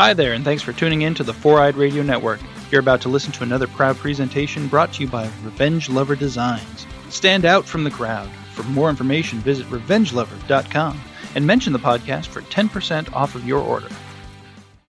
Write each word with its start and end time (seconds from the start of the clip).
Hi 0.00 0.14
there, 0.14 0.32
and 0.32 0.46
thanks 0.46 0.62
for 0.62 0.72
tuning 0.72 1.02
in 1.02 1.14
to 1.16 1.22
the 1.22 1.34
Four 1.34 1.60
Eyed 1.60 1.76
Radio 1.76 2.02
Network. 2.02 2.40
You're 2.70 2.80
about 2.80 3.02
to 3.02 3.10
listen 3.10 3.32
to 3.32 3.42
another 3.42 3.66
proud 3.66 3.98
presentation 3.98 4.66
brought 4.66 4.94
to 4.94 5.02
you 5.02 5.10
by 5.10 5.24
Revenge 5.42 5.90
Lover 5.90 6.16
Designs. 6.16 6.86
Stand 7.10 7.44
out 7.44 7.66
from 7.66 7.84
the 7.84 7.90
crowd. 7.90 8.30
For 8.54 8.62
more 8.62 8.88
information, 8.88 9.40
visit 9.40 9.66
revengelover.com 9.66 10.98
and 11.34 11.46
mention 11.46 11.74
the 11.74 11.78
podcast 11.78 12.28
for 12.28 12.40
10% 12.40 13.12
off 13.12 13.34
of 13.34 13.46
your 13.46 13.60
order. 13.60 13.90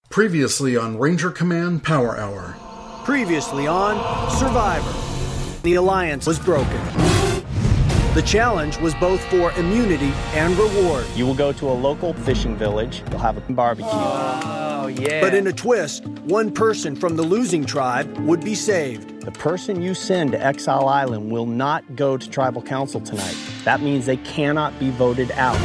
Previously 0.10 0.78
on 0.78 0.98
Ranger 0.98 1.30
Command 1.30 1.84
Power 1.84 2.18
Hour. 2.18 2.56
Previously 3.04 3.68
on 3.68 3.98
Survivor. 4.40 4.94
The 5.64 5.74
alliance 5.74 6.26
was 6.26 6.40
broken. 6.40 6.82
The 8.14 8.24
challenge 8.26 8.78
was 8.78 8.94
both 8.94 9.22
for 9.26 9.52
immunity 9.60 10.14
and 10.36 10.58
reward. 10.58 11.06
You 11.16 11.26
will 11.26 11.36
go 11.36 11.52
to 11.52 11.70
a 11.70 11.74
local 11.74 12.14
fishing 12.14 12.56
village. 12.56 13.04
You'll 13.10 13.20
have 13.20 13.36
a 13.36 13.42
barbecue. 13.52 13.90
Oh, 13.92 14.71
yeah. 14.92 15.22
But 15.22 15.34
in 15.34 15.48
a 15.48 15.54
twist, 15.54 16.06
one 16.26 16.52
person 16.52 16.96
from 16.96 17.16
the 17.16 17.24
losing 17.24 17.66
tribe 17.66 18.18
would 18.20 18.44
be 18.44 18.56
saved. 18.56 19.22
The 19.22 19.32
person 19.32 19.82
you 19.82 19.94
send 19.94 20.32
to 20.32 20.44
Exile 20.44 20.88
Island 20.88 21.32
will 21.32 21.46
not 21.46 21.96
go 21.96 22.18
to 22.18 22.30
tribal 22.30 22.62
council 22.62 23.02
tonight. 23.02 23.36
That 23.64 23.82
means 23.82 24.06
they 24.06 24.18
cannot 24.18 24.78
be 24.80 24.90
voted 24.92 25.32
out. 25.32 25.60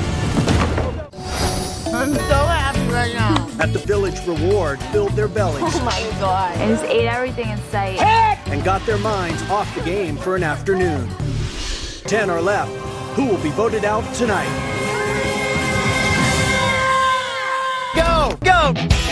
I'm 1.93 2.13
so 2.13 2.21
happy 2.21 2.93
right 2.93 3.15
now. 3.15 3.49
At 3.59 3.73
the 3.73 3.79
village 3.79 4.19
reward 4.27 4.81
filled 4.93 5.13
their 5.13 5.29
bellies 5.29 5.63
Oh 5.65 5.85
my 5.85 6.21
god. 6.21 6.57
And 6.59 6.77
just 6.77 6.85
ate 6.85 7.07
everything 7.07 7.49
in 7.49 7.59
sight. 7.71 7.99
Heck! 7.99 8.37
and 8.49 8.63
got 8.65 8.85
their 8.87 8.99
minds 8.99 9.43
off 9.51 9.73
the 9.75 9.83
game 9.83 10.17
for 10.17 10.37
an 10.37 10.43
afternoon. 10.43 11.09
Ten 12.05 12.31
are 12.31 12.41
left. 12.41 12.71
Who 13.17 13.27
will 13.27 13.43
be 13.43 13.51
voted 13.51 13.85
out 13.85 14.03
tonight? 14.15 14.47
Go! 17.95 18.37
Go! 18.43 19.06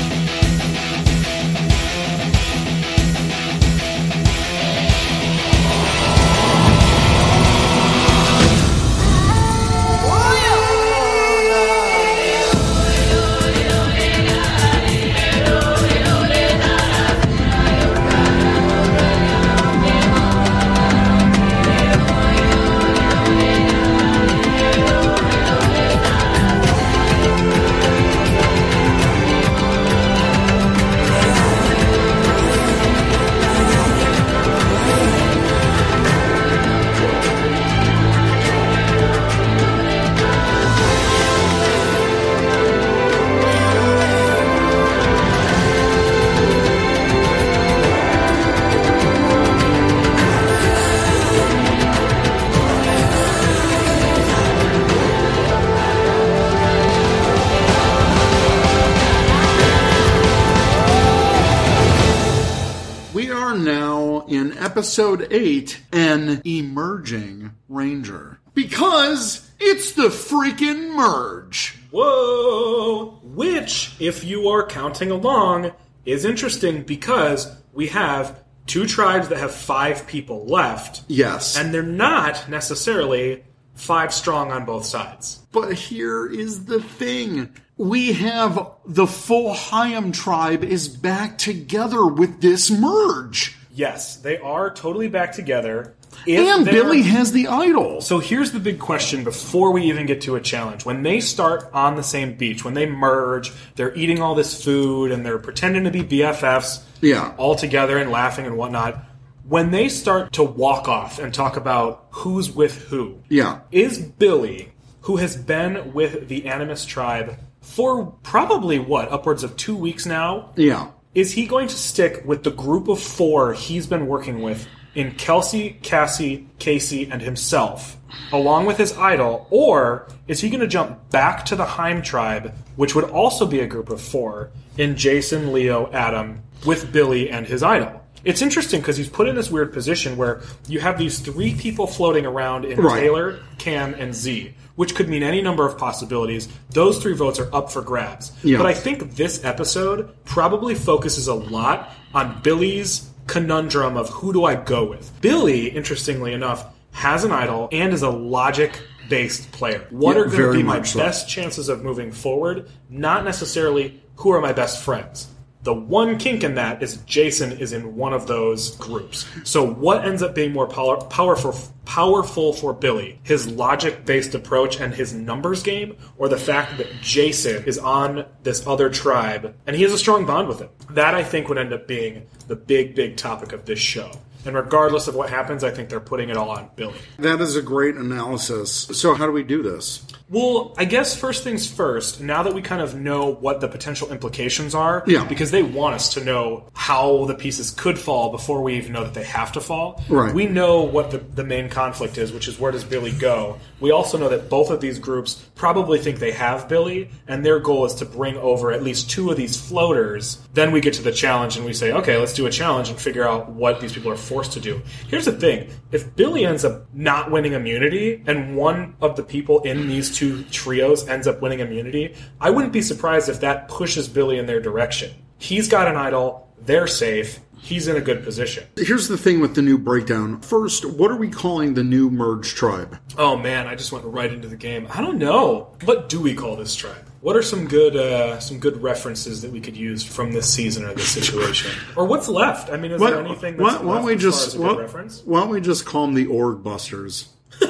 Episode 64.85 65.27
8 65.31 65.81
An 65.93 66.43
Emerging 66.45 67.53
Ranger. 67.71 68.39
Because 68.53 69.51
it's 69.59 69.93
the 69.93 70.09
freaking 70.09 70.95
merge. 70.95 71.79
Whoa! 71.91 73.19
Which, 73.23 73.95
if 73.99 74.25
you 74.25 74.47
are 74.51 74.67
counting 74.67 75.11
along, 75.11 75.73
is 76.05 76.27
interesting 76.27 76.83
because 76.83 77.51
we 77.73 77.87
have 77.87 78.45
two 78.67 78.85
tribes 78.85 79.29
that 79.29 79.39
have 79.39 79.55
five 79.55 80.07
people 80.07 80.45
left, 80.45 81.01
Yes. 81.09 81.57
and 81.57 81.73
they're 81.73 81.83
not 81.83 82.51
necessarily 82.51 83.43
five 83.73 84.13
strong 84.13 84.53
on 84.53 84.67
both 84.67 84.85
sides. 84.85 85.41
But 85.51 85.73
here 85.73 86.27
is 86.27 86.67
the 86.67 86.83
thing. 86.83 87.49
We 87.79 88.13
have 88.13 88.69
the 88.87 89.07
full 89.07 89.55
Hayam 89.55 90.13
tribe 90.13 90.63
is 90.63 90.89
back 90.89 91.39
together 91.39 92.05
with 92.07 92.43
this 92.43 92.71
merge. 92.71 93.57
Yes, 93.75 94.17
they 94.17 94.39
are 94.39 94.71
totally 94.73 95.09
back 95.09 95.33
together. 95.33 95.95
If 96.27 96.39
And 96.41 96.65
Billy 96.65 97.03
has 97.03 97.33
the 97.33 97.49
idol. 97.49 98.01
So 98.01 98.21
here's 98.21 98.53
the 98.53 98.61
big 98.61 98.79
question 98.79 99.25
before 99.25 99.73
we 99.73 99.83
even 99.85 100.07
get 100.07 100.21
to 100.23 100.37
a 100.37 100.41
challenge. 100.41 100.85
When 100.87 101.03
they 101.03 101.19
start 101.19 101.69
on 101.75 101.97
the 101.97 102.03
same 102.05 102.35
beach, 102.37 102.65
when 102.65 102.75
they 102.75 102.87
merge, 102.87 103.53
they're 103.75 103.95
eating 103.97 104.23
all 104.23 104.37
this 104.37 104.63
food 104.63 105.11
and 105.11 105.27
they're 105.27 105.39
pretending 105.41 105.83
to 105.85 105.91
be 105.91 106.03
BFFs 106.05 106.83
Yeah. 107.01 107.33
all 107.37 107.57
together 107.57 107.99
and 107.99 108.13
laughing 108.13 108.47
and 108.47 108.57
whatnot. 108.57 109.05
When 109.47 109.73
they 109.73 109.89
start 109.89 110.33
to 110.35 110.45
walk 110.45 110.89
off 110.89 111.19
and 111.19 111.35
talk 111.35 111.57
about 111.57 112.07
who's 112.11 112.51
with 112.53 112.77
who, 112.85 113.17
Yeah. 113.29 113.59
is 113.73 113.99
Billy, 113.99 114.73
who 115.03 115.17
has 115.17 115.37
been 115.37 115.93
with 115.93 116.29
the 116.29 116.47
Animus 116.47 116.85
tribe 116.87 117.37
for 117.61 118.15
probably 118.23 118.79
what, 118.79 119.11
upwards 119.11 119.43
of 119.43 119.57
two 119.57 119.75
weeks 119.77 120.07
now, 120.07 120.51
Yeah. 120.55 120.87
Is 121.15 121.33
he 121.33 121.47
going 121.47 121.69
to 121.69 121.77
stick 121.77 122.23
with 122.25 122.43
the 122.43 122.51
group 122.51 122.89
of 122.89 123.01
four 123.01 123.53
he's 123.53 123.87
been 123.87 124.07
working 124.07 124.43
with 124.43 124.67
in 124.95 125.13
Kelsey, 125.13 125.79
Cassie, 125.83 126.47
Casey, 126.59 127.09
and 127.11 127.21
himself, 127.21 127.97
along 128.33 128.67
with 128.67 128.79
his 128.79 128.97
idol, 128.97 129.47
or 129.51 130.09
is 130.29 130.41
he 130.41 130.49
going 130.49 130.61
to 130.61 130.67
jump 130.67 131.11
back 131.11 131.45
to 131.47 131.57
the 131.57 131.65
Heim 131.65 132.03
tribe, 132.03 132.55
which 132.77 132.95
would 132.95 133.05
also 133.05 133.47
be 133.47 133.61
a 133.61 133.67
group 133.67 133.91
of 133.91 134.01
four, 134.01 134.51
in 134.79 134.97
Jason, 134.97 135.53
Leo, 135.53 135.91
Adam, 135.93 136.43
with 136.65 136.93
Billy 136.93 137.31
and 137.31 137.47
his 137.47 137.63
idol? 137.63 138.04
It's 138.25 138.43
interesting 138.43 138.81
because 138.81 138.97
he's 138.97 139.09
put 139.09 139.29
in 139.29 139.35
this 139.37 139.51
weird 139.51 139.73
position 139.73 140.17
where 140.17 140.41
you 140.67 140.81
have 140.81 140.99
these 140.99 141.19
three 141.19 141.55
people 141.55 141.87
floating 141.87 142.25
around 142.27 142.65
in 142.65 142.81
Right. 142.81 143.01
Taylor, 143.01 143.41
Cam, 143.59 143.95
and 143.95 144.15
Z, 144.15 144.55
which 144.77 144.95
could 144.95 145.09
mean 145.09 145.23
any 145.23 145.43
number 145.43 145.67
of 145.67 145.77
possibilities. 145.79 146.49
Those 146.71 146.99
three 147.03 147.15
votes 147.15 147.39
are 147.39 147.55
up 147.55 147.71
for 147.71 147.83
grabs. 147.83 148.33
Yeah. 148.43 148.59
But 148.59 148.67
I 148.67 148.75
think 148.75 149.15
this 149.17 149.45
episode 149.45 150.15
probably 150.25 150.75
focuses 150.75 151.29
a 151.29 151.35
lot 151.35 151.91
on 152.15 152.41
Billy's 152.43 153.11
conundrum 153.27 153.97
of 153.97 154.09
who 154.11 154.33
do 154.33 154.45
I 154.45 154.55
go 154.55 154.85
with. 154.85 155.11
Billy, 155.21 155.69
interestingly 155.69 156.33
enough, 156.33 156.67
has 156.93 157.25
an 157.25 157.33
idol 157.33 157.69
and 157.73 157.93
is 157.93 158.03
a 158.03 158.11
logic 158.11 158.81
based 159.09 159.51
player. 159.53 159.87
What 159.91 160.17
Yeah, 160.17 160.23
are 160.23 160.27
going 160.27 160.53
to 160.53 160.59
be 160.59 160.63
my 160.63 160.81
so. 160.83 160.99
best 160.99 161.29
chances 161.29 161.69
of 161.69 161.83
moving 161.83 162.11
forward? 162.13 162.69
Not 162.89 163.25
necessarily 163.25 164.01
who 164.17 164.31
are 164.33 164.41
my 164.41 164.53
best 164.53 164.83
friends. 164.83 165.29
The 165.65 165.73
one 165.73 166.19
kink 166.19 166.45
in 166.45 166.57
that 166.57 166.83
is 166.83 166.99
Jason 167.07 167.53
is 167.53 167.73
in 167.73 167.97
one 167.97 168.13
of 168.13 168.27
those 168.27 168.77
groups. 168.77 169.27
So 169.45 169.67
what 169.67 170.05
ends 170.05 170.23
up 170.23 170.35
being 170.35 170.53
more 170.53 170.67
power, 170.67 170.99
powerful 170.99 171.55
powerful 171.87 172.53
for 172.53 172.75
Billy? 172.75 173.19
His 173.23 173.47
logic-based 173.47 174.35
approach 174.35 174.79
and 174.79 174.95
his 174.95 175.15
numbers 175.15 175.63
game 175.63 175.97
or 176.19 176.29
the 176.29 176.37
fact 176.37 176.77
that 176.77 176.89
Jason 177.01 177.65
is 177.65 177.79
on 177.79 178.27
this 178.43 178.67
other 178.67 178.91
tribe 178.91 179.55
and 179.67 179.75
he 179.75 179.83
has 179.83 179.93
a 179.93 179.99
strong 179.99 180.27
bond 180.27 180.49
with 180.49 180.61
it. 180.61 180.71
That 180.91 181.15
I 181.15 181.25
think 181.25 181.49
would 181.49 181.59
end 181.59 181.73
up 181.73 181.89
being 181.89 182.27
the 182.47 182.57
big 182.57 182.95
big 182.95 183.17
topic 183.17 183.53
of 183.53 183.65
this 183.65 183.79
show. 183.79 184.11
And 184.47 184.55
regardless 184.55 185.09
of 185.09 185.15
what 185.15 185.31
happens, 185.31 185.65
I 185.65 185.71
think 185.71 185.89
they're 185.89 186.01
putting 186.01 186.29
it 186.29 186.37
all 186.37 186.51
on 186.51 186.69
Billy. 186.77 186.99
That 187.19 187.41
is 187.41 187.57
a 187.57 187.63
great 187.63 187.95
analysis. 187.95 188.73
So, 188.93 189.15
how 189.15 189.25
do 189.25 189.33
we 189.33 189.43
do 189.43 189.63
this? 189.63 190.07
Well, 190.31 190.75
I 190.79 190.87
guess 190.87 191.15
first 191.15 191.45
things 191.45 191.71
first, 191.71 192.21
now 192.21 192.43
that 192.45 192.55
we 192.55 192.63
kind 192.63 192.81
of 192.81 192.95
know 192.95 193.27
what 193.29 193.61
the 193.61 193.69
potential 193.69 194.11
implications 194.11 194.75
are, 194.75 195.05
Yeah. 195.07 195.25
because 195.27 195.51
they 195.51 195.63
want 195.63 195.97
us 195.97 196.15
to 196.15 196.25
know 196.25 196.65
how 196.73 197.27
the 197.27 197.35
pieces 197.35 197.71
could 197.71 197.99
fall 197.99 198.31
before 198.31 198.63
we 198.63 198.75
even 198.77 198.93
know 198.95 199.05
that 199.05 199.13
they 199.13 199.25
have 199.25 199.53
to 199.53 199.61
fall. 199.61 200.03
Right. 200.09 200.35
We 200.35 200.47
know 200.47 200.83
what 200.83 201.11
the, 201.11 201.19
the 201.19 201.45
main 201.45 201.69
conflict 201.69 202.17
is, 202.17 202.33
which 202.33 202.49
is 202.49 202.59
where 202.59 202.73
does 202.73 202.85
Billy 202.85 203.13
go? 203.13 203.59
We 203.81 203.91
also 203.91 204.17
know 204.17 204.31
that 204.31 204.49
both 204.49 204.71
of 204.71 204.81
these 204.81 204.99
groups 204.99 205.45
probably 205.57 205.99
think 205.99 206.19
they 206.21 206.33
have 206.33 206.69
Billy, 206.69 207.11
and 207.29 207.45
their 207.45 207.61
goal 207.61 207.85
is 207.85 207.95
to 207.97 208.07
bring 208.07 208.39
over 208.39 208.73
at 208.73 208.83
least 208.83 209.11
two 209.11 209.31
of 209.31 209.37
these 209.37 209.61
floaters. 209.61 210.39
Then 210.55 210.73
we 210.73 210.81
get 210.81 210.95
to 210.95 211.03
the 211.03 211.13
challenge 211.13 211.57
and 211.59 211.67
we 211.67 211.75
say, 211.75 211.93
okay, 211.93 212.17
let's 212.17 212.33
do 212.33 212.47
a 212.47 212.51
challenge 212.51 212.89
and 212.89 212.99
figure 212.99 213.29
out 213.29 213.51
what 213.51 213.79
these 213.81 213.93
people 213.93 214.11
are 214.11 214.17
forced 214.17 214.53
to 214.53 214.61
do. 214.61 214.81
Here's 215.09 215.27
the 215.27 215.33
thing 215.33 215.69
if 215.93 216.17
Billy 216.17 216.47
ends 216.47 216.65
up 216.65 216.87
not 216.95 217.31
winning 217.31 217.53
immunity, 217.53 218.23
and 218.27 218.57
one 218.57 218.95
of 219.03 219.17
the 219.17 219.23
people 219.23 219.61
in 219.61 219.87
these 219.87 220.14
two 220.15 220.45
trios 220.45 221.07
ends 221.09 221.27
up 221.27 221.43
winning 221.43 221.61
immunity, 221.61 222.15
I 222.41 222.51
wouldn't 222.51 222.73
be 222.73 222.83
surprised 222.83 223.29
if 223.29 223.41
that 223.41 223.69
pushes 223.69 224.09
Billy 224.09 224.39
in 224.39 224.47
their 224.47 224.61
direction. 224.61 225.13
He's 225.39 225.69
got 225.69 225.89
an 225.89 225.97
idol. 225.97 226.49
They're 226.63 226.87
safe. 226.87 227.41
He's 227.59 227.89
in 227.89 227.97
a 227.97 228.01
good 228.01 228.23
position. 228.23 228.65
Here's 228.77 229.09
the 229.09 229.17
thing 229.17 229.41
with 229.41 229.55
the 229.55 229.63
new 229.63 229.79
breakdown. 229.79 230.43
First, 230.43 230.85
what 230.85 231.11
are 231.11 231.17
we 231.17 231.31
calling 231.31 231.73
the 231.73 231.83
new 231.83 232.11
merge 232.11 232.55
tribe? 232.55 232.99
Oh 233.17 233.39
man, 233.39 233.67
I 233.67 233.75
just 233.75 233.91
went 233.91 234.05
right 234.05 234.31
into 234.31 234.49
the 234.49 234.57
game. 234.57 234.87
I 234.93 235.01
don't 235.01 235.17
know. 235.17 235.75
What 235.85 236.11
do 236.11 236.21
we 236.21 236.35
call 236.35 236.57
this 236.57 236.75
tribe? 236.75 237.09
What 237.23 237.37
are 237.37 237.43
some 237.43 237.67
good 237.67 237.97
uh, 237.97 238.39
some 238.39 238.59
good 238.59 238.83
references 238.83 239.41
that 239.41 239.51
we 239.51 239.63
could 239.63 239.79
use 239.79 240.05
from 240.05 240.33
this 240.33 240.53
season 240.53 240.85
or 240.85 240.93
this 240.93 241.09
situation, 241.09 241.71
or 241.97 242.05
what's 242.05 242.29
left? 242.29 242.71
I 242.71 242.77
mean, 242.77 242.93
is 242.93 243.01
there 243.01 243.25
anything? 243.25 243.57
That's 243.57 243.79
why, 243.79 243.83
why 243.83 243.95
don't 243.97 244.05
we 244.05 244.13
as 244.15 244.21
far 244.21 244.31
just 244.31 244.47
as 244.49 244.55
a 244.57 244.61
why, 244.61 244.69
good 244.69 244.81
reference? 244.81 245.23
why 245.25 245.41
don't 245.41 245.49
we 245.49 245.63
just 245.63 245.87
call 245.87 246.05
them 246.05 246.15
the 246.15 246.27
Org 246.27 246.63
Busters? 246.63 247.31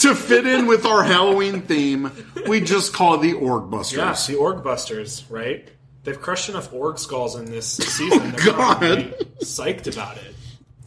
to 0.00 0.14
fit 0.14 0.46
in 0.46 0.66
with 0.66 0.84
our 0.86 1.02
Halloween 1.02 1.62
theme, 1.62 2.10
we 2.48 2.60
just 2.60 2.92
call 2.92 3.14
it 3.14 3.22
the 3.22 3.32
Org 3.34 3.70
Busters. 3.70 3.98
Yeah, 3.98 4.34
the 4.34 4.36
Org 4.40 4.62
Busters, 4.64 5.24
right? 5.30 5.68
They've 6.04 6.20
crushed 6.20 6.48
enough 6.48 6.72
Org 6.72 6.98
skulls 6.98 7.36
in 7.36 7.44
this 7.46 7.78
oh, 7.80 7.84
season. 7.84 8.32
They're 8.32 8.40
Oh, 8.40 8.56
God. 8.56 8.78
probably 8.78 9.04
psyched 9.42 9.92
about 9.92 10.16
it. 10.16 10.34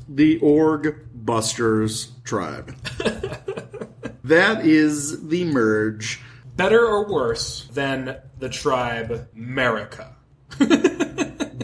The 0.09 0.39
Org 0.39 1.07
Busters 1.13 2.11
tribe. 2.23 2.75
that 4.23 4.65
is 4.65 5.27
the 5.27 5.45
merge. 5.45 6.19
Better 6.55 6.85
or 6.85 7.11
worse 7.11 7.67
than 7.73 8.17
the 8.39 8.49
tribe 8.49 9.27
America? 9.35 10.15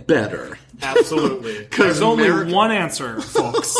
Better. 0.07 0.57
Absolutely. 0.81 1.63
There's 1.77 2.01
only 2.01 2.25
America- 2.27 2.53
one 2.53 2.71
answer, 2.71 3.19
folks. 3.21 3.75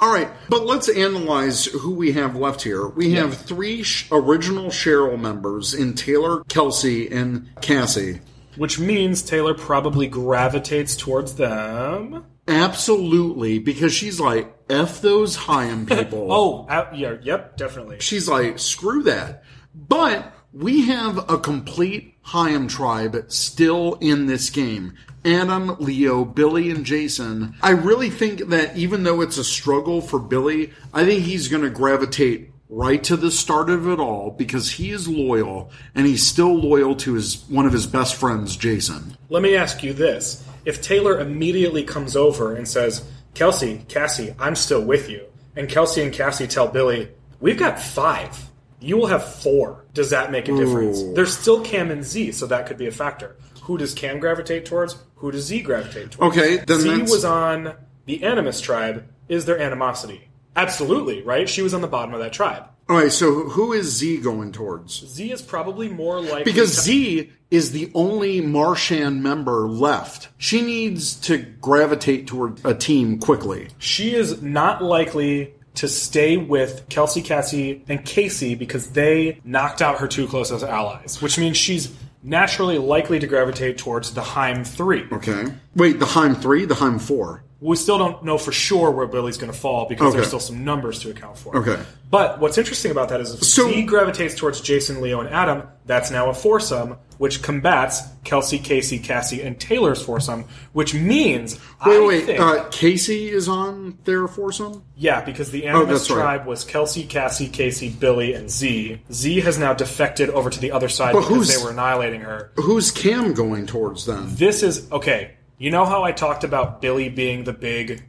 All 0.00 0.12
right, 0.12 0.28
but 0.48 0.64
let's 0.64 0.88
analyze 0.88 1.64
who 1.66 1.92
we 1.92 2.12
have 2.12 2.36
left 2.36 2.62
here. 2.62 2.86
We 2.86 3.14
have 3.14 3.36
three 3.36 3.82
sh- 3.82 4.08
original 4.12 4.66
Cheryl 4.66 5.18
members 5.18 5.74
in 5.74 5.94
Taylor, 5.94 6.44
Kelsey, 6.44 7.10
and 7.10 7.48
Cassie. 7.60 8.20
Which 8.56 8.78
means 8.78 9.22
Taylor 9.22 9.54
probably 9.54 10.06
gravitates 10.06 10.96
towards 10.96 11.34
them. 11.34 12.24
Absolutely, 12.46 13.58
because 13.58 13.92
she's 13.92 14.18
like, 14.20 14.54
F 14.70 15.00
those 15.00 15.36
Hyam 15.36 15.86
people. 15.96 16.32
Oh, 16.32 16.66
uh, 16.68 16.90
yeah, 16.94 17.16
yep, 17.22 17.56
definitely. 17.56 17.98
She's 18.00 18.28
like, 18.28 18.58
screw 18.58 19.02
that. 19.04 19.42
But 19.74 20.32
we 20.52 20.86
have 20.86 21.30
a 21.30 21.38
complete 21.38 22.17
Hyam 22.28 22.68
tribe 22.68 23.24
still 23.28 23.94
in 23.94 24.26
this 24.26 24.50
game. 24.50 24.94
Adam, 25.24 25.76
Leo, 25.80 26.24
Billy, 26.24 26.70
and 26.70 26.84
Jason. 26.84 27.54
I 27.62 27.70
really 27.70 28.10
think 28.10 28.48
that 28.48 28.76
even 28.76 29.02
though 29.02 29.20
it's 29.20 29.38
a 29.38 29.44
struggle 29.44 30.00
for 30.00 30.18
Billy, 30.18 30.72
I 30.92 31.04
think 31.04 31.24
he's 31.24 31.48
going 31.48 31.62
to 31.62 31.70
gravitate 31.70 32.50
right 32.68 33.02
to 33.04 33.16
the 33.16 33.30
start 33.30 33.70
of 33.70 33.88
it 33.88 33.98
all 33.98 34.30
because 34.30 34.72
he 34.72 34.90
is 34.90 35.08
loyal 35.08 35.70
and 35.94 36.06
he's 36.06 36.26
still 36.26 36.54
loyal 36.54 36.94
to 36.96 37.14
his 37.14 37.44
one 37.48 37.66
of 37.66 37.72
his 37.72 37.86
best 37.86 38.14
friends, 38.14 38.56
Jason. 38.56 39.16
Let 39.30 39.42
me 39.42 39.56
ask 39.56 39.82
you 39.82 39.94
this. 39.94 40.44
If 40.64 40.82
Taylor 40.82 41.20
immediately 41.20 41.82
comes 41.82 42.14
over 42.14 42.54
and 42.54 42.68
says, 42.68 43.10
Kelsey, 43.34 43.84
Cassie, 43.88 44.34
I'm 44.38 44.54
still 44.54 44.84
with 44.84 45.08
you, 45.08 45.24
and 45.56 45.68
Kelsey 45.68 46.02
and 46.02 46.12
Cassie 46.12 46.46
tell 46.46 46.68
Billy, 46.68 47.08
we've 47.40 47.58
got 47.58 47.80
five, 47.80 48.47
you 48.80 48.96
will 48.96 49.06
have 49.06 49.24
four, 49.24 49.84
does 49.94 50.10
that 50.10 50.30
make 50.30 50.48
a 50.48 50.56
difference? 50.56 51.00
Ooh. 51.00 51.14
There's 51.14 51.36
still 51.36 51.60
Cam 51.62 51.90
and 51.90 52.04
Z, 52.04 52.32
so 52.32 52.46
that 52.46 52.66
could 52.66 52.78
be 52.78 52.86
a 52.86 52.92
factor. 52.92 53.36
Who 53.62 53.76
does 53.78 53.92
Cam 53.94 54.18
gravitate 54.18 54.64
towards? 54.66 54.96
Who 55.16 55.30
does 55.30 55.44
Z 55.46 55.62
gravitate 55.62 56.12
towards? 56.12 56.36
Okay, 56.36 56.58
then 56.66 56.80
Z 56.80 56.88
that's- 56.88 57.10
was 57.10 57.24
on 57.24 57.74
the 58.06 58.22
Animus 58.22 58.60
tribe. 58.60 59.04
Is 59.28 59.44
there 59.44 59.58
animosity? 59.60 60.28
Absolutely, 60.56 61.22
right? 61.22 61.48
She 61.48 61.62
was 61.62 61.74
on 61.74 61.82
the 61.82 61.88
bottom 61.88 62.14
of 62.14 62.20
that 62.20 62.32
tribe. 62.32 62.64
All 62.88 62.96
right, 62.96 63.12
so 63.12 63.44
who 63.50 63.74
is 63.74 63.94
Z 63.98 64.18
going 64.18 64.50
towards? 64.52 65.06
Z 65.06 65.30
is 65.30 65.42
probably 65.42 65.88
more 65.88 66.20
like 66.22 66.46
Because 66.46 66.74
to- 66.76 66.80
Z 66.80 67.30
is 67.50 67.72
the 67.72 67.90
only 67.94 68.40
Marshan 68.40 69.20
member 69.20 69.68
left. 69.68 70.28
She 70.38 70.62
needs 70.62 71.14
to 71.22 71.36
gravitate 71.60 72.26
toward 72.26 72.60
a 72.64 72.72
team 72.74 73.18
quickly. 73.18 73.68
she 73.78 74.14
is 74.14 74.40
not 74.40 74.82
likely 74.82 75.54
to 75.78 75.86
stay 75.86 76.36
with 76.36 76.88
Kelsey, 76.88 77.22
Cassie, 77.22 77.84
and 77.88 78.04
Casey 78.04 78.56
because 78.56 78.90
they 78.90 79.40
knocked 79.44 79.80
out 79.80 79.98
her 79.98 80.08
two 80.08 80.26
closest 80.26 80.64
allies, 80.64 81.22
which 81.22 81.38
means 81.38 81.56
she's 81.56 81.94
naturally 82.20 82.78
likely 82.78 83.20
to 83.20 83.28
gravitate 83.28 83.78
towards 83.78 84.12
the 84.12 84.20
Heim 84.20 84.64
3. 84.64 85.04
Okay. 85.12 85.44
Wait, 85.76 86.00
the 86.00 86.06
Heim 86.06 86.34
3, 86.34 86.64
the 86.64 86.74
Heim 86.74 86.98
4. 86.98 87.44
We 87.60 87.74
still 87.74 87.98
don't 87.98 88.22
know 88.24 88.38
for 88.38 88.52
sure 88.52 88.90
where 88.92 89.06
Billy's 89.08 89.36
going 89.36 89.52
to 89.52 89.58
fall 89.58 89.86
because 89.88 90.08
Okay. 90.08 90.16
there's 90.16 90.28
still 90.28 90.38
some 90.38 90.64
numbers 90.64 91.00
to 91.00 91.10
account 91.10 91.36
for. 91.38 91.56
Okay. 91.56 91.76
But 92.08 92.38
what's 92.40 92.56
interesting 92.56 92.92
about 92.92 93.08
that 93.08 93.20
is 93.20 93.34
if 93.34 93.42
So- 93.42 93.68
Z 93.68 93.82
gravitates 93.82 94.36
towards 94.36 94.60
Jason, 94.60 95.00
Leo, 95.00 95.20
and 95.20 95.28
Adam, 95.28 95.64
that's 95.84 96.10
now 96.12 96.30
a 96.30 96.34
foursome, 96.34 96.96
which 97.18 97.42
combats 97.42 98.00
Kelsey, 98.22 98.58
Casey, 98.60 99.00
Cassie, 99.00 99.42
and 99.42 99.58
Taylor's 99.58 100.00
foursome, 100.00 100.44
which 100.72 100.94
means 100.94 101.58
Wait, 101.84 101.96
I 101.96 102.06
wait, 102.06 102.26
think, 102.26 102.40
uh, 102.40 102.64
Casey 102.70 103.28
is 103.28 103.48
on 103.48 103.98
their 104.04 104.28
foursome? 104.28 104.84
Yeah, 104.96 105.20
because 105.22 105.50
the 105.50 105.66
Animus 105.66 105.88
Oh, 105.88 105.92
that's 105.92 106.10
right. 106.10 106.16
tribe 106.16 106.46
was 106.46 106.62
Kelsey, 106.64 107.02
Cassie, 107.04 107.48
Casey, 107.48 107.88
Billy, 107.88 108.34
and 108.34 108.48
Z. 108.48 109.00
Z 109.12 109.40
has 109.40 109.58
now 109.58 109.74
defected 109.74 110.30
over 110.30 110.48
to 110.48 110.60
the 110.60 110.70
other 110.70 110.88
side 110.88 111.12
But 111.12 111.22
because 111.28 111.54
they 111.54 111.62
were 111.62 111.70
annihilating 111.72 112.20
her. 112.20 112.52
Who's 112.54 112.92
Cam 112.92 113.34
going 113.34 113.66
towards 113.66 114.06
then? 114.06 114.26
This 114.36 114.62
is 114.62 114.86
okay. 114.92 115.32
You 115.58 115.72
know 115.72 115.84
how 115.84 116.04
I 116.04 116.12
talked 116.12 116.44
about 116.44 116.80
Billy 116.80 117.08
being 117.08 117.42
the 117.42 117.52
big 117.52 118.04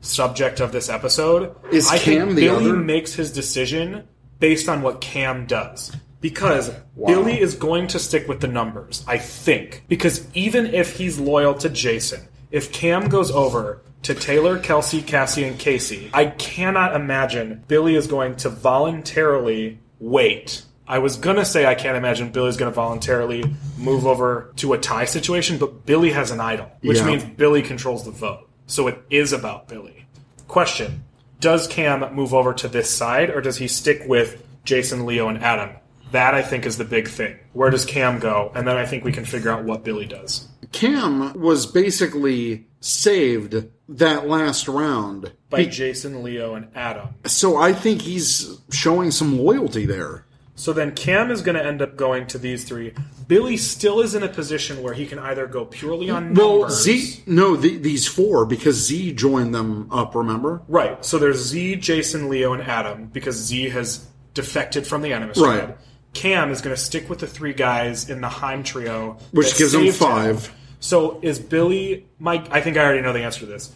subject 0.00 0.58
of 0.58 0.72
this 0.72 0.88
episode? 0.88 1.54
Is 1.70 1.88
I 1.88 1.96
Cam 1.96 2.26
think 2.26 2.36
the 2.36 2.42
Billy 2.42 2.70
other? 2.70 2.76
makes 2.76 3.14
his 3.14 3.30
decision 3.32 4.08
based 4.40 4.68
on 4.68 4.82
what 4.82 5.00
Cam 5.00 5.46
does. 5.46 5.94
Because 6.20 6.70
Billy 6.96 7.40
is 7.40 7.54
going 7.54 7.86
to 7.88 8.00
stick 8.00 8.26
with 8.26 8.40
the 8.40 8.48
numbers, 8.48 9.04
I 9.06 9.18
think. 9.18 9.84
Because 9.86 10.26
even 10.34 10.74
if 10.74 10.96
he's 10.96 11.20
loyal 11.20 11.54
to 11.54 11.68
Jason, 11.68 12.26
if 12.50 12.72
Cam 12.72 13.08
goes 13.08 13.30
over 13.30 13.80
to 14.02 14.14
Taylor, 14.14 14.58
Kelsey, 14.58 15.00
Cassie, 15.00 15.44
and 15.44 15.56
Casey, 15.56 16.10
I 16.12 16.26
cannot 16.26 16.96
imagine 16.96 17.62
Billy 17.68 17.94
is 17.94 18.08
going 18.08 18.34
to 18.36 18.48
voluntarily 18.48 19.78
wait. 20.00 20.64
I 20.88 20.98
was 20.98 21.16
gonna 21.16 21.44
say 21.44 21.66
I 21.66 21.74
can't 21.74 21.96
imagine 21.96 22.30
Billy's 22.30 22.56
gonna 22.56 22.70
voluntarily 22.70 23.44
move 23.76 24.06
over 24.06 24.52
to 24.56 24.72
a 24.72 24.78
tie 24.78 25.04
situation, 25.04 25.58
but 25.58 25.84
Billy 25.84 26.10
has 26.12 26.30
an 26.30 26.40
idol, 26.40 26.70
which 26.80 26.98
Yeah. 26.98 27.06
means 27.06 27.24
Billy 27.24 27.60
controls 27.62 28.04
the 28.04 28.10
vote. 28.10 28.48
So 28.66 28.86
it 28.88 29.02
is 29.10 29.32
about 29.32 29.68
Billy. 29.68 30.06
Question 30.48 31.04
Does 31.40 31.68
Cam 31.68 32.04
move 32.16 32.34
over 32.34 32.52
to 32.54 32.66
this 32.66 32.90
side, 32.90 33.30
or 33.30 33.40
does 33.40 33.58
he 33.58 33.68
stick 33.68 34.02
with 34.08 34.42
Jason, 34.64 35.06
Leo, 35.06 35.28
and 35.28 35.38
Adam? 35.44 35.70
That 36.10 36.34
I 36.34 36.42
think 36.42 36.66
is 36.66 36.78
the 36.78 36.84
big 36.84 37.06
thing. 37.06 37.36
Where 37.52 37.70
does 37.70 37.84
Cam 37.84 38.18
go? 38.18 38.50
And 38.56 38.66
then 38.66 38.76
I 38.76 38.84
think 38.86 39.04
we 39.04 39.12
can 39.12 39.24
figure 39.24 39.50
out 39.52 39.62
what 39.64 39.84
Billy 39.84 40.06
does. 40.06 40.48
Cam 40.72 41.38
was 41.40 41.64
basically 41.66 42.66
saved 42.80 43.66
that 43.88 44.26
last 44.28 44.66
round. 44.68 45.32
By 45.50 45.58
Be- 45.58 45.66
Jason, 45.66 46.22
Leo, 46.24 46.54
and 46.54 46.68
Adam. 46.74 47.08
so 47.26 47.56
I 47.56 47.72
think 47.72 48.02
he's 48.02 48.58
showing 48.70 49.10
some 49.12 49.38
loyalty 49.38 49.86
there. 49.86 50.24
So 50.58 50.72
then 50.72 50.92
Cam 50.92 51.30
is 51.30 51.40
going 51.40 51.54
to 51.54 51.64
end 51.64 51.80
up 51.80 51.96
going 51.96 52.26
to 52.26 52.38
these 52.38 52.64
three. 52.64 52.92
Billy 53.28 53.56
still 53.56 54.00
is 54.00 54.16
in 54.16 54.24
a 54.24 54.28
position 54.28 54.82
where 54.82 54.92
he 54.92 55.06
can 55.06 55.20
either 55.20 55.46
go 55.46 55.64
purely 55.64 56.10
on 56.10 56.34
Well, 56.34 56.58
numbers. 56.62 56.82
Z, 56.82 57.22
no, 57.26 57.54
the, 57.54 57.76
these 57.76 58.08
four, 58.08 58.44
because 58.44 58.74
Z 58.74 59.12
joined 59.12 59.54
them 59.54 59.86
up, 59.92 60.16
remember? 60.16 60.60
Right. 60.66 61.04
So 61.04 61.16
there's 61.18 61.38
Z, 61.38 61.76
Jason, 61.76 62.28
Leo, 62.28 62.54
and 62.54 62.62
Adam 62.64 63.06
because 63.06 63.36
Z 63.36 63.68
has 63.68 64.04
defected 64.34 64.84
from 64.84 65.02
the 65.02 65.12
Animus 65.12 65.38
Right. 65.38 65.58
tribe. 65.60 65.78
Cam 66.12 66.50
is 66.50 66.60
going 66.60 66.74
to 66.74 66.82
stick 66.82 67.08
with 67.08 67.20
the 67.20 67.28
three 67.28 67.52
guys 67.52 68.10
in 68.10 68.20
the 68.20 68.28
Heim 68.28 68.64
trio, 68.64 69.16
Which 69.30 69.56
gives 69.56 69.74
him 69.74 69.92
five. 69.92 70.52
So 70.80 71.20
is 71.22 71.38
Billy? 71.38 72.08
Mike, 72.18 72.48
I 72.50 72.62
think 72.62 72.76
I 72.76 72.84
already 72.84 73.02
know 73.02 73.12
the 73.12 73.22
answer 73.22 73.40
to 73.40 73.46
this. 73.46 73.72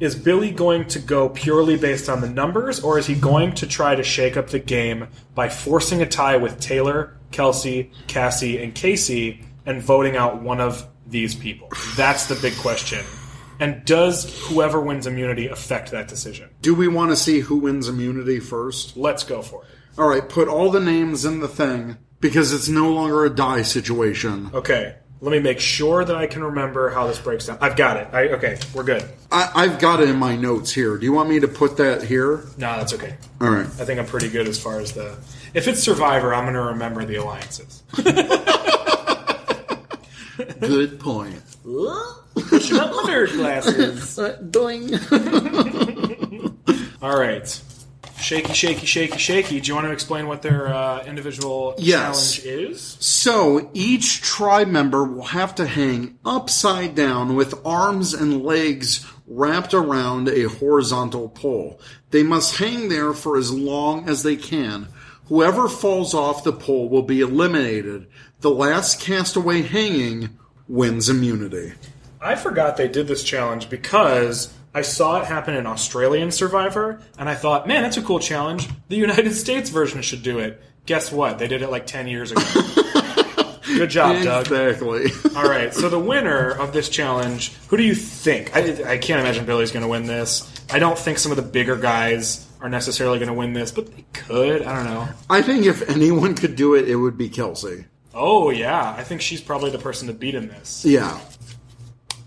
Is 0.00 0.14
Billy 0.16 0.50
going 0.50 0.86
to 0.88 0.98
go 0.98 1.28
purely 1.28 1.76
based 1.76 2.08
on 2.08 2.20
the 2.20 2.28
numbers, 2.28 2.80
or 2.80 2.98
is 2.98 3.06
he 3.06 3.14
going 3.14 3.52
to 3.54 3.66
try 3.66 3.94
to 3.94 4.02
shake 4.02 4.36
up 4.36 4.48
the 4.48 4.58
game 4.58 5.06
by 5.34 5.48
forcing 5.48 6.02
a 6.02 6.06
tie 6.06 6.36
with 6.36 6.58
Taylor, 6.58 7.16
Kelsey, 7.30 7.92
Cassie, 8.08 8.62
and 8.62 8.74
Casey, 8.74 9.44
and 9.64 9.80
voting 9.80 10.16
out 10.16 10.42
one 10.42 10.60
of 10.60 10.88
these 11.06 11.34
people? 11.34 11.68
That's 11.96 12.26
the 12.26 12.34
big 12.34 12.56
question. 12.56 13.04
And 13.60 13.84
does 13.84 14.48
whoever 14.48 14.80
wins 14.80 15.06
immunity 15.06 15.46
affect 15.46 15.92
that 15.92 16.08
decision? 16.08 16.50
Do 16.62 16.74
we 16.74 16.88
want 16.88 17.10
to 17.10 17.16
see 17.16 17.38
who 17.38 17.58
wins 17.58 17.88
immunity 17.88 18.40
first? 18.40 18.96
Let's 18.96 19.22
go 19.22 19.40
for 19.40 19.62
it. 19.62 19.70
All 19.98 20.08
right, 20.08 20.28
put 20.28 20.48
all 20.48 20.70
the 20.70 20.80
names 20.80 21.24
in 21.24 21.38
the 21.38 21.48
thing 21.48 21.98
because 22.20 22.52
it's 22.52 22.68
no 22.68 22.90
longer 22.92 23.24
a 23.24 23.30
die 23.30 23.62
situation. 23.62 24.50
Okay, 24.52 24.96
let 25.22 25.30
me 25.30 25.38
make 25.38 25.60
sure 25.60 26.04
that 26.04 26.16
I 26.16 26.26
can 26.26 26.42
remember 26.42 26.90
how 26.90 27.06
this 27.06 27.20
breaks 27.20 27.46
down. 27.46 27.56
I've 27.60 27.76
got 27.76 27.96
it. 27.96 28.08
I, 28.12 28.28
okay, 28.30 28.58
we're 28.74 28.82
good. 28.82 29.08
I, 29.30 29.52
I've 29.54 29.78
got 29.78 30.00
it 30.00 30.08
in 30.08 30.16
my 30.16 30.34
notes 30.34 30.72
here. 30.72 30.98
Do 30.98 31.06
you 31.06 31.12
want 31.12 31.30
me 31.30 31.38
to 31.38 31.46
put 31.46 31.76
that 31.76 32.02
here? 32.02 32.38
No, 32.58 32.76
that's 32.76 32.92
okay. 32.94 33.14
All 33.40 33.48
right. 33.48 33.64
I 33.64 33.84
think 33.84 34.00
I'm 34.00 34.06
pretty 34.06 34.28
good 34.28 34.48
as 34.48 34.60
far 34.60 34.80
as 34.80 34.92
the. 34.92 35.16
If 35.54 35.68
it's 35.68 35.80
Survivor, 35.80 36.34
I'm 36.34 36.42
going 36.42 36.54
to 36.54 36.62
remember 36.62 37.04
the 37.04 37.16
alliances. 37.16 37.84
Good 40.60 40.98
point. 40.98 41.40
Pushing 42.34 42.78
up 42.78 42.90
my 42.90 43.04
nerd 43.06 43.32
glasses. 43.32 44.18
Uh, 44.18 44.32
doing. 44.50 44.94
All 47.02 47.18
right. 47.18 47.60
Shaky, 48.22 48.52
shaky, 48.54 48.86
shaky, 48.86 49.18
shaky. 49.18 49.60
Do 49.60 49.68
you 49.68 49.74
want 49.74 49.86
to 49.88 49.92
explain 49.92 50.28
what 50.28 50.42
their 50.42 50.72
uh, 50.72 51.04
individual 51.04 51.74
Yes. 51.76 52.36
challenge 52.36 52.46
is? 52.70 52.96
So 53.00 53.70
each 53.74 54.22
tribe 54.22 54.68
member 54.68 55.04
will 55.04 55.24
have 55.24 55.54
to 55.56 55.66
hang 55.66 56.18
upside 56.24 56.94
down 56.94 57.34
with 57.34 57.54
arms 57.66 58.14
and 58.14 58.42
legs 58.44 59.04
wrapped 59.26 59.74
around 59.74 60.28
a 60.28 60.44
horizontal 60.44 61.28
pole. 61.28 61.80
They 62.10 62.22
must 62.22 62.58
hang 62.58 62.88
there 62.88 63.12
for 63.12 63.36
as 63.36 63.50
long 63.50 64.08
as 64.08 64.22
they 64.22 64.36
can. 64.36 64.88
Whoever 65.26 65.68
falls 65.68 66.14
off 66.14 66.44
the 66.44 66.52
pole 66.52 66.88
will 66.88 67.02
be 67.02 67.20
eliminated. 67.20 68.06
The 68.40 68.50
last 68.50 69.00
castaway 69.00 69.62
hanging 69.62 70.30
wins 70.68 71.08
immunity. 71.08 71.72
I 72.20 72.36
forgot 72.36 72.76
they 72.76 72.88
did 72.88 73.08
this 73.08 73.24
challenge 73.24 73.68
because 73.68 74.52
I 74.74 74.82
saw 74.82 75.20
it 75.20 75.26
happen 75.26 75.54
in 75.54 75.66
Australian 75.66 76.30
Survivor, 76.30 77.00
and 77.18 77.28
I 77.28 77.34
thought, 77.34 77.68
man, 77.68 77.82
that's 77.82 77.98
a 77.98 78.02
cool 78.02 78.18
challenge. 78.18 78.68
The 78.88 78.96
United 78.96 79.34
States 79.34 79.68
version 79.70 80.00
should 80.02 80.22
do 80.22 80.38
it. 80.38 80.62
Guess 80.86 81.12
what? 81.12 81.38
They 81.38 81.46
did 81.46 81.62
it 81.62 81.70
like 81.70 81.86
10 81.86 82.08
years 82.08 82.32
ago. 82.32 82.42
Good 83.64 83.90
job, 83.90 84.22
Doug. 84.24 84.50
Exactly. 84.50 85.10
All 85.36 85.48
right, 85.48 85.72
so 85.72 85.88
the 85.88 85.98
winner 85.98 86.50
of 86.50 86.72
this 86.72 86.88
challenge, 86.88 87.52
who 87.68 87.76
do 87.76 87.82
you 87.82 87.94
think? 87.94 88.54
I, 88.56 88.92
I 88.92 88.98
can't 88.98 89.20
imagine 89.20 89.46
Billy's 89.46 89.70
going 89.72 89.82
to 89.84 89.88
win 89.88 90.06
this. 90.06 90.50
I 90.70 90.78
don't 90.78 90.98
think 90.98 91.18
some 91.18 91.32
of 91.32 91.36
the 91.36 91.42
bigger 91.42 91.76
guys 91.76 92.48
are 92.60 92.68
necessarily 92.68 93.18
going 93.18 93.28
to 93.28 93.34
win 93.34 93.52
this, 93.52 93.70
but 93.70 93.94
they 93.94 94.04
could. 94.12 94.62
I 94.62 94.74
don't 94.74 94.84
know. 94.84 95.08
I 95.28 95.42
think 95.42 95.66
if 95.66 95.88
anyone 95.88 96.34
could 96.34 96.56
do 96.56 96.74
it, 96.74 96.88
it 96.88 96.96
would 96.96 97.16
be 97.18 97.28
Kelsey. 97.28 97.84
Oh, 98.14 98.50
yeah. 98.50 98.94
I 98.96 99.04
think 99.04 99.20
she's 99.20 99.40
probably 99.40 99.70
the 99.70 99.78
person 99.78 100.08
to 100.08 100.14
beat 100.14 100.34
in 100.34 100.48
this. 100.48 100.84
Yeah. 100.84 101.18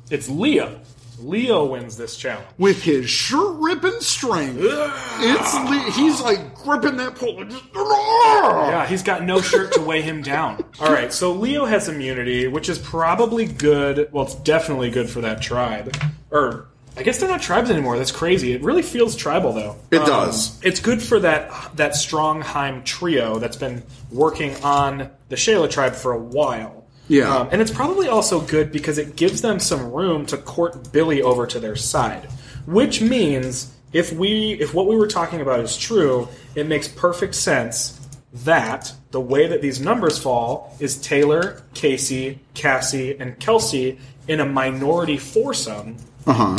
It's 0.10 0.30
Leo. 0.30 0.80
Leo 1.20 1.66
wins 1.66 1.98
this 1.98 2.18
challenge. 2.18 2.48
With 2.58 2.82
his 2.84 3.10
shirt 3.10 3.56
ripping 3.58 4.00
strength. 4.02 4.60
It's 4.62 5.54
Le- 5.56 5.92
he's 5.92 6.22
like 6.22 6.56
gripping 6.56 6.98
that 6.98 7.16
pole. 7.16 7.44
Yeah, 7.74 8.86
he's 8.88 9.04
got 9.04 9.24
no 9.24 9.42
shirt 9.42 9.74
to 9.74 9.82
weigh 9.82 10.02
him 10.02 10.22
down. 10.22 10.64
All 10.80 10.92
right, 10.92 11.12
so 11.14 11.32
Leo 11.32 11.66
has 11.66 11.88
immunity, 11.90 12.48
which 12.48 12.70
is 12.70 12.80
probably 12.80 13.46
good. 13.46 14.10
Well, 14.12 14.26
it's 14.26 14.36
definitely 14.36 14.90
good 14.90 15.10
for 15.10 15.22
that 15.22 15.42
tribe. 15.42 15.96
Or 16.32 16.68
I 16.98 17.04
guess 17.04 17.20
they're 17.20 17.30
not 17.30 17.42
tribes 17.42 17.70
anymore. 17.70 17.98
That's 17.98 18.12
crazy. 18.12 18.54
It 18.54 18.62
really 18.64 18.82
feels 18.82 19.16
tribal, 19.16 19.52
though. 19.54 19.76
It 19.92 20.00
Um, 20.00 20.06
does. 20.08 20.60
It's 20.64 20.80
good 20.80 21.02
for 21.02 21.20
that 21.20 21.76
that 21.76 21.96
strong 21.96 22.42
Heim 22.42 22.84
trio 22.84 23.38
that's 23.40 23.58
been 23.58 23.84
working 24.12 24.56
on 24.64 25.10
the 25.30 25.36
Shayla 25.36 25.70
tribe 25.70 25.94
for 25.96 26.14
a 26.14 26.20
while. 26.20 26.85
Yeah. 27.08 27.36
Um, 27.36 27.50
and 27.52 27.62
it's 27.62 27.72
probably 27.72 28.08
also 28.08 28.42
good 28.42 28.72
because 28.72 28.98
it 28.98 29.16
gives 29.16 29.42
them 29.42 29.60
some 29.60 29.92
room 29.92 30.26
to 30.28 30.38
court 30.38 30.92
Billy 30.92 31.22
over 31.22 31.46
to 31.48 31.60
their 31.60 31.76
side. 31.76 32.26
Which 32.66 33.02
means 33.02 33.72
if 33.94 34.12
we 34.12 34.54
if 34.60 34.74
what 34.74 34.88
we 34.88 34.96
were 34.96 35.08
talking 35.08 35.42
about 35.42 35.60
is 35.60 35.78
true, 35.78 36.28
it 36.56 36.68
makes 36.68 36.88
perfect 36.88 37.36
sense 37.36 38.00
that 38.46 38.92
the 39.12 39.22
way 39.22 39.48
that 39.48 39.62
these 39.62 39.80
numbers 39.80 40.18
fall 40.18 40.76
is 40.80 40.98
Taylor, 40.98 41.62
Casey, 41.74 42.40
Cassie, 42.54 43.16
and 43.20 43.40
Kelsey 43.40 43.98
in 44.28 44.40
a 44.40 44.46
minority 44.46 45.18
foursome 45.18 45.96
Uh 46.28 46.34
huh. 46.34 46.58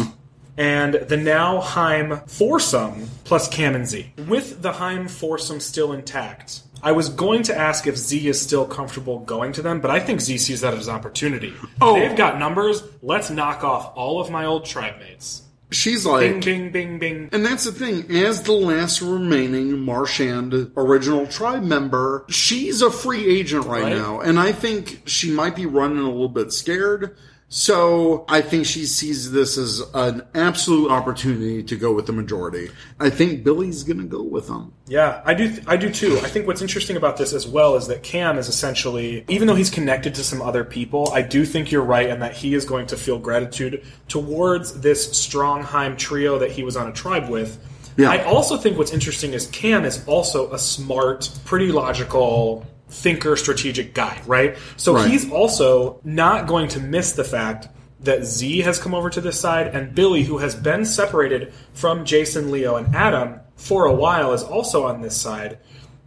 and 0.56 0.94
the 0.94 1.16
now 1.18 1.60
Heim 1.60 2.20
foursome 2.28 3.08
plus 3.24 3.48
Cam 3.48 3.74
and 3.74 3.86
Z. 3.86 4.12
With 4.28 4.62
the 4.62 4.72
Heim 4.72 5.08
foursome 5.08 5.60
still 5.60 5.92
intact, 5.92 6.60
I 6.86 6.92
was 6.92 7.08
going 7.08 7.42
to 7.44 7.58
ask 7.58 7.88
if 7.88 7.96
Z 7.96 8.28
is 8.28 8.40
still 8.40 8.64
comfortable 8.64 9.18
going 9.18 9.50
to 9.54 9.62
them, 9.62 9.80
but 9.80 9.90
I 9.90 9.98
think 9.98 10.20
Z 10.20 10.38
sees 10.38 10.60
that 10.60 10.72
as 10.74 10.86
an 10.86 10.94
opportunity. 10.94 11.52
Oh. 11.80 11.98
They've 11.98 12.16
got 12.16 12.38
numbers. 12.38 12.80
Let's 13.02 13.28
knock 13.28 13.64
off 13.64 13.92
all 13.96 14.20
of 14.20 14.30
my 14.30 14.44
old 14.44 14.66
tribe 14.66 15.00
mates. 15.00 15.42
She's 15.72 16.04
Bing, 16.04 16.12
like, 16.12 16.44
bing, 16.44 16.70
bing, 16.70 16.98
bing. 17.00 17.28
and 17.32 17.44
that's 17.44 17.64
the 17.64 17.72
thing. 17.72 18.08
As 18.24 18.42
the 18.42 18.52
last 18.52 19.02
remaining 19.02 19.80
Marshand 19.80 20.70
original 20.76 21.26
tribe 21.26 21.64
member, 21.64 22.24
she's 22.28 22.82
a 22.82 22.90
free 22.92 23.26
agent 23.40 23.66
right, 23.66 23.82
Right. 23.82 23.96
now, 23.96 24.20
and 24.20 24.38
I 24.38 24.52
think 24.52 25.02
she 25.06 25.32
might 25.32 25.56
be 25.56 25.66
running 25.66 25.98
a 25.98 26.02
little 26.08 26.28
bit 26.28 26.52
scared. 26.52 27.16
So 27.48 28.24
I 28.28 28.40
think 28.40 28.66
she 28.66 28.86
sees 28.86 29.30
this 29.30 29.56
as 29.56 29.80
an 29.94 30.22
absolute 30.34 30.90
opportunity 30.90 31.62
to 31.62 31.76
go 31.76 31.92
with 31.92 32.06
the 32.06 32.12
majority. 32.12 32.70
I 32.98 33.08
think 33.08 33.44
Billy's 33.44 33.84
going 33.84 33.98
to 33.98 34.04
go 34.04 34.22
with 34.22 34.48
them. 34.48 34.72
Yeah, 34.88 35.22
I 35.24 35.34
do. 35.34 35.56
I 35.66 35.76
do 35.76 35.90
too. 35.90 36.18
I 36.24 36.28
think 36.28 36.48
what's 36.48 36.60
interesting 36.60 36.96
about 36.96 37.16
this 37.18 37.32
as 37.32 37.46
well 37.46 37.76
is 37.76 37.86
that 37.86 38.02
Cam 38.02 38.36
is 38.36 38.48
essentially, 38.48 39.24
even 39.28 39.46
though 39.46 39.54
he's 39.54 39.70
connected 39.70 40.16
to 40.16 40.24
some 40.24 40.42
other 40.42 40.64
people, 40.64 41.12
I 41.12 41.22
do 41.22 41.44
think 41.44 41.70
you're 41.70 41.84
right, 41.84 42.10
and 42.10 42.20
that 42.20 42.34
he 42.34 42.54
is 42.54 42.64
going 42.64 42.88
to 42.88 42.96
feel 42.96 43.18
gratitude 43.18 43.84
towards 44.08 44.80
this 44.80 45.08
Strongheim 45.08 45.96
trio 45.96 46.40
that 46.40 46.50
he 46.50 46.64
was 46.64 46.76
on 46.76 46.88
a 46.88 46.92
tribe 46.92 47.28
with. 47.28 47.60
Yeah. 47.96 48.10
I 48.10 48.24
also 48.24 48.56
think 48.58 48.76
what's 48.76 48.92
interesting 48.92 49.32
is 49.32 49.46
Cam 49.46 49.84
is 49.84 50.04
also 50.06 50.52
a 50.52 50.58
smart, 50.58 51.30
pretty 51.44 51.72
logical 51.72 52.66
thinker, 52.88 53.36
strategic 53.36 53.94
guy, 53.94 54.20
right? 54.26 54.56
So 54.76 54.94
Right. 54.94 55.08
he's 55.10 55.30
also 55.30 56.00
not 56.04 56.46
going 56.46 56.68
to 56.68 56.80
miss 56.80 57.12
the 57.12 57.24
fact 57.24 57.68
that 58.00 58.24
Z 58.24 58.60
has 58.60 58.78
come 58.78 58.94
over 58.94 59.10
to 59.10 59.20
this 59.20 59.40
side, 59.40 59.68
and 59.68 59.94
Billy, 59.94 60.22
who 60.22 60.38
has 60.38 60.54
been 60.54 60.84
separated 60.84 61.52
from 61.74 62.04
Jason, 62.04 62.50
Leo, 62.50 62.76
and 62.76 62.94
Adam 62.94 63.40
for 63.56 63.86
a 63.86 63.92
while, 63.92 64.32
is 64.32 64.42
also 64.42 64.86
on 64.86 65.00
this 65.00 65.16
side, 65.16 65.58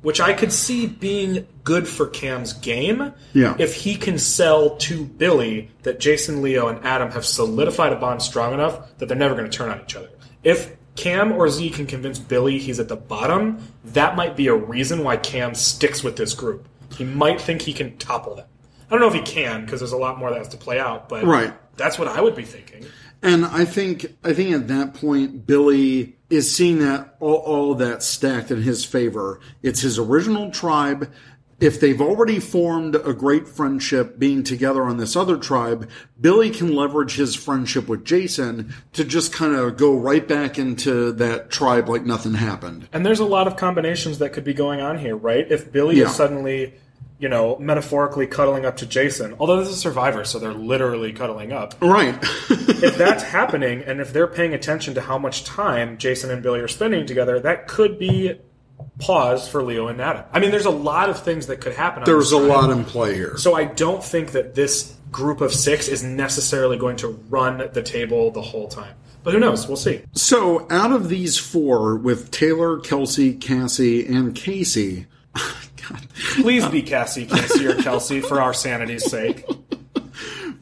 which 0.01 0.21
I 0.21 0.31
could 0.33 0.53
see 0.53 0.85
being 0.87 1.45
good 1.65 1.87
for 1.87 2.05
Cam's 2.07 2.53
game 2.53 3.11
Yeah. 3.33 3.55
if 3.57 3.73
he 3.75 3.95
can 3.95 4.17
sell 4.17 4.77
to 4.77 5.03
Billy 5.03 5.71
that 5.83 5.99
Jason, 5.99 6.41
Leo, 6.41 6.67
and 6.67 6.79
Adam 6.85 7.11
have 7.11 7.25
solidified 7.25 7.91
a 7.91 7.97
bond 7.97 8.21
strong 8.21 8.53
enough 8.53 8.79
that 8.99 9.07
they're 9.07 9.17
never 9.17 9.35
going 9.35 9.49
to 9.49 9.57
turn 9.57 9.69
on 9.69 9.81
each 9.81 9.95
other. 9.97 10.09
If 10.43 10.71
Cam 10.99 11.31
or 11.31 11.47
Z 11.47 11.69
can 11.69 11.87
convince 11.87 12.19
Billy 12.19 12.57
he's 12.59 12.77
at 12.77 12.89
the 12.89 12.97
bottom, 12.97 13.65
that 13.85 14.17
might 14.17 14.35
be 14.35 14.47
a 14.47 14.53
reason 14.53 15.01
why 15.01 15.15
Cam 15.15 15.55
sticks 15.55 16.03
with 16.03 16.17
this 16.17 16.33
group. 16.33 16.67
He 16.97 17.05
might 17.05 17.39
think 17.39 17.61
he 17.61 17.71
can 17.71 17.97
topple 17.97 18.35
them. 18.35 18.47
I 18.87 18.91
don't 18.91 18.99
know 18.99 19.07
if 19.07 19.13
he 19.13 19.21
can 19.21 19.63
because 19.63 19.79
there's 19.79 19.93
a 19.93 19.97
lot 19.97 20.19
more 20.19 20.29
that 20.29 20.37
has 20.39 20.49
to 20.49 20.57
play 20.57 20.77
out, 20.77 21.07
but 21.07 21.23
Right. 21.23 21.53
that's 21.77 21.97
what 21.97 22.09
I 22.09 22.19
would 22.19 22.35
be 22.35 22.43
thinking. 22.43 22.85
And 23.21 23.45
I 23.45 23.63
think 23.63 24.17
I 24.25 24.33
think 24.33 24.53
at 24.53 24.67
that 24.67 24.93
point 24.93 25.45
Billy 25.47 26.17
is 26.29 26.53
seeing 26.53 26.79
that 26.79 27.15
all, 27.21 27.35
all 27.35 27.75
that 27.75 28.03
stacked 28.03 28.51
in 28.51 28.61
his 28.61 28.83
favor. 28.83 29.39
It's 29.63 29.79
his 29.81 29.97
original 29.99 30.51
tribe. 30.51 31.09
If 31.59 31.79
they've 31.79 31.99
already 31.99 32.39
formed 32.39 32.95
a 32.95 33.13
great 33.13 33.47
friendship 33.47 34.17
being 34.17 34.43
together 34.43 34.83
on 34.83 34.97
this 34.97 35.15
other 35.15 35.37
tribe, 35.37 35.89
Billy 36.19 36.49
can 36.49 36.73
leverage 36.73 37.15
his 37.15 37.35
friendship 37.35 37.87
with 37.89 38.05
Jason 38.05 38.73
to 38.93 39.03
just 39.03 39.33
kind 39.33 39.53
of 39.55 39.75
go 39.75 39.93
right 39.97 40.25
back 40.25 40.57
into 40.57 41.11
that 41.13 41.49
tribe 41.49 41.89
like 41.89 42.05
nothing 42.05 42.35
happened. 42.35 42.87
And 42.93 43.05
there's 43.05 43.19
a 43.19 43.25
lot 43.25 43.45
of 43.47 43.57
combinations 43.57 44.19
that 44.19 44.31
could 44.31 44.45
be 44.45 44.53
going 44.53 44.79
on 44.79 44.97
here, 44.99 45.15
right? 45.17 45.45
If 45.51 45.71
Billy 45.71 45.97
Yeah. 45.97 46.05
is 46.05 46.15
suddenly, 46.15 46.75
you 47.19 47.27
know, 47.27 47.57
metaphorically 47.59 48.25
cuddling 48.27 48.65
up 48.65 48.77
to 48.77 48.85
Jason, 48.85 49.35
although 49.39 49.57
this 49.57 49.67
is 49.67 49.77
Survivor, 49.79 50.23
so 50.23 50.39
they're 50.39 50.53
literally 50.53 51.11
cuddling 51.11 51.51
up. 51.51 51.75
Right. 51.81 52.15
if 52.49 52.95
that's 52.97 53.23
happening, 53.23 53.83
and 53.85 53.99
if 53.99 54.13
they're 54.13 54.27
paying 54.27 54.53
attention 54.53 54.93
to 54.93 55.01
how 55.01 55.17
much 55.17 55.43
time 55.43 55.97
Jason 55.97 56.31
and 56.31 56.41
Billy 56.41 56.61
are 56.61 56.69
spending 56.69 57.05
together, 57.05 57.37
that 57.41 57.67
could 57.67 57.99
be 57.99 58.39
pause 58.99 59.47
for 59.47 59.63
Leo 59.63 59.87
and 59.87 60.01
Adam. 60.01 60.25
I 60.31 60.39
mean, 60.39 60.51
there's 60.51 60.65
a 60.65 60.71
lot 60.71 61.09
of 61.09 61.21
things 61.21 61.47
that 61.47 61.61
could 61.61 61.73
happen. 61.73 62.03
There's 62.03 62.31
a 62.31 62.37
lot 62.37 62.69
in 62.69 62.85
play 62.85 63.15
here. 63.15 63.37
So 63.37 63.55
I 63.55 63.65
don't 63.65 64.03
think 64.03 64.31
that 64.31 64.55
this 64.55 64.95
group 65.11 65.41
of 65.41 65.53
six 65.53 65.87
is 65.87 66.03
necessarily 66.03 66.77
going 66.77 66.97
to 66.97 67.07
run 67.29 67.69
the 67.73 67.81
table 67.81 68.31
the 68.31 68.41
whole 68.41 68.67
time. 68.67 68.95
But 69.23 69.33
who 69.33 69.39
knows? 69.39 69.67
We'll 69.67 69.77
see. 69.77 70.01
So, 70.13 70.65
out 70.71 70.91
of 70.91 71.09
these 71.09 71.37
four, 71.37 71.97
with 71.97 72.31
Taylor, 72.31 72.79
Kelsey, 72.79 73.33
Cassie, 73.33 74.05
and 74.05 74.33
Casey, 74.33 75.07
God, 75.35 76.07
Please 76.35 76.65
be 76.67 76.81
Cassie, 76.81 77.25
Casey, 77.25 77.67
or 77.67 77.75
Kelsey 77.75 78.21
for 78.21 78.41
our 78.41 78.53
sanity's 78.53 79.09
sake. 79.09 79.45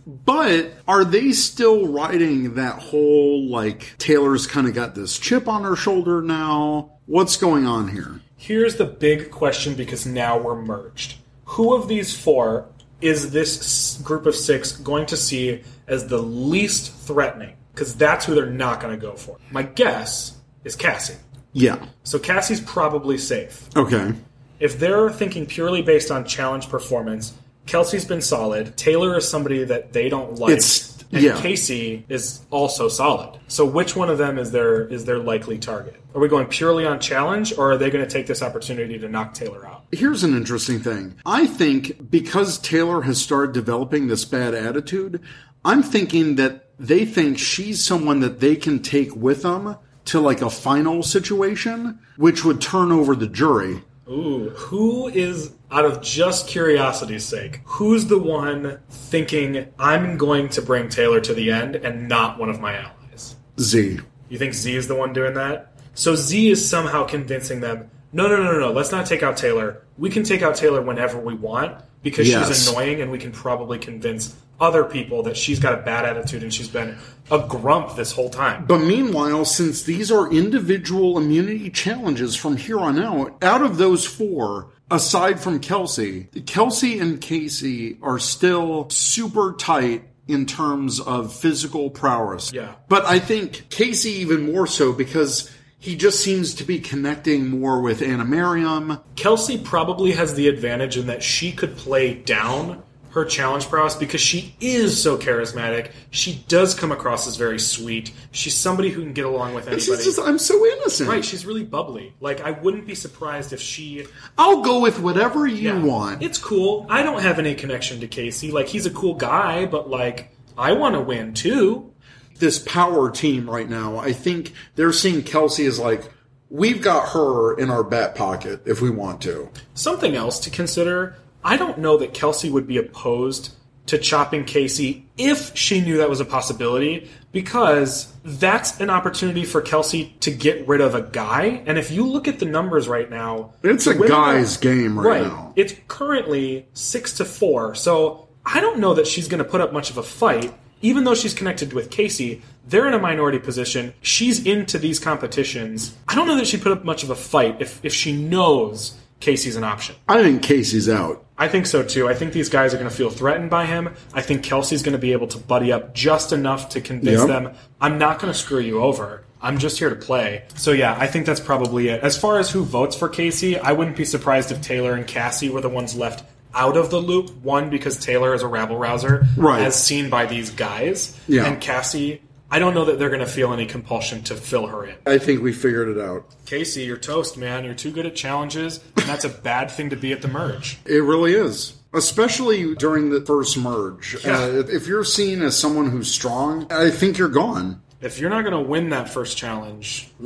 But 0.06 0.74
are 0.88 1.06
they 1.06 1.32
still 1.32 1.88
riding 1.88 2.56
that 2.56 2.80
whole 2.80 3.48
like 3.48 3.96
Taylor's 3.98 4.48
kind 4.48 4.68
of 4.68 4.74
got 4.74 4.96
this 4.96 5.18
chip 5.18 5.48
on 5.48 5.64
her 5.64 5.76
shoulder 5.76 6.22
now? 6.22 6.97
What's 7.08 7.38
going 7.38 7.66
on 7.66 7.88
here? 7.88 8.20
Here's 8.36 8.76
the 8.76 8.86
big 8.86 9.32
question 9.32 9.76
because 9.76 10.06
now 10.06 10.38
we're 10.38 10.62
merged. 10.62 11.16
Who 11.46 11.74
of 11.74 11.88
these 11.88 12.14
four 12.14 12.68
is 13.00 13.32
this 13.32 13.98
group 14.04 14.26
of 14.26 14.36
six 14.36 14.74
going 14.74 15.06
to 15.06 15.16
see 15.16 15.64
as 15.88 16.08
the 16.08 16.18
least 16.18 16.92
threatening? 16.92 17.56
Because 17.74 17.96
that's 17.96 18.26
who 18.26 18.36
they're 18.36 18.46
not 18.46 18.82
going 18.82 18.94
to 18.94 19.00
go 19.00 19.16
for. 19.16 19.38
My 19.52 19.64
guess 19.64 20.36
is 20.66 20.76
Cassie. 20.76 21.16
Yeah. 21.54 21.86
So 22.04 22.20
Cassie's 22.20 22.60
probably 22.60 23.18
safe. 23.18 23.70
Okay. 23.78 24.14
If 24.60 24.78
they're 24.78 25.10
thinking 25.10 25.46
purely 25.46 25.82
based 25.82 26.12
on 26.12 26.26
challenge 26.26 26.68
performance, 26.68 27.34
Kelsey's 27.68 28.06
been 28.06 28.22
solid. 28.22 28.76
Taylor 28.78 29.18
is 29.18 29.28
somebody 29.28 29.64
that 29.66 29.94
they 29.94 30.10
don't 30.10 30.36
like. 30.40 30.54
It's- 30.54 30.98
and 31.12 31.24
yeah. 31.24 31.40
Casey 31.40 32.06
is 32.10 32.42
also 32.52 32.90
solid. 32.90 33.40
So 33.48 33.66
which 33.66 33.96
one 33.96 34.10
of 34.10 34.18
them 34.18 34.38
is 34.38 34.52
their 34.52 34.86
is 34.88 35.06
their 35.06 35.20
likely 35.20 35.58
target? 35.58 35.96
Are 36.14 36.20
we 36.20 36.28
going 36.28 36.48
purely 36.48 36.86
on 36.86 37.00
challenge 37.00 37.58
or 37.58 37.72
are 37.72 37.78
they 37.78 37.90
going 37.90 38.04
to 38.04 38.10
take 38.10 38.28
this 38.28 38.42
opportunity 38.42 39.00
to 39.00 39.08
knock 39.08 39.34
Taylor 39.34 39.66
out? 39.66 39.86
Here's 39.92 40.24
an 40.24 40.36
interesting 40.36 40.80
thing. 40.80 41.16
I 41.26 41.48
think 41.48 42.10
because 42.12 42.58
Taylor 42.58 43.04
has 43.04 43.22
started 43.22 43.54
developing 43.54 44.08
this 44.08 44.26
bad 44.26 44.54
attitude, 44.54 45.22
I'm 45.64 45.84
thinking 45.84 46.36
that 46.36 46.72
they 46.78 47.06
think 47.06 47.38
she's 47.38 47.84
someone 47.84 48.20
that 48.20 48.40
they 48.40 48.56
can 48.56 48.82
take 48.82 49.16
with 49.16 49.44
them 49.44 49.78
to 50.06 50.20
like 50.20 50.42
a 50.42 50.50
final 50.50 51.04
situation, 51.04 52.00
which 52.18 52.44
would 52.44 52.62
turn 52.62 52.92
over 52.92 53.16
the 53.16 53.28
jury. 53.28 53.84
Ooh, 54.10 54.50
who 54.52 55.08
is 55.10 55.52
out 55.70 55.84
of 55.86 56.02
just 56.02 56.48
curiosity's 56.48 57.26
sake? 57.26 57.62
Who's 57.66 58.06
the 58.06 58.18
one 58.18 58.80
thinking 58.90 59.68
I'm 59.78 60.18
going 60.18 60.48
to 60.50 60.62
bring 60.62 60.88
Taylor 60.90 61.20
to 61.22 61.34
the 61.34 61.52
end 61.52 61.76
and 61.76 62.08
not 62.08 62.40
one 62.40 62.50
of 62.50 62.60
my 62.62 62.76
allies? 62.78 63.36
Z. 63.60 64.00
You 64.30 64.38
think 64.38 64.54
Z 64.54 64.76
is 64.76 64.88
the 64.88 64.96
one 64.96 65.12
doing 65.14 65.34
that? 65.34 65.74
So 65.94 66.16
Z 66.16 66.50
is 66.52 66.68
somehow 66.68 67.04
convincing 67.06 67.60
them. 67.60 67.90
No, 68.14 68.28
no, 68.28 68.38
no, 68.38 68.54
no, 68.54 68.60
no. 68.60 68.72
Let's 68.72 68.92
not 68.92 69.06
take 69.06 69.24
out 69.24 69.36
Taylor. 69.36 69.84
We 69.98 70.10
can 70.10 70.24
take 70.24 70.42
out 70.42 70.56
Taylor 70.56 70.82
whenever 70.82 71.20
we 71.20 71.34
want 71.34 71.82
because 72.02 72.30
Yes. 72.30 72.48
she's 72.48 72.68
annoying, 72.70 73.02
and 73.02 73.12
we 73.12 73.18
can 73.18 73.32
probably 73.32 73.78
convince 73.80 74.36
other 74.60 74.84
people 74.84 75.24
that 75.24 75.38
she's 75.38 75.60
got 75.60 75.74
a 75.74 75.82
bad 75.82 76.06
attitude 76.06 76.44
and 76.44 76.54
she's 76.54 76.68
been 76.68 76.98
a 77.30 77.40
grump 77.48 77.96
this 77.96 78.12
whole 78.12 78.30
time. 78.30 78.66
But 78.66 78.80
meanwhile, 78.80 79.46
since 79.46 79.84
these 79.84 80.12
are 80.12 80.32
individual 80.32 81.18
immunity 81.18 81.70
challenges 81.70 82.36
from 82.36 82.58
here 82.58 82.80
on 82.80 83.00
out, 83.00 83.44
out 83.44 83.62
of 83.62 83.78
those 83.78 84.06
four, 84.06 84.70
aside 84.90 85.40
from 85.40 85.60
Kelsey, 85.60 86.30
Kelsey 86.46 87.00
and 87.00 87.20
Casey 87.20 87.98
are 88.02 88.20
still 88.20 88.90
super 88.90 89.54
tight 89.58 90.04
in 90.28 90.46
terms 90.46 91.00
of 91.00 91.34
physical 91.34 91.90
prowess. 91.90 92.52
Yeah. 92.52 92.76
But 92.90 93.06
I 93.06 93.20
think 93.20 93.70
Casey 93.70 94.12
even 94.12 94.52
more 94.52 94.68
so 94.68 94.92
because 94.92 95.52
he 95.80 95.96
just 95.96 96.22
seems 96.22 96.54
to 96.56 96.64
be 96.64 96.80
connecting 96.80 97.48
more 97.48 97.82
with 97.82 98.02
Anna 98.02 98.26
Miriam. 98.26 99.00
Kelsey 99.16 99.58
probably 99.58 100.12
has 100.12 100.34
the 100.34 100.48
advantage 100.48 100.98
in 100.98 101.08
that 101.08 101.24
she 101.24 101.52
could 101.52 101.78
play 101.78 102.14
down 102.14 102.84
her 103.18 103.26
challenge 103.26 103.68
prowess 103.68 103.96
because 103.96 104.22
she 104.22 104.56
is 104.62 105.02
so 105.02 105.18
charismatic. 105.18 105.92
She 106.12 106.44
does 106.48 106.74
come 106.74 106.92
across 106.92 107.28
as 107.28 107.36
very 107.36 107.60
sweet. 107.60 108.12
She's 108.32 108.56
somebody 108.56 108.90
who 108.90 109.02
can 109.02 109.14
get 109.14 109.26
along 109.26 109.54
with 109.54 109.66
She's 109.74 109.88
anybody. 109.90 110.04
just, 110.06 110.20
I'm 110.20 110.40
so 110.40 110.66
innocent. 110.66 111.10
right, 111.10 111.26
she's 111.26 111.46
really 111.46 111.64
bubbly. 111.64 112.14
Like 112.22 112.42
I 112.42 112.52
wouldn't 112.52 112.88
be 112.88 112.96
surprised 112.96 113.54
if 113.54 113.60
she 113.62 114.06
I'll 114.38 114.62
go 114.62 114.80
with 114.80 115.00
whatever 115.00 115.46
you 115.48 115.74
Yeah. 115.74 115.84
want. 115.84 116.22
It's 116.24 116.38
cool. 116.38 116.86
I 116.90 117.04
don't 117.04 117.22
have 117.22 117.40
any 117.40 117.56
connection 117.56 118.00
to 118.02 118.08
Casey. 118.08 118.52
Like 118.52 118.68
he's 118.68 118.86
a 118.86 118.92
cool 118.92 119.16
guy, 119.16 119.66
but 119.66 119.90
like 119.90 120.32
I 120.58 120.74
want 120.74 120.96
to 120.96 121.02
win 121.02 121.34
too. 121.34 121.92
this 122.40 122.60
power 122.60 123.10
team 123.10 123.50
right 123.50 123.68
now, 123.70 123.98
I 123.98 124.14
think 124.14 124.54
they're 124.76 124.94
seeing 124.94 125.24
Kelsey 125.24 125.66
as 125.66 125.80
like, 125.80 126.04
we've 126.52 126.82
got 126.84 127.10
her 127.10 127.58
in 127.58 127.70
our 127.72 127.84
back 127.84 128.14
pocket 128.16 128.62
if 128.66 128.80
we 128.82 128.90
want 128.92 129.22
to. 129.24 129.50
Something 129.74 130.16
else 130.16 130.40
to 130.42 130.50
consider. 130.52 131.16
I 131.48 131.56
don't 131.56 131.78
know 131.78 131.96
that 131.98 132.14
Kelsey 132.14 132.50
would 132.50 132.68
be 132.68 132.76
opposed 132.78 133.52
to 133.86 133.98
chopping 133.98 134.44
Casey 134.44 135.06
if 135.18 135.56
she 135.56 135.80
knew 135.80 135.96
that 135.98 136.10
was 136.10 136.20
a 136.20 136.26
possibility, 136.26 137.10
because 137.32 138.12
that's 138.26 138.82
an 138.82 138.90
opportunity 138.90 139.46
for 139.46 139.62
Kelsey 139.62 140.14
to 140.20 140.30
get 140.30 140.68
rid 140.68 140.82
of 140.82 140.94
a 140.94 141.04
guy. 141.04 141.64
And 141.66 141.78
if 141.78 141.90
you 141.90 142.06
look 142.06 142.28
at 142.28 142.40
the 142.40 142.46
numbers 142.46 142.90
right 142.90 143.10
now, 143.10 143.54
It's 143.64 143.88
a 143.88 143.92
are- 143.92 144.08
guy's 144.08 144.58
game 144.58 145.00
right, 145.00 145.22
now. 145.22 145.54
It's 145.56 145.74
currently 145.88 146.68
six 146.74 147.14
to 147.14 147.24
four. 147.24 147.76
So 147.76 148.28
I 148.46 148.60
don't 148.60 148.80
know 148.80 148.94
that 148.96 149.08
she's 149.08 149.30
going 149.30 149.42
to 149.42 149.50
put 149.50 149.62
up 149.62 149.72
much 149.72 149.90
of 149.90 149.98
a 149.98 150.04
fight. 150.04 150.54
Even 150.82 151.06
though 151.06 151.16
she's 151.16 151.34
connected 151.34 151.72
with 151.72 151.90
Casey, 151.90 152.42
they're 152.68 152.88
in 152.88 152.94
a 152.94 153.00
minority 153.00 153.40
position. 153.40 153.94
She's 154.02 154.46
into 154.46 154.78
these 154.78 155.00
competitions. 155.00 155.96
I 156.10 156.14
don't 156.16 156.28
know 156.28 156.36
that 156.36 156.46
she'd 156.48 156.62
put 156.62 156.74
up 156.74 156.84
much 156.84 157.04
of 157.04 157.10
a 157.10 157.16
fight 157.16 157.56
if, 157.62 157.80
if 157.84 157.94
she 157.94 158.12
knows 158.12 158.96
Casey's 159.22 159.56
an 159.56 159.64
option. 159.64 159.96
I 160.10 160.22
think 160.22 160.44
Casey's 160.44 160.90
out. 160.90 161.24
I 161.38 161.48
think 161.48 161.66
so 161.68 161.84
too. 161.84 162.08
I 162.10 162.14
think 162.16 162.34
these 162.34 162.50
guys 162.50 162.74
are 162.74 162.78
going 162.78 162.90
to 162.90 162.96
feel 162.96 163.10
threatened 163.12 163.50
by 163.50 163.66
him. 163.66 163.94
I 164.14 164.22
think 164.22 164.44
Kelsey's 164.44 164.82
going 164.82 164.94
to 164.94 165.00
be 165.00 165.12
able 165.12 165.28
to 165.28 165.38
buddy 165.38 165.72
up 165.72 165.94
just 165.94 166.34
enough 166.34 166.70
to 166.70 166.82
convince 166.82 167.20
Yep. 167.20 167.28
them, 167.28 167.54
I'm 167.80 167.98
not 168.00 168.20
going 168.20 168.34
to 168.34 168.38
screw 168.38 168.60
you 168.60 168.82
over. 168.82 169.24
I'm 169.40 169.60
just 169.60 169.78
here 169.78 169.90
to 169.92 169.96
play. 169.96 170.44
So 170.56 170.72
yeah, 170.72 170.98
I 171.00 171.06
think 171.06 171.28
that's 171.28 171.40
probably 171.40 171.90
it. 171.90 172.02
As 172.02 172.18
far 172.18 172.40
as 172.40 172.50
who 172.50 172.64
votes 172.64 172.96
for 172.96 173.08
Casey, 173.08 173.58
I 173.60 173.72
wouldn't 173.74 173.96
be 173.96 174.04
surprised 174.06 174.52
if 174.52 174.62
Taylor 174.62 174.94
and 174.94 175.06
Cassie 175.06 175.50
were 175.50 175.62
the 175.62 175.70
ones 175.70 175.96
left 175.96 176.24
out 176.56 176.76
of 176.76 176.90
the 176.90 176.98
loop. 177.00 177.30
One, 177.44 177.70
because 177.70 177.98
Taylor 178.00 178.34
is 178.34 178.42
a 178.42 178.48
rabble 178.48 178.78
rouser, 178.78 179.28
Right. 179.38 179.62
as 179.62 179.76
seen 179.82 180.10
by 180.10 180.26
these 180.26 180.50
guys. 180.50 181.16
Yeah. 181.28 181.46
And 181.46 181.62
Cassie, 181.62 182.22
I 182.50 182.60
don't 182.60 182.74
know 182.74 182.86
that 182.86 182.98
they're 182.98 183.10
going 183.10 183.20
to 183.20 183.26
feel 183.26 183.52
any 183.52 183.66
compulsion 183.66 184.24
to 184.24 184.36
fill 184.36 184.68
her 184.68 184.86
in. 184.86 184.96
I 185.06 185.18
think 185.18 185.42
we 185.42 185.52
figured 185.52 185.90
it 185.90 186.00
out. 186.02 186.26
Casey, 186.46 186.84
you're 186.84 186.96
toast, 186.98 187.38
man. 187.38 187.66
You're 187.66 187.74
too 187.74 187.92
good 187.92 188.06
at 188.06 188.16
challenges, 188.16 188.80
and 188.96 189.06
that's 189.06 189.26
a 189.26 189.30
bad 189.30 189.70
thing 189.70 189.90
to 189.90 189.96
be 189.98 190.14
at 190.14 190.22
the 190.22 190.30
merge. 190.30 190.80
It 190.86 191.04
really 191.04 191.34
is. 191.34 191.74
Especially 191.94 192.76
during 192.76 193.10
the 193.10 193.22
first 193.22 193.58
merge. 193.58 194.18
Yeah. 194.24 194.40
Uh, 194.40 194.48
if- 194.48 194.70
if 194.70 194.88
you're 194.88 195.04
seen 195.04 195.42
as 195.42 195.58
someone 195.58 195.90
who's 195.90 196.10
strong, 196.12 196.68
I 196.72 196.90
think 196.90 197.18
you're 197.18 197.28
gone. 197.30 197.82
if 198.00 198.20
you're 198.20 198.30
not 198.30 198.44
going 198.44 198.54
to 198.54 198.70
win 198.70 198.90
that 198.92 199.10
first 199.10 199.38
challenge, 199.38 200.10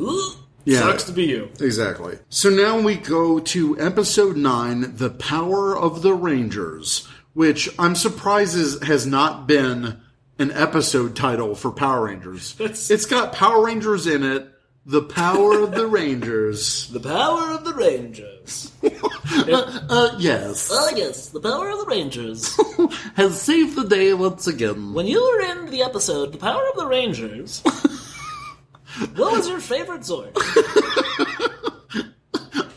Yeah. 0.66 0.80
sucks 0.82 1.04
to 1.06 1.12
be 1.12 1.24
you. 1.24 1.50
Exactly. 1.60 2.20
So 2.30 2.50
now 2.50 2.80
we 2.80 2.96
go 2.98 3.40
to 3.40 3.80
episode 3.80 4.38
9, 4.38 4.98
The 4.98 5.10
Power 5.10 5.76
of 5.78 6.02
the 6.04 6.14
Rangers, 6.14 7.08
which 7.34 7.70
I'm 7.80 7.96
surprised 7.96 8.56
is, 8.56 8.82
has 8.84 9.08
not 9.08 9.48
been 9.48 10.02
an 10.42 10.52
episode 10.52 11.16
title 11.16 11.56
for 11.56 11.72
Power 11.72 12.06
Rangers. 12.06 12.54
That's- 12.56 12.90
It's 12.90 13.06
got 13.06 13.32
Power 13.34 13.64
Rangers 13.66 14.08
in 14.08 14.24
it, 14.24 14.48
The 14.86 15.04
Power 15.04 15.60
of 15.62 15.72
the 15.74 15.86
Rangers. 15.88 16.88
The 16.90 17.00
power 17.00 17.52
of 17.52 17.64
the 17.64 17.74
Rangers. 17.74 18.72
Uh, 19.34 20.16
yes. 20.20 20.70
Oh, 20.72 20.92
yes, 20.94 21.30
the 21.30 21.40
power 21.40 21.70
of 21.70 21.80
the 21.80 21.86
Rangers. 21.86 22.60
Has 23.16 23.42
saved 23.42 23.78
the 23.78 23.86
day 23.88 24.14
once 24.14 24.46
again. 24.46 24.94
When 24.94 25.08
you 25.08 25.22
were 25.22 25.42
in 25.52 25.72
the 25.72 25.84
episode, 25.84 26.34
The 26.34 26.38
Power 26.38 26.68
of 26.70 26.76
the 26.76 26.86
Rangers, 26.88 27.62
what 29.16 29.32
was 29.38 29.48
your 29.48 29.62
favorite 29.62 30.02
Zord? 30.02 30.34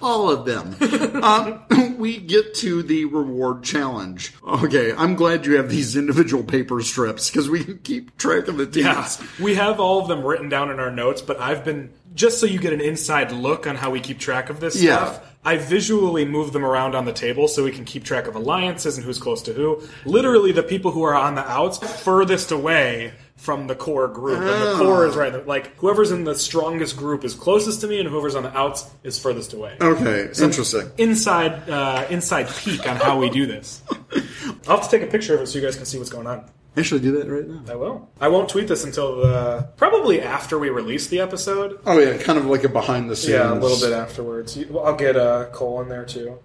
All 0.05 0.31
of 0.31 0.45
them. 0.45 0.77
um, 1.25 1.97
we 1.99 2.19
get 2.19 2.55
to 2.57 2.83
the 2.83 3.07
reward 3.07 3.63
challenge. 3.63 4.35
Okay, 4.47 4.93
I'm 4.93 5.15
glad 5.15 5.47
you 5.47 5.57
have 5.57 5.71
these 5.71 5.97
individual 5.97 6.45
paper 6.45 6.81
strips 6.83 7.31
because 7.31 7.49
we 7.49 7.65
can 7.65 7.79
keep 7.79 8.17
track 8.19 8.49
of 8.49 8.59
the 8.59 8.67
teams. 8.67 8.85
Yeah, 8.87 9.27
we 9.43 9.55
have 9.55 9.81
all 9.81 10.01
of 10.03 10.09
them 10.09 10.23
written 10.23 10.49
down 10.51 10.71
in 10.71 10.79
our 10.79 10.91
notes, 10.91 11.23
but 11.23 11.41
I've 11.41 11.65
been 11.65 11.91
just 12.15 12.39
so 12.39 12.47
you 12.47 12.59
get 12.59 12.73
an 12.75 12.81
inside 12.83 13.33
look 13.33 13.67
on 13.67 13.77
how 13.77 13.91
we 13.91 14.01
keep 14.01 14.19
track 14.19 14.51
of 14.51 14.61
this 14.61 14.81
Yeah. 14.81 14.97
stuff. 15.15 15.31
I 15.47 15.57
visually 15.59 16.25
move 16.25 16.53
them 16.53 16.65
around 16.65 16.95
on 16.95 17.05
the 17.07 17.13
table 17.13 17.49
so 17.49 17.65
we 17.65 17.71
can 17.73 17.85
keep 17.85 18.05
track 18.05 18.27
of 18.27 18.35
alliances 18.37 18.97
and 18.97 19.05
who's 19.05 19.19
close 19.19 19.43
to 19.43 19.53
who. 19.53 19.83
Literally, 20.07 20.53
the 20.53 20.63
people 20.63 20.91
who 20.91 21.03
are 21.03 21.15
on 21.15 21.35
the 21.35 21.47
outs 21.51 21.79
furthest 22.03 22.51
away 22.51 23.13
from 23.37 23.67
the 23.67 23.75
core 23.75 24.09
group, 24.09 24.39
and 24.39 24.49
the 24.49 24.75
core 24.79 25.07
is 25.07 25.17
right. 25.17 25.47
Like 25.47 25.77
whoever's 25.77 26.11
in 26.13 26.25
the 26.25 26.35
strongest 26.35 26.97
group 26.97 27.25
is 27.25 27.35
closest 27.35 27.81
to 27.83 27.87
me, 27.89 28.01
and 28.01 28.09
whoever's 28.09 28.35
on 28.35 28.43
the 28.45 28.57
outs 28.57 28.89
is 29.03 29.19
furthest 29.19 29.53
away. 29.53 29.77
Okay, 29.81 30.21
It's 30.21 30.41
interesting. 30.41 30.91
Inside, 30.99 31.69
uh, 31.69 32.07
inside 32.11 32.49
peek 32.49 32.89
on 32.89 32.97
how 32.97 33.19
we 33.19 33.31
do 33.31 33.47
this. 33.47 33.83
I'll 34.69 34.79
have 34.79 34.89
to 34.89 34.91
take 34.99 35.07
a 35.07 35.11
picture 35.11 35.35
of 35.35 35.41
it 35.43 35.47
so 35.49 35.59
you 35.59 35.65
guys 35.65 35.77
can 35.77 35.85
see 35.85 35.99
what's 35.99 36.11
going 36.11 36.27
on. 36.27 36.49
I 36.77 36.83
should 36.83 37.03
do 37.03 37.13
that 37.19 37.29
right 37.29 37.47
now. 37.47 37.63
I 37.73 37.77
will. 37.77 38.09
I 38.21 38.27
won't 38.29 38.49
tweet 38.49 38.67
this 38.67 38.83
until 38.85 39.17
the 39.21 39.69
probably 39.77 40.21
after 40.21 40.59
we 40.59 40.71
release 40.71 41.07
the 41.07 41.21
episode. 41.21 41.79
Oh 41.87 41.99
yeah, 41.99 42.17
kind 42.19 42.37
of 42.39 42.47
like 42.47 42.65
a 42.65 42.69
behind 42.69 43.09
the 43.11 43.15
scenes. 43.15 43.35
Yeah, 43.35 43.53
a 43.53 43.55
little 43.55 43.79
bit 43.79 43.93
afterwards. 43.97 44.57
You- 44.57 44.67
well, 44.71 44.85
I'll 44.87 44.97
get 44.97 45.17
uh, 45.17 45.47
Cole 45.53 45.81
in 45.83 45.89
there 45.89 46.05
too. 46.05 46.39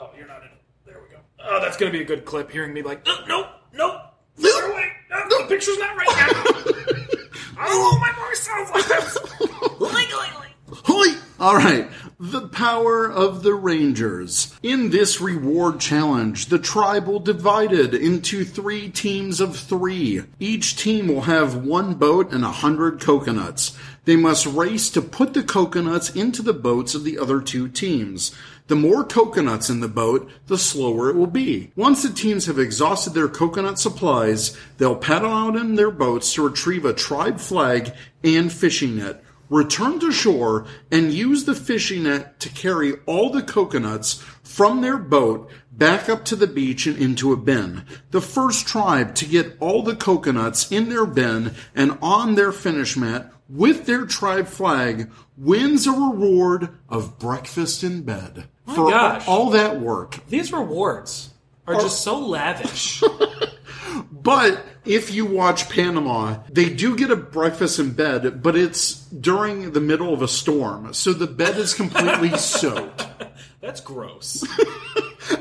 Oh, 0.00 0.10
you're 0.18 0.26
not 0.26 0.42
in. 0.42 0.48
There 0.84 0.96
we 1.02 1.14
go. 1.14 1.20
Oh, 1.42 1.60
that's 1.62 1.78
gonna 1.78 1.92
be 1.92 2.02
a 2.02 2.04
good 2.04 2.26
clip. 2.26 2.50
Hearing 2.50 2.74
me 2.74 2.82
like, 2.82 3.06
no, 3.06 3.24
no, 3.26 3.48
no, 3.72 3.76
further 3.78 3.82
away. 3.82 3.92
No, 3.94 4.00
Uh, 5.14 5.28
the 5.28 5.44
picture's 5.48 5.78
not 5.78 5.96
right 5.96 6.08
now. 6.08 6.30
oh, 7.60 7.98
my 8.00 8.12
voice 8.26 8.40
sounds 8.40 8.70
like 8.70 8.86
this. 8.86 9.18
Hoi! 10.86 11.18
All 11.38 11.56
right, 11.56 11.88
the 12.18 12.48
power 12.48 13.10
of 13.10 13.42
the 13.42 13.54
Rangers. 13.54 14.54
In 14.62 14.90
this 14.90 15.20
reward 15.20 15.78
challenge, 15.78 16.46
the 16.46 16.58
tribe 16.58 17.06
will 17.06 17.20
divided 17.20 17.94
into 17.94 18.44
three 18.44 18.88
teams 18.88 19.40
of 19.40 19.56
three. 19.56 20.22
Each 20.40 20.76
team 20.76 21.08
will 21.08 21.22
have 21.22 21.64
one 21.64 21.94
boat 21.94 22.32
and 22.32 22.44
a 22.44 22.50
hundred 22.50 23.00
coconuts. 23.00 23.76
They 24.04 24.16
must 24.16 24.46
race 24.46 24.90
to 24.90 25.02
put 25.02 25.34
the 25.34 25.42
coconuts 25.42 26.10
into 26.10 26.42
the 26.42 26.52
boats 26.52 26.94
of 26.94 27.04
the 27.04 27.18
other 27.18 27.40
two 27.40 27.68
teams. 27.68 28.34
The 28.66 28.76
more 28.76 29.04
coconuts 29.04 29.68
in 29.68 29.80
the 29.80 29.88
boat, 29.88 30.30
the 30.46 30.56
slower 30.56 31.10
it 31.10 31.16
will 31.16 31.26
be. 31.26 31.70
Once 31.76 32.02
the 32.02 32.08
teams 32.08 32.46
have 32.46 32.58
exhausted 32.58 33.12
their 33.12 33.28
coconut 33.28 33.78
supplies, 33.78 34.56
they'll 34.78 34.96
paddle 34.96 35.32
out 35.32 35.56
in 35.56 35.74
their 35.74 35.90
boats 35.90 36.32
to 36.34 36.48
retrieve 36.48 36.86
a 36.86 36.94
tribe 36.94 37.40
flag 37.40 37.92
and 38.22 38.50
fishing 38.50 38.96
net 38.96 39.22
return 39.50 40.00
to 40.00 40.10
shore 40.10 40.66
and 40.90 41.12
use 41.12 41.44
the 41.44 41.54
fishing 41.54 42.04
net 42.04 42.40
to 42.40 42.48
carry 42.48 42.94
all 43.06 43.30
the 43.30 43.42
coconuts 43.42 44.14
from 44.42 44.80
their 44.80 44.98
boat 44.98 45.50
back 45.72 46.08
up 46.08 46.24
to 46.24 46.36
the 46.36 46.46
beach 46.46 46.86
and 46.86 46.98
into 46.98 47.32
a 47.32 47.36
bin. 47.36 47.84
The 48.10 48.20
first 48.20 48.66
tribe 48.66 49.14
to 49.16 49.26
get 49.26 49.56
all 49.60 49.82
the 49.82 49.96
coconuts 49.96 50.70
in 50.70 50.88
their 50.88 51.06
bin 51.06 51.54
and 51.74 51.98
on 52.00 52.34
their 52.34 52.52
finish 52.52 52.96
mat 52.96 53.32
with 53.48 53.86
their 53.86 54.06
tribe 54.06 54.46
flag 54.46 55.10
wins 55.36 55.86
a 55.86 55.92
reward 55.92 56.70
of 56.88 57.18
breakfast 57.18 57.84
in 57.84 58.02
bed. 58.02 58.48
Oh 58.66 58.74
for 58.74 58.90
gosh. 58.90 59.28
all 59.28 59.50
that 59.50 59.80
work. 59.80 60.18
These 60.28 60.52
rewards 60.52 61.30
are 61.66 61.74
just 61.74 62.02
so 62.02 62.18
lavish. 62.18 63.02
But 64.10 64.64
if 64.86 65.12
you 65.12 65.26
watch 65.26 65.68
Panama, 65.68 66.38
they 66.50 66.70
do 66.70 66.96
get 66.96 67.10
a 67.10 67.16
breakfast 67.16 67.78
in 67.78 67.92
bed, 67.92 68.42
but 68.42 68.56
it's 68.56 68.94
during 69.08 69.72
the 69.72 69.80
middle 69.80 70.14
of 70.14 70.22
a 70.22 70.28
storm. 70.28 70.94
So 70.94 71.12
the 71.12 71.26
bed 71.26 71.58
is 71.58 71.74
completely 71.74 72.30
soaked. 72.38 73.06
That's 73.60 73.80
gross. 73.80 74.44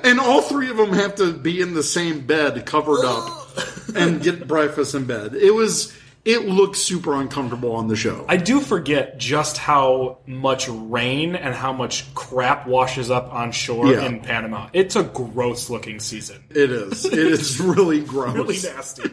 And 0.02 0.18
all 0.18 0.42
three 0.42 0.70
of 0.70 0.78
them 0.78 0.94
have 0.94 1.16
to 1.16 1.34
be 1.34 1.60
in 1.60 1.74
the 1.74 1.84
same 1.84 2.26
bed, 2.26 2.66
covered 2.66 3.04
up, 3.04 3.50
and 3.96 4.22
get 4.24 4.48
breakfast 4.48 4.96
in 4.96 5.06
bed. 5.06 5.36
It 5.36 5.54
was. 5.54 5.94
It 6.26 6.48
looks 6.48 6.80
super 6.80 7.16
uncomfortable 7.16 7.74
on 7.74 7.88
the 7.90 7.98
show. 7.98 8.24
I 8.30 8.38
do 8.38 8.62
forget 8.62 9.18
just 9.18 9.58
how 9.58 10.20
much 10.26 10.70
rain 10.70 11.36
and 11.36 11.54
how 11.54 11.74
much 11.74 12.14
crap 12.16 12.66
washes 12.66 13.12
up 13.12 13.34
on 13.34 13.52
shore 13.52 13.88
Yeah. 13.88 14.06
in 14.06 14.22
Panama. 14.22 14.70
It's 14.72 14.96
a 14.96 15.04
gross 15.04 15.70
looking 15.70 16.00
season. 16.00 16.42
It 16.50 16.72
is. 16.72 17.04
It 17.04 17.20
is 17.20 17.60
really 17.62 18.00
gross. 18.02 18.36
Really 18.36 18.56
nasty. 18.62 19.10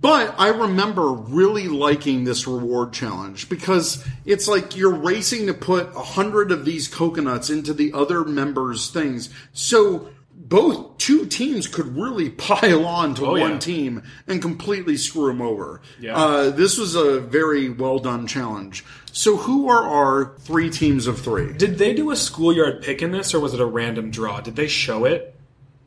But 0.00 0.34
I 0.36 0.48
remember 0.48 1.12
really 1.12 1.68
liking 1.68 2.24
this 2.24 2.48
reward 2.48 2.92
challenge 2.92 3.48
because 3.48 4.04
it's 4.24 4.48
like 4.48 4.76
you're 4.76 4.94
racing 4.96 5.46
to 5.46 5.54
put 5.54 5.94
a 5.94 6.00
hundred 6.02 6.50
of 6.50 6.64
these 6.64 6.88
coconuts 6.88 7.50
into 7.50 7.72
the 7.72 7.92
other 7.92 8.24
members' 8.24 8.90
things. 8.90 9.28
So 9.52 10.08
both 10.48 10.96
two 10.98 11.26
teams 11.26 11.66
could 11.66 11.96
really 11.96 12.30
pile 12.30 12.86
on 12.86 13.14
to 13.16 13.26
Oh, 13.26 13.32
one 13.32 13.52
yeah. 13.52 13.58
team 13.58 14.02
and 14.26 14.40
completely 14.40 14.96
screw 14.96 15.26
them 15.28 15.42
over. 15.42 15.80
Yeah. 16.00 16.16
Uh, 16.16 16.50
this 16.50 16.78
was 16.78 16.94
a 16.94 17.20
very 17.20 17.68
well 17.68 17.98
done 17.98 18.26
challenge. 18.26 18.84
So 19.12 19.36
who 19.36 19.68
are 19.68 19.82
our 19.88 20.34
three 20.38 20.70
teams 20.70 21.06
of 21.06 21.20
three? 21.20 21.52
Did 21.52 21.78
they 21.78 21.92
do 21.94 22.10
a 22.10 22.16
schoolyard 22.16 22.82
pick 22.82 23.02
in 23.02 23.10
this 23.10 23.34
or 23.34 23.40
was 23.40 23.52
it 23.54 23.60
a 23.60 23.66
random 23.66 24.10
draw? 24.10 24.40
Did 24.40 24.56
they 24.56 24.68
show 24.68 25.04
it? 25.04 25.34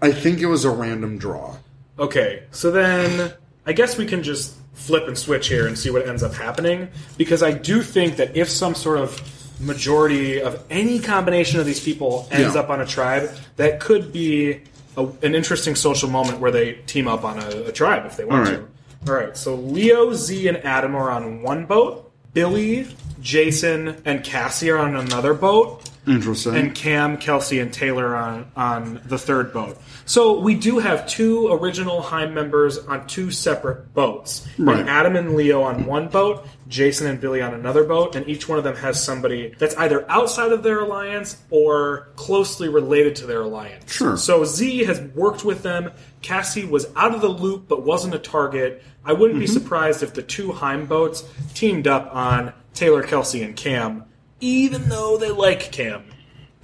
I 0.02 0.12
think 0.12 0.40
it 0.40 0.48
was 0.48 0.66
a 0.66 0.72
random 0.72 1.18
draw. 1.18 1.58
Okay, 2.00 2.44
so 2.52 2.72
then 2.72 3.34
I 3.66 3.74
guess 3.74 3.98
we 3.98 4.06
can 4.06 4.24
just 4.24 4.56
flip 4.74 5.08
and 5.08 5.18
switch 5.18 5.48
here 5.48 5.68
and 5.68 5.78
see 5.78 5.90
what 5.92 6.08
ends 6.08 6.24
up 6.24 6.34
happening 6.34 6.90
because 7.18 7.44
I 7.44 7.52
do 7.52 7.82
think 7.84 8.16
that 8.18 8.36
if 8.36 8.50
some 8.50 8.74
sort 8.74 8.98
of 9.00 9.20
majority 9.62 10.42
of 10.42 10.64
any 10.70 11.00
combination 11.00 11.60
of 11.60 11.66
these 11.66 11.80
people 11.80 12.28
ends 12.32 12.56
Yeah. 12.56 12.62
up 12.62 12.70
on 12.70 12.82
a 12.82 12.86
tribe, 12.86 13.30
that 13.58 13.80
could 13.80 14.12
be 14.12 14.62
a, 14.98 15.06
an 15.22 15.36
interesting 15.36 15.76
social 15.76 16.10
moment 16.10 16.40
where 16.40 16.52
they 16.52 16.74
team 16.88 17.08
up 17.08 17.24
on 17.24 17.40
a, 17.40 17.48
a 17.68 17.72
tribe 17.72 18.06
if 18.06 18.18
they 18.18 18.26
want 18.26 18.48
to. 18.48 18.68
All 19.08 19.16
right, 19.16 19.36
so 19.36 19.56
Leo, 19.56 20.14
Z, 20.14 20.48
and 20.48 20.58
Adam 20.58 20.96
are 20.96 21.10
on 21.10 21.42
one 21.42 21.66
boat. 21.66 22.12
Billy, 22.34 22.88
Jason, 23.22 24.02
and 24.06 24.24
Cassie 24.24 24.70
are 24.70 24.78
on 24.78 24.96
another 24.96 25.34
boat 25.34 25.90
Interesting. 26.08 26.56
and 26.56 26.74
Cam, 26.74 27.18
Kelsey, 27.18 27.60
and 27.60 27.72
Taylor 27.72 28.16
on 28.16 28.52
on 28.56 29.02
the 29.06 29.18
third 29.18 29.54
boat. 29.54 29.78
So 30.06 30.40
we 30.40 30.56
do 30.56 30.80
have 30.80 31.08
two 31.08 31.48
original 31.52 32.02
Heim 32.02 32.34
members 32.34 32.78
on 32.80 33.08
two 33.08 33.32
separate 33.32 33.94
boats. 33.94 34.48
And 34.58 34.68
Right. 34.68 34.88
Adam 34.88 35.16
and 35.16 35.36
Leo 35.36 35.62
on 35.62 35.86
one 35.86 36.08
boat, 36.08 36.46
Jason 36.68 37.08
and 37.08 37.20
Billy 37.20 37.42
on 37.42 37.54
another 37.54 37.84
boat, 37.84 38.16
and 38.16 38.28
each 38.28 38.50
one 38.50 38.58
of 38.58 38.64
them 38.64 38.76
has 38.78 39.02
somebody 39.04 39.54
that's 39.60 39.76
either 39.78 40.10
outside 40.10 40.52
of 40.52 40.64
their 40.64 40.80
alliance 40.80 41.38
or 41.50 42.10
closely 42.16 42.68
related 42.68 43.16
to 43.18 43.26
their 43.26 43.42
alliance. 43.42 43.92
Sure. 43.92 44.18
So 44.18 44.44
Z 44.44 44.86
has 44.86 45.00
worked 45.00 45.46
with 45.46 45.62
them. 45.62 45.92
Cassie 46.22 46.66
was 46.66 46.88
out 46.96 47.14
of 47.14 47.22
the 47.22 47.30
loop 47.30 47.68
but 47.68 47.84
wasn't 47.84 48.16
a 48.16 48.20
target. 48.20 48.84
I 49.06 49.14
wouldn't 49.14 49.40
be 49.40 49.46
mm-hmm. 49.46 49.54
surprised 49.54 50.04
if 50.04 50.14
the 50.14 50.24
two 50.24 50.52
Heim 50.52 50.86
boats 50.86 51.24
teamed 51.54 51.88
up 51.88 52.14
on 52.14 52.54
Taylor, 52.74 53.04
Kelsey, 53.04 53.44
and 53.44 53.56
Cam, 53.56 54.06
even 54.42 54.90
though 54.90 55.18
they 55.18 55.32
like 55.32 55.72
Cam. 55.72 56.04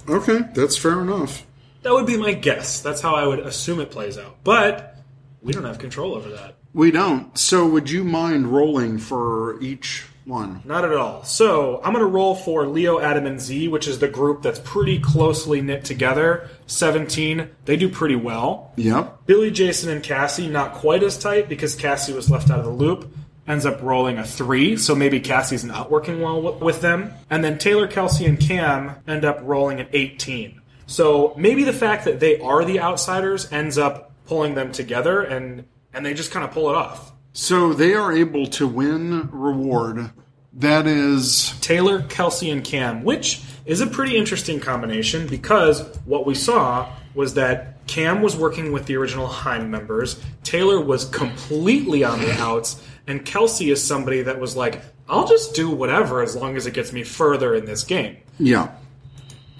okay, 0.08 0.40
that's 0.54 0.76
fair 0.76 1.00
enough. 1.00 1.46
That 1.82 1.92
would 1.92 2.06
be 2.06 2.16
my 2.16 2.32
guess. 2.32 2.80
That's 2.80 3.00
how 3.00 3.14
I 3.14 3.26
would 3.26 3.38
assume 3.38 3.80
it 3.80 3.90
plays 3.90 4.18
out. 4.18 4.36
But 4.44 4.96
we 5.40 5.52
don't 5.52 5.64
have 5.64 5.78
control 5.78 6.14
over 6.14 6.28
that. 6.30 6.56
We 6.74 6.90
don't. 6.90 7.36
So 7.38 7.66
would 7.66 7.88
you 7.88 8.04
mind 8.04 8.48
rolling 8.48 8.98
for 8.98 9.60
each 9.62 10.04
one? 10.24 10.60
Not 10.64 10.84
at 10.84 10.92
all. 10.92 11.24
So 11.24 11.80
I'm 11.82 11.92
going 11.92 12.04
to 12.04 12.10
roll 12.10 12.34
for 12.34 12.66
Leo, 12.66 13.00
Adam, 13.00 13.26
and 13.26 13.40
Z, 13.40 13.68
which 13.68 13.88
is 13.88 14.00
the 14.00 14.08
group 14.08 14.42
that's 14.42 14.58
pretty 14.58 14.98
closely 14.98 15.60
knit 15.62 15.84
together. 15.84 16.48
17. 16.66 17.48
They 17.64 17.76
do 17.76 17.88
pretty 17.88 18.16
well. 18.16 18.72
Yep. 18.76 19.26
Billy, 19.26 19.50
Jason, 19.50 19.88
and 19.90 20.02
Cassie, 20.02 20.48
not 20.48 20.74
quite 20.74 21.02
as 21.02 21.16
tight 21.16 21.48
because 21.48 21.74
Cassie 21.74 22.12
was 22.12 22.30
left 22.30 22.50
out 22.50 22.58
of 22.58 22.64
the 22.64 22.70
loop. 22.72 23.10
Ends 23.48 23.64
up 23.64 23.82
rolling 23.82 24.18
a 24.18 24.24
three, 24.24 24.76
so 24.76 24.94
maybe 24.94 25.20
Cassie's 25.20 25.64
not 25.64 25.90
working 25.90 26.20
well 26.20 26.42
w- 26.42 26.64
with 26.64 26.82
them. 26.82 27.12
And 27.30 27.42
then 27.42 27.56
Taylor, 27.56 27.86
Kelsey, 27.86 28.26
and 28.26 28.38
Cam 28.38 28.96
end 29.06 29.24
up 29.24 29.40
rolling 29.42 29.80
an 29.80 29.88
18. 29.92 30.60
So 30.86 31.34
maybe 31.36 31.64
the 31.64 31.72
fact 31.72 32.04
that 32.04 32.20
they 32.20 32.38
are 32.40 32.64
the 32.64 32.80
outsiders 32.80 33.50
ends 33.50 33.78
up 33.78 34.12
pulling 34.26 34.54
them 34.54 34.70
together, 34.70 35.22
and 35.22 35.64
and 35.92 36.04
they 36.04 36.14
just 36.14 36.30
kind 36.30 36.44
of 36.44 36.52
pull 36.52 36.68
it 36.68 36.76
off. 36.76 37.12
So 37.32 37.72
they 37.72 37.94
are 37.94 38.12
able 38.12 38.46
to 38.48 38.66
win 38.66 39.30
reward. 39.32 40.10
That 40.52 40.86
is 40.86 41.54
Taylor, 41.60 42.02
Kelsey, 42.02 42.50
and 42.50 42.62
Cam, 42.64 43.02
which 43.02 43.40
is 43.64 43.80
a 43.80 43.86
pretty 43.86 44.16
interesting 44.16 44.60
combination 44.60 45.26
because 45.26 45.82
what 46.04 46.26
we 46.26 46.34
saw 46.34 46.90
was 47.14 47.34
that 47.34 47.86
Cam 47.86 48.22
was 48.22 48.36
working 48.36 48.72
with 48.72 48.86
the 48.86 48.96
original 48.96 49.26
Heim 49.26 49.70
members, 49.70 50.20
Taylor 50.42 50.80
was 50.80 51.04
completely 51.06 52.04
on 52.04 52.20
the 52.20 52.32
outs, 52.40 52.82
and 53.08 53.24
Kelsey 53.24 53.70
is 53.70 53.82
somebody 53.82 54.22
that 54.22 54.38
was 54.38 54.54
like, 54.54 54.82
I'll 55.08 55.26
just 55.26 55.54
do 55.54 55.70
whatever 55.70 56.22
as 56.22 56.36
long 56.36 56.56
as 56.56 56.66
it 56.66 56.74
gets 56.74 56.92
me 56.92 57.02
further 57.02 57.54
in 57.54 57.64
this 57.64 57.82
game. 57.82 58.18
yeah. 58.38 58.68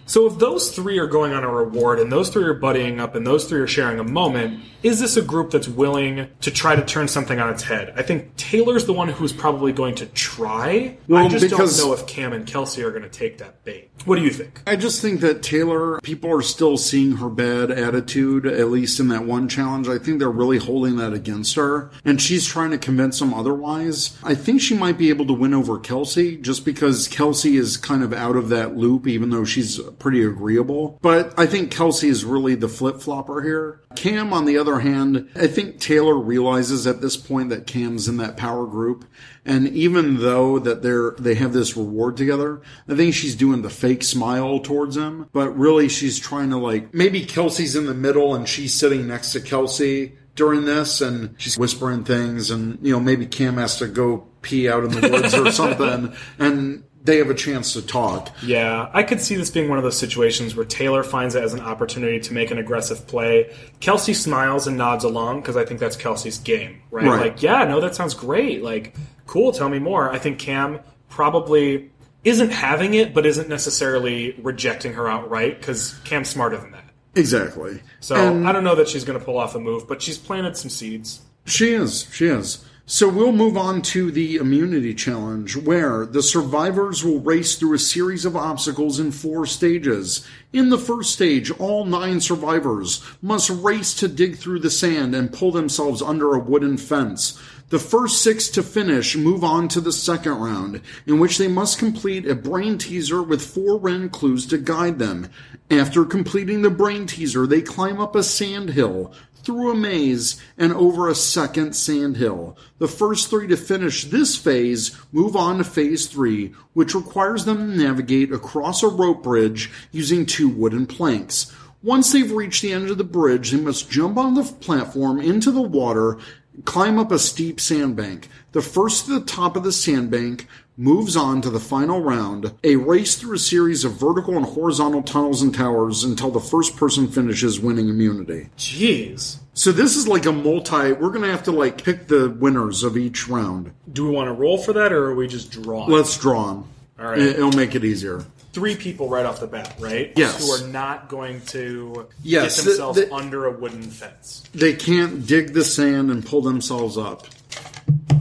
So 0.09 0.27
if 0.27 0.38
those 0.38 0.71
three 0.71 0.99
are 0.99 1.07
going 1.07 1.35
on 1.35 1.44
a 1.44 1.51
reward 1.51 2.01
and 2.01 2.11
those 2.11 2.31
three 2.31 2.44
are 2.44 2.59
buddying 2.59 2.99
up 2.99 3.14
and 3.14 3.27
those 3.27 3.44
three 3.44 3.61
are 3.61 3.66
sharing 3.66 3.99
a 3.99 4.05
moment, 4.05 4.61
is 4.83 4.99
this 5.01 5.18
a 5.18 5.23
group 5.23 5.51
that's 5.51 5.68
willing 5.68 6.29
to 6.40 6.51
try 6.51 6.75
to 6.75 6.83
turn 6.83 7.09
something 7.09 7.38
on 7.38 7.51
its 7.51 7.62
head? 7.62 7.92
I 7.94 8.03
think 8.03 8.35
Taylor's 8.37 8.87
the 8.87 8.94
one 8.94 9.09
who's 9.09 9.35
probably 9.35 9.71
going 9.71 9.97
to 9.97 10.07
try. 10.07 10.97
I 11.14 11.29
just 11.29 11.42
because- 11.42 11.77
don't 11.77 11.88
know 11.88 11.92
if 11.92 12.07
Cam 12.07 12.33
and 12.33 12.47
Kelsey 12.47 12.83
are 12.83 12.90
going 12.90 13.03
to 13.03 13.11
take 13.11 13.37
that 13.38 13.64
bait. 13.64 13.90
What 14.07 14.16
do 14.16 14.23
you 14.23 14.31
think? 14.31 14.62
I 14.66 14.77
just 14.77 15.03
think 15.03 15.21
that 15.21 15.42
Taylor, 15.42 16.01
people 16.01 16.33
are 16.35 16.40
still 16.40 16.79
seeing 16.79 17.16
her 17.16 17.29
bad 17.29 17.71
attitude, 17.71 18.47
at 18.47 18.71
least 18.71 19.01
in 19.01 19.09
that 19.09 19.25
one 19.25 19.49
challenge. 19.49 19.88
I 19.88 19.99
think 19.99 20.21
they're 20.21 20.31
really 20.31 20.57
holding 20.59 20.97
that 20.97 21.12
against 21.12 21.57
her, 21.57 21.90
and 22.05 22.23
she's 22.23 22.47
trying 22.47 22.71
to 22.71 22.79
convince 22.79 23.18
them 23.18 23.35
otherwise. 23.35 24.16
I 24.23 24.35
think 24.35 24.62
she 24.62 24.75
might 24.75 24.97
be 24.97 25.11
able 25.11 25.27
to 25.27 25.35
win 25.35 25.53
over 25.53 25.79
Kelsey 25.79 26.38
just 26.38 26.64
because 26.64 27.09
Kelsey 27.09 27.57
is 27.57 27.77
kind 27.77 28.03
of 28.03 28.14
out 28.14 28.37
of 28.37 28.49
that 28.49 28.77
loop, 28.77 29.07
even 29.07 29.29
though 29.29 29.44
she's 29.44 29.79
pretty 29.98 30.22
agreeable. 30.22 30.98
But 31.02 31.38
I 31.38 31.46
think 31.46 31.70
Kelsey 31.70 32.08
is 32.08 32.24
really 32.24 32.54
the 32.54 32.68
flip 32.68 33.00
flopper 33.00 33.42
here. 33.42 33.80
Cam, 33.96 34.32
on 34.32 34.44
the 34.44 34.58
other 34.58 34.80
hand, 34.80 35.28
I 35.34 35.46
think 35.46 35.80
Taylor 35.80 36.16
realizes 36.16 36.87
at 36.87 37.00
this 37.00 37.16
point 37.16 37.48
that 37.50 37.66
Cam's 37.66 38.08
in 38.08 38.18
that 38.18 38.37
power 38.37 38.66
group. 38.66 39.04
And 39.44 39.68
even 39.68 40.18
though 40.18 40.58
that 40.58 40.82
they're, 40.82 41.12
they 41.18 41.34
have 41.34 41.52
this 41.52 41.76
reward 41.76 42.16
together, 42.16 42.61
I 42.88 42.94
think 42.94 43.14
she's 43.14 43.34
doing 43.34 43.62
the 43.62 43.70
fake 43.70 44.02
smile 44.02 44.61
towards 44.61 44.96
him. 44.96 45.28
But 45.32 45.56
really 45.56 45.88
she's 45.88 46.18
trying 46.18 46.50
to 46.50 46.58
like, 46.58 46.92
maybe 46.94 47.24
Kelsey's 47.24 47.76
in 47.76 47.87
the 47.87 47.94
middle 47.94 48.34
and 48.34 48.48
she's 48.48 48.74
sitting 48.74 49.06
next 49.06 49.32
to 49.32 49.40
Kelsey 49.40 50.14
during 50.34 50.64
this 50.64 51.00
and 51.00 51.34
she's 51.38 51.58
whispering 51.58 52.04
things 52.04 52.50
and, 52.50 52.78
you 52.80 52.92
know, 52.92 53.00
maybe 53.00 53.26
Cam 53.26 53.56
has 53.56 53.78
to 53.78 53.88
go 53.88 54.28
pee 54.40 54.68
out 54.68 54.84
in 54.84 54.90
the 54.90 55.08
woods 55.08 55.34
or 55.34 55.50
something. 55.52 56.14
And 56.38 56.84
they 57.04 57.18
have 57.18 57.30
a 57.30 57.34
chance 57.34 57.72
to 57.74 57.82
talk. 57.82 58.30
Yeah, 58.42 58.90
I 58.92 59.02
could 59.02 59.20
see 59.20 59.37
this 59.37 59.50
being 59.50 59.68
one 59.68 59.78
of 59.78 59.84
those 59.84 59.96
situations 59.96 60.54
where 60.56 60.64
Taylor 60.66 61.02
finds 61.02 61.34
it 61.34 61.42
as 61.42 61.54
an 61.54 61.61
opportunity 61.61 62.20
to 62.20 62.32
make 62.34 62.50
an 62.50 62.58
aggressive 62.58 63.06
play. 63.06 63.54
Kelsey 63.80 64.14
smiles 64.14 64.66
and 64.66 64.76
nods 64.76 65.04
along 65.04 65.40
because 65.40 65.56
I 65.56 65.64
think 65.64 65.80
that's 65.80 65.96
Kelsey's 65.96 66.38
game, 66.38 66.82
right? 66.90 67.06
Right. 67.06 67.20
Like, 67.20 67.42
yeah, 67.42 67.64
no, 67.64 67.80
that 67.80 67.94
sounds 67.94 68.14
great. 68.14 68.62
Like, 68.62 68.94
cool, 69.26 69.52
tell 69.52 69.68
me 69.68 69.78
more. 69.78 70.11
I 70.12 70.18
think 70.18 70.38
Cam 70.38 70.80
probably 71.08 71.90
isn't 72.24 72.50
having 72.50 72.94
it, 72.94 73.14
but 73.14 73.24
isn't 73.26 73.48
necessarily 73.48 74.34
rejecting 74.42 74.92
her 74.94 75.08
outright 75.08 75.58
because 75.61 75.94
Cam's 76.04 76.28
smarter 76.28 76.56
than 76.58 76.72
that. 76.72 76.84
Exactly. 77.14 77.80
So 78.00 78.14
And- 78.16 78.46
I 78.48 78.52
don't 78.52 78.64
know 78.64 78.74
that 78.74 78.88
she's 78.88 79.04
going 79.04 79.18
to 79.18 79.24
pull 79.24 79.38
off 79.38 79.54
a 79.54 79.61
move, 79.61 79.88
but 79.88 80.02
she's 80.02 80.18
planted 80.18 80.56
some 80.56 80.70
seeds. 80.70 81.20
She 81.46 81.72
is. 81.72 82.06
She 82.12 82.26
is. 82.26 82.64
So 82.90 83.07
we'll 83.07 83.33
move 83.33 83.59
on 83.59 83.83
to 83.83 84.11
the 84.11 84.37
immunity 84.37 84.94
challenge, 84.94 85.55
where 85.57 86.07
the 86.07 86.22
survivors 86.22 87.05
will 87.05 87.20
race 87.20 87.55
through 87.57 87.74
a 87.74 87.79
series 87.79 88.24
of 88.24 88.35
obstacles 88.35 88.98
in 88.98 89.12
four 89.12 89.44
stages. 89.44 90.27
In 90.55 90.70
the 90.70 90.79
first 90.79 91.12
stage, 91.12 91.51
all 91.51 91.85
nine 91.85 92.18
survivors 92.22 93.03
must 93.20 93.51
race 93.51 93.92
to 93.96 94.09
dig 94.09 94.38
through 94.38 94.61
the 94.61 94.70
sand 94.70 95.14
and 95.14 95.31
pull 95.31 95.53
themselves 95.53 96.01
under 96.01 96.35
a 96.35 96.38
wooden 96.38 96.79
fence. 96.79 97.38
The 97.68 97.79
first 97.79 98.22
six 98.22 98.48
to 98.48 98.62
finish 98.62 99.14
move 99.14 99.44
on 99.44 99.68
to 99.68 99.83
the 99.83 99.92
second 99.92 100.38
round, 100.38 100.81
in 101.07 101.18
which 101.18 101.37
they 101.37 101.48
must 101.48 101.79
complete 101.79 102.27
a 102.27 102.35
brain 102.35 102.79
teaser 102.79 103.22
with 103.22 103.44
four 103.44 103.77
random 103.77 104.09
clues 104.09 104.46
to 104.46 104.57
guide 104.57 104.98
them. 104.98 105.29
After 105.70 106.07
completing 106.07 106.62
the 106.62 106.70
brain 106.70 107.07
teaser, 107.07 107.46
they 107.46 107.61
climb 107.61 108.01
up 108.01 108.16
a 108.16 108.22
sand 108.22 108.70
hill, 108.70 109.12
through 109.42 109.70
a 109.70 109.74
maze, 109.74 110.40
and 110.57 110.72
over 110.72 111.09
a 111.09 111.14
second 111.14 111.74
sand 111.74 112.16
hill. 112.16 112.57
The 112.79 112.88
first 112.88 113.31
three 113.31 113.46
to 113.48 113.57
finish 113.57 114.05
this 114.05 114.37
phase 114.37 114.96
move 115.12 115.37
on 115.37 115.59
to 115.59 115.64
phase 115.64 116.07
three, 116.07 116.53
which 116.72 116.94
requires 116.94 117.44
them 117.44 117.57
to 117.59 117.77
navigate 117.77 118.33
across 118.33 118.83
a 118.83 118.88
rope 118.88 119.22
bridge 119.22 119.70
using 119.92 120.27
two 120.27 120.48
wooden 120.48 120.87
planks. 120.87 121.55
Once 121.83 122.11
they've 122.12 122.33
reached 122.33 122.61
the 122.61 122.72
end 122.72 122.90
of 122.90 122.98
the 122.98 123.05
bridge, 123.05 123.53
they 123.53 123.61
must 123.61 123.88
jump 123.88 124.16
on 124.16 124.35
the 124.35 124.42
platform 124.42 125.20
into 125.20 125.53
the 125.53 125.62
water, 125.62 126.18
climb 126.64 126.99
up 126.99 127.12
a 127.12 127.18
steep 127.18 127.61
sandbank. 127.61 128.29
The 128.53 128.62
first 128.62 129.07
to 129.07 129.18
the 129.18 129.27
top 129.27 129.57
of 129.57 129.62
the 129.62 129.73
sandbank 129.73 130.47
moves 130.77 131.16
on 131.16 131.42
to 131.42 131.51
the 131.51 131.61
final 131.61 132.01
round, 132.01 132.55
a 132.62 132.77
race 132.77 133.16
through 133.16 133.35
a 133.35 133.38
series 133.38 133.85
of 133.85 133.92
vertical 133.92 134.37
and 134.37 134.47
horizontal 134.47 135.03
tunnels 135.03 135.42
and 135.42 135.55
towers 135.55 136.05
until 136.05 136.31
the 136.31 136.40
first 136.40 136.77
person 136.77 137.09
finishes 137.09 137.61
winning 137.61 137.88
immunity. 137.88 138.49
Jeez. 138.57 139.38
So 139.55 139.73
this 139.73 139.97
is 139.97 140.07
like 140.07 140.25
a 140.25 140.33
multi. 140.33 140.92
We're 140.92 141.11
gonna 141.11 141.31
have 141.31 141.42
to 141.44 141.53
like 141.53 141.83
pick 141.83 142.07
the 142.07 142.31
winners 142.31 142.85
of 142.85 142.97
each 142.97 143.29
round. 143.29 143.73
Do 143.92 144.05
we 144.05 144.11
want 144.11 144.29
to 144.29 144.33
roll 144.33 144.57
for 144.57 144.73
that, 144.73 144.92
or 144.92 145.07
are 145.07 145.14
we 145.14 145.27
just 145.27 145.51
drawing? 145.51 145.90
Let's 145.90 146.16
draw 146.16 146.47
them. 146.47 146.68
All 146.99 147.07
right. 147.07 147.18
It'll 147.18 147.53
make 147.53 147.75
it 147.75 147.85
easier. 147.85 148.25
Three 148.59 148.75
people 148.75 149.09
right 149.09 149.25
off 149.25 149.38
the 149.38 149.47
bat, 149.47 149.73
right? 149.79 150.12
Yes. 150.16 150.44
Who 150.44 150.51
are 150.51 150.66
not 150.68 151.09
going 151.09 151.42
to 151.42 152.09
Yes, 152.25 152.57
get 152.57 152.64
the- 152.64 152.71
themselves 152.71 152.99
the- 152.99 153.14
under 153.14 153.44
a 153.47 153.53
wooden 153.53 153.83
fence. 153.85 154.42
They 154.53 154.73
can't 154.73 155.25
dig 155.25 155.53
the 155.55 155.62
sand 155.62 156.11
and 156.11 156.27
pull 156.27 156.42
themselves 156.42 156.99
up. 156.99 157.29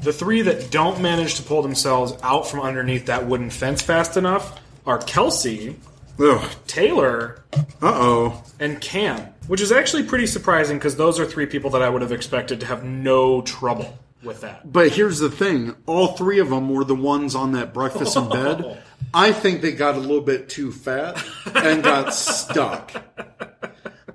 The 0.03 0.13
three 0.13 0.43
that 0.43 0.69
don't 0.69 1.01
manage 1.01 1.33
to 1.35 1.41
pull 1.41 1.63
themselves 1.63 2.13
out 2.21 2.47
from 2.47 2.59
underneath 2.61 3.07
that 3.07 3.25
wooden 3.25 3.49
fence 3.49 3.81
fast 3.81 4.15
enough 4.15 4.59
are 4.85 4.99
Kelsey, 4.99 5.75
Ugh. 6.19 6.47
Taylor, 6.67 7.41
Uh 7.81 7.93
oh. 7.95 8.43
and 8.59 8.79
Cam, 8.79 9.19
which 9.47 9.59
is 9.59 9.71
actually 9.71 10.03
pretty 10.03 10.27
surprising 10.27 10.77
because 10.77 10.97
those 10.97 11.19
are 11.19 11.25
three 11.25 11.47
people 11.47 11.71
that 11.71 11.81
I 11.81 11.89
would 11.89 12.03
have 12.03 12.11
expected 12.11 12.59
to 12.59 12.67
have 12.67 12.83
no 12.83 13.41
trouble 13.41 13.97
with 14.27 14.41
that. 14.41 14.71
But 14.71 14.91
here's 14.91 15.19
the 15.19 15.31
thing: 15.31 15.75
all 15.87 16.09
three 16.09 16.39
of 16.39 16.49
them 16.49 16.69
were 16.69 16.83
the 16.83 16.95
ones 16.95 17.33
on 17.33 17.53
that 17.53 17.73
breakfast 17.73 18.15
in 18.15 18.29
bed. 18.29 18.83
I 19.13 19.31
think 19.31 19.61
they 19.61 19.71
got 19.71 19.95
a 19.95 19.99
little 19.99 20.21
bit 20.21 20.49
too 20.49 20.71
fat 20.71 21.23
and 21.55 21.81
got 21.81 22.13
stuck. 22.13 22.91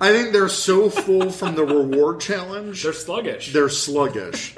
I 0.00 0.12
think 0.12 0.32
they're 0.32 0.48
so 0.48 0.90
full 0.90 1.30
from 1.30 1.54
the 1.54 1.64
reward 1.64 2.20
challenge. 2.20 2.82
They're 2.82 2.92
sluggish. 2.92 3.52
They're 3.52 3.68
sluggish. 3.68 4.54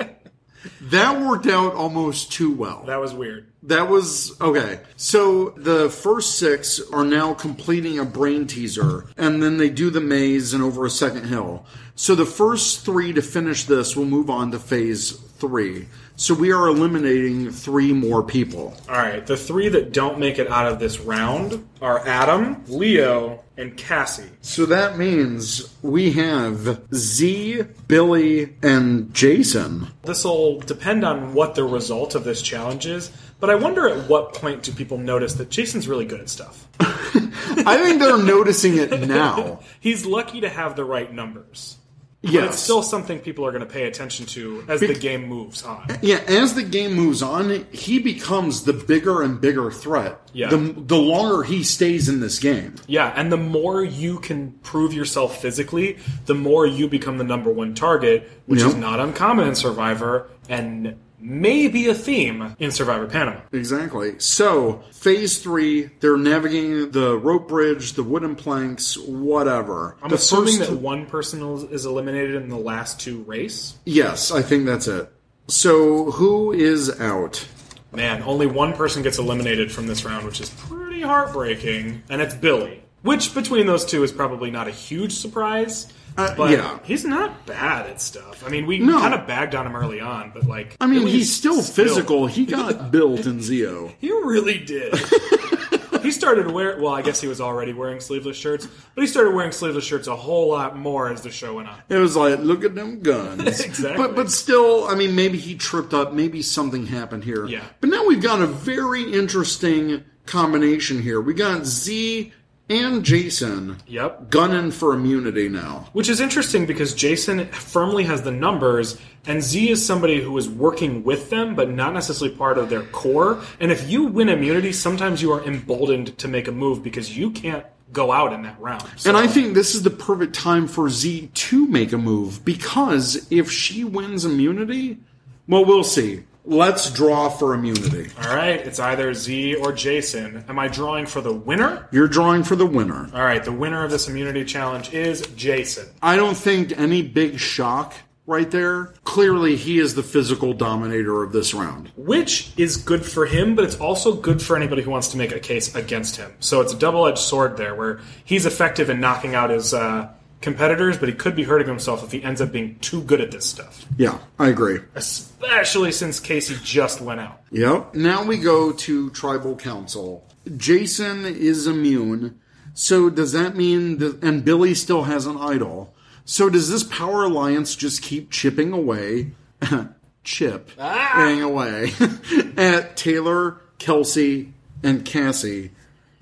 That 0.81 1.21
worked 1.21 1.47
out 1.47 1.75
almost 1.75 2.33
too 2.33 2.53
well. 2.55 2.85
that 2.87 3.01
was 3.01 3.13
weird. 3.15 3.47
That 3.65 3.89
was 3.89 4.39
okay. 4.41 4.81
So 4.97 5.51
the 5.51 5.89
first 5.89 6.39
six 6.39 6.81
are 6.93 7.05
now 7.05 7.35
completing 7.35 7.99
a 7.99 8.05
brain 8.05 8.47
teaser, 8.47 9.07
and 9.17 9.43
then 9.43 9.57
they 9.57 9.71
do 9.71 9.91
the 9.91 10.01
maze 10.01 10.53
and 10.53 10.63
over 10.63 10.85
a 10.85 10.91
second 10.91 11.27
hill. 11.27 11.65
So 11.95 12.15
the 12.15 12.27
first 12.27 12.85
three 12.85 13.13
to 13.13 13.23
finish 13.23 13.65
this 13.65 13.97
will 13.97 14.05
move 14.05 14.29
on 14.29 14.51
to 14.51 14.59
phase 14.59 15.13
three. 15.39 15.87
So 16.17 16.33
we 16.33 16.53
are 16.53 16.69
eliminating 16.69 17.51
three 17.51 17.93
more 17.93 18.23
people. 18.23 18.77
All 18.89 18.97
right, 18.97 19.27
the 19.27 19.37
three 19.37 19.69
that 19.71 19.93
don't 19.93 20.19
make 20.19 20.39
it 20.39 20.49
out 20.49 20.71
of 20.71 20.79
this 20.79 21.01
round 21.01 21.67
are 21.83 22.07
Adam, 22.07 22.63
Leo, 22.69 23.43
and 23.57 23.77
Cassie. 23.77 24.31
So 24.41 24.65
that 24.67 24.97
means 24.97 25.75
we 25.83 26.13
have 26.13 26.85
Z, 26.95 27.63
Billy, 27.89 28.55
and 28.63 29.13
Jason. 29.13 29.89
This 30.03 30.25
will 30.25 30.61
depend 30.61 31.05
on 31.05 31.35
what 31.35 31.57
the 31.57 31.65
result 31.65 32.15
of 32.15 32.23
this 32.25 32.43
challenge 32.43 32.87
is, 32.87 33.11
but 33.41 33.51
I 33.51 33.57
wonder 33.57 33.89
at 33.89 34.09
what 34.09 34.35
point 34.35 34.63
do 34.63 34.73
people 34.73 34.99
notice 34.99 35.35
that 35.35 35.51
Jason's 35.51 35.89
really 35.89 36.05
good 36.05 36.21
at 36.21 36.29
stuff? 36.29 36.69
I 36.81 37.81
think 37.83 38.01
they're 38.01 38.19
noticing 38.19 38.77
it 38.79 39.01
now. 39.09 39.61
He's 39.81 40.07
lucky 40.07 40.41
to 40.43 40.49
have 40.49 40.77
the 40.77 40.85
right 40.85 41.13
numbers. 41.13 41.77
But 42.25 42.45
it's 42.45 42.59
still 42.59 42.83
something 42.83 43.19
people 43.21 43.45
are 43.47 43.51
going 43.51 43.67
to 43.67 43.73
pay 43.73 43.85
attention 43.85 44.27
to 44.27 44.65
as 44.69 44.81
the 44.81 44.95
game 44.95 45.27
moves 45.29 45.63
on. 45.63 45.87
Yeah, 46.03 46.23
as 46.27 46.55
the 46.55 46.63
game 46.63 46.95
moves 46.95 47.23
on, 47.23 47.67
he 47.73 47.99
becomes 47.99 48.65
the 48.65 48.73
bigger 48.73 49.23
and 49.23 49.41
bigger 49.41 49.71
threat. 49.71 50.21
Yeah. 50.33 50.49
The, 50.49 50.57
the 50.57 50.97
longer 50.97 51.43
he 51.43 51.63
stays 51.63 52.09
in 52.09 52.21
this 52.21 52.39
game. 52.39 52.77
Yeah, 52.87 53.13
and 53.15 53.31
the 53.31 53.37
more 53.37 53.85
you 53.85 54.19
can 54.19 54.53
prove 54.63 54.93
yourself 54.93 55.41
physically, 55.41 55.99
the 56.27 56.35
more 56.35 56.67
you 56.67 56.89
become 56.89 57.19
the 57.19 57.25
number 57.25 57.51
one 57.51 57.75
target, 57.75 58.31
which 58.47 58.61
is 58.61 58.75
not 58.75 59.01
uncommon 59.01 59.49
in 59.49 59.55
Survivor 59.55 60.29
and 60.49 60.97
may 61.25 61.69
be 61.69 61.89
a 61.89 61.95
theme 61.95 62.55
in 62.59 62.71
Survivor 62.71 63.07
Panama. 63.07 63.41
Exactly. 63.53 64.19
So, 64.19 64.83
phase 64.93 65.39
three, 65.39 65.91
they're 66.01 66.17
navigating 66.19 66.91
the 66.91 67.17
rope 67.17 67.49
bridge, 67.49 67.95
the 67.95 68.03
wooden 68.03 68.37
planks, 68.37 68.99
whatever. 68.99 69.97
I'm 70.03 70.11
the 70.11 70.17
assuming 70.17 70.59
first- 70.59 70.71
that 70.71 70.79
one 70.79 71.07
person 71.07 71.43
is 71.71 71.87
eliminated 71.87 72.35
in 72.37 72.49
the 72.51 72.59
last 72.59 73.01
two 73.01 73.23
race. 73.23 73.75
Yes, 73.85 74.31
I 74.31 74.43
think 74.43 74.67
that's 74.67 74.87
it. 74.87 75.11
So, 75.49 76.11
who 76.13 76.53
is 76.53 77.01
out? 77.01 77.47
Man, 77.93 78.23
only 78.25 78.47
one 78.47 78.73
person 78.73 79.03
gets 79.03 79.19
eliminated 79.19 79.71
from 79.73 79.87
this 79.87 80.05
round, 80.05 80.27
which 80.27 80.41
is 80.41 80.51
pretty 80.51 81.01
heartbreaking, 81.01 82.03
and 82.11 82.21
it's 82.21 82.35
Billy. 82.35 82.83
Which 83.05 83.35
between 83.35 83.67
those 83.67 83.85
two 83.85 84.03
is 84.03 84.11
probably 84.13 84.51
not 84.51 84.67
a 84.67 84.71
huge 84.71 85.13
surprise. 85.13 85.93
Uh, 86.17 86.35
but 86.37 86.51
yeah. 86.51 86.79
he's 86.85 87.05
not 87.05 87.45
bad 87.45 87.87
at 87.87 88.01
stuff. 88.01 88.45
I 88.47 88.49
mean, 88.49 88.67
we 88.67 88.79
No. 88.79 88.99
kind 89.01 89.13
of 89.15 89.27
bagged 89.27 89.55
on 89.55 89.67
him 89.67 89.77
early 89.77 90.01
on, 90.01 90.31
but 90.33 90.47
like, 90.47 90.75
I 90.81 90.87
mean, 90.87 91.07
he's 91.07 91.35
still 91.35 91.61
physical. 91.61 92.27
He 92.27 92.47
got 92.59 92.91
built 92.91 93.27
in 93.27 93.43
Zio. 93.43 93.93
He 93.99 94.11
really 94.11 94.59
did. 94.59 94.95
he 96.03 96.13
started 96.13 96.51
wearing. 96.51 96.81
Well, 96.81 96.95
I 96.95 97.03
guess 97.03 97.21
he 97.21 97.27
was 97.27 97.41
already 97.41 97.73
wearing 97.73 97.99
sleeveless 98.01 98.37
shirts, 98.37 98.67
but 98.95 99.03
he 99.03 99.07
started 99.09 99.35
wearing 99.35 99.53
sleeveless 99.53 99.85
shirts 99.85 100.07
a 100.07 100.15
whole 100.17 100.49
lot 100.49 100.79
more 100.79 101.11
as 101.13 101.23
the 101.23 101.31
show 101.31 101.57
went 101.57 101.69
on. 101.69 101.81
It 101.89 101.97
was 101.99 102.15
like, 102.17 102.39
look 102.39 102.65
at 102.65 102.75
them 102.75 103.01
guns. 103.01 103.61
Exactly. 103.65 103.97
But 103.97 104.15
but 104.15 104.31
still, 104.31 104.85
I 104.87 104.95
mean, 104.95 105.15
maybe 105.17 105.37
he 105.37 105.57
tripped 105.57 105.93
up. 105.93 106.13
Maybe 106.15 106.41
something 106.43 106.87
happened 106.87 107.25
here. 107.25 107.45
Yeah. 107.47 107.65
But 107.81 107.91
now 107.91 108.07
we've 108.07 108.23
got 108.23 108.41
a 108.41 108.47
very 108.47 109.13
interesting 109.13 110.05
combination 110.27 111.03
here. 111.03 111.21
We 111.21 111.35
got 111.35 111.67
Z 111.67 112.33
and 112.71 113.05
Jason 113.05 113.77
Yep. 113.87 114.31
gunning 114.31 114.71
for 114.71 114.95
immunity 114.95 115.49
now. 115.49 115.89
Which 115.93 116.09
is 116.09 116.21
interesting 116.21 116.65
because 116.67 116.95
Jason 116.95 117.47
firmly 117.49 118.05
has 118.05 118.23
the 118.23 118.31
numbers, 118.31 118.97
and 119.27 119.43
Z 119.43 119.71
is 119.71 119.85
somebody 119.85 120.21
who 120.21 120.37
is 120.39 120.49
working 120.49 121.05
with 121.05 121.31
them, 121.31 121.55
but 121.55 121.71
not 121.71 121.93
necessarily 121.93 122.35
part 122.37 122.57
of 122.59 122.71
their 122.71 122.83
core. 122.85 123.41
And 123.61 123.71
if 123.71 123.89
you 123.91 124.05
win 124.05 124.29
immunity, 124.29 124.73
sometimes 124.73 125.21
you 125.21 125.31
are 125.33 125.45
emboldened 125.45 126.17
to 126.19 126.29
make 126.29 126.49
a 126.49 126.53
move 126.53 126.83
because 126.83 127.17
you 127.17 127.31
can't 127.31 127.65
go 127.93 128.11
out 128.13 128.33
in 128.33 128.43
that 128.43 128.57
round. 128.61 128.83
So- 128.97 129.11
And 129.11 129.17
I 129.17 129.27
think 129.27 129.55
this 129.55 129.75
is 129.75 129.83
the 129.83 129.91
perfect 129.91 130.35
time 130.35 130.67
for 130.67 130.89
Z 130.89 131.31
to 131.35 131.67
make 131.69 131.93
a 131.93 131.99
move 131.99 132.45
because 132.45 133.27
if 133.31 133.51
she 133.51 133.85
wins 133.85 134.25
immunity, 134.25 134.99
well, 135.47 135.65
we'll 135.65 135.85
see. 135.85 136.21
Let's 136.47 136.91
draw 136.91 137.31
for 137.31 137.55
immunity. 137.55 138.11
all 138.23 138.35
right, 138.37 138.61
it's 138.61 138.79
either 138.79 139.15
Z 139.15 139.55
or 139.57 139.73
Jason. 139.73 140.45
Am 140.49 140.59
I 140.59 140.69
drawing 140.69 141.07
for 141.07 141.21
the 141.23 141.33
winner? 141.33 141.89
You're 141.91 142.09
drawing 142.09 142.43
for 142.45 142.55
the 142.55 142.67
winner. 142.67 143.09
All 143.15 143.25
right, 143.25 143.43
the 143.43 143.53
winner 143.53 143.83
of 143.83 143.91
this 143.91 144.09
immunity 144.09 144.45
challenge 144.45 144.93
is 144.93 145.23
Jason. 145.37 145.89
I 146.03 146.17
don't 146.17 146.37
think 146.37 146.79
any 146.79 147.01
big 147.03 147.39
shock 147.39 147.95
right 148.27 148.51
there. 148.51 148.95
Clearly, 149.05 149.57
he 149.57 149.79
is 149.79 149.95
the 149.95 150.03
physical 150.03 150.53
dominator 150.53 151.23
of 151.23 151.33
this 151.33 151.55
round. 151.55 151.91
which 151.97 152.53
is 152.59 152.77
good 152.77 153.05
for 153.05 153.27
him, 153.27 153.55
but 153.55 153.65
it's 153.65 153.77
also 153.77 154.15
good 154.15 154.41
for 154.43 154.57
anybody 154.57 154.83
who 154.83 154.91
wants 154.91 155.09
to 155.09 155.17
make 155.17 155.33
a 155.33 155.41
case 155.41 155.75
against 155.75 156.17
him. 156.17 156.33
So 156.41 156.61
it's 156.61 156.73
a 156.73 156.79
double 156.79 157.07
edged 157.07 157.19
sword 157.19 157.57
there, 157.57 157.75
where 157.75 158.01
he's 158.25 158.45
effective 158.47 158.91
in 158.91 159.01
knocking 159.01 159.35
out 159.35 159.51
his 159.51 159.73
uh, 159.73 160.09
competitors, 160.45 160.99
but 160.99 161.09
he 161.09 161.15
could 161.15 161.35
be 161.35 161.43
hurting 161.43 161.67
himself 161.67 162.05
if 162.05 162.13
he 162.13 162.23
ends 162.23 162.41
up 162.41 162.53
being 162.53 162.79
too 162.81 163.03
good 163.03 163.21
at 163.21 163.31
this 163.31 163.47
stuff. 163.47 163.87
Yeah, 163.97 164.19
I 164.39 164.49
agree. 164.49 164.79
Especially 164.95 165.91
since 165.91 166.21
Casey 166.21 166.57
just 166.63 167.01
went 167.01 167.19
out. 167.19 167.41
Yep. 167.51 167.95
Now 167.95 168.25
we 168.25 168.37
go 168.37 168.71
to 168.71 169.11
tribal 169.11 169.57
council. 169.57 170.23
Jason 170.57 171.25
is 171.25 171.67
immune. 171.67 172.39
So 172.75 173.09
does 173.09 173.33
that 173.33 173.57
mean 173.57 173.99
that, 173.99 174.23
and 174.23 174.45
Billy 174.45 174.75
still 174.75 175.05
has 175.05 175.27
an 175.27 175.39
idol. 175.39 175.95
So 176.27 176.51
does 176.51 176.71
this 176.71 176.85
power 176.85 177.25
alliance 177.25 177.75
just 177.75 178.03
keep 178.03 178.31
chipping 178.31 178.73
away, 178.73 179.33
chip, 180.25 180.71
ah! 180.79 181.41
away 181.43 181.93
at 182.57 182.97
Taylor, 182.97 183.61
Kelsey, 183.79 184.53
and 184.83 185.05
Cassie? 185.05 185.71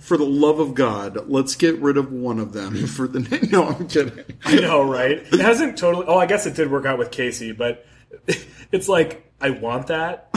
For 0.03 0.17
the 0.17 0.27
love 0.27 0.59
of 0.59 0.75
God, 0.75 1.29
let's 1.29 1.55
get 1.55 1.79
rid 1.79 1.97
of 1.97 2.13
one 2.13 2.41
of 2.41 2.53
them 2.53 2.87
for 2.89 3.07
the 3.07 3.21
no. 3.53 3.69
I'm 3.69 3.87
kidding. 3.87 4.25
I 4.45 4.57
know, 4.57 4.83
right? 4.83 5.19
It 5.33 5.39
hasn't 5.39 5.79
totally. 5.79 6.07
Oh, 6.09 6.19
I 6.19 6.27
guess 6.27 6.45
it 6.45 6.55
did 6.55 6.71
work 6.71 6.87
out 6.87 6.99
with 6.99 7.13
Casey, 7.13 7.53
but 7.53 7.87
it's 8.73 8.89
like 8.89 9.31
I 9.41 9.51
want 9.51 9.87
that, 9.87 10.29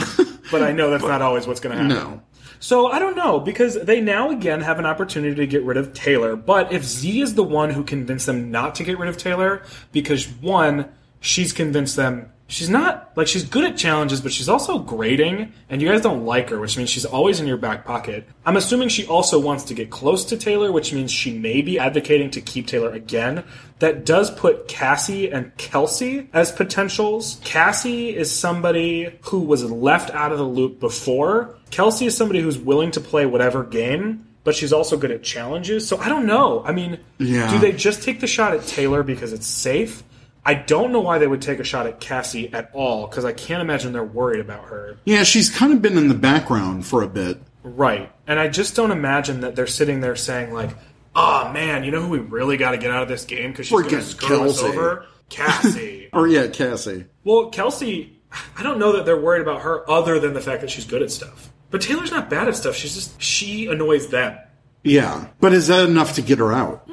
but 0.52 0.62
I 0.62 0.70
know 0.70 0.90
that's 0.90 1.02
not 1.02 1.20
always 1.20 1.48
what's 1.48 1.58
going 1.58 1.76
to 1.76 1.82
happen. 1.82 1.96
No. 1.96 2.22
So 2.60 2.86
I 2.86 3.00
don't 3.00 3.16
know 3.16 3.40
because 3.40 3.74
they 3.74 4.00
now 4.00 4.30
again 4.30 4.60
have 4.60 4.78
an 4.78 4.86
opportunity 4.86 5.34
to 5.34 5.46
get 5.48 5.64
rid 5.64 5.76
of 5.76 5.92
Taylor. 5.92 6.36
But 6.36 6.72
if 6.72 6.84
Z 6.84 7.20
is 7.20 7.34
the 7.34 7.42
one 7.42 7.70
who 7.70 7.82
convinced 7.82 8.26
them 8.26 8.52
not 8.52 8.76
to 8.76 8.84
get 8.84 8.98
rid 8.98 9.08
of 9.08 9.16
Taylor, 9.16 9.64
because 9.90 10.28
one, 10.28 10.88
she's 11.20 11.52
convinced 11.52 11.96
them 11.96 12.30
she's 12.48 12.68
not 12.70 13.10
like 13.16 13.26
she's 13.26 13.42
good 13.44 13.64
at 13.64 13.76
challenges, 13.76 14.20
but 14.20 14.32
she's 14.32 14.48
also 14.48 14.78
grading, 14.78 15.52
and 15.68 15.82
you 15.82 15.88
guys 15.88 16.00
don't 16.00 16.24
like 16.24 16.50
her, 16.50 16.58
which 16.60 16.76
means 16.76 16.88
she's 16.90 17.04
always 17.04 17.40
in 17.40 17.46
your 17.46 17.56
back 17.56 17.84
pocket. 17.84 18.26
I'm 18.44 18.56
assuming 18.56 18.88
she 18.88 19.06
also 19.06 19.38
wants 19.40 19.64
to 19.64 19.74
get 19.74 19.90
close 19.90 20.24
to 20.26 20.36
Taylor, 20.36 20.70
which 20.72 20.92
means 20.92 21.10
she 21.10 21.36
may 21.36 21.60
be 21.62 21.78
advocating 21.78 22.30
to 22.32 22.40
keep 22.40 22.66
Taylor 22.66 22.90
again. 22.92 23.44
That 23.80 24.06
does 24.06 24.30
put 24.30 24.68
Cassie 24.68 25.30
and 25.30 25.54
Kelsey 25.58 26.28
as 26.32 26.50
potentials. 26.52 27.40
Cassie 27.44 28.14
is 28.16 28.30
somebody 28.30 29.18
who 29.22 29.40
was 29.40 29.64
left 29.70 30.10
out 30.10 30.32
of 30.32 30.38
the 30.38 30.44
loop 30.44 30.80
before. 30.80 31.54
Kelsey 31.70 32.06
is 32.06 32.16
somebody 32.16 32.40
who's 32.40 32.58
willing 32.58 32.90
to 32.92 33.00
play 33.00 33.26
whatever 33.26 33.64
game, 33.64 34.26
but 34.44 34.54
she's 34.54 34.72
also 34.72 34.96
good 34.96 35.10
at 35.10 35.22
challenges. 35.24 35.86
So 35.86 35.98
I 35.98 36.08
don't 36.08 36.24
know. 36.26 36.62
I 36.64 36.72
mean, 36.72 36.98
Yeah. 37.18 37.50
do 37.50 37.58
they 37.58 37.72
just 37.72 38.02
take 38.02 38.20
the 38.20 38.26
shot 38.28 38.54
at 38.54 38.64
Taylor 38.66 39.02
because 39.02 39.32
it's 39.32 39.46
safe? 39.46 40.02
I 40.46 40.54
don't 40.54 40.92
know 40.92 41.00
why 41.00 41.18
they 41.18 41.26
would 41.26 41.42
take 41.42 41.58
a 41.58 41.64
shot 41.64 41.88
at 41.88 41.98
Cassie 41.98 42.52
at 42.54 42.70
all, 42.72 43.08
because 43.08 43.24
I 43.24 43.32
can't 43.32 43.60
imagine 43.60 43.92
they're 43.92 44.04
worried 44.04 44.38
about 44.38 44.66
her. 44.66 44.96
Yeah, 45.04 45.24
she's 45.24 45.50
kind 45.50 45.72
of 45.72 45.82
been 45.82 45.98
in 45.98 46.06
the 46.06 46.14
background 46.14 46.86
for 46.86 47.02
a 47.02 47.08
bit. 47.08 47.42
Right. 47.64 48.12
And 48.28 48.38
I 48.38 48.46
just 48.46 48.76
don't 48.76 48.92
imagine 48.92 49.40
that 49.40 49.56
they're 49.56 49.66
sitting 49.66 50.00
there 50.00 50.14
saying, 50.14 50.54
like, 50.54 50.70
oh 51.16 51.50
man, 51.52 51.82
you 51.82 51.90
know 51.90 52.00
who 52.00 52.10
we 52.10 52.18
really 52.20 52.56
got 52.56 52.70
to 52.70 52.78
get 52.78 52.92
out 52.92 53.02
of 53.02 53.08
this 53.08 53.24
game 53.24 53.50
because 53.50 53.66
she's 53.66 53.80
going 53.80 53.88
to 53.88 54.02
screw 54.02 54.48
us 54.48 54.62
over? 54.62 55.06
Cassie. 55.28 56.08
Or 56.12 56.28
yeah, 56.28 56.46
Cassie. 56.46 57.06
well, 57.24 57.50
Kelsey, 57.50 58.20
I 58.56 58.62
don't 58.62 58.78
know 58.78 58.92
that 58.92 59.04
they're 59.04 59.20
worried 59.20 59.42
about 59.42 59.62
her 59.62 59.90
other 59.90 60.20
than 60.20 60.32
the 60.32 60.40
fact 60.40 60.60
that 60.60 60.70
she's 60.70 60.86
good 60.86 61.02
at 61.02 61.10
stuff. 61.10 61.50
But 61.70 61.82
Taylor's 61.82 62.12
not 62.12 62.30
bad 62.30 62.46
at 62.46 62.54
stuff. 62.56 62.76
She's 62.76 62.94
just, 62.94 63.20
she 63.20 63.66
annoys 63.66 64.06
them. 64.06 64.38
Yeah, 64.84 65.26
but 65.40 65.52
is 65.52 65.66
that 65.66 65.88
enough 65.88 66.14
to 66.14 66.22
get 66.22 66.38
her 66.38 66.52
out? 66.52 66.85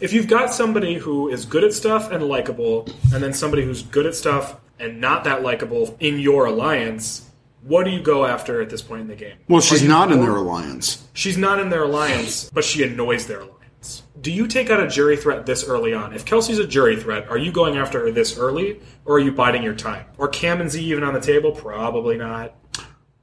If 0.00 0.12
you've 0.12 0.28
got 0.28 0.52
somebody 0.52 0.94
who 0.94 1.28
is 1.28 1.44
good 1.44 1.64
at 1.64 1.72
stuff 1.72 2.10
and 2.10 2.22
likable, 2.24 2.88
and 3.12 3.22
then 3.22 3.32
somebody 3.32 3.64
who's 3.64 3.82
good 3.82 4.06
at 4.06 4.14
stuff 4.14 4.56
and 4.78 5.00
not 5.00 5.24
that 5.24 5.42
likable 5.42 5.96
in 6.00 6.18
your 6.18 6.46
alliance, 6.46 7.30
what 7.62 7.84
do 7.84 7.90
you 7.90 8.00
go 8.00 8.24
after 8.24 8.60
at 8.60 8.70
this 8.70 8.82
point 8.82 9.02
in 9.02 9.08
the 9.08 9.16
game? 9.16 9.36
Well, 9.48 9.60
she's 9.60 9.82
not 9.82 10.12
in 10.12 10.20
their 10.20 10.36
alliance. 10.36 11.06
She's 11.14 11.38
not 11.38 11.58
in 11.58 11.70
their 11.70 11.84
alliance, 11.84 12.50
but 12.52 12.64
she 12.64 12.84
annoys 12.84 13.26
their 13.26 13.40
alliance. 13.40 14.02
Do 14.20 14.32
you 14.32 14.46
take 14.46 14.70
out 14.70 14.80
a 14.80 14.88
jury 14.88 15.16
threat 15.16 15.46
this 15.46 15.64
early 15.64 15.94
on? 15.94 16.12
If 16.12 16.24
Kelsey's 16.24 16.58
a 16.58 16.66
jury 16.66 16.96
threat, 16.96 17.28
are 17.28 17.38
you 17.38 17.52
going 17.52 17.76
after 17.76 18.00
her 18.00 18.10
this 18.10 18.38
early, 18.38 18.80
or 19.04 19.16
are 19.16 19.20
you 19.20 19.32
biding 19.32 19.62
your 19.62 19.74
time? 19.74 20.06
Or 20.18 20.28
Cam 20.28 20.60
and 20.60 20.70
Z 20.70 20.82
even 20.82 21.04
on 21.04 21.14
the 21.14 21.20
table? 21.20 21.52
Probably 21.52 22.16
not. 22.16 22.54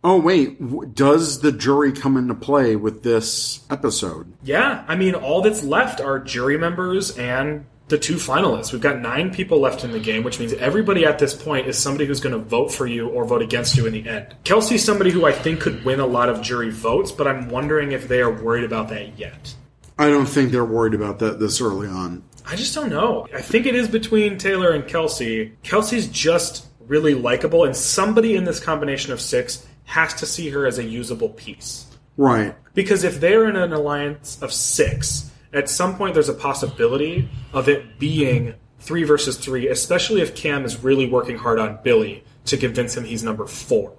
Oh 0.03 0.19
wait, 0.19 0.93
does 0.95 1.39
the 1.39 1.51
jury 1.51 1.93
come 1.93 2.17
into 2.17 2.35
play 2.35 2.75
with 2.75 3.03
this 3.03 3.61
episode? 3.69 4.33
Yeah, 4.43 4.83
I 4.87 4.95
mean, 4.95 5.15
all 5.15 5.41
that's 5.41 5.63
left 5.63 6.01
are 6.01 6.19
jury 6.19 6.57
members 6.57 7.17
and 7.17 7.65
the 7.87 7.97
two 7.97 8.15
finalists. 8.15 8.73
We've 8.73 8.81
got 8.81 8.99
nine 8.99 9.33
people 9.33 9.59
left 9.59 9.83
in 9.83 9.91
the 9.91 9.99
game, 9.99 10.23
which 10.23 10.39
means 10.39 10.51
everybody 10.53 11.05
at 11.05 11.19
this 11.19 11.33
point 11.33 11.67
is 11.67 11.77
somebody 11.77 12.05
who's 12.05 12.19
going 12.19 12.33
to 12.33 12.39
vote 12.39 12.71
for 12.71 12.85
you 12.85 13.07
or 13.09 13.23
vote 13.23 13.41
against 13.41 13.77
you 13.77 13.85
in 13.85 13.93
the 13.93 14.07
end. 14.07 14.35
Kelsey's 14.43 14.83
somebody 14.83 15.11
who 15.11 15.25
I 15.25 15.31
think 15.31 15.61
could 15.61 15.85
win 15.85 15.99
a 15.99 16.05
lot 16.05 16.27
of 16.27 16.41
jury 16.41 16.69
votes, 16.69 17.11
but 17.11 17.27
I'm 17.27 17.49
wondering 17.49 17.91
if 17.91 18.07
they 18.07 18.21
are 18.21 18.31
worried 18.31 18.63
about 18.65 18.89
that 18.89 19.17
yet. 19.17 19.53
I 19.97 20.09
don't 20.09 20.25
think 20.25 20.51
they're 20.51 20.65
worried 20.65 20.95
about 20.95 21.19
that 21.19 21.39
this 21.39 21.61
early 21.61 21.87
on. 21.87 22.23
I 22.45 22.55
just 22.55 22.75
don't 22.75 22.89
know. 22.89 23.27
I 23.33 23.41
think 23.41 23.67
it 23.67 23.75
is 23.75 23.87
between 23.87 24.37
Taylor 24.37 24.71
and 24.71 24.85
Kelsey. 24.85 25.53
Kelsey's 25.63 26.07
just 26.07 26.67
really 26.87 27.13
likable, 27.13 27.63
and 27.63 27.75
somebody 27.75 28.35
in 28.35 28.43
this 28.43 28.59
combination 28.59 29.13
of 29.13 29.21
six 29.21 29.65
has 29.85 30.13
to 30.15 30.25
see 30.25 30.49
her 30.49 30.65
as 30.65 30.77
a 30.77 30.83
usable 30.83 31.29
piece. 31.29 31.87
Right. 32.17 32.55
Because 32.73 33.03
if 33.03 33.19
they're 33.19 33.47
in 33.49 33.55
an 33.55 33.73
alliance 33.73 34.41
of 34.41 34.53
six, 34.53 35.31
at 35.51 35.69
some 35.69 35.95
point 35.95 36.13
there's 36.13 36.29
a 36.29 36.33
possibility 36.33 37.29
of 37.53 37.69
it 37.69 37.99
being 37.99 38.55
three 38.79 39.03
versus 39.03 39.37
three, 39.37 39.67
especially 39.67 40.21
if 40.21 40.35
Cam 40.35 40.65
is 40.65 40.83
really 40.83 41.09
working 41.09 41.37
hard 41.37 41.59
on 41.59 41.79
Billy 41.83 42.23
to 42.45 42.57
convince 42.57 42.95
him 42.95 43.05
he's 43.05 43.23
number 43.23 43.45
four. 43.45 43.93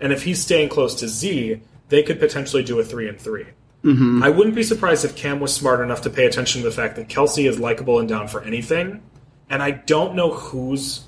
And 0.00 0.12
if 0.12 0.24
he's 0.24 0.42
staying 0.42 0.70
close 0.70 0.94
to 0.96 1.08
Z, 1.08 1.60
they 1.88 2.02
could 2.02 2.18
potentially 2.18 2.62
do 2.62 2.78
a 2.80 2.84
three 2.84 3.08
and 3.08 3.20
3 3.20 3.44
mm-hmm. 3.84 4.22
I 4.22 4.30
wouldn't 4.30 4.56
be 4.56 4.62
surprised 4.62 5.04
if 5.04 5.14
Cam 5.14 5.40
was 5.40 5.54
smart 5.54 5.80
enough 5.80 6.02
to 6.02 6.10
pay 6.10 6.26
attention 6.26 6.62
to 6.62 6.68
the 6.68 6.74
fact 6.74 6.96
that 6.96 7.08
Kelsey 7.08 7.46
is 7.46 7.58
likable 7.58 8.00
and 8.00 8.08
down 8.08 8.26
for 8.28 8.42
anything. 8.42 9.02
And 9.50 9.62
I 9.62 9.72
don't 9.72 10.14
know 10.14 10.32
who's 10.32 11.04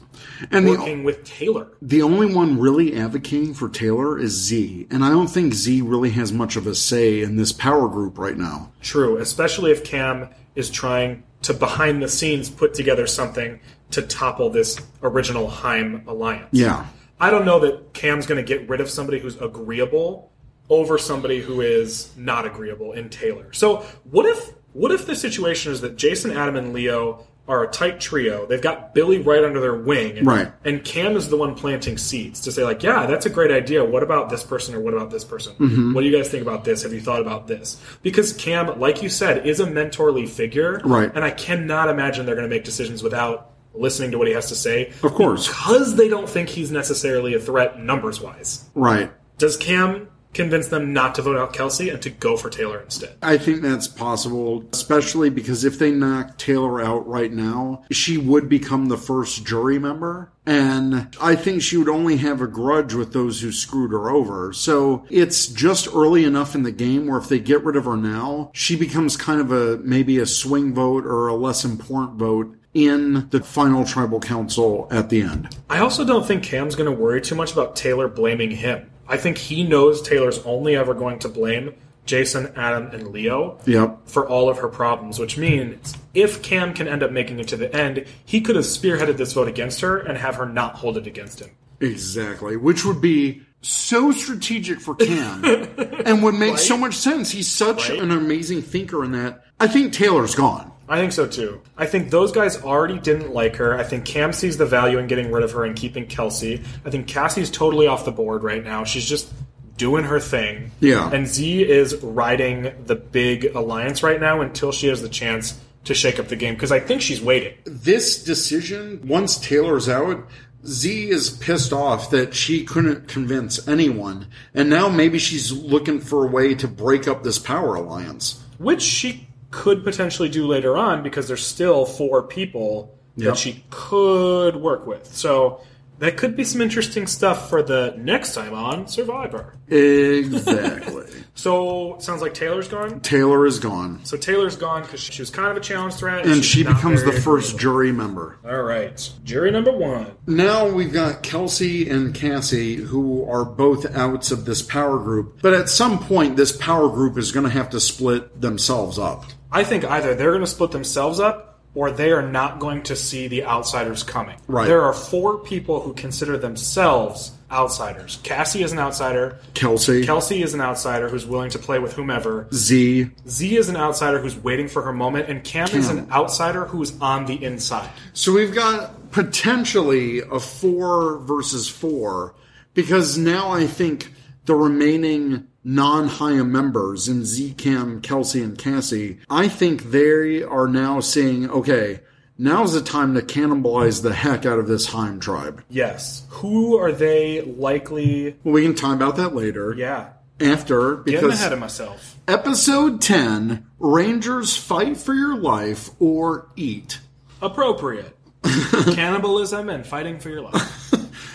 And 0.50 0.66
the, 0.66 0.72
working 0.72 1.04
with 1.04 1.24
Taylor. 1.24 1.68
the 1.80 2.02
only 2.02 2.32
one 2.34 2.58
really 2.58 2.96
advocating 2.96 3.54
for 3.54 3.68
Taylor 3.68 4.18
is 4.18 4.32
Z, 4.32 4.86
and 4.90 5.04
I 5.04 5.10
don't 5.10 5.28
think 5.28 5.54
Z 5.54 5.82
really 5.82 6.10
has 6.10 6.32
much 6.32 6.56
of 6.56 6.66
a 6.66 6.74
say 6.74 7.22
in 7.22 7.36
this 7.36 7.52
power 7.52 7.88
group 7.88 8.18
right 8.18 8.36
now. 8.36 8.72
True, 8.80 9.18
especially 9.18 9.70
if 9.70 9.84
Cam 9.84 10.28
is 10.54 10.70
trying 10.70 11.22
to 11.42 11.54
behind 11.54 12.02
the 12.02 12.08
scenes 12.08 12.50
put 12.50 12.74
together 12.74 13.06
something 13.06 13.60
to 13.90 14.02
topple 14.02 14.50
this 14.50 14.80
original 15.02 15.48
Heim 15.48 16.02
alliance. 16.06 16.48
Yeah. 16.52 16.86
I 17.20 17.30
don't 17.30 17.44
know 17.44 17.60
that 17.60 17.94
Cam's 17.94 18.26
going 18.26 18.44
to 18.44 18.46
get 18.46 18.68
rid 18.68 18.80
of 18.80 18.90
somebody 18.90 19.18
who's 19.18 19.40
agreeable 19.40 20.32
over 20.68 20.98
somebody 20.98 21.40
who 21.40 21.60
is 21.60 22.14
not 22.16 22.44
agreeable 22.44 22.92
in 22.92 23.08
Taylor. 23.08 23.52
So 23.52 23.86
what 24.04 24.26
if 24.26 24.52
what 24.72 24.92
if 24.92 25.06
the 25.06 25.16
situation 25.16 25.72
is 25.72 25.80
that 25.80 25.96
Jason, 25.96 26.32
Adam, 26.32 26.56
and 26.56 26.72
Leo 26.74 27.26
are 27.48 27.64
a 27.64 27.68
tight 27.68 28.00
trio? 28.00 28.46
They've 28.46 28.60
got 28.60 28.94
Billy 28.94 29.18
right 29.18 29.44
under 29.44 29.60
their 29.60 29.74
wing, 29.74 30.24
Right. 30.24 30.52
And 30.64 30.84
Cam 30.84 31.16
is 31.16 31.28
the 31.28 31.36
one 31.36 31.54
planting 31.54 31.98
seeds 31.98 32.40
to 32.42 32.52
say 32.52 32.64
like, 32.64 32.82
yeah, 32.82 33.06
that's 33.06 33.26
a 33.26 33.30
great 33.30 33.50
idea. 33.50 33.84
What 33.84 34.02
about 34.02 34.30
this 34.30 34.42
person 34.42 34.74
or 34.74 34.80
what 34.80 34.94
about 34.94 35.10
this 35.10 35.24
person? 35.24 35.54
Mm-hmm. 35.54 35.94
What 35.94 36.00
do 36.00 36.06
you 36.08 36.16
guys 36.16 36.28
think 36.28 36.42
about 36.42 36.64
this? 36.64 36.82
Have 36.82 36.92
you 36.92 37.00
thought 37.00 37.20
about 37.20 37.46
this? 37.46 37.80
Because 38.02 38.32
Cam, 38.32 38.78
like 38.80 39.02
you 39.02 39.08
said, 39.08 39.46
is 39.46 39.60
a 39.60 39.66
mentorly 39.66 40.28
figure, 40.28 40.80
Right. 40.84 41.10
And 41.14 41.24
I 41.24 41.30
cannot 41.30 41.88
imagine 41.88 42.26
they're 42.26 42.34
going 42.34 42.48
to 42.48 42.54
make 42.54 42.64
decisions 42.64 43.02
without 43.02 43.52
listening 43.74 44.10
to 44.10 44.18
what 44.18 44.26
he 44.26 44.34
has 44.34 44.48
to 44.48 44.54
say. 44.54 44.92
Of 45.02 45.12
course. 45.14 45.46
Because 45.46 45.96
they 45.96 46.08
don't 46.08 46.28
think 46.28 46.48
he's 46.48 46.70
necessarily 46.70 47.34
a 47.34 47.40
threat 47.40 47.78
numbers 47.78 48.20
wise. 48.20 48.68
Right. 48.74 49.12
Does 49.38 49.56
Cam 49.56 50.08
convince 50.36 50.68
them 50.68 50.92
not 50.92 51.14
to 51.16 51.22
vote 51.22 51.36
out 51.36 51.52
Kelsey 51.52 51.88
and 51.88 52.00
to 52.02 52.10
go 52.10 52.36
for 52.36 52.50
Taylor 52.50 52.80
instead? 52.80 53.16
I 53.22 53.38
think 53.38 53.62
that's 53.62 53.88
possible, 53.88 54.64
especially 54.72 55.30
because 55.30 55.64
if 55.64 55.78
they 55.78 55.90
knock 55.90 56.38
Taylor 56.38 56.80
out 56.80 57.06
right 57.08 57.32
now, 57.32 57.84
she 57.90 58.18
would 58.18 58.48
become 58.48 58.86
the 58.86 58.98
first 58.98 59.44
jury 59.44 59.78
member. 59.78 60.30
And 60.44 61.08
I 61.20 61.34
think 61.34 61.62
she 61.62 61.76
would 61.76 61.88
only 61.88 62.18
have 62.18 62.40
a 62.40 62.46
grudge 62.46 62.94
with 62.94 63.12
those 63.12 63.40
who 63.40 63.50
screwed 63.50 63.90
her 63.90 64.10
over. 64.10 64.52
So 64.52 65.04
it's 65.10 65.48
just 65.48 65.88
early 65.92 66.24
enough 66.24 66.54
in 66.54 66.62
the 66.62 66.70
game 66.70 67.08
where 67.08 67.18
if 67.18 67.28
they 67.28 67.40
get 67.40 67.64
rid 67.64 67.74
of 67.74 67.86
her 67.86 67.96
now, 67.96 68.52
she 68.54 68.76
becomes 68.76 69.16
kind 69.16 69.40
of 69.40 69.50
a 69.50 69.78
maybe 69.78 70.18
a 70.18 70.26
swing 70.26 70.72
vote 70.72 71.04
or 71.04 71.26
a 71.26 71.34
less 71.34 71.64
important 71.64 72.18
vote 72.18 72.56
in 72.74 73.26
the 73.30 73.42
final 73.42 73.84
tribal 73.86 74.20
council 74.20 74.86
at 74.90 75.08
the 75.08 75.22
end. 75.22 75.56
I 75.70 75.78
also 75.80 76.04
don't 76.04 76.26
think 76.26 76.42
Cam's 76.42 76.76
going 76.76 76.94
to 76.94 77.02
worry 77.02 77.22
too 77.22 77.34
much 77.34 77.52
about 77.52 77.74
Taylor 77.74 78.06
blaming 78.06 78.50
him. 78.50 78.90
I 79.08 79.16
think 79.16 79.38
he 79.38 79.62
knows 79.64 80.02
Taylor's 80.02 80.38
only 80.44 80.76
ever 80.76 80.94
going 80.94 81.18
to 81.20 81.28
blame 81.28 81.74
Jason, 82.06 82.52
Adam, 82.56 82.86
and 82.92 83.08
Leo 83.08 83.58
Yep. 83.66 84.00
for 84.06 84.28
all 84.28 84.48
of 84.48 84.58
her 84.58 84.68
problems, 84.68 85.18
which 85.18 85.36
means 85.36 85.94
if 86.14 86.40
Cam 86.42 86.72
can 86.72 86.86
end 86.86 87.02
up 87.02 87.10
making 87.10 87.40
it 87.40 87.48
to 87.48 87.56
the 87.56 87.74
end, 87.74 88.04
he 88.24 88.40
could 88.40 88.54
have 88.56 88.64
spearheaded 88.64 89.16
this 89.16 89.32
vote 89.32 89.48
against 89.48 89.80
her 89.80 89.98
and 89.98 90.16
have 90.16 90.36
her 90.36 90.46
not 90.46 90.76
hold 90.76 90.96
it 90.96 91.06
against 91.08 91.40
him. 91.40 91.50
Exactly, 91.80 92.56
which 92.56 92.84
would 92.84 93.00
be 93.00 93.42
so 93.60 94.12
strategic 94.12 94.80
for 94.80 94.94
Cam 94.94 95.44
and 96.06 96.22
would 96.22 96.34
make 96.36 96.58
so 96.58 96.76
much 96.76 96.94
sense. 96.94 97.30
He's 97.32 97.50
such 97.50 97.90
Right? 97.90 97.98
an 98.00 98.12
amazing 98.12 98.62
thinker 98.62 99.04
in 99.04 99.10
that. 99.12 99.44
I 99.58 99.66
think 99.66 99.92
Taylor's 99.92 100.34
gone. 100.36 100.70
I 100.88 100.98
think 100.98 101.12
so 101.12 101.26
too. 101.26 101.60
I 101.76 101.86
think 101.86 102.10
those 102.10 102.32
guys 102.32 102.62
already 102.62 102.98
didn't 102.98 103.32
like 103.32 103.56
her. 103.56 103.76
I 103.76 103.82
think 103.82 104.04
Cam 104.04 104.32
sees 104.32 104.56
the 104.56 104.66
value 104.66 104.98
in 104.98 105.06
getting 105.06 105.32
rid 105.32 105.42
of 105.42 105.52
her 105.52 105.64
and 105.64 105.74
keeping 105.74 106.06
Kelsey. 106.06 106.62
I 106.84 106.90
think 106.90 107.08
Cassie's 107.08 107.50
totally 107.50 107.86
off 107.86 108.04
the 108.04 108.12
board 108.12 108.42
right 108.42 108.62
now. 108.62 108.84
She's 108.84 109.08
just 109.08 109.32
doing 109.76 110.04
her 110.04 110.20
thing. 110.20 110.70
Yeah. 110.80 111.10
And 111.10 111.26
Z 111.26 111.62
is 111.68 111.96
riding 112.02 112.72
the 112.84 112.94
big 112.94 113.54
alliance 113.54 114.02
right 114.02 114.20
now 114.20 114.40
until 114.40 114.72
she 114.72 114.86
has 114.86 115.02
the 115.02 115.08
chance 115.08 115.60
to 115.84 115.94
shake 115.94 116.18
up 116.18 116.28
the 116.28 116.36
game 116.36 116.54
because 116.54 116.72
I 116.72 116.80
think 116.80 117.02
she's 117.02 117.20
waiting. 117.20 117.54
This 117.64 118.22
decision, 118.22 119.00
once 119.06 119.38
Taylor's 119.38 119.88
out, 119.88 120.26
Z 120.66 121.10
is 121.10 121.30
pissed 121.30 121.72
off 121.72 122.10
that 122.10 122.34
she 122.34 122.64
couldn't 122.64 123.06
convince 123.06 123.68
anyone, 123.68 124.26
and 124.52 124.68
now 124.68 124.88
maybe 124.88 125.18
she's 125.18 125.52
looking 125.52 126.00
for 126.00 126.24
a 126.24 126.28
way 126.28 126.54
to 126.56 126.66
break 126.66 127.06
up 127.06 127.22
this 127.22 127.38
power 127.38 127.76
alliance. 127.76 128.42
which 128.58 128.82
she 128.82 129.28
could 129.62 129.82
potentially 129.84 130.28
do 130.28 130.46
later 130.46 130.76
on 130.76 131.02
because 131.02 131.26
there's 131.28 131.46
still 131.46 131.86
four 131.86 132.22
people 132.22 132.92
Yep. 133.18 133.28
that 133.30 133.38
she 133.38 133.64
could 133.70 134.56
work 134.56 134.86
with. 134.86 135.06
So 135.06 135.62
that 136.00 136.18
could 136.18 136.36
be 136.36 136.44
some 136.44 136.60
interesting 136.60 137.06
stuff 137.06 137.48
for 137.48 137.62
the 137.62 137.94
next 137.96 138.34
time 138.34 138.52
on 138.52 138.86
Survivor. 138.88 139.54
Exactly. 139.68 141.04
So 141.38 141.96
sounds 141.98 142.22
like 142.22 142.32
Taylor's 142.32 142.66
gone. 142.66 143.00
Taylor 143.00 143.44
is 143.44 143.58
gone, 143.58 144.02
So 144.04 144.16
Taylor's 144.16 144.56
gone 144.56 144.80
because 144.82 145.00
she 145.00 145.20
was 145.20 145.28
kind 145.28 145.50
of 145.50 145.56
a 145.58 145.60
challenge 145.60 145.92
threat, 145.94 146.24
and 146.24 146.36
she's 146.36 146.46
she 146.46 146.62
becomes 146.64 147.04
the 147.04 147.12
first 147.12 147.58
jury 147.58 147.92
member. 147.92 148.38
All 148.42 148.62
right, 148.62 148.98
jury 149.22 149.50
number 149.50 149.70
one. 149.70 150.12
Now 150.26 150.66
we've 150.66 150.94
got 150.94 151.22
Kelsey 151.22 151.90
and 151.90 152.14
Cassie, 152.14 152.76
who 152.76 153.28
are 153.30 153.44
both 153.44 153.84
outs 153.94 154.30
of 154.30 154.46
this 154.46 154.62
power 154.62 154.98
group. 154.98 155.40
But 155.42 155.52
at 155.52 155.68
some 155.68 155.98
point, 155.98 156.36
this 156.38 156.56
power 156.56 156.88
group 156.88 157.18
is 157.18 157.32
going 157.32 157.44
to 157.44 157.50
have 157.52 157.68
to 157.70 157.80
split 157.80 158.40
themselves 158.40 158.98
up. 158.98 159.26
I 159.50 159.64
think 159.64 159.84
either 159.84 160.14
they're 160.14 160.32
going 160.32 160.40
to 160.40 160.46
split 160.46 160.70
themselves 160.72 161.20
up 161.20 161.60
or 161.74 161.90
they 161.90 162.10
are 162.10 162.22
not 162.22 162.58
going 162.58 162.82
to 162.84 162.96
see 162.96 163.28
the 163.28 163.44
outsiders 163.44 164.02
coming. 164.02 164.36
Right. 164.48 164.66
There 164.66 164.82
are 164.82 164.94
four 164.94 165.38
people 165.38 165.80
who 165.80 165.92
consider 165.92 166.38
themselves 166.38 167.32
outsiders. 167.50 168.18
Cassie 168.22 168.62
is 168.62 168.72
an 168.72 168.78
outsider. 168.78 169.38
Kelsey, 169.54 170.04
Kelsey 170.04 170.42
is 170.42 170.54
an 170.54 170.60
outsider 170.60 171.08
who's 171.08 171.26
willing 171.26 171.50
to 171.50 171.58
play 171.58 171.78
with 171.78 171.92
whomever. 171.92 172.48
Z. 172.52 173.10
Z 173.28 173.56
is 173.56 173.68
an 173.68 173.76
outsider 173.76 174.18
who's 174.18 174.36
waiting 174.36 174.68
for 174.68 174.82
her 174.82 174.92
moment, 174.92 175.28
and 175.28 175.44
Cam, 175.44 175.68
is 175.68 175.90
an 175.90 176.10
outsider 176.10 176.64
who's 176.64 176.98
on 177.00 177.26
the 177.26 177.44
inside. 177.44 177.90
So 178.14 178.32
we've 178.32 178.54
got 178.54 179.12
potentially 179.12 180.20
a 180.20 180.40
four 180.40 181.18
versus 181.18 181.68
four 181.68 182.34
because 182.74 183.16
now 183.16 183.50
I 183.50 183.66
think 183.66 184.12
the 184.46 184.54
remaining 184.54 185.48
non-Haya 185.62 186.44
members 186.44 187.08
in 187.08 187.24
Z, 187.24 187.54
Cam, 187.54 188.00
Kelsey, 188.00 188.42
and 188.42 188.56
Cassie, 188.56 189.18
I 189.28 189.48
think 189.48 189.90
they 189.90 190.42
are 190.42 190.68
now 190.68 191.00
seeing, 191.00 191.50
okay, 191.50 192.00
Now's 192.38 192.74
the 192.74 192.82
time 192.82 193.14
to 193.14 193.22
cannibalize 193.22 194.02
the 194.02 194.12
heck 194.12 194.44
out 194.44 194.58
of 194.58 194.68
this 194.68 194.88
Heim 194.88 195.20
tribe. 195.20 195.64
Yes. 195.70 196.26
Who 196.28 196.76
are 196.76 196.92
they 196.92 197.40
likely? 197.40 198.36
Well, 198.44 198.52
we 198.52 198.62
can 198.62 198.74
talk 198.74 198.94
about 198.94 199.16
that 199.16 199.34
later. 199.34 199.74
Yeah. 199.74 200.10
After, 200.38 200.96
because 200.96 201.22
Getting 201.22 201.34
ahead 201.34 201.52
of 201.54 201.58
myself. 201.58 202.16
episode 202.28 203.00
10 203.00 203.66
Rangers 203.78 204.54
Fight 204.54 204.98
for 204.98 205.14
Your 205.14 205.38
Life 205.38 205.88
or 205.98 206.50
Eat. 206.56 207.00
Appropriate. 207.40 208.14
Cannibalism 208.44 209.70
and 209.70 209.86
fighting 209.86 210.18
for 210.20 210.28
your 210.28 210.42
life. 210.42 210.92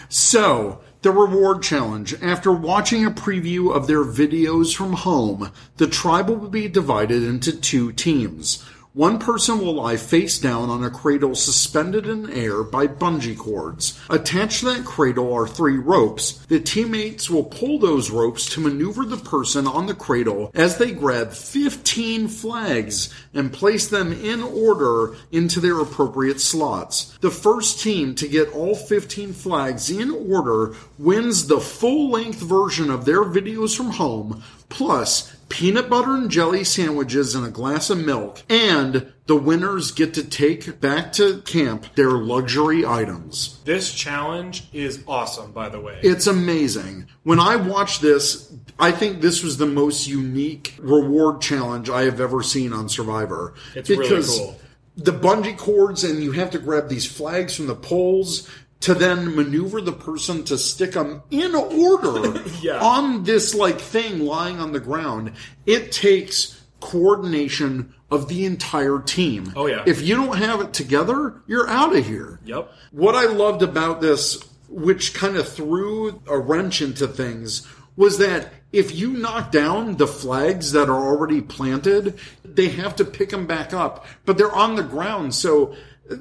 So, 0.09 0.81
the 1.01 1.11
reward 1.11 1.63
challenge. 1.63 2.13
After 2.21 2.51
watching 2.51 3.05
a 3.05 3.11
preview 3.11 3.73
of 3.75 3.87
their 3.87 4.03
videos 4.03 4.75
from 4.75 4.93
home, 4.93 5.51
the 5.77 5.87
tribe 5.87 6.29
will 6.29 6.49
be 6.49 6.67
divided 6.67 7.23
into 7.23 7.51
two 7.51 7.91
teams. 7.91 8.63
One 8.93 9.19
person 9.19 9.59
will 9.59 9.75
lie 9.75 9.95
face 9.95 10.37
down 10.37 10.69
on 10.69 10.83
a 10.83 10.89
cradle 10.89 11.33
suspended 11.33 12.07
in 12.07 12.29
air 12.29 12.61
by 12.61 12.87
bungee 12.87 13.37
cords. 13.37 13.97
Attached 14.09 14.59
to 14.59 14.65
that 14.65 14.83
cradle 14.83 15.31
are 15.31 15.47
three 15.47 15.77
ropes. 15.77 16.45
The 16.47 16.59
teammates 16.59 17.29
will 17.29 17.45
pull 17.45 17.79
those 17.79 18.11
ropes 18.11 18.49
to 18.49 18.59
maneuver 18.59 19.05
the 19.05 19.15
person 19.15 19.65
on 19.65 19.85
the 19.85 19.95
cradle 19.95 20.51
as 20.53 20.77
they 20.77 20.91
grab 20.91 21.31
15 21.31 22.27
flags 22.27 23.13
and 23.33 23.53
place 23.53 23.87
them 23.87 24.11
in 24.11 24.43
order 24.43 25.15
into 25.31 25.61
their 25.61 25.79
appropriate 25.79 26.41
slots. 26.41 27.17
The 27.21 27.31
first 27.31 27.79
team 27.79 28.13
to 28.15 28.27
get 28.27 28.53
all 28.53 28.75
15 28.75 29.31
flags 29.31 29.89
in 29.89 30.11
order 30.11 30.75
wins 30.97 31.47
the 31.47 31.61
full 31.61 32.09
length 32.09 32.39
version 32.39 32.91
of 32.91 33.05
their 33.05 33.23
videos 33.23 33.73
from 33.73 33.91
home, 33.91 34.43
plus 34.71 35.35
peanut 35.49 35.89
butter 35.89 36.15
and 36.15 36.31
jelly 36.31 36.63
sandwiches 36.63 37.35
and 37.35 37.45
a 37.45 37.49
glass 37.49 37.89
of 37.89 38.03
milk, 38.03 38.41
and 38.49 39.13
the 39.27 39.35
winners 39.35 39.91
get 39.91 40.13
to 40.13 40.23
take 40.23 40.79
back 40.79 41.11
to 41.13 41.41
camp 41.41 41.85
their 41.95 42.11
luxury 42.11 42.85
items. 42.85 43.59
This 43.65 43.93
challenge 43.93 44.69
is 44.73 45.03
awesome, 45.07 45.51
by 45.51 45.69
the 45.69 45.79
way. 45.79 45.99
It's 46.01 46.25
amazing. 46.25 47.07
When 47.23 47.39
I 47.39 47.57
watched 47.57 48.01
this, 48.01 48.51
I 48.79 48.91
think 48.91 49.21
this 49.21 49.43
was 49.43 49.57
the 49.57 49.67
most 49.67 50.07
unique 50.07 50.75
reward 50.79 51.41
challenge 51.41 51.89
I 51.89 52.03
have 52.03 52.21
ever 52.21 52.41
seen 52.41 52.73
on 52.73 52.89
Survivor. 52.89 53.53
It's 53.75 53.89
really 53.89 54.23
cool. 54.23 54.57
The 54.97 55.13
bungee 55.13 55.57
cords, 55.57 56.03
and 56.03 56.21
you 56.21 56.33
have 56.33 56.51
to 56.51 56.59
grab 56.59 56.89
these 56.89 57.05
flags 57.05 57.55
from 57.55 57.67
the 57.67 57.75
poles 57.75 58.49
to 58.81 58.93
then 58.93 59.35
maneuver 59.35 59.79
the 59.81 59.91
person 59.91 60.43
to 60.45 60.57
stick 60.57 60.93
them 60.93 61.21
in 61.31 61.53
order 61.55 62.41
Yeah. 62.61 62.79
on 62.81 63.23
this 63.23 63.53
like 63.55 63.79
thing 63.79 64.19
lying 64.19 64.59
on 64.59 64.71
the 64.71 64.79
ground. 64.79 65.33
It 65.65 65.91
takes 65.91 66.59
coordination 66.79 67.93
of 68.09 68.27
the 68.27 68.45
entire 68.45 68.99
team. 68.99 69.53
Oh, 69.55 69.67
yeah. 69.67 69.83
If 69.85 70.01
you 70.01 70.15
don't 70.15 70.37
have 70.37 70.61
it 70.61 70.73
together, 70.73 71.41
you're 71.47 71.67
out 71.69 71.95
of 71.95 72.05
here. 72.05 72.39
Yep. 72.45 72.71
What 72.91 73.15
I 73.15 73.25
loved 73.25 73.61
about 73.61 74.01
this, 74.01 74.43
which 74.67 75.13
kind 75.13 75.37
of 75.37 75.47
threw 75.47 76.21
a 76.27 76.37
wrench 76.37 76.81
into 76.81 77.07
things, 77.07 77.67
was 77.95 78.17
that 78.17 78.51
if 78.73 78.95
you 78.95 79.11
knock 79.11 79.51
down 79.51 79.97
the 79.97 80.07
flags 80.07 80.71
that 80.71 80.89
are 80.89 81.05
already 81.07 81.41
planted, 81.41 82.17
they 82.43 82.69
have 82.69 82.95
to 82.97 83.05
pick 83.05 83.29
them 83.29 83.45
back 83.47 83.73
up, 83.73 84.05
but 84.25 84.37
they're 84.37 84.51
on 84.51 84.75
the 84.75 84.83
ground. 84.83 85.35
So, 85.35 85.75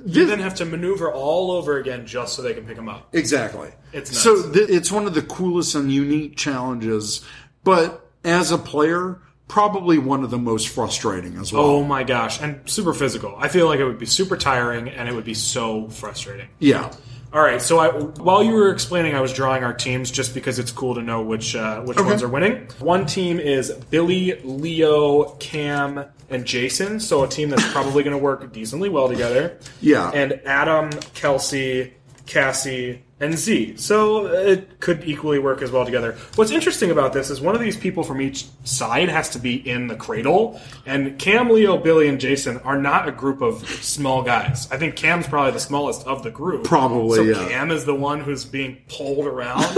You 0.06 0.26
then 0.26 0.38
have 0.40 0.54
to 0.56 0.64
maneuver 0.64 1.12
all 1.12 1.50
over 1.50 1.78
again 1.78 2.06
just 2.06 2.34
so 2.34 2.42
they 2.42 2.54
can 2.54 2.66
pick 2.66 2.76
them 2.76 2.88
up. 2.88 3.08
exactly. 3.14 3.70
It's 3.92 4.10
nuts. 4.10 4.22
so 4.22 4.52
th- 4.52 4.68
it's 4.70 4.92
one 4.92 5.06
of 5.06 5.14
the 5.14 5.22
coolest 5.22 5.74
and 5.74 5.90
unique 5.92 6.36
challenges, 6.36 7.24
but 7.64 8.08
as 8.24 8.50
a 8.52 8.58
player, 8.58 9.20
probably 9.48 9.98
one 9.98 10.22
of 10.22 10.30
the 10.30 10.38
most 10.38 10.68
frustrating 10.68 11.36
as 11.38 11.52
well. 11.52 11.62
Oh 11.64 11.82
my 11.84 12.04
gosh, 12.04 12.40
and 12.40 12.60
super 12.70 12.94
physical. 12.94 13.34
I 13.38 13.48
feel 13.48 13.66
like 13.66 13.80
it 13.80 13.84
would 13.84 13.98
be 13.98 14.06
super 14.06 14.36
tiring 14.36 14.88
and 14.88 15.08
it 15.08 15.14
would 15.14 15.24
be 15.24 15.34
so 15.34 15.88
frustrating. 15.88 16.48
Yeah. 16.60 16.92
All 17.32 17.40
right, 17.40 17.62
so 17.62 17.78
I, 17.78 17.90
while 17.90 18.42
you 18.42 18.54
were 18.54 18.72
explaining, 18.72 19.14
I 19.14 19.20
was 19.20 19.32
drawing 19.32 19.62
our 19.62 19.72
teams 19.72 20.10
just 20.10 20.34
because 20.34 20.58
it's 20.58 20.72
cool 20.72 20.96
to 20.96 21.02
know 21.02 21.22
which 21.22 21.54
uh, 21.54 21.80
which 21.82 21.96
ones 21.96 22.24
are 22.24 22.28
winning. 22.28 22.66
One 22.80 23.06
team 23.06 23.38
is 23.38 23.70
Billy, 23.70 24.40
Leo, 24.42 25.36
Cam, 25.36 26.06
and 26.28 26.44
Jason. 26.44 26.98
So 26.98 27.22
a 27.22 27.28
team 27.28 27.50
that's 27.50 27.70
probably 27.70 28.02
going 28.02 28.16
to 28.16 28.22
work 28.22 28.52
decently 28.52 28.88
well 28.88 29.08
together. 29.08 29.58
Yeah. 29.80 30.10
And 30.10 30.40
Adam, 30.44 30.90
Kelsey, 31.14 31.94
Cassie, 32.26 33.02
and 33.20 33.36
Z. 33.36 33.76
So 33.76 34.26
uh, 34.28 34.30
it 34.32 34.80
could 34.80 35.04
equally 35.04 35.38
work 35.38 35.60
as 35.62 35.70
well 35.70 35.84
together. 35.84 36.16
What's 36.36 36.50
interesting 36.50 36.90
about 36.90 37.12
this 37.12 37.28
is 37.30 37.40
one 37.40 37.54
of 37.54 37.60
these 37.60 37.76
people 37.76 38.02
from 38.02 38.20
each 38.20 38.46
side 38.64 39.08
has 39.10 39.28
to 39.30 39.38
be 39.38 39.54
in 39.68 39.86
the 39.88 39.94
cradle, 39.96 40.60
and 40.86 41.18
Cam, 41.18 41.50
Leo, 41.50 41.76
Billy, 41.76 42.08
and 42.08 42.18
Jason 42.18 42.56
are 42.58 42.78
not 42.80 43.08
a 43.08 43.12
group 43.12 43.42
of 43.42 43.68
small 43.68 44.22
guys. 44.22 44.70
I 44.72 44.78
think 44.78 44.96
Cam's 44.96 45.26
probably 45.26 45.52
the 45.52 45.60
smallest 45.60 46.06
of 46.06 46.22
the 46.22 46.30
group. 46.30 46.64
Probably, 46.64 47.16
So 47.16 47.22
yeah. 47.22 47.48
Cam 47.48 47.70
is 47.70 47.84
the 47.84 47.94
one 47.94 48.20
who's 48.20 48.44
being 48.44 48.78
pulled 48.88 49.26
around. 49.26 49.64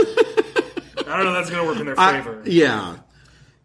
I 1.06 1.16
don't 1.16 1.24
know 1.24 1.30
if 1.32 1.38
that's 1.46 1.50
going 1.50 1.62
to 1.62 1.68
work 1.70 1.78
in 1.80 1.86
their 1.86 1.98
I- 2.00 2.12
favor. 2.12 2.42
yeah. 2.46 2.96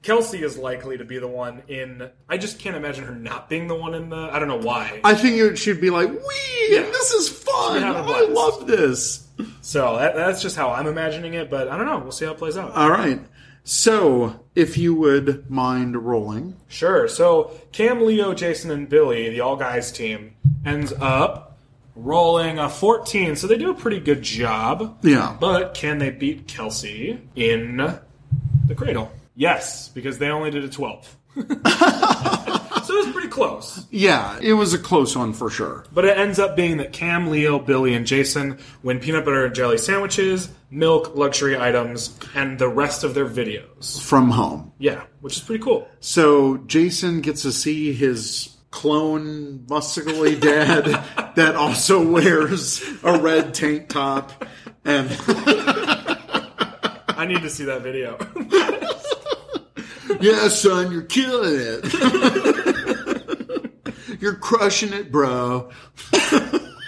Kelsey 0.04 0.42
is 0.42 0.58
likely 0.58 0.98
to 1.00 1.04
be 1.04 1.18
the 1.20 1.28
one 1.28 1.64
in. 1.68 2.10
I 2.30 2.38
just 2.38 2.60
can't 2.60 2.78
imagine 2.78 3.04
her 3.04 3.16
not 3.16 3.50
being 3.50 3.68
the 3.68 3.76
one 3.76 3.94
in 3.94 4.10
the. 4.10 4.16
I 4.16 4.40
don't 4.40 4.48
know 4.48 4.60
why. 4.60 5.02
I 5.04 5.16
think 5.16 5.36
it 5.38 5.58
should 5.58 5.82
be 5.82 5.90
like, 5.90 6.08
wee, 6.10 6.68
Yeah. 6.70 6.82
this 6.84 7.12
is 7.12 7.28
fun. 7.30 7.84
I 7.84 7.90
I 8.00 8.22
love 8.28 8.68
this. 8.68 9.27
So 9.62 9.98
that, 9.98 10.16
that's 10.16 10.42
just 10.42 10.56
how 10.56 10.72
I'm 10.72 10.88
imagining 10.88 11.34
it, 11.34 11.50
but 11.50 11.68
I 11.68 11.78
don't 11.78 11.86
know. 11.86 12.00
We'll 12.00 12.12
see 12.12 12.26
how 12.26 12.32
it 12.32 12.38
plays 12.38 12.58
out. 12.58 12.72
All 12.74 12.90
right. 12.90 13.20
So, 13.64 14.46
if 14.56 14.78
you 14.78 14.96
would 14.96 15.52
mind 15.52 15.98
rolling. 16.06 16.56
Sure. 16.70 17.08
So 17.10 17.52
Cam, 17.74 18.06
Leo, 18.06 18.34
Jason, 18.34 18.72
and 18.72 18.88
Billy, 18.88 19.30
the 19.30 19.42
all 19.42 19.58
guys 19.58 19.92
team, 19.92 20.36
ends 20.66 20.94
up 21.02 21.58
rolling 21.96 22.60
a 22.60 22.70
14. 22.70 23.36
So 23.36 23.46
they 23.48 23.58
do 23.58 23.70
a 23.70 23.74
pretty 23.74 24.00
good 24.00 24.22
job. 24.22 25.00
Yeah. 25.02 25.36
But 25.40 25.74
can 25.74 25.98
they 25.98 26.12
beat 26.12 26.48
Kelsey 26.48 27.20
in 27.36 27.78
the 28.66 28.76
cradle? 28.76 29.12
Yes, 29.36 29.90
because 29.90 30.18
they 30.18 30.30
only 30.30 30.50
did 30.50 30.64
a 30.64 30.70
12. 30.70 31.18
so 32.88 32.94
it 32.94 33.06
was 33.06 33.14
pretty 33.14 33.28
close. 33.28 33.86
Yeah, 33.92 34.40
it 34.42 34.54
was 34.54 34.74
a 34.74 34.78
close 34.78 35.16
one 35.16 35.34
for 35.34 35.50
sure. 35.50 35.86
But 35.92 36.06
it 36.06 36.18
ends 36.18 36.40
up 36.40 36.56
being 36.56 36.78
that 36.78 36.94
Cam, 36.94 37.30
Leo, 37.30 37.60
Billy, 37.60 37.94
and 37.94 38.08
Jason 38.08 38.60
win 38.82 39.00
peanut 39.00 39.26
butter 39.26 39.46
and 39.46 39.54
jelly 39.54 39.78
sandwiches, 39.78 40.50
milk, 40.72 41.16
luxury 41.16 41.58
items, 41.58 42.18
and 42.34 42.58
the 42.58 42.70
rest 42.70 43.04
of 43.04 43.14
their 43.14 43.28
videos. 43.28 44.02
From 44.02 44.30
home. 44.30 44.72
Yeah, 44.78 45.04
which 45.20 45.36
is 45.36 45.44
pretty 45.44 45.64
cool. 45.64 45.88
So, 46.00 46.58
Jason 46.58 47.22
gets 47.22 47.42
to 47.42 47.52
see 47.52 47.92
his 47.92 48.56
clone 48.72 49.60
muscly 49.68 50.40
dad 50.40 50.86
that 51.36 51.56
also 51.56 52.06
wears 52.06 52.84
a 53.04 53.18
red 53.18 53.54
tank 53.54 53.90
top 53.90 54.46
and 54.86 55.10
I 57.18 57.26
need 57.28 57.42
to 57.42 57.50
see 57.50 57.66
that 57.66 57.82
video. 57.82 58.18
yeah 60.22 60.48
son 60.48 60.92
you're 60.92 61.02
killing 61.02 61.56
it 61.60 61.84
you're 64.22 64.36
crushing 64.36 64.94
it 64.94 65.12
bro 65.12 65.70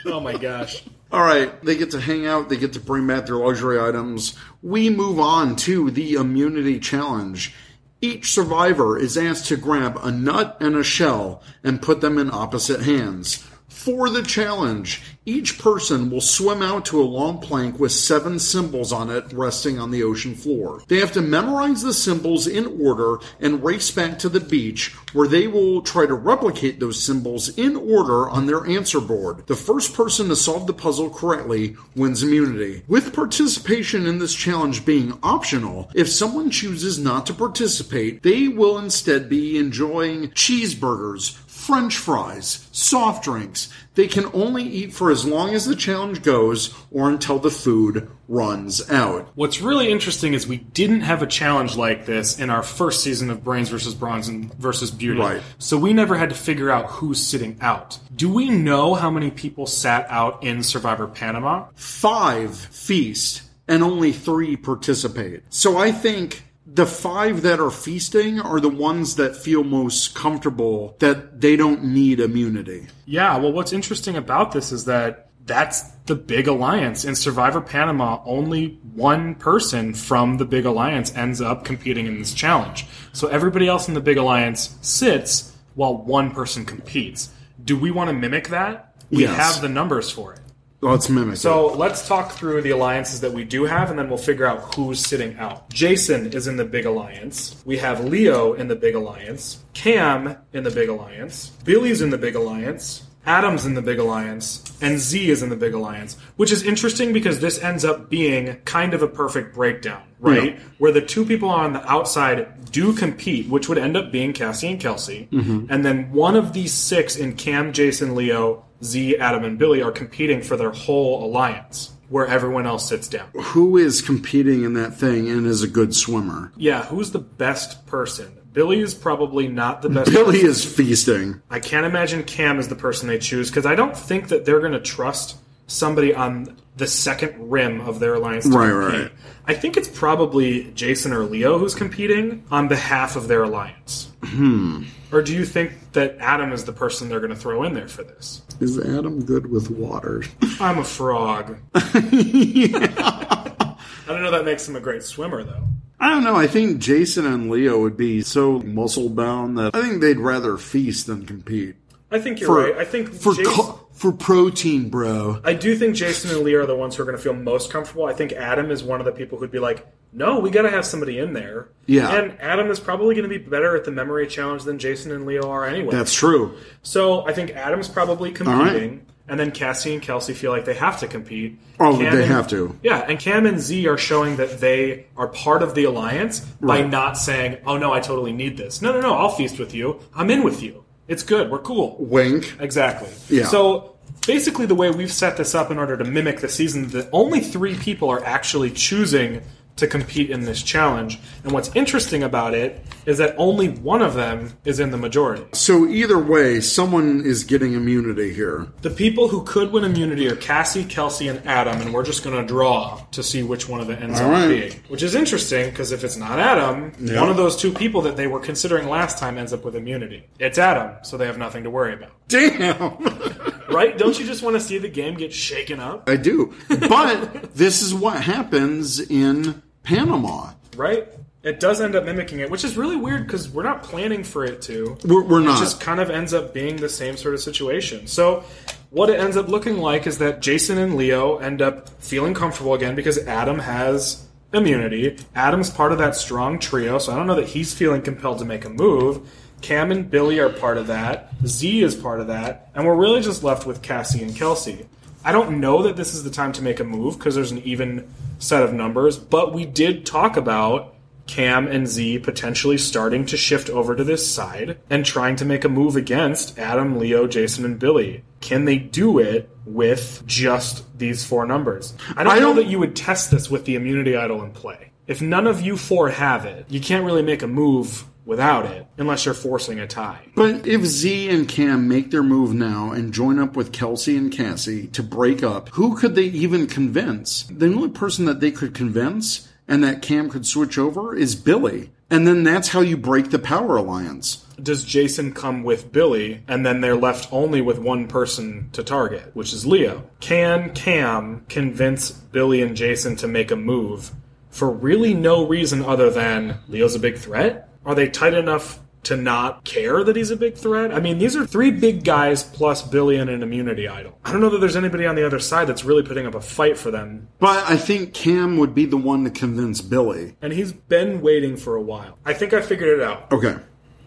oh 0.06 0.20
my 0.20 0.38
gosh. 0.38 0.84
All 1.12 1.24
right, 1.24 1.60
they 1.64 1.76
get 1.76 1.92
to 1.92 2.00
hang 2.00 2.28
out, 2.28 2.50
they 2.50 2.58
get 2.58 2.74
to 2.74 2.80
bring 2.80 3.08
back 3.08 3.26
their 3.26 3.38
luxury 3.38 3.80
items. 3.80 4.38
We 4.62 4.90
move 4.90 5.20
on 5.20 5.56
to 5.58 5.90
the 5.90 6.14
immunity 6.14 6.80
challenge. 6.80 7.54
Each 8.02 8.32
survivor 8.32 8.98
is 8.98 9.18
asked 9.18 9.48
to 9.48 9.58
grab 9.58 9.98
a 10.02 10.12
nut 10.12 10.58
and 10.60 10.76
a 10.76 10.84
shell 10.84 11.42
and 11.64 11.82
put 11.82 12.02
them 12.02 12.18
in 12.18 12.32
opposite 12.32 12.82
hands. 12.82 13.46
For 13.70 14.10
the 14.10 14.24
challenge, 14.24 15.02
each 15.26 15.60
person 15.60 16.10
will 16.10 16.22
swim 16.22 16.64
out 16.64 16.86
to 16.86 17.00
a 17.00 17.04
long 17.04 17.38
plank 17.40 17.80
with 17.80 17.92
seven 17.92 18.40
symbols 18.40 18.92
on 18.92 19.12
it 19.12 19.32
resting 19.32 19.80
on 19.80 19.92
the 19.92 20.02
ocean 20.02 20.34
floor. 20.34 20.82
They 20.88 20.98
have 20.98 21.12
to 21.14 21.22
memorize 21.22 21.84
the 21.84 21.94
symbols 21.94 22.48
in 22.48 22.82
order 22.82 23.20
and 23.40 23.64
race 23.64 23.92
back 23.92 24.18
to 24.20 24.30
the 24.30 24.40
beach 24.40 24.96
where 25.14 25.28
they 25.28 25.48
will 25.48 25.82
try 25.82 26.08
to 26.08 26.14
replicate 26.16 26.80
those 26.80 27.02
symbols 27.02 27.50
in 27.58 27.76
order 27.76 28.28
on 28.28 28.48
their 28.48 28.66
answer 28.66 29.00
board. 29.00 29.46
The 29.46 29.56
first 29.56 29.94
person 29.94 30.30
to 30.30 30.36
solve 30.36 30.66
the 30.66 30.74
puzzle 30.74 31.12
correctly 31.12 31.78
wins 31.96 32.24
immunity. 32.24 32.84
With 32.88 33.14
participation 33.14 34.08
in 34.08 34.18
this 34.18 34.34
challenge 34.34 34.84
being 34.84 35.18
optional, 35.22 35.92
if 35.94 36.10
someone 36.10 36.50
chooses 36.50 36.98
not 36.98 37.28
to 37.28 37.34
participate, 37.34 38.24
they 38.24 38.48
will 38.48 38.80
instead 38.80 39.30
be 39.30 39.58
enjoying 39.58 40.30
cheeseburgers, 40.32 41.38
french 41.70 41.98
fries, 41.98 42.68
soft 42.72 43.24
drinks. 43.24 43.72
They 43.94 44.08
can 44.08 44.26
only 44.34 44.64
eat 44.64 44.92
for 44.92 45.12
as 45.12 45.24
long 45.24 45.54
as 45.54 45.66
the 45.66 45.76
challenge 45.76 46.24
goes 46.24 46.74
or 46.90 47.12
until 47.12 47.38
the 47.38 47.52
food 47.52 48.10
runs 48.28 48.90
out. 48.90 49.30
What's 49.36 49.62
really 49.62 49.92
interesting 49.92 50.34
is 50.34 50.48
we 50.48 50.58
didn't 50.58 51.02
have 51.02 51.22
a 51.22 51.28
challenge 51.28 51.78
like 51.78 52.08
this 52.08 52.40
in 52.40 52.50
our 52.50 52.64
first 52.64 53.04
season 53.04 53.30
of 53.30 53.44
Brains 53.44 53.70
versus 53.70 53.94
Brawn 53.94 54.24
and 54.28 54.52
versus 54.56 54.90
Beauty. 54.90 55.20
Right. 55.20 55.44
So 55.60 55.78
we 55.78 55.94
never 55.94 56.18
had 56.18 56.30
to 56.30 56.36
figure 56.36 56.72
out 56.72 56.88
who's 56.88 57.24
sitting 57.24 57.56
out. 57.62 58.00
Do 58.16 58.34
we 58.34 58.50
know 58.50 58.96
how 58.96 59.12
many 59.12 59.30
people 59.30 59.68
sat 59.68 60.08
out 60.10 60.44
in 60.44 60.64
Survivor 60.64 61.06
Panama? 61.06 61.68
Five 61.76 62.58
feast 62.58 63.44
and 63.68 63.84
only 63.84 64.12
three 64.12 64.58
participate. 64.58 65.44
So 65.52 65.78
I 65.78 65.92
think 65.92 66.49
the 66.72 66.86
five 66.86 67.42
that 67.42 67.60
are 67.60 67.72
feasting 67.72 68.40
are 68.40 68.60
the 68.60 68.70
ones 68.70 69.16
that 69.16 69.36
feel 69.36 69.64
most 69.64 70.14
comfortable 70.14 70.96
that 71.00 71.42
they 71.42 71.56
don't 71.56 71.84
need 71.84 72.20
immunity. 72.20 72.88
Yeah, 73.06 73.38
well, 73.38 73.52
what's 73.52 73.74
interesting 73.74 74.16
about 74.16 74.52
this 74.52 74.72
is 74.72 74.86
that 74.86 75.30
that's 75.46 75.82
the 76.06 76.14
big 76.16 76.48
alliance. 76.48 77.06
In 77.06 77.16
Survivor 77.16 77.60
Panama, 77.60 78.22
only 78.24 78.80
one 78.94 79.34
person 79.36 79.96
from 79.96 80.38
the 80.38 80.46
big 80.46 80.66
alliance 80.66 81.16
ends 81.16 81.42
up 81.42 81.66
competing 81.66 82.06
in 82.06 82.20
this 82.20 82.34
challenge. 82.36 82.86
So 83.14 83.28
everybody 83.30 83.68
else 83.68 83.88
in 83.88 83.96
the 83.96 84.02
big 84.02 84.18
alliance 84.18 84.78
sits 84.82 85.56
while 85.74 85.98
one 85.98 86.32
person 86.32 86.66
competes. 86.66 87.30
Do 87.64 87.78
we 87.78 87.90
want 87.90 88.10
to 88.10 88.14
mimic 88.14 88.50
that? 88.50 88.94
We 89.10 89.24
Yes. 89.24 89.36
have 89.36 89.62
the 89.64 89.70
numbers 89.70 90.12
for 90.12 90.34
it. 90.34 90.39
Let's 90.82 91.10
mimic 91.10 91.36
So 91.36 91.68
let's 91.74 92.08
talk 92.08 92.32
through 92.32 92.62
the 92.62 92.70
alliances 92.70 93.20
that 93.22 93.34
we 93.34 93.44
do 93.44 93.66
have, 93.66 93.90
and 93.90 94.00
then 94.00 94.08
we'll 94.08 94.18
figure 94.18 94.46
out 94.46 94.76
who's 94.76 95.00
sitting 95.00 95.38
out. 95.38 95.70
Jason 95.70 96.32
is 96.32 96.48
in 96.48 96.56
the 96.56 96.64
big 96.64 96.86
alliance. 96.86 97.62
We 97.66 97.78
have 97.80 98.06
Leo 98.06 98.54
in 98.54 98.70
the 98.70 98.76
big 98.76 98.96
alliance. 98.96 99.64
Cam 99.74 100.38
in 100.54 100.64
the 100.64 100.72
big 100.72 100.88
alliance. 100.88 101.52
Billy's 101.66 102.02
in 102.02 102.12
the 102.12 102.18
big 102.18 102.36
alliance. 102.36 103.04
Adam's 103.26 103.66
in 103.66 103.74
the 103.74 103.82
big 103.82 104.00
alliance. 104.00 104.64
And 104.82 104.98
Z 104.98 105.30
is 105.30 105.44
in 105.44 105.50
the 105.50 105.58
big 105.58 105.74
alliance. 105.74 106.18
Which 106.38 106.52
is 106.54 106.64
interesting 106.64 107.12
because 107.12 107.42
this 107.42 107.62
ends 107.62 107.84
up 107.84 108.10
being 108.10 108.56
kind 108.64 108.94
of 108.94 109.04
a 109.04 109.08
perfect 109.08 109.54
breakdown, 109.54 110.02
right? 110.22 110.54
Yeah. 110.56 110.60
Where 110.78 110.94
the 110.94 111.02
two 111.02 111.26
people 111.26 111.50
on 111.50 111.74
the 111.74 111.86
outside 111.92 112.72
do 112.72 112.94
compete, 112.94 113.50
which 113.50 113.68
would 113.68 113.78
end 113.78 113.98
up 113.98 114.14
being 114.14 114.32
Cassie 114.32 114.70
and 114.70 114.80
Kelsey. 114.80 115.28
Mhm. 115.34 115.68
And 115.70 115.84
then 115.84 116.14
one 116.14 116.38
of 116.38 116.54
these 116.54 116.72
six 116.72 117.18
in 117.18 117.34
Cam, 117.34 117.74
Jason, 117.74 118.16
Leo, 118.16 118.64
Z, 118.84 119.18
Adam, 119.18 119.44
and 119.44 119.58
Billy 119.58 119.82
are 119.82 119.92
competing 119.92 120.42
for 120.42 120.56
their 120.56 120.72
whole 120.72 121.26
alliance, 121.26 121.92
where 122.10 122.28
everyone 122.28 122.66
else 122.66 122.88
sits 122.88 123.08
down. 123.08 123.30
Who 123.34 123.78
is 123.78 124.02
competing 124.02 124.64
in 124.64 124.74
that 124.74 124.96
thing 124.96 125.30
and 125.30 125.46
is 125.46 125.64
a 125.64 125.68
good 125.68 125.96
swimmer? 125.96 126.52
Yeah, 126.56 126.86
who's 126.86 127.12
the 127.12 127.20
best 127.20 127.86
person? 127.86 128.36
Billy 128.54 128.80
is 128.80 128.96
probably 128.96 129.48
not 129.48 129.82
the 129.82 129.90
best. 129.90 130.12
Billy 130.12 130.40
person. 130.42 130.50
is 130.50 130.66
feasting. 130.66 131.42
I 131.50 131.60
can't 131.60 131.86
imagine 131.86 132.24
Cam 132.24 132.60
is 132.60 132.68
the 132.68 132.76
person 132.76 133.08
they 133.08 133.20
choose 133.20 133.50
because 133.50 133.66
I 133.66 133.76
don't 133.76 133.96
think 133.96 134.30
that 134.30 134.46
they're 134.46 134.60
going 134.60 134.72
to 134.72 134.80
trust 134.80 135.38
somebody 135.70 136.14
on 136.14 136.58
the 136.78 136.88
second 136.88 137.50
rim 137.52 137.82
of 137.82 138.00
their 138.00 138.16
alliance 138.16 138.46
to 138.46 138.52
Right, 138.52 138.70
compete. 138.72 139.02
right. 139.02 139.12
I 139.46 139.54
think 139.54 139.78
it's 139.78 139.88
probably 139.88 140.72
Jason 140.76 141.14
or 141.14 141.24
Leo 141.26 141.58
who's 141.58 141.76
competing 141.76 142.44
on 142.52 142.68
behalf 142.68 143.16
of 143.16 143.28
their 143.28 143.44
alliance. 143.44 144.10
Hmm. 144.24 144.84
Or 145.12 145.22
do 145.22 145.34
you 145.34 145.44
think 145.46 145.72
that 145.94 146.18
Adam 146.20 146.52
is 146.54 146.66
the 146.66 146.72
person 146.72 147.10
they're 147.10 147.20
going 147.20 147.32
to 147.32 147.36
throw 147.36 147.64
in 147.64 147.74
there 147.74 147.88
for 147.88 148.04
this? 148.04 148.42
Is 148.60 148.78
Adam 148.80 149.24
good 149.26 149.50
with 149.50 149.72
water? 149.72 150.24
I'm 150.60 150.78
a 150.78 150.84
frog. 150.84 151.58
I 151.76 153.76
don't 154.08 154.22
know 154.24 154.32
that 154.32 154.46
makes 154.46 154.68
him 154.68 154.76
a 154.76 154.80
great 154.80 155.04
swimmer, 155.04 155.44
though. 155.44 155.64
I 156.00 156.10
don't 156.10 156.24
know. 156.24 156.36
I 156.36 156.48
think 156.48 156.80
Jason 156.80 157.26
and 157.26 157.50
Leo 157.50 157.80
would 157.82 157.98
be 157.98 158.22
so 158.22 158.60
muscle 158.60 159.10
bound 159.10 159.58
that 159.58 159.76
I 159.76 159.82
think 159.82 160.02
they'd 160.02 160.20
rather 160.20 160.58
feast 160.58 161.08
than 161.08 161.26
compete. 161.26 161.76
I 162.12 162.20
think 162.20 162.40
you're 162.40 162.48
For- 162.48 162.64
right. 162.72 162.78
I 162.78 162.86
think 162.86 163.14
For 163.14 163.34
Jason, 163.34 163.54
co- 163.54 163.88
for 164.00 164.14
protein, 164.14 164.90
bro. 164.90 165.42
I 165.44 165.54
do 165.54 165.76
think 165.76 165.94
Jason 165.96 166.32
and 166.32 166.40
Leo 166.46 166.62
are 166.64 166.66
the 166.66 166.76
ones 166.76 166.96
who 166.96 167.04
are 167.04 167.06
going 167.06 167.18
to 167.18 167.22
feel 167.22 167.34
most 167.34 167.70
comfortable. 167.70 168.06
I 168.06 168.14
think 168.14 168.32
Adam 168.32 168.72
is 168.72 168.82
one 168.82 169.02
of 169.02 169.06
the 169.06 169.12
people 169.12 169.38
who'd 169.38 169.52
be 169.52 169.60
like, 169.60 169.86
"No, 170.14 170.40
we 170.40 170.50
got 170.52 170.62
to 170.62 170.70
have 170.70 170.86
somebody 170.86 171.20
in 171.20 171.34
there." 171.34 171.68
Yeah. 171.86 172.10
and 172.16 172.40
Adam 172.40 172.72
is 172.72 172.80
probably 172.80 173.14
going 173.14 173.30
to 173.30 173.30
be 173.30 173.38
better 173.38 173.76
at 173.76 173.84
the 173.84 173.92
memory 173.92 174.26
challenge 174.28 174.64
than 174.64 174.80
Jason 174.80 175.12
and 175.12 175.26
Leo 175.26 175.50
are 175.50 175.66
anyway. 175.66 175.92
That's 175.94 176.14
true. 176.14 176.56
So 176.82 177.28
I 177.28 177.34
think 177.34 177.52
Adam's 177.52 177.90
probably 177.90 178.30
right. 178.30 178.36
competing, 178.38 179.06
and 179.28 179.38
then 179.38 179.52
Cassie 179.52 179.94
and 179.94 180.02
Kelsey 180.02 180.34
feel 180.34 180.52
like 180.52 180.64
they 180.64 180.76
have 180.76 180.98
to 181.02 181.08
compete. 181.08 181.60
Oh, 181.78 181.98
Cam 181.98 182.16
they 182.16 182.24
and- 182.24 182.32
have 182.32 182.48
to. 182.50 182.80
Yeah, 182.82 183.00
and 183.00 183.20
Cam 183.20 183.46
and 183.46 183.60
Z 183.60 183.86
are 183.88 183.98
showing 183.98 184.38
that 184.38 184.62
they 184.62 185.08
are 185.18 185.28
part 185.28 185.62
of 185.62 185.76
the 185.76 185.84
alliance 185.84 186.40
by 186.62 186.84
not 186.84 187.18
saying, 187.18 187.58
"Oh 187.66 187.78
no, 187.78 187.92
I 187.92 188.00
totally 188.00 188.32
need 188.32 188.56
this." 188.56 188.82
No, 188.82 188.94
no, 188.94 189.02
no, 189.02 189.14
I'll 189.14 189.30
feast 189.30 189.60
with 189.60 189.74
you. 189.74 190.00
I'm 190.16 190.30
in 190.30 190.44
with 190.44 190.64
you. 190.64 190.86
It's 191.10 191.24
good. 191.24 191.52
We're 191.52 191.60
cool. 191.60 191.98
Wink. 192.00 192.56
Exactly. 192.60 193.10
Yeah. 193.36 193.48
So 193.48 193.96
basically, 194.26 194.68
the 194.68 194.76
way 194.76 194.92
we've 194.92 195.12
set 195.12 195.38
this 195.38 195.56
up 195.56 195.72
in 195.72 195.78
order 195.78 195.98
to 195.98 196.06
mimic 196.06 196.40
the 196.40 196.48
season, 196.48 196.88
that 196.90 197.10
only 197.12 197.42
three 197.42 197.76
people 197.76 198.10
are 198.10 198.24
actually 198.24 198.72
choosing 198.72 199.42
to 199.80 199.88
compete 199.88 200.30
in 200.30 200.42
this 200.42 200.62
challenge. 200.64 201.20
And 201.44 201.52
what's 201.52 201.70
interesting 201.76 202.24
about 202.24 202.54
it 202.54 202.84
is 203.06 203.18
that 203.18 203.34
only 203.38 203.68
one 203.70 204.02
of 204.02 204.14
them 204.14 204.54
is 204.66 204.80
in 204.80 204.92
the 204.92 204.98
majority. 204.98 205.44
So 205.54 205.88
either 205.88 206.18
way, 206.20 206.60
someone 206.62 207.22
is 207.26 207.44
getting 207.44 207.74
immunity 207.74 208.34
here. 208.34 208.68
The 208.82 208.90
people 208.90 209.28
who 209.30 209.44
could 209.44 209.72
win 209.72 209.84
immunity 209.84 210.28
are 210.28 210.36
Cassie, 210.36 210.84
Kelsey, 210.86 211.28
and 211.28 211.46
Adam, 211.48 211.82
and 211.82 211.94
we're 211.94 212.04
just 212.06 212.24
going 212.24 212.36
to 212.36 212.46
draw 212.46 213.02
to 213.12 213.24
see 213.24 213.44
which 213.44 213.68
one 213.68 213.80
of 213.82 213.88
them 213.88 214.02
ends 214.04 214.20
All 214.20 214.28
up 214.28 214.32
right. 214.34 214.48
being. 214.48 214.72
Which 214.90 215.04
is 215.04 215.16
interesting 215.16 215.70
because 215.70 215.92
if 215.92 216.04
it's 216.04 216.18
not 216.18 216.40
Adam, 216.40 216.92
Yeah. 217.00 217.20
one 217.20 217.30
of 217.30 217.38
those 217.38 217.56
two 217.58 217.72
people 217.74 218.02
that 218.02 218.16
they 218.18 218.28
were 218.28 218.40
considering 218.40 218.88
last 218.90 219.18
time 219.18 219.38
ends 219.38 219.54
up 219.54 219.64
with 219.66 219.76
immunity. 219.76 220.26
It's 220.40 220.58
Adam, 220.58 220.92
so 221.04 221.18
they 221.18 221.26
have 221.26 221.38
nothing 221.38 221.64
to 221.64 221.70
worry 221.70 221.94
about. 221.94 222.12
Damn. 222.28 222.98
Right? 223.70 223.96
Don't 224.00 224.20
you 224.20 224.26
just 224.26 224.42
want 224.42 224.56
to 224.56 224.60
see 224.60 224.80
the 224.80 224.90
game 224.90 225.14
get 225.14 225.32
shaken 225.32 225.80
up? 225.80 226.10
I 226.10 226.16
do. 226.16 226.56
But 226.70 227.54
this 227.54 227.84
is 227.84 227.94
what 227.94 228.20
happens 228.20 229.00
in 229.00 229.62
Panama. 229.84 230.52
Right? 230.76 231.08
It 231.42 231.60
does 231.60 231.80
end 231.80 231.96
up 231.96 232.04
mimicking 232.04 232.40
it, 232.40 232.50
which 232.52 232.64
is 232.66 232.76
really 232.76 232.98
weird 232.98 233.26
because 233.26 233.50
we're 233.50 233.64
not 233.64 233.82
planning 233.84 234.24
for 234.24 234.44
it 234.44 234.62
to. 234.64 234.98
We're- 235.06 235.26
we're 235.26 235.40
not. 235.40 235.58
It 235.58 235.64
just 235.64 235.80
kind 235.80 236.00
of 236.02 236.10
ends 236.10 236.34
up 236.34 236.54
being 236.54 236.76
the 236.78 236.90
same 236.90 237.16
sort 237.16 237.34
of 237.34 237.40
situation. 237.42 238.08
So, 238.08 238.44
what 238.90 239.10
it 239.10 239.20
ends 239.20 239.38
up 239.38 239.48
looking 239.48 239.78
like 239.78 240.06
is 240.06 240.18
that 240.18 240.42
Jason 240.42 240.78
and 240.78 240.96
Leo 240.96 241.38
end 241.38 241.62
up 241.62 241.90
feeling 242.02 242.34
comfortable 242.34 242.74
again 242.74 242.94
because 242.96 243.18
Adam 243.20 243.60
has 243.60 244.26
immunity. 244.52 245.16
Adam's 245.36 245.70
part 245.70 245.92
of 245.94 245.98
that 246.00 246.16
strong 246.16 246.60
trio, 246.60 246.98
so 246.98 247.14
I 247.14 247.16
don't 247.16 247.28
know 247.28 247.36
that 247.36 247.48
he's 247.48 247.74
feeling 247.74 248.02
compelled 248.02 248.40
to 248.40 248.46
make 248.46 248.66
a 248.66 248.70
move. 248.70 249.30
Cam 249.62 249.92
and 249.92 250.10
Billy 250.10 250.40
are 250.40 250.50
part 250.50 250.78
of 250.78 250.88
that. 250.88 251.32
Z 251.46 251.82
is 251.84 251.96
part 251.96 252.20
of 252.20 252.28
that. 252.28 252.70
And 252.76 252.86
we're 252.86 252.96
really 252.96 253.22
just 253.22 253.44
left 253.44 253.66
with 253.66 253.82
Cassie 253.82 254.24
and 254.24 254.36
Kelsey. 254.36 254.88
I 255.24 255.32
don't 255.32 255.60
know 255.60 255.84
that 255.84 255.96
this 255.98 256.14
is 256.14 256.24
the 256.24 256.30
time 256.30 256.52
to 256.54 256.62
make 256.62 256.80
a 256.80 256.84
move 256.84 257.18
because 257.18 257.36
there's 257.36 257.52
an 257.52 257.60
even 257.64 258.08
set 258.40 258.64
of 258.64 258.74
numbers, 258.74 259.18
but 259.18 259.54
we 259.54 259.66
did 259.66 260.06
talk 260.06 260.38
about 260.38 260.96
Cam 261.28 261.68
and 261.68 261.88
Z 261.88 262.20
potentially 262.20 262.78
starting 262.78 263.26
to 263.28 263.38
shift 263.38 263.70
over 263.70 263.96
to 263.96 264.04
this 264.04 264.28
side 264.30 264.80
and 264.90 265.06
trying 265.06 265.36
to 265.36 265.46
make 265.46 265.64
a 265.64 265.70
move 265.70 265.96
against 265.96 266.58
Adam, 266.58 266.98
Leo, 266.98 267.28
Jason, 267.28 267.66
and 267.66 267.78
Billy. 267.78 268.24
Can 268.42 268.66
they 268.66 268.78
do 268.78 269.20
it 269.20 269.50
with 269.66 270.24
just 270.26 270.86
these 270.98 271.24
four 271.24 271.46
numbers? 271.46 271.94
I 272.16 272.24
don't, 272.24 272.34
I 272.34 272.36
know 272.40 272.48
don't- 272.48 272.56
that 272.56 272.66
you 272.68 272.80
would 272.80 272.96
test 272.96 273.30
this 273.30 273.50
with 273.52 273.66
the 273.66 273.76
immunity 273.76 274.16
idol 274.16 274.42
in 274.44 274.52
play. 274.52 274.92
If 275.06 275.22
none 275.22 275.46
of 275.48 275.62
you 275.62 275.76
four 275.76 276.10
have 276.10 276.46
it, 276.46 276.66
you 276.70 276.80
can't 276.80 277.06
really 277.06 277.24
make 277.24 277.42
a 277.44 277.48
move 277.48 278.06
without 278.30 278.66
it 278.66 278.88
unless 278.98 279.26
you're 279.26 279.34
forcing 279.34 279.80
a 279.80 279.88
tie. 279.88 280.22
But 280.36 280.66
if 280.66 280.86
Z 280.86 281.30
and 281.30 281.48
Cam 281.48 281.88
make 281.90 282.12
their 282.12 282.24
move 282.24 282.54
now 282.54 282.92
and 282.92 283.14
join 283.14 283.40
up 283.40 283.58
with 283.58 283.74
Kelsey 283.74 284.16
and 284.16 284.32
Cassie 284.32 284.88
to 284.90 285.04
break 285.04 285.44
up, 285.44 285.70
who 285.70 285.98
could 285.98 286.16
they 286.16 286.26
even 286.26 286.68
convince? 286.68 287.44
The 287.50 287.66
only 287.66 287.90
person 287.90 288.26
that 288.26 288.40
they 288.40 288.52
could 288.52 288.74
convince 288.74 289.50
and 289.68 289.84
that 289.84 290.02
Cam 290.02 290.30
could 290.30 290.46
switch 290.46 290.78
over 290.78 291.16
is 291.16 291.36
Billy. 291.36 291.92
And 292.12 292.26
then 292.26 292.44
that's 292.44 292.70
how 292.70 292.82
you 292.82 292.98
break 292.98 293.30
the 293.30 293.38
power 293.38 293.78
alliance. 293.78 294.46
Does 294.62 294.84
Jason 294.84 295.32
come 295.32 295.64
with 295.64 295.92
Billy, 295.92 296.44
and 296.48 296.66
then 296.66 296.82
they're 296.82 296.96
left 296.96 297.32
only 297.32 297.62
with 297.62 297.78
one 297.78 298.08
person 298.08 298.70
to 298.74 298.84
target, 298.84 299.30
which 299.36 299.54
is 299.54 299.66
Leo? 299.66 300.10
Can 300.20 300.74
Cam 300.74 301.46
convince 301.50 302.10
Billy 302.10 302.64
and 302.64 302.76
Jason 302.76 303.16
to 303.18 303.28
make 303.28 303.52
a 303.52 303.56
move 303.56 304.12
for 304.50 304.72
really 304.72 305.14
no 305.14 305.48
reason 305.48 305.86
other 305.86 306.10
than 306.10 306.58
Leo's 306.68 306.96
a 306.96 307.00
big 307.00 307.18
threat? 307.18 307.69
Are 307.90 307.96
they 307.96 308.08
tight 308.08 308.36
enough 308.36 308.80
to 309.06 309.18
not 309.18 309.64
care 309.64 310.04
that 310.04 310.16
he's 310.16 310.30
a 310.30 310.36
big 310.36 310.54
threat? 310.54 310.94
I 310.94 311.00
mean, 311.00 311.18
these 311.18 311.36
are 311.36 311.44
three 311.44 311.72
big 311.72 312.04
guys 312.04 312.44
plus 312.44 312.84
Billy 312.84 313.18
and 313.18 313.32
an 313.32 313.42
immunity 313.42 313.88
idol. 313.88 314.16
I 314.24 314.32
don't 314.32 314.42
know 314.42 314.52
that 314.52 314.60
there's 314.60 314.76
anybody 314.76 315.08
on 315.08 315.16
the 315.16 315.26
other 315.26 315.40
side 315.40 315.66
that's 315.66 315.84
really 315.84 316.04
putting 316.04 316.28
up 316.28 316.36
a 316.36 316.40
fight 316.40 316.78
for 316.78 316.92
them. 316.92 317.30
But 317.40 317.68
I 317.68 317.78
think 317.78 318.14
Cam 318.14 318.58
would 318.58 318.76
be 318.76 318.86
the 318.86 318.96
one 318.96 319.24
to 319.24 319.32
convince 319.32 319.82
Billy. 319.82 320.36
And 320.40 320.54
he's 320.54 320.72
been 320.72 321.22
waiting 321.22 321.58
for 321.58 321.76
a 321.76 321.82
while. 321.82 322.20
I 322.26 322.36
think 322.36 322.54
I 322.54 322.62
figured 322.62 323.00
it 323.00 323.04
out. 323.04 323.32
Okay. 323.32 323.56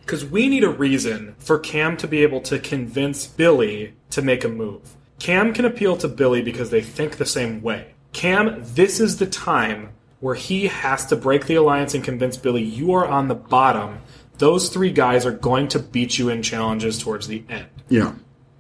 Because 0.03 0.25
we 0.25 0.49
need 0.49 0.63
a 0.63 0.71
reason 0.71 1.35
for 1.41 1.59
Cam 1.59 1.97
to 1.97 2.07
be 2.07 2.23
able 2.23 2.41
to 2.43 2.61
convince 2.61 3.27
Billy 3.27 3.95
to 4.11 4.23
make 4.23 4.45
a 4.45 4.49
move. 4.49 4.95
Cam 5.19 5.53
can 5.53 5.65
appeal 5.65 5.97
to 5.97 6.07
Billy 6.07 6.41
because 6.41 6.71
they 6.71 6.83
think 6.83 7.17
the 7.17 7.27
same 7.27 7.63
way. 7.63 7.95
Cam, 8.13 8.63
this 8.63 9.01
is 9.01 9.17
the 9.17 9.27
time 9.27 9.89
where 10.23 10.37
he 10.37 10.69
has 10.69 11.05
to 11.07 11.17
break 11.17 11.47
the 11.47 11.57
alliance 11.57 11.95
and 11.95 12.05
convince 12.05 12.37
Billy 12.37 12.63
you 12.63 12.93
are 12.93 13.05
on 13.07 13.27
the 13.27 13.35
bottom. 13.35 13.99
Those 14.39 14.69
three 14.69 14.93
guys 14.93 15.27
are 15.27 15.33
going 15.33 15.67
to 15.69 15.81
beat 15.81 16.17
you 16.17 16.29
in 16.29 16.43
challenges 16.43 16.97
towards 16.97 17.27
the 17.27 17.43
end. 17.49 17.67
Yeah. 17.89 18.13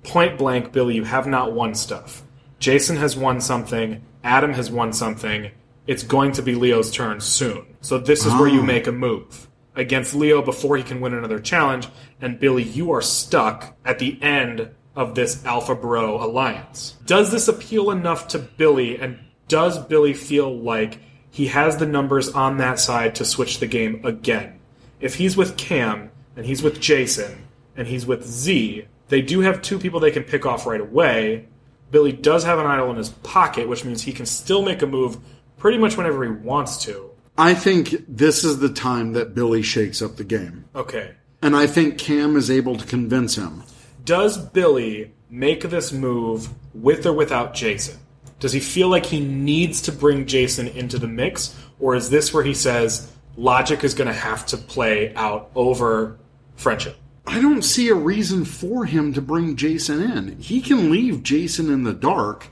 Point 0.02 0.38
blank, 0.38 0.72
Billy, 0.72 0.96
you 0.96 1.04
have 1.04 1.28
not 1.28 1.52
won 1.52 1.76
stuff. 1.76 2.22
Jason 2.58 2.96
has 2.96 3.16
won 3.16 3.40
something. 3.40 4.02
Adam 4.24 4.52
has 4.54 4.72
won 4.72 4.92
something. 4.92 5.52
It's 5.86 6.02
going 6.02 6.32
to 6.32 6.42
be 6.42 6.56
Leo's 6.56 6.90
turn 6.90 7.20
soon. 7.20 7.64
So 7.80 7.98
this 7.98 8.26
is 8.26 8.32
where 8.34 8.48
you 8.48 8.60
Ah. 8.62 8.64
make 8.64 8.88
a 8.88 8.92
move 8.92 9.48
against 9.76 10.14
Leo 10.16 10.42
before 10.42 10.76
he 10.76 10.82
can 10.82 11.00
win 11.00 11.14
another 11.14 11.38
challenge. 11.38 11.86
And 12.20 12.40
Billy, 12.40 12.64
you 12.64 12.90
are 12.92 13.02
stuck 13.02 13.76
at 13.84 14.00
the 14.00 14.20
end 14.20 14.68
of 14.96 15.14
this 15.14 15.44
Alpha 15.46 15.76
Bro 15.76 16.22
alliance. 16.24 16.96
Does 17.06 17.30
this 17.30 17.46
appeal 17.46 17.92
enough 17.92 18.26
to 18.28 18.38
Billy? 18.40 18.98
And 18.98 19.18
does 19.46 19.78
Billy 19.78 20.12
feel 20.12 20.52
like 20.54 20.98
he 21.32 21.46
has 21.46 21.78
the 21.78 21.86
numbers 21.86 22.28
on 22.28 22.58
that 22.58 22.78
side 22.78 23.14
to 23.14 23.24
switch 23.24 23.58
the 23.58 23.66
game 23.66 24.04
again. 24.04 24.60
If 25.00 25.14
he's 25.14 25.34
with 25.34 25.56
Cam 25.56 26.10
and 26.36 26.44
he's 26.44 26.62
with 26.62 26.78
Jason 26.78 27.46
and 27.74 27.88
he's 27.88 28.04
with 28.04 28.26
Z, 28.26 28.84
they 29.08 29.22
do 29.22 29.40
have 29.40 29.62
two 29.62 29.78
people 29.78 29.98
they 29.98 30.10
can 30.10 30.24
pick 30.24 30.44
off 30.44 30.66
right 30.66 30.80
away. 30.80 31.48
Billy 31.90 32.12
does 32.12 32.44
have 32.44 32.58
an 32.58 32.66
idol 32.66 32.90
in 32.90 32.98
his 32.98 33.08
pocket, 33.08 33.66
which 33.66 33.82
means 33.82 34.02
he 34.02 34.12
can 34.12 34.26
still 34.26 34.62
make 34.62 34.82
a 34.82 34.86
move 34.86 35.16
pretty 35.56 35.78
much 35.78 35.96
whenever 35.96 36.22
he 36.22 36.30
wants 36.30 36.76
to. 36.84 37.10
I 37.38 37.54
think 37.54 37.94
this 38.06 38.44
is 38.44 38.58
the 38.58 38.68
time 38.68 39.14
that 39.14 39.34
Billy 39.34 39.62
shakes 39.62 40.02
up 40.02 40.16
the 40.16 40.24
game. 40.24 40.66
Okay. 40.74 41.14
And 41.40 41.56
I 41.56 41.66
think 41.66 41.96
Cam 41.96 42.36
is 42.36 42.50
able 42.50 42.76
to 42.76 42.86
convince 42.86 43.36
him. 43.36 43.62
Does 44.04 44.36
Billy 44.36 45.14
make 45.30 45.62
this 45.62 45.92
move 45.92 46.50
with 46.74 47.06
or 47.06 47.14
without 47.14 47.54
Jason? 47.54 47.98
Does 48.42 48.52
he 48.52 48.58
feel 48.58 48.88
like 48.88 49.06
he 49.06 49.20
needs 49.20 49.82
to 49.82 49.92
bring 49.92 50.26
Jason 50.26 50.66
into 50.66 50.98
the 50.98 51.06
mix? 51.06 51.56
Or 51.78 51.94
is 51.94 52.10
this 52.10 52.34
where 52.34 52.42
he 52.42 52.54
says 52.54 53.08
logic 53.36 53.84
is 53.84 53.94
going 53.94 54.08
to 54.08 54.12
have 54.12 54.44
to 54.46 54.56
play 54.56 55.14
out 55.14 55.52
over 55.54 56.18
friendship? 56.56 56.96
I 57.24 57.40
don't 57.40 57.62
see 57.62 57.88
a 57.88 57.94
reason 57.94 58.44
for 58.44 58.84
him 58.84 59.12
to 59.12 59.22
bring 59.22 59.54
Jason 59.54 60.02
in. 60.02 60.40
He 60.40 60.60
can 60.60 60.90
leave 60.90 61.22
Jason 61.22 61.72
in 61.72 61.84
the 61.84 61.94
dark 61.94 62.48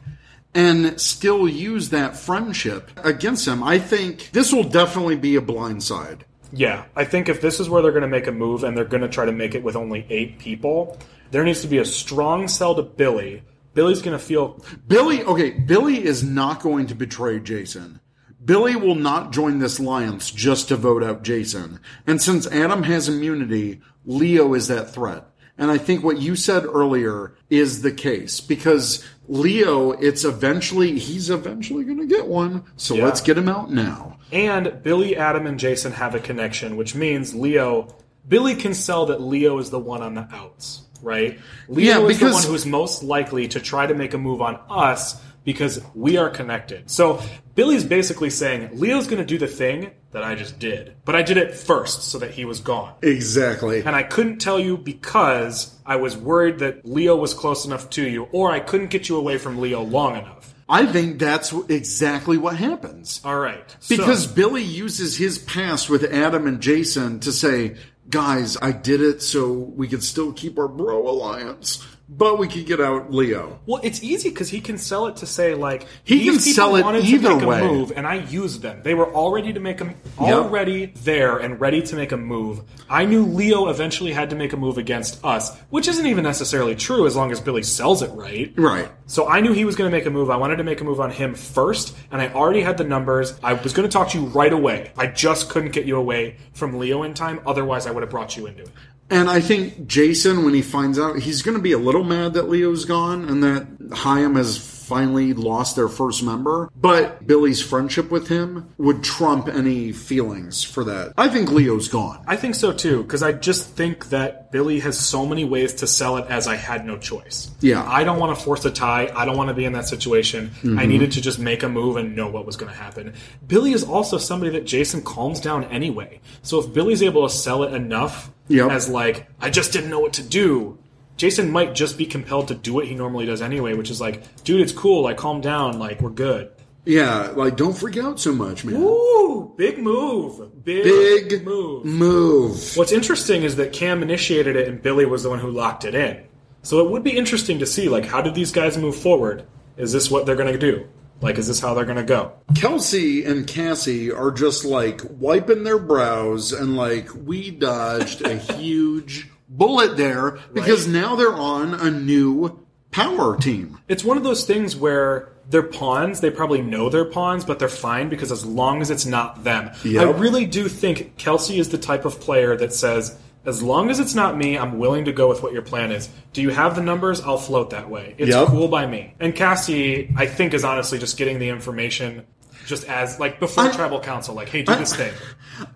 and 0.55 1.01
still 1.01 1.49
use 1.49 1.89
that 1.89 2.17
friendship 2.17 2.93
against 2.99 3.49
him. 3.49 3.61
I 3.65 3.81
think 3.81 4.31
this 4.31 4.53
will 4.53 4.63
definitely 4.63 5.17
be 5.17 5.35
a 5.35 5.41
blindside. 5.41 6.21
Yeah, 6.53 6.85
I 6.95 7.05
think 7.05 7.29
if 7.29 7.41
this 7.41 7.59
is 7.59 7.69
where 7.69 7.83
they're 7.83 7.91
going 7.91 8.03
to 8.03 8.09
make 8.09 8.29
a 8.29 8.33
move 8.33 8.63
and 8.63 8.77
they're 8.77 8.85
going 8.85 9.03
to 9.03 9.09
try 9.09 9.25
to 9.25 9.33
make 9.33 9.57
it 9.57 9.65
with 9.65 9.75
only 9.75 10.07
eight 10.09 10.39
people, 10.39 10.97
there 11.33 11.43
needs 11.43 11.63
to 11.63 11.69
be 11.69 11.79
a 11.79 11.85
strong 11.85 12.47
sell 12.47 12.77
to 12.77 12.83
Billy. 12.83 13.43
Billy's 13.75 14.03
going 14.03 14.19
to 14.19 14.25
feel 14.25 14.63
Billy, 14.87 15.23
okay, 15.25 15.51
Billy 15.51 16.05
is 16.05 16.23
not 16.25 16.61
going 16.61 16.87
to 16.89 16.95
betray 16.95 17.39
Jason. 17.41 18.01
Billy 18.45 18.75
will 18.75 18.95
not 18.95 19.33
join 19.33 19.59
this 19.59 19.79
alliance 19.79 20.31
just 20.31 20.69
to 20.69 20.77
vote 20.77 21.03
out 21.05 21.23
Jason. 21.23 21.79
And 22.07 22.21
since 22.23 22.47
Adam 22.47 22.83
has 22.85 23.09
immunity, 23.09 23.81
Leo 24.07 24.55
is 24.55 24.69
that 24.69 24.93
threat. 24.93 25.27
And 25.59 25.71
I 25.71 25.77
think 25.77 26.03
what 26.03 26.19
you 26.19 26.37
said 26.37 26.65
earlier 26.65 27.35
is 27.51 27.83
the 27.83 27.93
case 27.93 28.41
because 28.41 29.05
Leo, 29.29 29.91
it's 29.93 30.25
eventually, 30.25 30.99
he's 30.99 31.29
eventually 31.29 31.85
going 31.85 31.99
to 31.99 32.07
get 32.07 32.27
one. 32.27 32.65
So 32.77 32.95
Yeah. 32.95 33.05
let's 33.05 33.21
get 33.21 33.37
him 33.37 33.49
out 33.49 33.71
now. 33.71 34.19
And 34.33 34.83
Billy, 34.83 35.17
Adam, 35.17 35.47
and 35.47 35.59
Jason 35.59 35.93
have 35.93 36.15
a 36.15 36.21
connection, 36.21 36.77
which 36.77 36.95
means 36.95 37.35
Leo. 37.35 37.89
Billy 38.27 38.55
can 38.55 38.73
sell 38.73 39.05
that 39.07 39.21
Leo 39.21 39.59
is 39.59 39.69
the 39.71 39.79
one 39.79 40.03
on 40.03 40.15
the 40.15 40.27
outs, 40.33 40.83
right? 41.03 41.39
Leo 41.69 42.03
Yeah, 42.03 42.07
is 42.09 42.19
the 42.21 42.31
one 42.31 42.43
who 42.45 42.55
is 42.55 42.67
most 42.67 43.03
likely 43.03 43.49
to 43.49 43.61
try 43.61 43.87
to 43.87 43.95
make 43.95 44.15
a 44.15 44.19
move 44.19 44.41
on 44.41 44.59
us 44.69 45.21
because 45.45 45.81
we 45.95 46.17
are 46.17 46.29
connected. 46.31 46.91
So 46.91 47.23
Billy's 47.55 47.85
basically 47.85 48.31
saying 48.31 48.71
Leo's 48.79 49.07
going 49.07 49.19
to 49.19 49.25
do 49.25 49.39
the 49.39 49.47
thing 49.47 49.91
that 50.13 50.23
I 50.23 50.35
just 50.35 50.59
did, 50.59 50.95
but 51.05 51.15
I 51.15 51.23
did 51.23 51.37
it 51.37 51.55
first 51.55 52.03
so 52.03 52.19
that 52.19 52.33
he 52.33 52.45
was 52.45 52.61
gone. 52.61 52.95
Exactly. 53.03 53.79
And 53.83 53.95
I 53.97 54.03
couldn't 54.03 54.39
tell 54.39 54.59
you 54.61 54.77
because 54.77 55.79
I 55.87 55.97
was 55.97 56.17
worried 56.17 56.59
that 56.59 56.85
Leo 56.85 57.17
was 57.17 57.33
close 57.33 57.65
enough 57.65 57.89
to 57.91 58.09
you, 58.09 58.25
or 58.33 58.51
I 58.51 58.61
couldn't 58.61 58.91
get 58.91 59.09
you 59.09 59.17
away 59.17 59.39
from 59.39 59.59
Leo 59.61 59.83
long 59.83 60.17
enough. 60.17 60.55
I 60.69 60.87
think 60.87 61.19
that's 61.19 61.53
exactly 61.69 62.39
what 62.39 62.57
happens. 62.57 63.21
All 63.25 63.39
right. 63.39 63.65
so- 63.81 63.97
Because 63.97 64.27
Billy 64.27 64.63
uses 64.63 65.17
his 65.17 65.39
past 65.39 65.91
with 65.91 66.05
Adam 66.05 66.47
and 66.47 66.61
Jason 66.61 67.19
to 67.21 67.33
say, 67.33 67.77
guys, 68.11 68.57
I 68.61 68.73
did 68.73 69.01
it 69.01 69.23
so 69.23 69.53
we 69.53 69.89
could 69.89 70.03
still 70.03 70.33
keep 70.33 70.59
our 70.59 70.69
bro 70.69 71.09
alliance, 71.09 71.87
but 72.11 72.39
we 72.39 72.49
could 72.49 72.67
get 72.67 72.81
out 72.81 73.13
Leo. 73.13 73.61
Well, 73.67 73.81
it's 73.85 74.03
easy 74.03 74.31
because 74.31 74.51
he 74.51 74.61
can 74.61 74.77
sell 74.77 75.07
it 75.07 75.17
to 75.17 75.27
say 75.27 75.55
like 75.55 75.87
He 76.03 76.25
can 76.25 76.25
people 76.35 76.41
sell 76.41 76.77
it 76.77 76.83
wanted 76.83 77.05
either 77.05 77.29
to 77.31 77.37
make 77.37 77.47
way. 77.47 77.61
a 77.61 77.65
move, 77.65 77.93
and 77.95 78.07
I 78.07 78.17
used 78.17 78.63
them. 78.63 78.83
They 78.83 78.95
were 78.95 79.13
already 79.15 79.53
to 79.53 79.61
make 79.61 79.81
a 79.81 79.95
already 80.19 80.87
there 81.05 81.39
and 81.39 81.61
ready 81.61 81.83
to 81.83 81.97
make 81.97 82.13
a 82.13 82.17
move. 82.17 82.63
I 82.89 83.05
knew 83.05 83.25
Leo 83.25 83.69
eventually 83.69 84.13
had 84.13 84.31
to 84.31 84.37
make 84.37 84.53
a 84.53 84.57
move 84.57 84.77
against 84.77 85.25
us, 85.25 85.57
which 85.71 85.87
isn't 85.87 86.07
even 86.07 86.25
necessarily 86.25 86.75
true 86.75 87.07
as 87.07 87.15
long 87.15 87.31
as 87.31 87.41
Billy 87.41 87.63
sells 87.63 88.03
it 88.03 88.11
right. 88.11 88.53
Right. 88.57 88.91
So 89.07 89.29
I 89.29 89.41
knew 89.41 89.53
he 89.53 89.65
was 89.65 89.77
going 89.77 89.91
to 89.91 89.97
make 89.97 90.07
a 90.07 90.11
move. 90.11 90.31
I 90.31 90.37
wanted 90.37 90.57
to 90.57 90.65
make 90.65 90.81
a 90.81 90.85
move 90.85 91.01
on 91.01 91.11
him 91.11 91.35
first, 91.35 91.97
and 92.11 92.21
I 92.21 92.33
already 92.33 92.61
had 92.63 92.77
the 92.77 92.85
numbers. 92.85 93.39
I 93.43 93.53
was 93.53 93.73
going 93.73 93.89
to 93.89 93.93
talk 93.93 94.09
to 94.11 94.21
you 94.21 94.27
right 94.27 94.53
away. 94.53 94.93
I 94.97 95.07
just 95.07 95.49
couldn't 95.49 95.73
get 95.73 95.85
you 95.87 95.97
away 95.97 96.37
from 96.53 96.79
Leo 96.79 97.03
in 97.05 97.15
time. 97.15 97.41
Otherwise, 97.47 97.87
I 97.87 97.93
would 97.93 98.03
have 98.03 98.11
brought 98.11 98.37
you 98.37 98.47
into 98.47 98.63
it. 98.63 98.71
And 99.11 99.29
I 99.29 99.41
think 99.41 99.87
Jason, 99.87 100.45
when 100.45 100.55
he 100.55 100.63
finds 100.63 100.99
out, 100.99 101.19
he's 101.19 101.43
going 101.43 101.57
to 101.57 101.63
be 101.63 101.73
a 101.73 101.79
little 101.79 102.05
mad 102.05 102.35
that 102.35 102.49
Leo's 102.49 102.85
gone 102.85 103.29
and 103.29 103.43
that 103.43 103.67
Chaim 103.93 104.37
has 104.37 104.57
finally 104.57 105.33
lost 105.35 105.77
their 105.77 105.89
first 105.89 106.23
member. 106.23 106.69
But 106.75 107.25
Billy's 107.25 107.63
friendship 107.63 108.11
with 108.11 108.27
him 108.27 108.73
would 108.77 109.05
trump 109.05 109.47
any 109.49 109.93
feelings 109.93 110.65
for 110.65 110.83
that. 110.85 111.13
I 111.17 111.29
think 111.29 111.51
Leo's 111.53 111.87
gone. 111.87 112.25
I 112.27 112.35
think 112.35 112.57
so 112.57 112.73
too, 112.73 113.03
because 113.05 113.23
I 113.23 113.31
just 113.33 113.69
think 113.77 114.09
that 114.11 114.51
Billy 114.51 114.81
has 114.81 114.99
so 114.99 115.25
many 115.25 115.45
ways 115.45 115.75
to 115.75 115.87
sell 115.87 116.17
it 116.17 116.27
as 116.29 116.49
I 116.49 116.57
had 116.57 116.85
no 116.85 116.99
choice. 116.99 117.53
Yeah. 117.61 117.85
I 117.89 118.03
don't 118.03 118.19
want 118.19 118.37
to 118.37 118.45
force 118.45 118.65
a 118.65 118.71
tie. 118.71 119.13
I 119.15 119.25
don't 119.25 119.37
want 119.37 119.47
to 119.49 119.55
be 119.55 119.65
in 119.65 119.73
that 119.75 119.87
situation. 119.87 120.51
I 120.63 120.67
Mhm. 120.67 120.89
needed 120.89 121.13
to 121.13 121.21
just 121.21 121.39
make 121.39 121.63
a 121.63 121.69
move 121.69 121.97
and 121.97 122.17
know 122.17 122.29
what 122.29 122.45
was 122.45 122.57
going 122.57 122.73
to 122.73 122.79
happen. 122.79 123.13
Billy 123.47 123.73
is 123.73 123.85
also 123.85 124.19
somebody 124.19 124.51
that 124.53 124.67
Jason 124.67 125.03
calms 125.03 125.39
down 125.39 125.65
anyway. 125.65 126.21
So 126.43 126.59
if 126.59 126.73
Billy's 126.73 127.03
able 127.03 127.29
to 127.29 127.33
sell 127.33 127.63
it 127.63 127.73
enough 127.73 128.31
Yep. 128.51 128.71
as 128.71 128.89
like, 128.89 129.29
I 129.41 129.49
just 129.49 129.73
didn't 129.73 129.91
know 129.91 130.01
what 130.01 130.15
to 130.15 130.23
do. 130.23 130.79
Jason 131.17 131.51
might 131.51 131.75
just 131.75 131.97
be 131.97 132.07
compelled 132.07 132.49
to 132.49 132.55
do 132.55 132.73
what 132.73 132.87
he 132.87 132.95
normally 132.95 133.27
does 133.27 133.43
anyway, 133.43 133.75
which 133.75 133.91
is 133.91 134.01
like, 134.01 134.43
dude, 134.43 134.61
it's 134.61 134.73
cool. 134.73 135.03
Like, 135.03 135.19
calm 135.19 135.41
down. 135.41 135.79
Like, 135.79 136.01
we're 136.01 136.11
good. 136.11 136.51
Yeah, 136.87 137.33
like 137.37 137.57
don't 137.57 137.77
freak 137.77 137.99
out 137.99 138.19
so 138.19 138.33
much, 138.33 138.65
man. 138.65 138.77
Ooh, 138.77 139.53
big 139.57 139.79
move. 139.79 140.65
Big, 140.65 140.85
Big 140.85 141.45
move. 141.45 141.85
Move. 141.85 142.77
What's 142.77 142.91
interesting 142.91 143.43
is 143.43 143.57
that 143.57 143.73
Cam 143.73 144.03
initiated 144.03 144.57
it 144.57 144.67
and 144.67 144.81
Billy 144.81 145.05
was 145.05 145.23
the 145.23 145.29
one 145.29 145.39
who 145.39 145.51
locked 145.51 145.85
it 145.85 145.95
in. 145.95 146.25
So 146.63 146.85
it 146.85 146.91
would 146.91 147.05
be 147.05 147.17
interesting 147.17 147.59
to 147.59 147.67
see, 147.67 147.89
like, 147.89 148.07
how 148.07 148.23
did 148.23 148.35
these 148.35 148.51
guys 148.51 148.77
move 148.77 148.97
forward? 148.97 149.47
Is 149.77 149.93
this 149.93 150.11
what 150.11 150.27
they're 150.27 150.37
going 150.37 150.53
to 150.53 150.59
do? 150.59 150.89
Like, 151.21 151.39
is 151.39 151.49
this 151.49 151.61
how 151.61 151.75
they're 151.75 151.85
going 151.85 151.97
to 151.97 152.03
go? 152.03 152.33
Kelsey 152.55 153.25
and 153.25 153.47
Cassie 153.47 154.11
are 154.11 154.31
just 154.31 154.65
like 154.65 155.03
wiping 155.11 155.65
their 155.65 155.79
brows 155.79 156.53
and 156.53 156.77
like 156.77 157.09
we 157.15 157.51
dodged 157.51 158.23
a 158.23 158.37
huge 158.55 159.29
bullet 159.49 159.97
there 159.97 160.39
because 160.53 160.87
now 160.87 161.17
they're 161.17 161.35
on 161.35 161.75
a 161.75 161.91
new 161.91 162.65
power 162.91 163.37
team. 163.37 163.79
It's 163.89 164.05
one 164.05 164.17
of 164.17 164.25
those 164.25 164.45
things 164.45 164.77
where 164.77 165.33
they're 165.51 165.63
pawns. 165.63 166.21
They 166.21 166.31
probably 166.31 166.63
know 166.63 166.89
they're 166.89 167.05
pawns, 167.05 167.45
but 167.45 167.59
they're 167.59 167.69
fine 167.69 168.09
because 168.09 168.33
as 168.33 168.47
long 168.47 168.81
as 168.81 168.91
it's 168.91 169.07
not 169.07 169.45
them. 169.45 169.73
Yep. 169.85 170.03
I 170.03 170.11
really 170.19 170.47
do 170.47 170.69
think 170.69 171.17
Kelsey 171.19 171.59
is 171.59 171.69
the 171.69 171.79
type 171.79 172.05
of 172.05 172.21
player 172.21 172.57
that 172.57 172.73
says, 172.73 173.19
as 173.45 173.63
long 173.63 173.91
as 173.91 173.99
it's 174.01 174.15
not 174.15 174.37
me, 174.37 174.59
I'm 174.59 174.79
willing 174.79 175.07
to 175.07 175.13
go 175.13 175.29
with 175.29 175.43
what 175.43 175.53
your 175.53 175.63
plan 175.63 175.93
is. 175.93 176.09
Do 176.33 176.43
you 176.43 176.51
have 176.51 176.75
the 176.77 176.83
numbers? 176.83 177.21
I'll 177.21 177.39
float 177.39 177.71
that 177.71 177.89
way. 177.89 178.15
It's 178.19 178.31
Yep. 178.31 178.49
cool 178.49 178.69
by 178.69 178.87
me. 178.87 179.15
And 179.19 179.35
Cassie, 179.35 180.13
I 180.17 180.27
think, 180.27 180.53
is 180.55 180.65
honestly 180.65 180.99
just 180.99 181.17
getting 181.17 181.39
the 181.39 181.49
information 181.49 182.27
just 182.67 182.85
as, 182.85 183.19
like, 183.19 183.41
before 183.41 183.71
tribal 183.73 184.01
council, 184.01 184.35
like, 184.35 184.49
hey, 184.49 184.63
do 184.63 184.75
this 184.77 184.95
thing. 184.95 185.13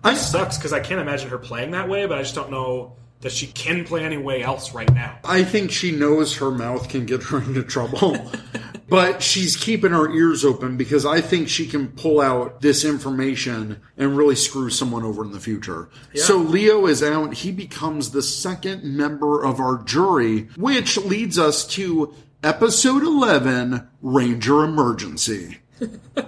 It 0.05 0.15
sucks 0.15 0.57
because 0.57 0.71
I 0.73 0.79
can't 0.79 1.01
imagine 1.01 1.29
her 1.29 1.37
playing 1.39 1.71
that 1.71 1.89
way, 1.89 2.05
but 2.05 2.17
I 2.17 2.21
just 2.21 2.35
don't 2.35 2.51
know 2.51 2.93
that 3.25 3.31
she 3.31 3.47
can 3.47 3.83
play 3.83 4.03
any 4.03 4.17
way 4.17 4.43
else 4.43 4.75
right 4.75 4.93
now. 4.93 5.17
I 5.23 5.43
think 5.43 5.71
she 5.71 5.89
knows 5.89 6.37
her 6.37 6.51
mouth 6.51 6.89
can 6.89 7.07
get 7.07 7.23
her 7.23 7.39
into 7.41 7.63
trouble. 7.63 8.31
but 8.87 9.23
she's 9.23 9.57
keeping 9.57 9.93
her 9.93 10.13
ears 10.13 10.45
open 10.45 10.77
because 10.77 11.07
I 11.07 11.21
think 11.21 11.49
she 11.49 11.65
can 11.65 11.87
pull 11.87 12.21
out 12.21 12.61
this 12.61 12.85
information 12.85 13.81
and 13.97 14.15
really 14.15 14.35
screw 14.35 14.69
someone 14.69 15.03
over 15.03 15.23
in 15.23 15.31
the 15.31 15.39
future. 15.39 15.89
So 16.13 16.37
Leo 16.37 16.85
is 16.85 17.01
out. 17.01 17.33
He 17.33 17.51
becomes 17.51 18.11
the 18.11 18.21
second 18.21 18.83
member 18.83 19.43
of 19.43 19.59
our 19.59 19.81
jury, 19.81 20.41
which 20.55 20.95
leads 20.95 21.39
us 21.39 21.65
to 21.69 22.13
episode 22.43 23.01
11 23.01 23.87
Ranger 24.03 24.63
Emergency. 24.63 25.57
I 25.81 26.21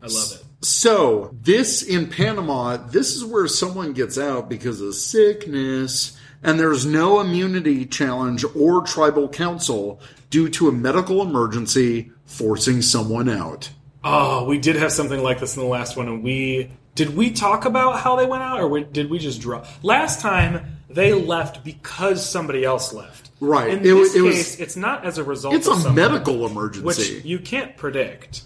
love 0.00 0.32
it. 0.32 0.44
So, 0.62 1.34
this 1.42 1.82
in 1.82 2.08
Panama, 2.08 2.76
this 2.76 3.16
is 3.16 3.24
where 3.24 3.46
someone 3.46 3.92
gets 3.94 4.18
out 4.18 4.50
because 4.50 4.80
of 4.80 4.94
sickness, 4.94 6.18
and 6.42 6.60
there's 6.60 6.84
no 6.84 7.20
immunity 7.20 7.86
challenge 7.86 8.44
or 8.54 8.82
tribal 8.82 9.28
council 9.28 10.00
due 10.28 10.48
to 10.50 10.68
a 10.68 10.72
medical 10.72 11.22
emergency 11.22 12.12
forcing 12.26 12.82
someone 12.82 13.28
out. 13.28 13.70
Oh, 14.04 14.44
we 14.44 14.58
did 14.58 14.76
have 14.76 14.92
something 14.92 15.22
like 15.22 15.40
this 15.40 15.56
in 15.56 15.62
the 15.62 15.68
last 15.68 15.96
one, 15.96 16.08
and 16.08 16.22
we 16.22 16.70
did 16.94 17.16
we 17.16 17.30
talk 17.30 17.64
about 17.64 18.00
how 18.00 18.16
they 18.16 18.26
went 18.26 18.42
out, 18.42 18.60
or 18.60 18.80
did 18.80 19.08
we 19.08 19.18
just 19.18 19.40
draw? 19.40 19.64
Last 19.82 20.20
time 20.20 20.76
they 20.90 21.12
left 21.14 21.64
because 21.64 22.28
somebody 22.28 22.64
else 22.64 22.92
left. 22.92 23.30
Right. 23.40 23.70
In 23.70 23.78
It 23.78 23.82
this 23.84 23.94
was- 23.94 24.14
it 24.14 24.20
was- 24.22 24.34
case, 24.36 24.60
it's 24.60 24.76
not 24.76 25.04
as 25.06 25.16
a 25.16 25.24
result. 25.24 25.54
It's 25.54 25.66
a 25.66 25.92
medical 25.92 26.38
which 26.38 26.50
emergency. 26.50 27.22
you 27.24 27.38
can't 27.38 27.76
predict. 27.76 28.42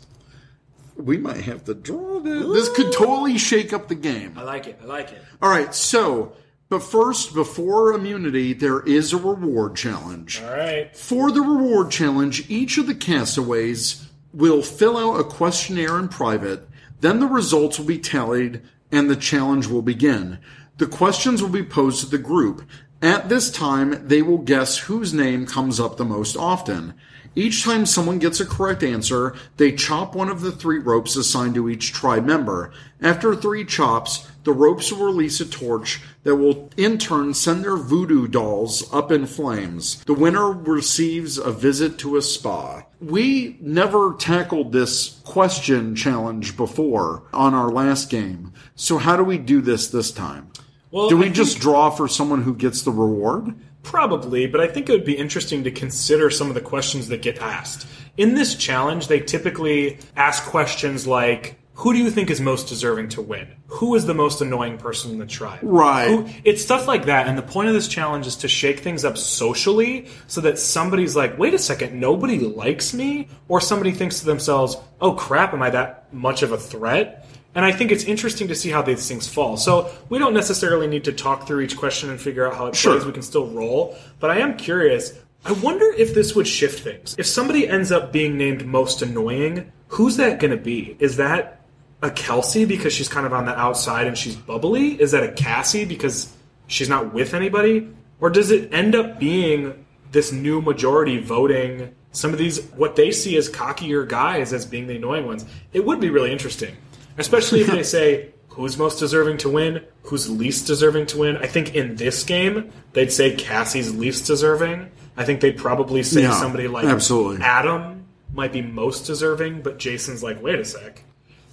We 0.96 1.18
might 1.18 1.42
have 1.42 1.64
to 1.64 1.74
draw 1.74 2.20
this. 2.20 2.44
This 2.46 2.76
could 2.76 2.92
totally 2.92 3.38
shake 3.38 3.72
up 3.72 3.88
the 3.88 3.94
game. 3.94 4.34
I 4.36 4.42
like 4.42 4.66
it. 4.66 4.78
I 4.82 4.86
like 4.86 5.12
it. 5.12 5.22
All 5.42 5.50
right, 5.50 5.74
so, 5.74 6.36
but 6.68 6.82
first, 6.82 7.34
before 7.34 7.92
immunity, 7.92 8.52
there 8.52 8.80
is 8.80 9.12
a 9.12 9.16
reward 9.16 9.76
challenge. 9.76 10.40
All 10.42 10.50
right. 10.50 10.96
For 10.96 11.30
the 11.30 11.42
reward 11.42 11.90
challenge, 11.90 12.48
each 12.50 12.78
of 12.78 12.86
the 12.86 12.94
castaways 12.94 14.08
will 14.32 14.62
fill 14.62 14.96
out 14.96 15.20
a 15.20 15.24
questionnaire 15.24 15.98
in 15.98 16.08
private. 16.08 16.68
Then 17.00 17.20
the 17.20 17.26
results 17.26 17.78
will 17.78 17.86
be 17.86 17.98
tallied 17.98 18.62
and 18.90 19.10
the 19.10 19.16
challenge 19.16 19.66
will 19.66 19.82
begin. 19.82 20.38
The 20.78 20.86
questions 20.86 21.42
will 21.42 21.50
be 21.50 21.62
posed 21.62 22.00
to 22.00 22.06
the 22.06 22.18
group. 22.18 22.68
At 23.00 23.28
this 23.28 23.50
time, 23.50 24.08
they 24.08 24.22
will 24.22 24.38
guess 24.38 24.78
whose 24.78 25.12
name 25.12 25.46
comes 25.46 25.78
up 25.78 25.96
the 25.96 26.04
most 26.04 26.36
often. 26.36 26.94
Each 27.36 27.64
time 27.64 27.84
someone 27.86 28.18
gets 28.18 28.40
a 28.40 28.46
correct 28.46 28.82
answer, 28.82 29.34
they 29.56 29.72
chop 29.72 30.14
one 30.14 30.28
of 30.28 30.40
the 30.40 30.52
three 30.52 30.78
ropes 30.78 31.16
assigned 31.16 31.56
to 31.56 31.68
each 31.68 31.92
tribe 31.92 32.24
member. 32.24 32.72
After 33.00 33.34
three 33.34 33.64
chops, 33.64 34.28
the 34.44 34.52
ropes 34.52 34.92
will 34.92 35.06
release 35.06 35.40
a 35.40 35.46
torch 35.46 36.00
that 36.22 36.36
will 36.36 36.70
in 36.76 36.98
turn 36.98 37.34
send 37.34 37.64
their 37.64 37.76
voodoo 37.76 38.28
dolls 38.28 38.92
up 38.92 39.10
in 39.10 39.26
flames. 39.26 40.02
The 40.04 40.14
winner 40.14 40.52
receives 40.52 41.38
a 41.38 41.50
visit 41.50 41.98
to 41.98 42.16
a 42.16 42.22
spa. 42.22 42.82
We 43.00 43.56
never 43.60 44.14
tackled 44.14 44.72
this 44.72 45.20
question 45.24 45.96
challenge 45.96 46.56
before 46.56 47.24
on 47.32 47.52
our 47.54 47.70
last 47.70 48.10
game. 48.10 48.52
So 48.76 48.98
how 48.98 49.16
do 49.16 49.24
we 49.24 49.38
do 49.38 49.60
this 49.60 49.88
this 49.88 50.10
time? 50.12 50.50
Well, 50.90 51.08
do 51.08 51.16
we 51.16 51.26
I 51.26 51.30
just 51.30 51.58
draw 51.58 51.90
for 51.90 52.06
someone 52.06 52.42
who 52.42 52.54
gets 52.54 52.82
the 52.82 52.92
reward? 52.92 53.56
Probably, 53.84 54.48
but 54.48 54.60
I 54.60 54.66
think 54.66 54.88
it 54.88 54.92
would 54.92 55.04
be 55.04 55.16
interesting 55.16 55.62
to 55.64 55.70
consider 55.70 56.30
some 56.30 56.48
of 56.48 56.54
the 56.54 56.60
questions 56.60 57.06
that 57.08 57.22
get 57.22 57.38
asked. 57.38 57.86
In 58.16 58.34
this 58.34 58.56
challenge, 58.56 59.06
they 59.06 59.20
typically 59.20 59.98
ask 60.16 60.44
questions 60.44 61.06
like 61.06 61.56
who 61.76 61.92
do 61.92 61.98
you 61.98 62.08
think 62.08 62.30
is 62.30 62.40
most 62.40 62.68
deserving 62.68 63.08
to 63.10 63.22
win? 63.22 63.48
Who 63.66 63.96
is 63.96 64.06
the 64.06 64.14
most 64.14 64.40
annoying 64.40 64.78
person 64.78 65.10
in 65.10 65.18
the 65.18 65.26
tribe? 65.26 65.58
Right. 65.62 66.06
Who, 66.06 66.28
it's 66.44 66.62
stuff 66.62 66.86
like 66.86 67.06
that, 67.06 67.26
and 67.26 67.36
the 67.36 67.42
point 67.42 67.66
of 67.68 67.74
this 67.74 67.88
challenge 67.88 68.28
is 68.28 68.36
to 68.36 68.48
shake 68.48 68.78
things 68.78 69.04
up 69.04 69.18
socially 69.18 70.06
so 70.28 70.40
that 70.42 70.60
somebody's 70.60 71.16
like, 71.16 71.36
wait 71.36 71.52
a 71.52 71.58
second, 71.58 71.98
nobody 71.98 72.38
likes 72.38 72.94
me? 72.94 73.28
Or 73.48 73.60
somebody 73.60 73.90
thinks 73.90 74.20
to 74.20 74.26
themselves, 74.26 74.76
oh 75.00 75.14
crap, 75.14 75.52
am 75.52 75.62
I 75.62 75.70
that 75.70 76.14
much 76.14 76.44
of 76.44 76.52
a 76.52 76.58
threat? 76.58 77.23
And 77.54 77.64
I 77.64 77.72
think 77.72 77.92
it's 77.92 78.04
interesting 78.04 78.48
to 78.48 78.54
see 78.54 78.70
how 78.70 78.82
these 78.82 79.06
things 79.08 79.28
fall. 79.28 79.56
So 79.56 79.90
we 80.08 80.18
don't 80.18 80.34
necessarily 80.34 80.86
need 80.86 81.04
to 81.04 81.12
talk 81.12 81.46
through 81.46 81.60
each 81.60 81.76
question 81.76 82.10
and 82.10 82.20
figure 82.20 82.46
out 82.46 82.56
how 82.56 82.66
it 82.66 82.74
Sure. 82.76 82.94
plays. 82.94 83.06
We 83.06 83.12
can 83.12 83.22
still 83.22 83.46
roll. 83.46 83.96
But 84.18 84.30
I 84.30 84.38
am 84.38 84.56
curious. 84.56 85.12
I 85.44 85.52
wonder 85.52 85.86
if 85.96 86.14
this 86.14 86.34
would 86.34 86.48
shift 86.48 86.80
things. 86.82 87.14
If 87.18 87.26
somebody 87.26 87.68
ends 87.68 87.92
up 87.92 88.12
being 88.12 88.36
named 88.36 88.66
most 88.66 89.02
annoying, 89.02 89.70
who's 89.88 90.16
that 90.16 90.40
going 90.40 90.50
to 90.50 90.56
be? 90.56 90.96
Is 90.98 91.16
that 91.16 91.60
a 92.02 92.10
Kelsey 92.10 92.64
because 92.64 92.92
she's 92.92 93.08
kind 93.08 93.26
of 93.26 93.32
on 93.32 93.44
the 93.46 93.56
outside 93.58 94.06
and 94.06 94.16
she's 94.18 94.36
bubbly? 94.36 95.00
Is 95.00 95.12
that 95.12 95.22
a 95.22 95.32
Cassie 95.32 95.84
because 95.84 96.32
she's 96.66 96.88
not 96.88 97.14
with 97.14 97.34
anybody? 97.34 97.88
Or 98.20 98.30
does 98.30 98.50
it 98.50 98.72
end 98.72 98.94
up 98.94 99.18
being 99.20 99.84
this 100.12 100.32
new 100.32 100.60
majority 100.60 101.18
voting 101.18 101.94
some 102.12 102.32
of 102.32 102.38
these 102.38 102.60
what 102.76 102.94
they 102.96 103.10
see 103.10 103.36
as 103.36 103.48
cockier 103.50 104.06
guys 104.08 104.52
as 104.52 104.64
being 104.64 104.86
the 104.86 104.96
annoying 104.96 105.26
ones? 105.26 105.44
It 105.72 105.84
would 105.84 106.00
be 106.00 106.10
really 106.10 106.32
interesting, 106.32 106.74
especially 107.18 107.60
if 107.62 107.68
they 107.68 107.82
say 107.82 108.30
who's 108.48 108.76
most 108.78 108.98
deserving 108.98 109.38
to 109.38 109.48
win, 109.48 109.84
who's 110.04 110.30
least 110.30 110.66
deserving 110.66 111.06
to 111.06 111.18
win. 111.18 111.36
I 111.38 111.46
think 111.46 111.74
in 111.74 111.96
this 111.96 112.22
game 112.24 112.70
they'd 112.92 113.12
say 113.12 113.34
Cassie's 113.34 113.94
least 113.94 114.26
deserving. 114.26 114.90
I 115.16 115.24
think 115.24 115.40
they'd 115.40 115.56
probably 115.56 116.02
say 116.02 116.22
Yeah, 116.22 116.32
somebody 116.32 116.68
like 116.68 116.84
absolutely. 116.86 117.42
Adam 117.42 118.06
might 118.32 118.52
be 118.52 118.62
most 118.62 119.06
deserving, 119.06 119.62
but 119.62 119.78
Jason's 119.78 120.22
like, 120.22 120.42
wait 120.42 120.58
a 120.58 120.64
sec. 120.64 121.02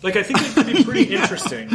Like 0.04 0.16
I 0.16 0.24
think 0.24 0.40
it 0.42 0.54
could 0.56 0.66
be 0.66 0.84
pretty 0.84 1.16
interesting. 1.16 1.70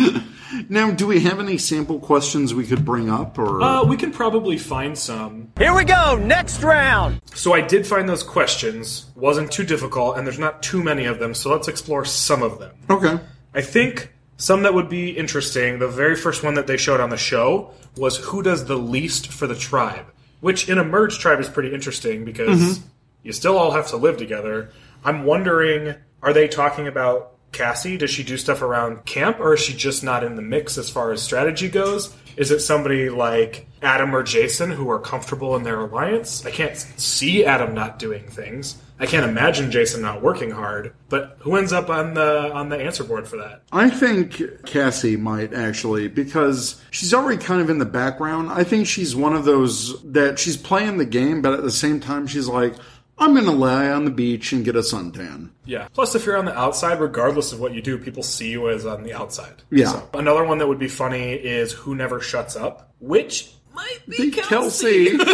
Now, 0.68 0.90
do 0.90 1.06
we 1.06 1.20
have 1.20 1.38
any 1.38 1.58
sample 1.58 1.98
questions 2.00 2.54
we 2.54 2.66
could 2.66 2.84
bring 2.84 3.08
up 3.10 3.38
or 3.38 3.60
Uh, 3.62 3.84
we 3.84 3.96
can 3.96 4.10
probably 4.12 4.58
find 4.58 4.96
some. 4.98 5.52
Here 5.58 5.74
we 5.74 5.84
go, 5.84 6.16
next 6.16 6.62
round. 6.62 7.20
So 7.34 7.52
I 7.52 7.60
did 7.60 7.86
find 7.86 8.08
those 8.08 8.22
questions. 8.22 9.06
wasn't 9.16 9.52
too 9.52 9.64
difficult, 9.64 10.16
and 10.18 10.26
there's 10.26 10.38
not 10.38 10.62
too 10.62 10.82
many 10.82 11.04
of 11.04 11.18
them. 11.18 11.34
So 11.34 11.50
let's 11.50 11.68
explore 11.68 12.04
some 12.04 12.42
of 12.42 12.58
them. 12.58 12.72
Okay. 12.90 13.18
I 13.56 13.62
think 13.62 14.12
some 14.36 14.62
that 14.64 14.74
would 14.74 14.90
be 14.90 15.16
interesting. 15.16 15.78
The 15.78 15.88
very 15.88 16.14
first 16.14 16.44
one 16.44 16.54
that 16.54 16.66
they 16.66 16.76
showed 16.76 17.00
on 17.00 17.08
the 17.08 17.16
show 17.16 17.72
was 17.96 18.18
who 18.18 18.42
does 18.42 18.66
the 18.66 18.76
least 18.76 19.28
for 19.28 19.46
the 19.46 19.54
tribe, 19.56 20.04
which 20.40 20.68
in 20.68 20.76
a 20.76 20.84
merged 20.84 21.20
tribe 21.20 21.40
is 21.40 21.48
pretty 21.48 21.72
interesting 21.72 22.26
because 22.26 22.60
mm-hmm. 22.60 22.86
you 23.22 23.32
still 23.32 23.56
all 23.56 23.70
have 23.70 23.88
to 23.88 23.96
live 23.96 24.18
together. 24.18 24.70
I'm 25.02 25.24
wondering, 25.24 25.94
are 26.22 26.34
they 26.34 26.48
talking 26.48 26.86
about 26.86 27.35
Cassie? 27.56 27.96
Does 27.96 28.10
she 28.10 28.22
do 28.22 28.36
stuff 28.36 28.60
around 28.60 29.04
camp, 29.06 29.40
or 29.40 29.54
is 29.54 29.60
she 29.60 29.74
just 29.74 30.04
not 30.04 30.22
in 30.22 30.36
the 30.36 30.42
mix 30.42 30.76
as 30.76 30.90
far 30.90 31.10
as 31.12 31.22
strategy 31.22 31.68
goes? 31.68 32.14
Is 32.36 32.50
it 32.50 32.60
somebody 32.60 33.08
like 33.08 33.66
Adam 33.80 34.14
or 34.14 34.22
Jason 34.22 34.70
who 34.70 34.90
are 34.90 34.98
comfortable 34.98 35.56
in 35.56 35.62
their 35.62 35.80
alliance? 35.80 36.44
I 36.44 36.50
can't 36.50 36.76
see 36.76 37.46
Adam 37.46 37.74
not 37.74 37.98
doing 37.98 38.28
things. 38.28 38.76
I 38.98 39.06
can't 39.06 39.28
imagine 39.28 39.70
Jason 39.70 40.02
not 40.02 40.22
working 40.22 40.50
hard. 40.50 40.94
But 41.08 41.36
who 41.40 41.56
ends 41.56 41.72
up 41.72 41.88
on 41.88 42.14
the 42.14 42.52
on 42.52 42.68
the 42.68 42.76
answer 42.76 43.04
board 43.04 43.26
for 43.26 43.36
that? 43.38 43.62
I 43.72 43.88
think 43.88 44.64
Cassie 44.66 45.16
might 45.16 45.54
actually 45.54 46.08
because 46.08 46.80
she's 46.90 47.14
already 47.14 47.42
kind 47.42 47.60
of 47.60 47.70
in 47.70 47.78
the 47.78 47.84
background. 47.86 48.50
I 48.50 48.64
think 48.64 48.86
she's 48.86 49.16
one 49.16 49.34
of 49.34 49.44
those 49.44 50.02
that 50.02 50.38
she's 50.38 50.56
playing 50.56 50.98
the 50.98 51.06
game, 51.06 51.40
but 51.42 51.54
at 51.54 51.62
the 51.62 51.70
same 51.70 52.00
time 52.00 52.26
she's 52.26 52.48
like, 52.48 52.74
I'm 53.18 53.32
going 53.32 53.46
to 53.46 53.50
lie 53.52 53.88
on 53.88 54.04
the 54.04 54.10
beach 54.10 54.52
and 54.52 54.64
get 54.64 54.76
a 54.76 54.80
suntan. 54.80 55.50
Yeah. 55.64 55.88
Plus, 55.94 56.14
if 56.14 56.26
you're 56.26 56.36
on 56.36 56.44
the 56.44 56.56
outside, 56.56 57.00
regardless 57.00 57.52
of 57.52 57.60
what 57.60 57.72
you 57.72 57.80
do, 57.80 57.96
people 57.96 58.22
see 58.22 58.50
you 58.50 58.68
as 58.68 58.84
on 58.84 59.04
the 59.04 59.14
outside. 59.14 59.62
Yeah. 59.70 59.86
So, 59.92 60.08
another 60.14 60.44
one 60.44 60.58
that 60.58 60.66
would 60.66 60.78
be 60.78 60.88
funny 60.88 61.32
is 61.32 61.72
who 61.72 61.94
never 61.94 62.20
shuts 62.20 62.56
up, 62.56 62.92
which 63.00 63.52
might 63.74 64.00
be 64.06 64.30
Big 64.30 64.34
Kelsey. 64.34 65.16
Kelsey. 65.16 65.32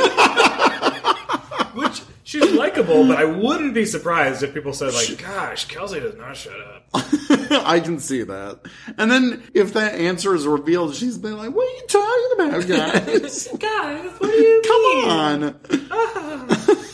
which 1.75 2.03
she's 2.23 2.53
likable, 2.53 3.07
but 3.07 3.19
I 3.19 3.25
wouldn't 3.25 3.75
be 3.75 3.85
surprised 3.85 4.43
if 4.43 4.55
people 4.55 4.73
said 4.73 4.95
like, 4.95 5.19
"Gosh, 5.19 5.67
Kelsey 5.67 6.01
does 6.01 6.17
not 6.17 6.37
shut 6.37 6.61
up." 6.61 6.83
I 6.95 7.81
can 7.81 7.99
see 7.99 8.23
that. 8.23 8.61
And 8.99 9.11
then 9.11 9.43
if 9.55 9.73
that 9.75 9.95
answer 9.95 10.35
is 10.35 10.47
revealed, 10.47 10.95
she's 10.95 11.17
been 11.19 11.37
like, 11.39 11.55
What 11.55 11.67
are 11.67 11.77
you 11.77 11.87
talking 11.89 12.31
about, 12.35 12.69
guys? 12.69 13.49
Guys, 13.59 14.11
what 14.19 14.31
do 14.31 14.37
you 14.37 14.63
Come 14.65 15.11
on. 15.11 15.61
Ah. 15.91 16.89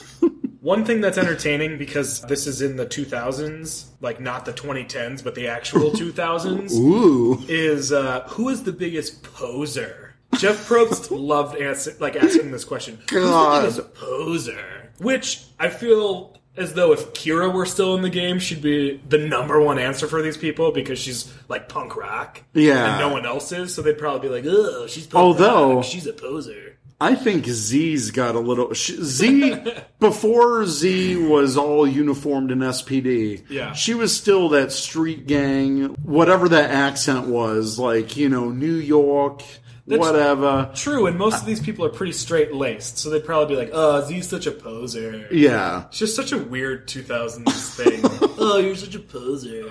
One 0.68 0.84
thing 0.84 1.00
that's 1.00 1.16
entertaining 1.16 1.78
because 1.78 2.20
this 2.22 2.46
is 2.46 2.60
in 2.60 2.76
the 2.76 2.84
2000s, 2.84 3.86
like 4.02 4.20
not 4.20 4.44
the 4.44 4.52
2010s, 4.52 5.24
but 5.24 5.34
the 5.34 5.48
actual 5.48 5.90
2000s, 5.92 6.72
Ooh. 6.74 7.42
is 7.48 7.90
uh, 7.90 8.24
who 8.28 8.50
is 8.50 8.64
the 8.64 8.72
biggest 8.72 9.22
poser? 9.22 10.14
Jeff 10.36 10.68
Probst 10.68 11.08
loved 11.10 11.56
like 12.00 12.16
asking 12.16 12.50
this 12.50 12.66
question. 12.66 12.98
God. 13.06 13.64
Who's 13.64 13.76
the 13.76 13.82
biggest 13.82 13.94
poser? 13.94 14.92
Which 14.98 15.42
I 15.58 15.70
feel 15.70 16.36
as 16.58 16.74
though 16.74 16.92
if 16.92 17.14
Kira 17.14 17.50
were 17.50 17.64
still 17.64 17.94
in 17.94 18.02
the 18.02 18.10
game, 18.10 18.38
she'd 18.38 18.60
be 18.60 19.00
the 19.08 19.16
number 19.16 19.58
one 19.62 19.78
answer 19.78 20.06
for 20.06 20.20
these 20.20 20.36
people 20.36 20.72
because 20.72 20.98
she's 20.98 21.32
like 21.48 21.70
punk 21.70 21.96
rock. 21.96 22.42
Yeah. 22.52 22.90
And 22.90 23.00
no 23.00 23.10
one 23.10 23.24
else 23.24 23.52
is, 23.52 23.74
so 23.74 23.80
they'd 23.80 23.96
probably 23.96 24.28
be 24.28 24.34
like, 24.34 24.44
oh, 24.46 24.86
she's 24.86 25.06
punk 25.06 25.24
Although- 25.24 25.76
rock. 25.76 25.84
She's 25.84 26.06
a 26.06 26.12
poser. 26.12 26.77
I 27.00 27.14
think 27.14 27.46
Z's 27.46 28.10
got 28.10 28.34
a 28.34 28.40
little. 28.40 28.74
Z, 28.74 29.54
before 30.00 30.66
Z 30.66 31.16
was 31.28 31.56
all 31.56 31.86
uniformed 31.86 32.50
in 32.50 32.58
SPD, 32.58 33.44
Yeah. 33.48 33.72
she 33.72 33.94
was 33.94 34.16
still 34.16 34.48
that 34.50 34.72
street 34.72 35.26
gang, 35.28 35.94
whatever 36.02 36.48
that 36.48 36.70
accent 36.70 37.28
was, 37.28 37.78
like, 37.78 38.16
you 38.16 38.28
know, 38.28 38.50
New 38.50 38.74
York, 38.74 39.42
whatever. 39.88 40.70
True, 40.74 41.06
and 41.06 41.16
most 41.16 41.40
of 41.40 41.46
these 41.46 41.60
people 41.60 41.84
are 41.84 41.90
pretty 41.90 42.12
straight 42.12 42.52
laced, 42.54 42.98
so 42.98 43.10
they'd 43.10 43.24
probably 43.24 43.54
be 43.54 43.60
like, 43.60 43.70
uh, 43.70 44.02
oh, 44.02 44.04
Z's 44.06 44.28
such 44.28 44.46
a 44.46 44.50
poser. 44.50 45.26
Yeah. 45.30 45.86
It's 45.88 45.98
just 45.98 46.16
such 46.16 46.32
a 46.32 46.38
weird 46.38 46.86
2000s 46.88 47.74
thing. 47.76 48.00
oh, 48.38 48.58
you're 48.58 48.76
such 48.76 48.94
a 48.94 48.98
poser. 49.00 49.70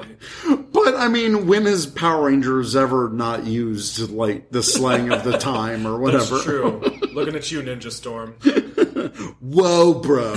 But, 0.72 0.95
I 0.95 1.07
mean, 1.07 1.47
when 1.47 1.65
has 1.65 1.86
Power 1.86 2.26
Rangers 2.26 2.76
ever 2.76 3.09
not 3.09 3.45
used, 3.45 4.09
like, 4.09 4.49
the 4.51 4.63
slang 4.63 5.11
of 5.11 5.24
the 5.24 5.38
time 5.38 5.86
or 5.86 5.99
whatever? 5.99 6.36
That's 6.36 6.43
true. 6.43 6.80
Looking 7.13 7.36
at 7.36 7.51
you, 7.51 7.61
Ninja 7.61 7.91
Storm. 7.91 8.34
Whoa, 9.41 9.93
bro. 9.95 10.34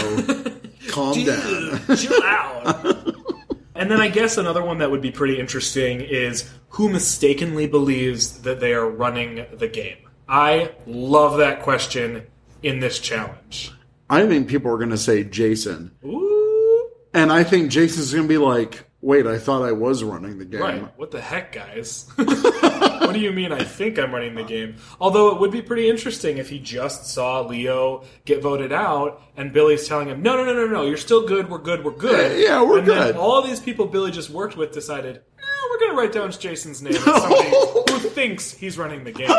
Calm 0.88 1.24
down. 1.24 1.96
Chill 1.96 2.22
out. 2.24 3.09
And 3.80 3.90
then 3.90 3.98
I 3.98 4.08
guess 4.08 4.36
another 4.36 4.62
one 4.62 4.76
that 4.78 4.90
would 4.90 5.00
be 5.00 5.10
pretty 5.10 5.40
interesting 5.40 6.02
is 6.02 6.50
who 6.68 6.90
mistakenly 6.90 7.66
believes 7.66 8.42
that 8.42 8.60
they 8.60 8.74
are 8.74 8.86
running 8.86 9.46
the 9.54 9.68
game. 9.68 9.96
I 10.28 10.72
love 10.86 11.38
that 11.38 11.62
question 11.62 12.26
in 12.62 12.80
this 12.80 12.98
challenge. 12.98 13.72
I 14.10 14.26
think 14.26 14.48
people 14.48 14.70
are 14.70 14.76
going 14.76 14.90
to 14.90 14.98
say 14.98 15.24
Jason. 15.24 15.92
Ooh. 16.04 16.90
And 17.14 17.32
I 17.32 17.42
think 17.42 17.70
Jason's 17.70 18.12
going 18.12 18.24
to 18.24 18.28
be 18.28 18.36
like, 18.36 18.84
wait, 19.02 19.26
I 19.26 19.38
thought 19.38 19.62
I 19.62 19.72
was 19.72 20.04
running 20.04 20.38
the 20.38 20.44
game. 20.44 20.60
Right. 20.60 20.98
What 20.98 21.10
the 21.10 21.20
heck, 21.20 21.52
guys? 21.52 22.06
what 22.16 23.12
do 23.12 23.20
you 23.20 23.32
mean 23.32 23.52
I 23.52 23.64
think 23.64 23.98
I'm 23.98 24.12
running 24.12 24.34
the 24.34 24.44
game? 24.44 24.76
Although 25.00 25.34
it 25.34 25.40
would 25.40 25.50
be 25.50 25.62
pretty 25.62 25.88
interesting 25.88 26.38
if 26.38 26.48
he 26.48 26.58
just 26.58 27.06
saw 27.06 27.40
Leo 27.40 28.04
get 28.24 28.42
voted 28.42 28.72
out 28.72 29.22
and 29.36 29.52
Billy's 29.52 29.88
telling 29.88 30.08
him, 30.08 30.22
no, 30.22 30.36
no, 30.36 30.44
no, 30.44 30.52
no, 30.52 30.66
no, 30.66 30.82
you're 30.86 30.96
still 30.96 31.26
good, 31.26 31.48
we're 31.50 31.58
good, 31.58 31.84
we're 31.84 31.92
good. 31.92 32.38
Yeah, 32.38 32.48
yeah, 32.48 32.62
we're 32.62 32.78
and 32.78 32.86
good. 32.86 33.16
all 33.16 33.42
these 33.42 33.60
people 33.60 33.86
Billy 33.86 34.10
just 34.10 34.30
worked 34.30 34.56
with 34.56 34.72
decided, 34.72 35.22
going 35.80 35.90
to 35.90 35.96
write 35.96 36.12
down 36.12 36.30
Jason's 36.30 36.82
name 36.82 36.94
as 36.94 37.02
somebody 37.02 37.50
who 37.50 37.98
thinks 38.10 38.52
he's 38.52 38.78
running 38.78 39.04
the 39.04 39.12
game. 39.12 39.30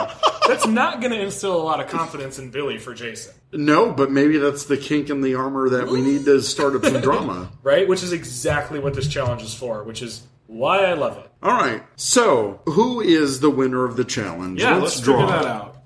That's 0.48 0.68
not 0.68 1.00
going 1.00 1.12
to 1.12 1.22
instill 1.22 1.56
a 1.56 1.64
lot 1.64 1.80
of 1.80 1.88
confidence 1.88 2.40
in 2.40 2.50
Billy 2.50 2.78
for 2.78 2.94
Jason, 2.94 3.34
No, 3.54 3.92
but 3.92 4.12
maybe 4.12 4.38
that's 4.38 4.66
the 4.66 4.78
kink 4.78 5.10
in 5.10 5.22
the 5.22 5.36
armor 5.36 5.70
that 5.70 5.88
we 5.88 6.02
need 6.02 6.26
to 6.26 6.42
start 6.42 6.76
up 6.76 6.84
some 6.84 7.02
drama. 7.02 7.50
right? 7.64 7.88
Which 7.88 8.04
is 8.04 8.12
exactly 8.12 8.80
what 8.80 8.94
this 8.94 9.08
challenge 9.08 9.44
is 9.44 9.54
for, 9.54 9.84
which 9.84 10.02
is 10.02 10.24
why 10.48 10.80
I 10.80 10.94
love 10.94 11.18
it. 11.18 11.32
All 11.42 11.54
right. 11.54 11.84
So, 11.96 12.62
who 12.66 13.00
is 13.00 13.40
the 13.40 13.50
winner 13.50 13.86
of 13.86 13.96
the 13.96 14.04
challenge? 14.04 14.60
Yeah, 14.62 14.76
let's, 14.76 15.00
draw. 15.00 15.22
figure 15.22 15.40
that 15.40 15.46
out. 15.46 15.78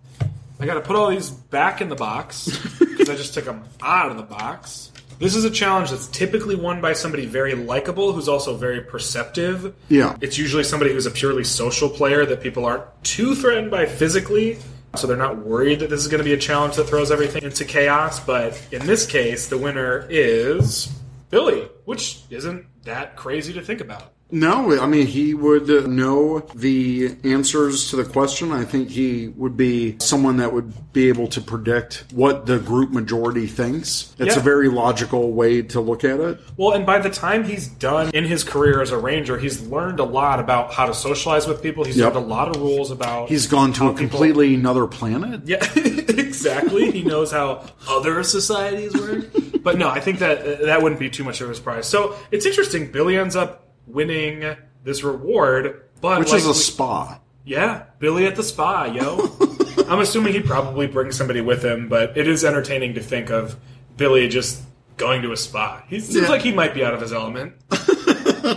I 0.60 0.66
got 0.66 0.76
to 0.76 0.82
put 0.82 0.96
all 0.96 1.10
these 1.10 1.30
back 1.30 1.82
in 1.82 1.90
the 1.90 1.96
box 1.96 2.48
because 2.80 3.10
I 3.10 3.16
just 3.16 3.34
took 3.34 3.46
them 3.46 3.64
out 3.82 4.10
of 4.10 4.18
the 4.18 4.24
box. 4.24 4.92
This 5.18 5.36
is 5.36 5.46
a 5.46 5.50
challenge 5.50 5.92
that's 5.92 6.08
typically 6.08 6.56
won 6.56 6.82
by 6.82 6.94
somebody 6.94 7.26
very 7.26 7.56
likable 7.56 8.12
who's 8.12 8.28
also 8.28 8.58
very 8.58 8.82
perceptive. 8.82 9.74
Yeah. 9.90 10.18
It's 10.22 10.38
usually 10.38 10.64
somebody 10.64 10.92
who's 10.92 11.06
a 11.06 11.12
purely 11.12 11.44
social 11.44 11.90
player 11.90 12.26
that 12.26 12.42
people 12.42 12.66
aren't 12.66 12.84
too 13.04 13.36
threatened 13.36 13.72
by 13.72 13.86
physically, 13.86 14.58
so 14.96 15.08
they're 15.08 15.18
not 15.18 15.38
worried 15.38 15.80
that 15.80 15.90
this 15.90 16.02
is 16.02 16.08
going 16.08 16.20
to 16.20 16.26
be 16.26 16.34
a 16.34 16.38
challenge 16.38 16.76
that 16.76 16.86
throws 16.86 17.12
everything 17.12 17.44
into 17.44 17.64
chaos. 17.66 18.20
But 18.20 18.62
in 18.72 18.86
this 18.86 19.06
case, 19.06 19.48
the 19.48 19.58
winner 19.58 20.06
is 20.10 20.88
Billy, 21.30 21.70
which 21.86 22.22
isn't 22.30 22.66
that 22.84 23.16
crazy 23.16 23.54
to 23.54 23.62
think 23.62 23.82
about. 23.82 24.14
No, 24.36 24.78
I 24.78 24.86
mean, 24.86 25.08
he 25.08 25.34
would 25.34 25.70
know 25.88 26.40
the 26.54 27.16
answers 27.24 27.90
to 27.92 27.96
the 27.96 28.04
question. 28.04 28.52
I 28.52 28.66
think 28.66 28.90
he 28.90 29.30
would 29.30 29.56
be 29.56 29.96
someone 30.00 30.38
that 30.38 30.52
would 30.52 30.92
be 30.92 31.08
able 31.08 31.28
to 31.28 31.40
predict 31.40 32.04
what 32.14 32.46
the 32.46 32.60
group 32.60 32.92
majority 32.92 33.48
thinks. 33.48 34.14
It's 34.20 34.36
Yeah. 34.36 34.42
a 34.42 34.44
very 34.44 34.68
logical 34.68 35.32
way 35.32 35.62
to 35.62 35.80
look 35.80 36.04
at 36.04 36.20
it. 36.20 36.38
Well, 36.58 36.72
and 36.74 36.86
by 36.86 37.00
the 37.00 37.10
time 37.10 37.46
he's 37.46 37.68
done 37.68 38.10
in 38.14 38.26
his 38.26 38.44
career 38.44 38.82
as 38.82 38.92
a 38.92 38.98
ranger, 38.98 39.38
he's 39.38 39.62
learned 39.68 40.02
a 40.02 40.04
lot 40.04 40.42
about 40.42 40.74
how 40.74 40.86
to 40.86 40.94
socialize 40.94 41.48
with 41.48 41.62
people. 41.64 41.86
He's 41.86 41.96
Yep. 41.96 42.16
learned 42.16 42.26
a 42.26 42.30
lot 42.30 42.54
of 42.54 42.62
rules 42.62 42.92
about. 42.92 43.30
He's 43.30 43.48
gone 43.48 43.72
to 43.74 43.86
a 43.86 43.94
people- 43.94 43.98
completely 44.10 44.54
another 44.54 44.86
planet. 44.86 45.42
Yeah, 45.46 45.66
exactly. 45.76 46.92
he 46.92 47.04
knows 47.04 47.32
how 47.32 47.62
other 47.88 48.22
societies 48.24 48.94
work. 48.94 49.26
But 49.64 49.78
no, 49.78 49.90
I 49.90 50.00
think 50.02 50.20
that 50.20 50.64
that 50.66 50.82
wouldn't 50.84 51.00
be 51.00 51.10
too 51.10 51.24
much 51.24 51.40
of 51.42 51.50
a 51.50 51.56
surprise. 51.56 51.88
So 51.88 52.16
it's 52.32 52.46
interesting. 52.46 52.92
Billy 52.92 53.18
ends 53.18 53.36
up 53.36 53.62
winning 53.88 54.56
this 54.84 55.04
reward, 55.04 55.84
but 56.02 56.20
Which 56.20 56.30
like 56.30 56.38
is 56.40 56.48
a 56.48 56.54
spa. 56.54 57.20
yeah, 57.44 57.84
Billy 58.00 58.26
at 58.26 58.36
the 58.36 58.44
spa, 58.44 58.86
yo. 58.86 59.30
I'm 59.90 60.00
assuming 60.00 60.34
he'd 60.34 60.46
probably 60.46 60.88
brings 60.88 61.16
somebody 61.16 61.42
with 61.42 61.64
him, 61.64 61.90
but 61.90 62.18
it 62.18 62.28
is 62.28 62.44
entertaining 62.44 62.96
to 62.96 63.02
think 63.02 63.30
of 63.30 63.56
Billy 63.98 64.28
just 64.28 64.62
going 64.98 65.22
to 65.24 65.32
a 65.32 65.38
spa. 65.38 65.84
He 65.88 66.00
seems 66.00 66.24
Yeah. 66.24 66.30
like 66.30 66.42
he 66.42 66.52
might 66.54 66.74
be 66.74 66.84
out 66.84 66.94
of 66.94 67.02
his 67.02 67.14
element. 67.14 67.54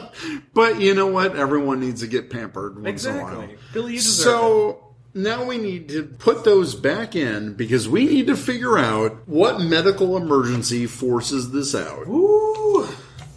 But 0.55 0.81
you 0.81 0.93
know 0.95 1.07
what? 1.07 1.37
Everyone 1.37 1.79
needs 1.81 2.01
to 2.01 2.09
get 2.09 2.31
pampered 2.31 2.83
once 2.83 3.05
in 3.05 3.17
a 3.17 3.23
while. 3.23 3.49
Billy, 3.73 3.93
you 3.93 3.99
deserve 3.99 4.27
it. 4.27 4.31
So 4.39 4.95
now 5.15 5.45
we 5.45 5.57
need 5.57 5.89
to 5.91 6.03
put 6.03 6.43
those 6.45 6.75
back 6.75 7.15
in 7.15 7.55
because 7.55 7.89
we 7.89 8.07
need 8.07 8.27
to 8.27 8.37
figure 8.37 8.77
out 8.77 9.29
what 9.29 9.61
medical 9.61 10.17
emergency 10.17 10.87
forces 10.87 11.53
this 11.53 11.77
out. 11.77 12.09
Ooh. 12.09 12.89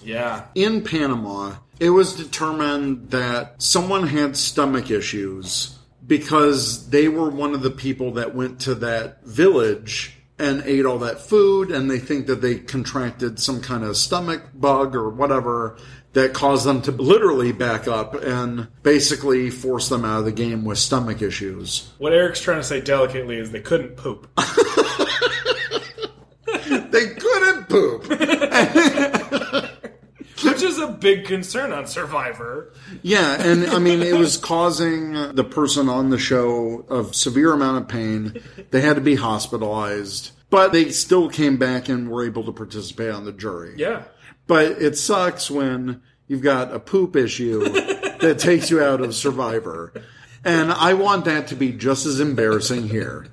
Yeah. 0.04 0.46
In 0.56 0.84
Panama, 0.84 1.58
it 1.82 1.90
was 1.90 2.14
determined 2.14 3.10
that 3.10 3.60
someone 3.60 4.06
had 4.06 4.38
stomach 4.38 4.92
issues 4.92 5.80
because 6.06 6.88
they 6.92 7.08
were 7.08 7.28
one 7.28 7.56
of 7.56 7.64
the 7.64 7.72
people 7.72 8.12
that 8.12 8.36
went 8.36 8.60
to 8.62 8.76
that 8.76 9.26
village 9.26 10.16
and 10.38 10.62
ate 10.66 10.86
all 10.86 11.00
that 11.00 11.20
food 11.20 11.72
and 11.72 11.90
they 11.90 11.98
think 11.98 12.28
that 12.28 12.40
they 12.40 12.60
contracted 12.60 13.40
some 13.40 13.64
kind 13.64 13.84
of 13.84 13.98
stomach 13.98 14.44
bug 14.54 14.96
or 14.96 15.10
whatever 15.10 15.76
that 16.14 16.36
caused 16.36 16.68
them 16.68 16.84
to 16.84 16.92
literally 16.92 17.52
back 17.52 17.88
up 17.88 18.14
and 18.14 18.68
basically 18.84 19.50
force 19.50 19.90
them 19.90 20.06
out 20.06 20.20
of 20.20 20.26
the 20.26 20.32
game 20.32 20.64
with 20.64 20.78
stomach 20.78 21.24
issues. 21.24 21.92
What 21.98 22.14
Eric's 22.14 22.42
trying 22.42 22.60
to 22.60 22.64
say 22.64 22.80
delicately 22.80 23.38
is 23.38 23.50
they 23.50 23.60
couldn't 23.60 23.98
poop. 23.98 24.30
They 26.92 27.08
couldn't 27.08 27.70
poop. 27.70 28.04
Which 30.62 30.70
is 30.70 30.78
a 30.80 30.88
big 30.88 31.26
concern 31.26 31.72
on 31.72 31.88
Survivor. 31.88 32.72
Yeah, 33.02 33.42
and 33.42 33.66
I 33.66 33.80
mean, 33.80 34.04
it 34.04 34.14
was 34.14 34.38
causing 34.38 35.34
the 35.34 35.44
person 35.44 35.90
on 35.90 36.12
the 36.12 36.20
show 36.20 36.86
a 36.88 37.12
severe 37.16 37.54
amount 37.54 37.82
of 37.82 37.88
pain. 37.88 38.40
They 38.70 38.82
had 38.82 38.94
to 38.94 39.02
be 39.02 39.16
hospitalized, 39.16 40.32
but 40.52 40.72
they 40.72 40.92
still 40.92 41.30
came 41.30 41.58
back 41.58 41.90
and 41.90 42.12
were 42.12 42.24
able 42.24 42.44
to 42.44 42.52
participate 42.52 43.10
on 43.10 43.26
the 43.26 43.32
jury. 43.32 43.74
Yeah. 43.78 44.04
But 44.46 44.74
it 44.74 45.00
sucks 45.00 45.50
when 45.50 46.04
you've 46.28 46.44
got 46.44 46.72
a 46.72 46.80
poop 46.80 47.16
issue 47.16 47.64
that 48.20 48.38
takes 48.38 48.70
you 48.70 48.84
out 48.84 49.02
of 49.02 49.16
Survivor. 49.16 49.94
And 50.46 50.72
I 50.72 50.94
want 50.94 51.26
that 51.26 51.48
to 51.48 51.56
be 51.56 51.72
just 51.72 52.06
as 52.06 52.20
embarrassing 52.20 52.90
here. 52.90 53.26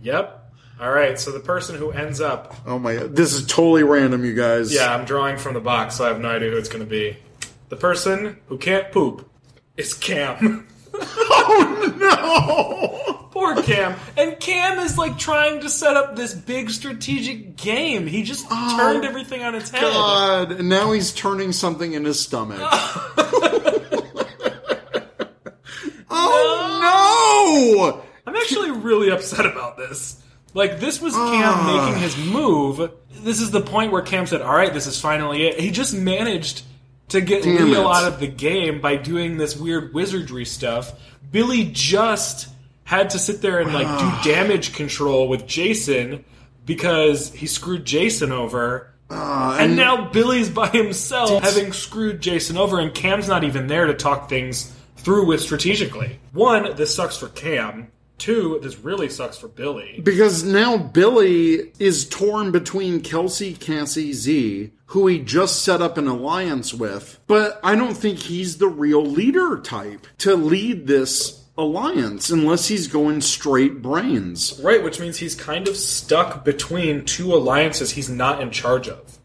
Yep. 0.00 0.47
All 0.80 0.90
right. 0.90 1.18
So 1.18 1.32
the 1.32 1.40
person 1.40 1.76
who 1.76 1.90
ends 1.90 2.20
up. 2.20 2.54
Oh 2.66 2.78
my 2.78 2.96
god, 2.96 3.16
this 3.16 3.32
is 3.32 3.46
totally 3.46 3.82
random, 3.82 4.24
you 4.24 4.34
guys. 4.34 4.72
Yeah, 4.72 4.94
I'm 4.94 5.04
drawing 5.04 5.38
from 5.38 5.54
the 5.54 5.60
box, 5.60 5.96
so 5.96 6.04
I 6.04 6.08
have 6.08 6.20
no 6.20 6.28
idea 6.28 6.50
who 6.50 6.56
it's 6.56 6.68
going 6.68 6.84
to 6.84 6.90
be. 6.90 7.16
The 7.68 7.76
person 7.76 8.38
who 8.46 8.58
can't 8.58 8.90
poop 8.92 9.28
is 9.76 9.94
Cam. 9.94 10.66
Oh 11.00 11.94
no! 11.98 13.28
Poor 13.30 13.62
Cam. 13.62 13.96
And 14.16 14.38
Cam 14.40 14.78
is 14.80 14.98
like 14.98 15.18
trying 15.18 15.60
to 15.60 15.68
set 15.70 15.96
up 15.96 16.16
this 16.16 16.34
big 16.34 16.70
strategic 16.70 17.56
game. 17.56 18.06
He 18.06 18.22
just 18.22 18.46
oh, 18.50 18.76
turned 18.76 19.04
everything 19.04 19.42
on 19.42 19.54
its 19.54 19.70
head. 19.70 19.80
God, 19.82 20.52
and 20.52 20.68
now 20.68 20.90
he's 20.92 21.12
turning 21.12 21.52
something 21.52 21.92
in 21.92 22.04
his 22.04 22.18
stomach. 22.20 22.58
oh 26.10 27.94
no! 27.94 28.02
I'm 28.26 28.36
actually 28.36 28.72
really 28.72 29.10
upset 29.10 29.46
about 29.46 29.76
this. 29.76 30.20
Like, 30.58 30.80
this 30.80 31.00
was 31.00 31.14
Cam 31.14 31.54
ah. 31.54 31.86
making 31.86 32.02
his 32.02 32.16
move. 32.16 32.90
This 33.12 33.40
is 33.40 33.52
the 33.52 33.60
point 33.60 33.92
where 33.92 34.02
Cam 34.02 34.26
said, 34.26 34.42
Alright, 34.42 34.74
this 34.74 34.88
is 34.88 35.00
finally 35.00 35.46
it. 35.46 35.60
He 35.60 35.70
just 35.70 35.94
managed 35.94 36.64
to 37.10 37.20
get 37.20 37.44
Damn 37.44 37.70
Leo 37.70 37.82
it. 37.82 37.96
out 37.96 38.12
of 38.12 38.18
the 38.18 38.26
game 38.26 38.80
by 38.80 38.96
doing 38.96 39.36
this 39.36 39.56
weird 39.56 39.94
wizardry 39.94 40.44
stuff. 40.44 40.98
Billy 41.30 41.70
just 41.72 42.48
had 42.82 43.10
to 43.10 43.20
sit 43.20 43.40
there 43.40 43.60
and, 43.60 43.72
like, 43.72 43.86
do 44.00 44.30
damage 44.32 44.74
control 44.74 45.28
with 45.28 45.46
Jason 45.46 46.24
because 46.64 47.32
he 47.32 47.46
screwed 47.46 47.84
Jason 47.84 48.32
over. 48.32 48.92
Ah, 49.10 49.58
and 49.60 49.76
now 49.76 50.10
Billy's 50.10 50.50
by 50.50 50.70
himself, 50.70 51.40
having 51.40 51.72
screwed 51.72 52.20
Jason 52.20 52.56
over, 52.56 52.80
and 52.80 52.92
Cam's 52.92 53.28
not 53.28 53.44
even 53.44 53.68
there 53.68 53.86
to 53.86 53.94
talk 53.94 54.28
things 54.28 54.74
through 54.96 55.26
with 55.26 55.40
strategically. 55.40 56.18
One, 56.32 56.74
this 56.74 56.92
sucks 56.92 57.16
for 57.16 57.28
Cam. 57.28 57.92
Two, 58.18 58.58
this 58.62 58.78
really 58.78 59.08
sucks 59.08 59.38
for 59.38 59.48
Billy. 59.48 60.00
Because 60.02 60.42
now 60.42 60.76
Billy 60.76 61.72
is 61.78 62.08
torn 62.08 62.50
between 62.50 63.00
Kelsey 63.00 63.54
Cassie 63.54 64.12
Z, 64.12 64.70
who 64.86 65.06
he 65.06 65.20
just 65.20 65.62
set 65.64 65.80
up 65.80 65.96
an 65.96 66.08
alliance 66.08 66.74
with, 66.74 67.18
but 67.26 67.60
I 67.62 67.76
don't 67.76 67.96
think 67.96 68.18
he's 68.18 68.58
the 68.58 68.68
real 68.68 69.04
leader 69.04 69.60
type 69.60 70.06
to 70.18 70.34
lead 70.34 70.86
this 70.86 71.44
alliance 71.58 72.30
unless 72.30 72.68
he's 72.68 72.86
going 72.86 73.20
straight 73.20 73.82
brains. 73.82 74.58
Right, 74.62 74.82
which 74.82 75.00
means 75.00 75.18
he's 75.18 75.34
kind 75.34 75.68
of 75.68 75.76
stuck 75.76 76.44
between 76.44 77.04
two 77.04 77.34
alliances 77.34 77.90
he's 77.90 78.08
not 78.08 78.40
in 78.40 78.50
charge 78.50 78.88
of. 78.88 79.17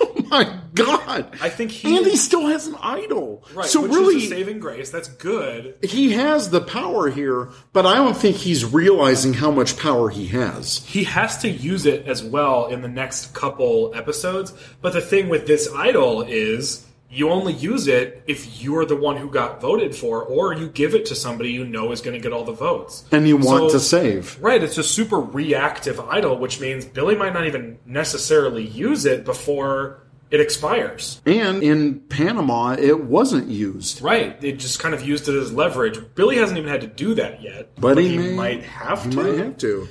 Oh 0.16 0.36
my 0.36 0.58
God. 0.74 1.28
I 1.40 1.48
think 1.48 1.70
he 1.70 1.96
And 1.96 2.04
he 2.06 2.14
is- 2.14 2.22
still 2.24 2.46
has 2.48 2.66
an 2.66 2.74
idol. 2.80 3.44
Right, 3.54 3.66
so 3.68 3.86
really, 3.86 4.26
saving 4.26 4.58
grace. 4.58 4.90
That's 4.90 5.06
good. 5.06 5.76
he 5.82 6.12
has 6.12 6.50
the 6.50 6.60
power 6.60 7.08
here, 7.10 7.50
but 7.72 7.86
I 7.86 7.94
don't 7.96 8.16
think 8.16 8.36
he's 8.36 8.64
realizing 8.64 9.34
how 9.34 9.52
much 9.52 9.76
power 9.78 10.08
he 10.10 10.26
has. 10.28 10.78
He 10.86 11.04
has 11.04 11.38
to 11.42 11.48
use 11.48 11.86
it 11.86 12.06
as 12.06 12.24
well 12.24 12.66
in 12.66 12.82
the 12.82 12.88
next 12.88 13.32
couple 13.34 13.92
episodes. 13.94 14.52
But 14.80 14.94
the 14.94 15.00
thing 15.00 15.28
with 15.28 15.46
this 15.46 15.68
idol 15.72 16.22
is 16.22 16.84
you 17.10 17.30
only 17.30 17.52
use 17.52 17.86
it 17.86 18.22
if 18.26 18.60
you're 18.62 18.84
the 18.84 18.96
one 18.96 19.16
who 19.16 19.30
got 19.30 19.60
voted 19.60 19.94
for, 19.94 20.22
or 20.22 20.52
you 20.52 20.68
give 20.68 20.94
it 20.94 21.06
to 21.06 21.14
somebody 21.14 21.50
you 21.50 21.64
know 21.64 21.92
is 21.92 22.00
going 22.00 22.14
to 22.14 22.20
get 22.20 22.32
all 22.32 22.44
the 22.44 22.52
votes. 22.52 23.04
And 23.12 23.28
you 23.28 23.36
want 23.36 23.70
So- 23.70 23.78
to 23.78 23.80
save. 23.80 24.36
Right, 24.40 24.62
it's 24.62 24.78
a 24.78 24.82
super 24.82 25.20
reactive 25.20 26.00
idol, 26.00 26.38
which 26.38 26.60
means 26.60 26.84
Billy 26.84 27.14
might 27.14 27.32
not 27.32 27.46
even 27.46 27.78
necessarily 27.86 28.66
use 28.66 29.04
it 29.06 29.24
before 29.24 30.00
it 30.30 30.40
expires. 30.40 31.20
And 31.26 31.62
in 31.62 32.00
Panama, 32.00 32.74
it 32.76 33.04
wasn't 33.04 33.48
used. 33.48 34.02
Right, 34.02 34.40
they 34.40 34.50
just 34.52 34.80
kind 34.80 34.92
of 34.94 35.06
used 35.06 35.28
it 35.28 35.36
as 35.36 35.52
leverage. 35.52 36.00
Billy 36.16 36.36
hasn't 36.38 36.58
even 36.58 36.68
had 36.70 36.80
to 36.80 36.88
do 36.88 37.14
that 37.14 37.40
yet, 37.42 37.70
But, 37.80 37.98
he, 37.98 38.08
he 38.08 38.16
may, 38.16 38.34
might 38.34 38.62
have 38.64 39.04
he 39.04 39.10
to. 39.10 39.16
might 39.16 39.38
have 39.38 39.58
to. 39.58 39.86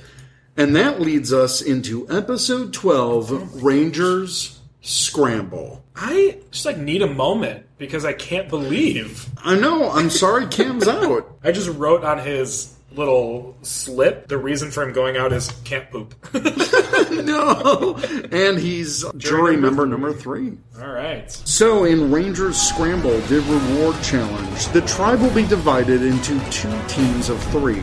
And 0.56 0.76
that 0.76 1.00
leads 1.00 1.32
us 1.32 1.62
into 1.62 2.06
episode 2.10 2.72
12 2.74 3.62
Rangers 3.62 4.60
Scramble. 4.82 5.83
I 5.96 6.38
just 6.50 6.66
like 6.66 6.76
need 6.76 7.02
a 7.02 7.06
moment 7.06 7.66
because 7.78 8.04
I 8.04 8.12
can't 8.12 8.48
believe 8.48 9.28
I 9.44 9.54
know, 9.56 9.90
I'm 9.90 10.10
sorry 10.10 10.46
Cam's 10.46 10.88
out. 10.88 11.36
I 11.44 11.52
just 11.52 11.68
wrote 11.68 12.04
on 12.04 12.18
his 12.18 12.74
little 12.92 13.56
slip 13.62 14.28
the 14.28 14.38
reason 14.38 14.70
for 14.70 14.82
him 14.82 14.92
going 14.92 15.16
out 15.16 15.32
is 15.32 15.50
can't 15.64 15.90
poop. 15.90 16.14
No! 17.10 17.96
And 18.32 18.58
he's 18.58 19.04
jury 19.16 19.56
member 19.56 19.86
number 19.86 20.12
three. 20.12 20.58
All 20.80 20.92
right. 20.92 21.30
So, 21.30 21.84
in 21.84 22.10
Rangers 22.10 22.56
Scramble, 22.56 23.18
the 23.20 23.40
reward 23.40 24.02
challenge, 24.02 24.68
the 24.68 24.80
tribe 24.82 25.20
will 25.20 25.34
be 25.34 25.46
divided 25.46 26.02
into 26.02 26.38
two 26.50 26.72
teams 26.88 27.28
of 27.28 27.42
three. 27.44 27.82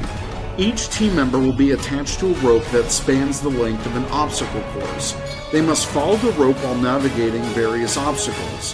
Each 0.58 0.90
team 0.90 1.16
member 1.16 1.40
will 1.40 1.56
be 1.56 1.72
attached 1.72 2.20
to 2.20 2.28
a 2.28 2.40
rope 2.40 2.66
that 2.66 2.92
spans 2.92 3.42
the 3.42 3.50
length 3.50 3.86
of 3.86 3.96
an 3.96 4.06
obstacle 4.06 4.62
course. 4.74 5.14
They 5.52 5.62
must 5.62 5.88
follow 5.88 6.16
the 6.16 6.32
rope 6.32 6.56
while 6.58 6.76
navigating 6.76 7.42
various 7.54 7.98
obstacles. 7.98 8.74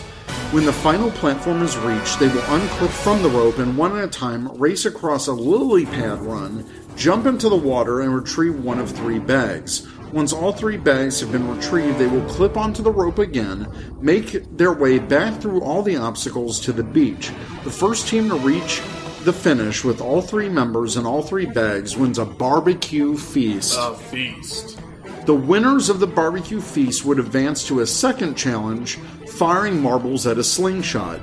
When 0.51 0.63
the 0.63 0.71
final 0.71 1.09
platform 1.11 1.63
is 1.63 1.75
reached, 1.77 2.19
they 2.19 2.27
will 2.27 2.41
unclip 2.41 2.89
from 2.89 3.23
the 3.23 3.29
rope 3.29 3.57
and 3.57 3.75
one 3.75 3.97
at 3.97 4.03
a 4.03 4.07
time 4.07 4.47
race 4.57 4.85
across 4.85 5.27
a 5.27 5.33
lily 5.33 5.85
pad 5.85 6.21
run, 6.21 6.69
jump 6.95 7.25
into 7.25 7.49
the 7.49 7.55
water, 7.55 8.01
and 8.01 8.15
retrieve 8.15 8.63
one 8.63 8.79
of 8.79 8.91
three 8.91 9.19
bags. 9.19 9.87
Once 10.13 10.31
all 10.31 10.53
three 10.53 10.77
bags 10.77 11.19
have 11.19 11.31
been 11.31 11.49
retrieved, 11.49 11.97
they 11.97 12.07
will 12.07 12.25
clip 12.29 12.55
onto 12.55 12.81
the 12.81 12.91
rope 12.91 13.19
again, 13.19 13.67
make 13.99 14.55
their 14.55 14.71
way 14.71 14.99
back 14.99 15.41
through 15.41 15.61
all 15.61 15.81
the 15.81 15.97
obstacles 15.97 16.59
to 16.61 16.71
the 16.71 16.83
beach. 16.83 17.31
The 17.63 17.71
first 17.71 18.07
team 18.07 18.29
to 18.29 18.35
reach 18.35 18.81
the 19.25 19.33
finish 19.33 19.83
with 19.83 19.99
all 19.99 20.21
three 20.21 20.47
members 20.47 20.95
and 20.95 21.05
all 21.05 21.21
three 21.23 21.47
bags 21.47 21.97
wins 21.97 22.19
a 22.19 22.25
barbecue 22.25 23.17
feast. 23.17 23.75
A 23.77 23.95
feast. 23.95 24.79
The 25.27 25.35
winners 25.35 25.89
of 25.89 25.99
the 25.99 26.07
barbecue 26.07 26.61
feast 26.61 27.03
would 27.05 27.19
advance 27.19 27.67
to 27.67 27.81
a 27.81 27.85
second 27.85 28.35
challenge, 28.35 28.95
firing 29.35 29.79
marbles 29.81 30.25
at 30.25 30.37
a 30.37 30.43
slingshot. 30.43 31.19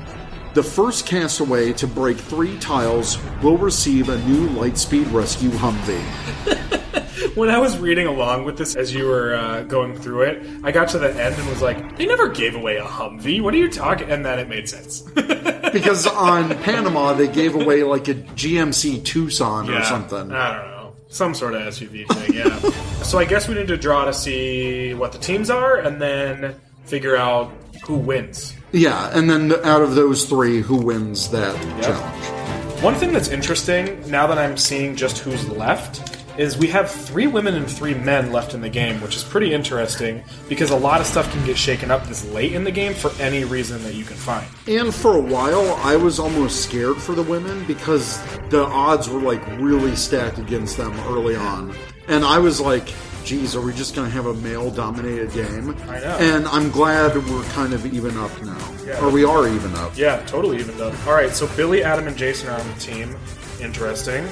The 0.52 0.62
first 0.62 1.06
castaway 1.06 1.72
to 1.72 1.86
break 1.86 2.16
three 2.18 2.58
tiles 2.58 3.18
will 3.42 3.56
receive 3.56 4.10
a 4.10 4.18
new 4.28 4.48
Lightspeed 4.50 5.12
Rescue 5.12 5.50
Humvee. 5.50 6.70
When 7.34 7.48
I 7.48 7.58
was 7.58 7.76
reading 7.78 8.06
along 8.06 8.44
with 8.44 8.58
this 8.58 8.76
as 8.76 8.94
you 8.94 9.06
were 9.06 9.34
uh, 9.34 9.62
going 9.62 9.96
through 9.96 10.22
it, 10.22 10.46
I 10.62 10.70
got 10.70 10.88
to 10.90 10.98
the 11.00 11.10
end 11.10 11.34
and 11.36 11.48
was 11.48 11.60
like, 11.62 11.96
they 11.96 12.06
never 12.06 12.28
gave 12.28 12.54
away 12.54 12.76
a 12.76 12.84
Humvee. 12.84 13.40
What 13.42 13.54
are 13.54 13.56
you 13.56 13.68
talking? 13.68 14.08
And 14.08 14.24
then 14.24 14.38
it 14.38 14.48
made 14.48 14.68
sense. 14.68 15.00
Because 15.72 16.06
on 16.06 16.50
Panama, 16.62 17.12
they 17.14 17.26
gave 17.26 17.56
away 17.56 17.82
like 17.82 18.06
a 18.06 18.14
GMC 18.14 19.04
Tucson 19.04 19.68
or 19.68 19.72
Yeah. 19.72 19.82
something. 19.88 20.30
I 20.30 20.54
don't 20.56 20.68
know. 20.68 20.73
Some 21.14 21.32
sort 21.32 21.54
of 21.54 21.62
SUV 21.62 22.08
thing, 22.08 22.34
yeah. 22.34 22.58
so 23.04 23.20
I 23.20 23.24
guess 23.24 23.46
we 23.46 23.54
need 23.54 23.68
to 23.68 23.76
draw 23.76 24.04
to 24.04 24.12
see 24.12 24.94
what 24.94 25.12
the 25.12 25.18
teams 25.18 25.48
are 25.48 25.76
and 25.76 26.02
then 26.02 26.56
figure 26.86 27.16
out 27.16 27.52
who 27.86 27.94
wins. 27.94 28.52
Yeah, 28.72 29.16
and 29.16 29.30
then 29.30 29.52
out 29.64 29.80
of 29.80 29.94
those 29.94 30.24
three, 30.24 30.60
who 30.60 30.74
wins 30.74 31.30
that 31.30 31.54
challenge? 31.84 32.82
One 32.82 32.96
thing 32.96 33.12
that's 33.12 33.28
interesting 33.28 34.10
now 34.10 34.26
that 34.26 34.38
I'm 34.38 34.56
seeing 34.56 34.96
just 34.96 35.18
who's 35.18 35.48
left 35.50 36.13
is 36.38 36.56
we 36.56 36.66
have 36.68 36.90
three 36.90 37.26
women 37.26 37.54
and 37.54 37.70
three 37.70 37.94
men 37.94 38.32
left 38.32 38.54
in 38.54 38.60
the 38.60 38.68
game, 38.68 39.00
which 39.00 39.16
is 39.16 39.24
pretty 39.24 39.52
interesting 39.52 40.22
because 40.48 40.70
a 40.70 40.76
lot 40.76 41.00
of 41.00 41.06
stuff 41.06 41.30
can 41.32 41.44
get 41.44 41.56
shaken 41.56 41.90
up 41.90 42.06
this 42.06 42.24
late 42.32 42.52
in 42.52 42.64
the 42.64 42.70
game 42.70 42.94
for 42.94 43.10
any 43.20 43.44
reason 43.44 43.82
that 43.84 43.94
you 43.94 44.04
can 44.04 44.16
find. 44.16 44.46
And 44.66 44.94
for 44.94 45.16
a 45.16 45.20
while, 45.20 45.74
I 45.82 45.96
was 45.96 46.18
almost 46.18 46.62
scared 46.64 46.96
for 46.96 47.14
the 47.14 47.22
women 47.22 47.64
because 47.66 48.20
the 48.48 48.64
odds 48.64 49.08
were 49.08 49.20
like 49.20 49.46
really 49.58 49.96
stacked 49.96 50.38
against 50.38 50.76
them 50.76 50.92
early 51.08 51.36
on. 51.36 51.74
And 52.08 52.24
I 52.24 52.38
was 52.38 52.60
like, 52.60 52.92
geez, 53.24 53.56
are 53.56 53.60
we 53.60 53.72
just 53.72 53.94
going 53.94 54.08
to 54.08 54.14
have 54.14 54.26
a 54.26 54.34
male 54.34 54.70
dominated 54.70 55.32
game? 55.32 55.74
I 55.88 56.00
know. 56.00 56.16
And 56.20 56.46
I'm 56.48 56.70
glad 56.70 57.16
we're 57.16 57.44
kind 57.44 57.72
of 57.72 57.86
even 57.94 58.16
up 58.18 58.42
now. 58.42 58.74
Yeah. 58.84 59.02
Or 59.02 59.10
we 59.10 59.24
are 59.24 59.48
even 59.48 59.74
up. 59.76 59.96
Yeah, 59.96 60.22
totally 60.26 60.58
even 60.58 60.78
up. 60.80 60.94
All 61.06 61.14
right, 61.14 61.30
so 61.30 61.46
Billy, 61.56 61.82
Adam, 61.82 62.06
and 62.06 62.16
Jason 62.16 62.50
are 62.50 62.60
on 62.60 62.68
the 62.68 62.80
team. 62.80 63.16
Interesting. 63.60 64.26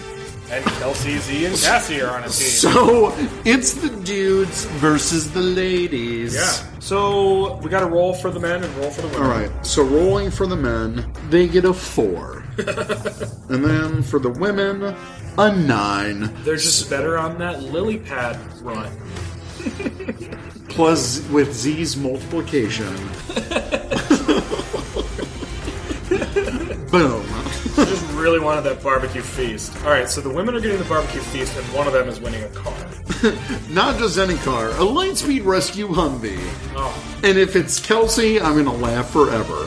And 0.53 0.62
Kelsey, 0.66 1.16
Z, 1.16 1.46
and 1.46 1.57
Cassie 1.57 2.03
are 2.03 2.11
on 2.11 2.24
a 2.24 2.28
team. 2.28 2.32
So 2.32 3.14
it's 3.46 3.72
the 3.72 3.88
dudes 3.88 4.66
versus 4.66 5.32
the 5.32 5.40
ladies. 5.40 6.34
yeah. 6.34 6.78
So 6.78 7.57
we 7.62 7.70
got 7.70 7.80
to 7.80 7.86
roll 7.86 8.12
for 8.12 8.30
the 8.30 8.38
men 8.38 8.62
and 8.62 8.76
roll 8.76 8.90
for 8.90 9.00
the 9.00 9.09
women. 9.09 9.22
All 9.22 9.30
right. 9.30 9.50
So 9.64 9.82
rolling 9.82 10.30
for 10.30 10.46
the 10.46 10.57
men, 10.57 11.11
they 11.30 11.48
get 11.48 11.64
a 11.64 11.72
four. 11.72 12.44
and 12.59 13.64
then 13.64 14.03
for 14.03 14.18
the 14.18 14.28
women, 14.28 14.94
a 15.38 15.57
nine. 15.57 16.30
They're 16.44 16.57
just 16.57 16.90
better 16.90 17.16
on 17.16 17.38
that 17.38 17.62
lily 17.62 17.96
pad 17.98 18.38
run. 18.61 18.92
Plus, 20.68 21.26
with 21.30 21.55
Z's 21.55 21.96
multiplication. 21.96 22.88
Boom. 26.90 27.24
Really 28.22 28.40
wanted 28.40 28.62
that 28.62 28.82
barbecue 28.82 29.20
feast. 29.22 29.74
All 29.84 29.90
right, 29.90 30.08
so 30.08 30.20
the 30.20 30.30
women 30.30 30.54
are 30.54 30.60
getting 30.60 30.78
the 30.78 30.84
barbecue 30.84 31.20
feast, 31.20 31.56
and 31.56 31.66
one 31.74 31.86
of 31.86 31.92
them 31.92 32.08
is 32.08 32.20
winning 32.20 32.42
a 32.44 32.48
car. 32.50 32.74
Not 33.70 33.98
just 33.98 34.16
any 34.18 34.36
car, 34.38 34.68
a 34.70 34.74
Lightspeed 34.84 35.44
Rescue 35.44 35.88
Humvee. 35.88 36.38
Oh, 36.76 37.20
And 37.24 37.36
if 37.36 37.56
it's 37.56 37.78
Kelsey, 37.80 38.40
I'm 38.40 38.56
gonna 38.56 38.72
laugh 38.76 39.10
forever. 39.10 39.66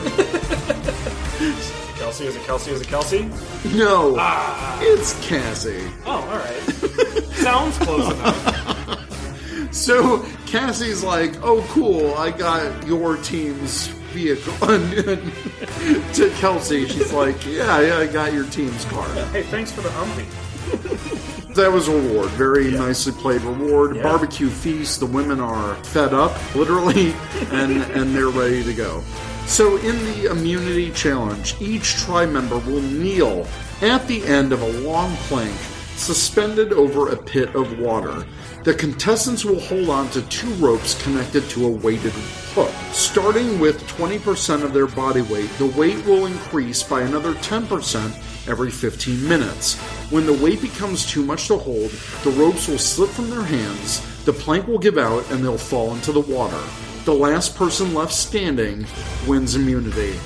Kelsey 1.96 2.26
is 2.26 2.36
it 2.36 2.42
Kelsey 2.44 2.70
is 2.72 2.80
it 2.80 2.88
Kelsey? 2.88 3.28
No, 3.74 4.16
Ah. 4.18 4.78
it's 4.82 5.14
Cassie. 5.26 5.86
Oh, 6.04 6.12
all 6.12 6.26
right. 6.26 6.62
Sounds 7.34 7.76
close 7.78 8.12
enough. 8.12 9.74
So 9.74 10.24
Cassie's 10.46 11.02
like, 11.04 11.34
"Oh, 11.42 11.62
cool! 11.70 12.14
I 12.14 12.30
got 12.30 12.86
your 12.86 13.16
team's 13.18 13.88
vehicle." 14.16 14.54
to 16.14 16.30
Kelsey, 16.40 16.88
she's 16.88 17.12
like, 17.12 17.44
"Yeah, 17.44 17.80
yeah, 17.80 17.98
I 17.98 18.06
got 18.06 18.32
your 18.32 18.46
team's 18.46 18.84
car." 18.86 19.08
Hey, 19.26 19.42
thanks 19.42 19.70
for 19.70 19.82
the 19.82 19.90
Humvee. 19.90 21.54
That 21.54 21.72
was 21.72 21.88
a 21.88 21.92
reward. 21.92 22.28
Very 22.30 22.70
nicely 22.70 23.12
played 23.12 23.42
reward. 23.42 23.96
Yeah. 23.96 24.02
Barbecue 24.02 24.48
feast. 24.48 25.00
The 25.00 25.06
women 25.06 25.40
are 25.40 25.74
fed 25.84 26.12
up, 26.12 26.32
literally, 26.54 27.12
and 27.50 27.82
and 27.96 28.14
they're 28.14 28.28
ready 28.28 28.64
to 28.64 28.74
go. 28.74 29.02
So 29.46 29.76
in 29.76 29.96
the 30.06 30.30
immunity 30.30 30.90
challenge, 30.90 31.54
each 31.60 31.94
tri 31.94 32.26
member 32.26 32.58
will 32.58 32.82
kneel 32.82 33.46
at 33.80 34.06
the 34.06 34.24
end 34.26 34.52
of 34.52 34.60
a 34.62 34.72
long 34.80 35.14
plank 35.28 35.56
suspended 35.96 36.72
over 36.72 37.10
a 37.10 37.16
pit 37.16 37.54
of 37.54 37.78
water. 37.78 38.26
The 38.66 38.74
contestants 38.74 39.44
will 39.44 39.60
hold 39.60 39.90
on 39.90 40.10
to 40.10 40.22
two 40.22 40.52
ropes 40.54 41.00
connected 41.00 41.48
to 41.50 41.66
a 41.66 41.70
weighted 41.70 42.10
hook. 42.10 42.72
Starting 42.90 43.60
with 43.60 43.80
20% 43.86 44.64
of 44.64 44.72
their 44.72 44.88
body 44.88 45.22
weight, 45.22 45.48
the 45.50 45.72
weight 45.78 46.04
will 46.04 46.26
increase 46.26 46.82
by 46.82 47.02
another 47.02 47.34
10% 47.34 48.48
every 48.48 48.72
15 48.72 49.28
minutes. 49.28 49.76
When 50.10 50.26
the 50.26 50.32
weight 50.32 50.60
becomes 50.60 51.06
too 51.06 51.24
much 51.24 51.46
to 51.46 51.58
hold, 51.58 51.92
the 52.24 52.32
ropes 52.32 52.66
will 52.66 52.76
slip 52.76 53.08
from 53.10 53.30
their 53.30 53.44
hands, 53.44 54.02
the 54.24 54.32
plank 54.32 54.66
will 54.66 54.80
give 54.80 54.98
out, 54.98 55.30
and 55.30 55.44
they'll 55.44 55.56
fall 55.56 55.94
into 55.94 56.10
the 56.10 56.18
water. 56.18 56.60
The 57.04 57.14
last 57.14 57.54
person 57.54 57.94
left 57.94 58.12
standing 58.12 58.84
wins 59.28 59.54
immunity. 59.54 60.18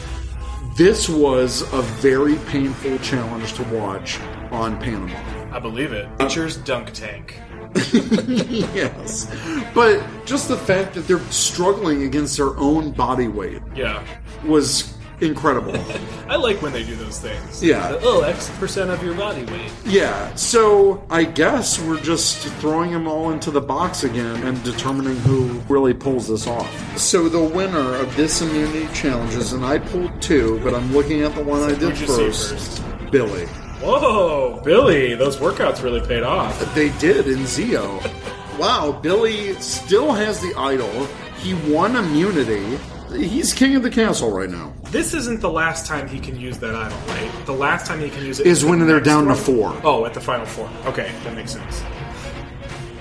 This 0.79 1.11
was 1.11 1.61
a 1.75 1.83
very 1.83 2.37
painful 2.49 2.97
challenge 3.01 3.53
to 3.53 3.65
watch 3.65 4.19
on 4.51 4.81
Panama. 4.81 5.15
I 5.55 5.59
believe 5.59 5.93
it. 5.93 6.09
Nature's 6.19 6.57
dunk 6.57 6.95
tank. 6.95 7.39
yes. 8.75 9.27
But 9.75 10.03
just 10.25 10.49
the 10.49 10.57
fact 10.57 10.95
that 10.95 11.07
they're 11.07 11.19
struggling 11.31 12.03
against 12.05 12.37
their 12.37 12.57
own 12.57 12.93
body 12.93 13.29
weight 13.29 13.63
Yeah. 13.75 14.05
was 14.45 14.95
incredible. 15.21 15.75
I 16.29 16.37
like 16.37 16.63
when 16.63 16.73
they 16.73 16.83
do 16.83 16.97
those 16.97 17.19
things. 17.19 17.63
Yeah. 17.63 17.99
Oh, 18.03 18.23
X 18.23 18.49
percent 18.59 18.91
of 18.91 19.03
your 19.03 19.15
body 19.15 19.45
weight. 19.45 19.71
yeah, 19.85 20.35
so 20.35 21.05
I 21.11 21.25
guess 21.25 21.79
we're 21.79 22.01
just 22.01 22.39
throwing 22.61 22.93
them 22.93 23.07
all 23.07 23.31
into 23.31 23.51
the 23.51 23.61
box 23.61 24.05
again 24.05 24.43
and 24.45 24.63
determining 24.65 25.17
who 25.17 25.61
really 25.69 25.93
pulls 25.93 26.29
this 26.29 26.47
off. 26.47 26.99
So 26.99 27.29
the 27.29 27.43
winner 27.43 27.97
of 27.97 28.15
this 28.17 28.41
immunity 28.41 28.87
challenges, 28.95 29.53
and 29.53 29.65
I 29.65 29.79
pulled 29.79 30.23
two, 30.23 30.59
but 30.65 30.75
I'm 30.75 30.91
looking 30.93 31.21
at 31.23 31.35
the 31.35 31.43
one 31.45 31.63
I 31.65 31.71
did 31.71 31.81
Who'd 31.81 31.99
you 32.01 32.07
see 32.07 32.17
first. 32.27 32.51
first? 32.81 33.11
Billy. 33.11 33.47
Whoa, 33.81 34.61
Billy, 34.63 35.15
those 35.15 35.39
workouts 35.39 35.83
really 35.83 36.07
paid 36.07 36.23
off. 36.23 36.59
They 36.75 36.91
did 36.99 37.27
in 37.27 37.39
Zeo. 37.41 37.99
Wow, 38.59 38.93
Billy 38.93 39.55
still 39.55 40.13
has 40.13 40.41
the 40.41 40.55
idol. 40.55 41.07
He 41.39 41.55
won 41.73 41.97
immunity. 41.97 42.79
He's 43.11 43.55
king 43.55 43.75
of 43.77 43.83
the 43.83 43.91
castle 43.91 44.31
right 44.31 44.51
now. 44.51 44.75
This 44.91 45.15
isn't 45.15 45.41
the 45.41 45.51
last 45.51 45.87
time 45.87 46.07
he 46.07 46.21
can 46.21 46.39
use 46.39 46.59
that 46.59 46.75
idol, 46.75 46.99
right? 47.09 47.47
The 47.47 47.55
last 47.55 47.87
time 47.87 48.01
he 48.01 48.11
can 48.11 48.25
use 48.25 48.39
it 48.39 48.47
Is 48.47 48.65
when 48.65 48.81
the 48.81 48.85
they're 48.85 49.01
down 49.01 49.27
to 49.27 49.35
four. 49.35 49.75
Oh, 49.83 50.05
at 50.05 50.13
the 50.13 50.21
final 50.21 50.45
four. 50.45 50.71
Okay, 50.85 51.11
that 51.25 51.35
makes 51.35 51.53
sense. 51.53 51.83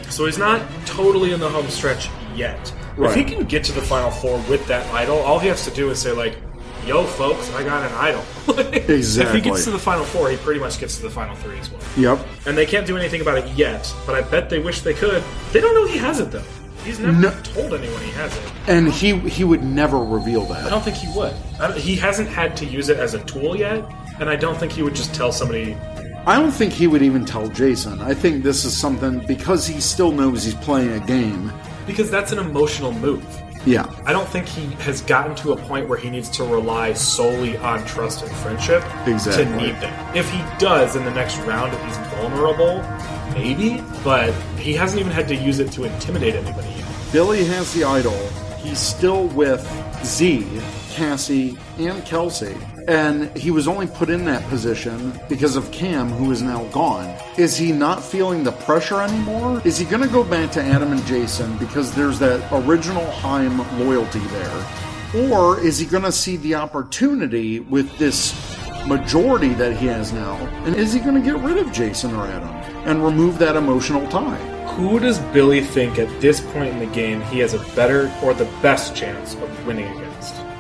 So 0.09 0.25
he's 0.25 0.37
not 0.37 0.61
totally 0.85 1.33
in 1.33 1.39
the 1.41 1.49
home 1.49 1.67
stretch 1.67 2.09
yet. 2.35 2.73
If 2.97 3.15
he 3.15 3.23
can 3.23 3.45
get 3.45 3.63
to 3.65 3.71
the 3.71 3.81
final 3.81 4.11
four 4.11 4.37
with 4.49 4.65
that 4.67 4.85
idol, 4.93 5.19
all 5.19 5.39
he 5.39 5.47
has 5.47 5.63
to 5.65 5.71
do 5.71 5.89
is 5.89 6.01
say 6.01 6.11
like, 6.11 6.37
"Yo, 6.85 7.03
folks, 7.03 7.51
I 7.53 7.63
got 7.63 7.89
an 7.89 7.95
idol." 7.97 8.23
Exactly. 8.73 9.25
If 9.39 9.43
he 9.45 9.49
gets 9.49 9.63
to 9.65 9.71
the 9.71 9.79
final 9.79 10.03
four, 10.05 10.29
he 10.29 10.37
pretty 10.37 10.59
much 10.59 10.79
gets 10.79 10.95
to 10.97 11.03
the 11.03 11.09
final 11.09 11.35
three 11.35 11.59
as 11.59 11.69
well. 11.71 11.81
Yep. 11.97 12.27
And 12.47 12.57
they 12.57 12.65
can't 12.65 12.85
do 12.87 12.97
anything 12.97 13.21
about 13.21 13.37
it 13.37 13.47
yet, 13.55 13.93
but 14.05 14.15
I 14.15 14.21
bet 14.21 14.49
they 14.49 14.59
wish 14.59 14.81
they 14.81 14.93
could. 14.93 15.23
They 15.51 15.61
don't 15.61 15.73
know 15.75 15.85
he 15.87 15.97
has 15.99 16.19
it 16.19 16.31
though. 16.31 16.43
He's 16.85 16.97
never 16.99 17.11
No. 17.11 17.29
told 17.43 17.73
anyone 17.73 18.01
he 18.01 18.11
has 18.11 18.35
it. 18.35 18.43
And 18.67 18.87
he 18.91 19.17
he 19.19 19.43
would 19.43 19.63
never 19.63 19.97
reveal 19.99 20.45
that. 20.45 20.65
I 20.65 20.69
don't 20.69 20.83
think 20.83 20.95
he 20.97 21.07
would. 21.17 21.33
I 21.59 21.67
don't- 21.67 21.77
he 21.77 21.95
hasn't 21.95 22.29
had 22.29 22.55
to 22.57 22.65
use 22.65 22.89
it 22.89 22.97
as 22.97 23.13
a 23.13 23.19
tool 23.19 23.55
yet, 23.55 23.83
and 24.19 24.29
I 24.29 24.35
don't 24.35 24.57
think 24.57 24.71
he 24.71 24.81
would 24.81 24.95
just 24.95 25.13
tell 25.13 25.31
somebody. 25.31 25.75
I 26.25 26.37
don't 26.39 26.51
think 26.51 26.73
he 26.73 26.87
would 26.87 27.01
even 27.01 27.25
tell 27.25 27.47
Jason. 27.47 28.01
I 28.01 28.13
think 28.13 28.43
this 28.43 28.63
is 28.65 28.75
something 28.75 29.19
because 29.27 29.65
he 29.67 29.79
still 29.81 30.11
knows 30.11 30.43
he's 30.43 30.53
playing 30.55 30.91
a 30.91 30.99
game. 30.99 31.51
Because 31.87 32.09
that's 32.11 32.31
an 32.31 32.39
emotional 32.39 32.91
move. 32.91 33.25
Yeah. 33.69 33.85
I 34.05 34.11
don't 34.13 34.27
think 34.27 34.47
he 34.47 34.65
has 34.83 35.01
gotten 35.01 35.35
to 35.37 35.51
a 35.53 35.55
point 35.57 35.87
where 35.87 35.97
he 35.97 36.09
needs 36.09 36.29
to 36.31 36.43
rely 36.43 36.93
solely 36.93 37.55
on 37.57 37.85
trust 37.85 38.23
and 38.23 38.31
friendship 38.37 38.83
Exactly. 39.07 39.45
to 39.45 39.55
need 39.57 39.75
them. 39.75 40.15
If 40.15 40.29
he 40.31 40.43
does 40.57 40.95
in 40.95 41.05
the 41.05 41.11
next 41.11 41.37
round, 41.39 41.73
if 41.73 41.83
he's 41.85 41.97
vulnerable, 42.19 42.81
maybe, 43.33 43.83
but 44.03 44.33
he 44.57 44.73
hasn't 44.73 44.99
even 44.99 45.11
had 45.11 45.27
to 45.27 45.35
use 45.35 45.59
it 45.59 45.71
to 45.73 45.83
intimidate 45.83 46.33
anybody 46.35 46.69
yet. 46.69 46.85
Billy 47.11 47.43
has 47.45 47.71
the 47.73 47.83
idol. 47.83 48.17
He's 48.57 48.79
still 48.79 49.27
with 49.27 49.61
Z, 50.03 50.47
Cassie, 50.91 51.57
and 51.77 52.03
Kelsey. 52.05 52.57
And 52.87 53.35
he 53.37 53.51
was 53.51 53.67
only 53.67 53.87
put 53.87 54.09
in 54.09 54.25
that 54.25 54.43
position 54.49 55.19
because 55.27 55.55
of 55.55 55.71
Cam, 55.71 56.09
who 56.09 56.31
is 56.31 56.41
now 56.41 56.63
gone. 56.65 57.15
Is 57.37 57.57
he 57.57 57.71
not 57.71 58.03
feeling 58.03 58.43
the 58.43 58.51
pressure 58.51 59.01
anymore? 59.01 59.61
Is 59.65 59.77
he 59.77 59.85
going 59.85 60.03
to 60.03 60.09
go 60.09 60.23
back 60.23 60.51
to 60.51 60.61
Adam 60.61 60.91
and 60.91 61.05
Jason 61.05 61.57
because 61.57 61.93
there's 61.93 62.19
that 62.19 62.47
original 62.51 63.05
Heim 63.11 63.59
loyalty 63.79 64.19
there? 64.19 64.65
Or 65.31 65.59
is 65.59 65.79
he 65.79 65.85
going 65.85 66.03
to 66.03 66.11
see 66.11 66.37
the 66.37 66.55
opportunity 66.55 67.59
with 67.59 67.97
this 67.97 68.33
majority 68.85 69.53
that 69.55 69.75
he 69.77 69.87
has 69.87 70.13
now? 70.13 70.35
And 70.65 70.75
is 70.75 70.93
he 70.93 70.99
going 70.99 71.15
to 71.15 71.21
get 71.21 71.39
rid 71.43 71.57
of 71.57 71.71
Jason 71.71 72.13
or 72.15 72.25
Adam 72.27 72.49
and 72.87 73.03
remove 73.03 73.39
that 73.39 73.55
emotional 73.55 74.07
tie? 74.09 74.37
Who 74.75 74.99
does 74.99 75.19
Billy 75.33 75.61
think 75.61 75.99
at 75.99 76.21
this 76.21 76.39
point 76.39 76.69
in 76.69 76.79
the 76.79 76.85
game 76.87 77.21
he 77.23 77.39
has 77.39 77.53
a 77.53 77.59
better 77.75 78.11
or 78.23 78.33
the 78.33 78.45
best 78.61 78.95
chance 78.95 79.33
of 79.33 79.67
winning 79.67 79.85
against? 79.85 80.08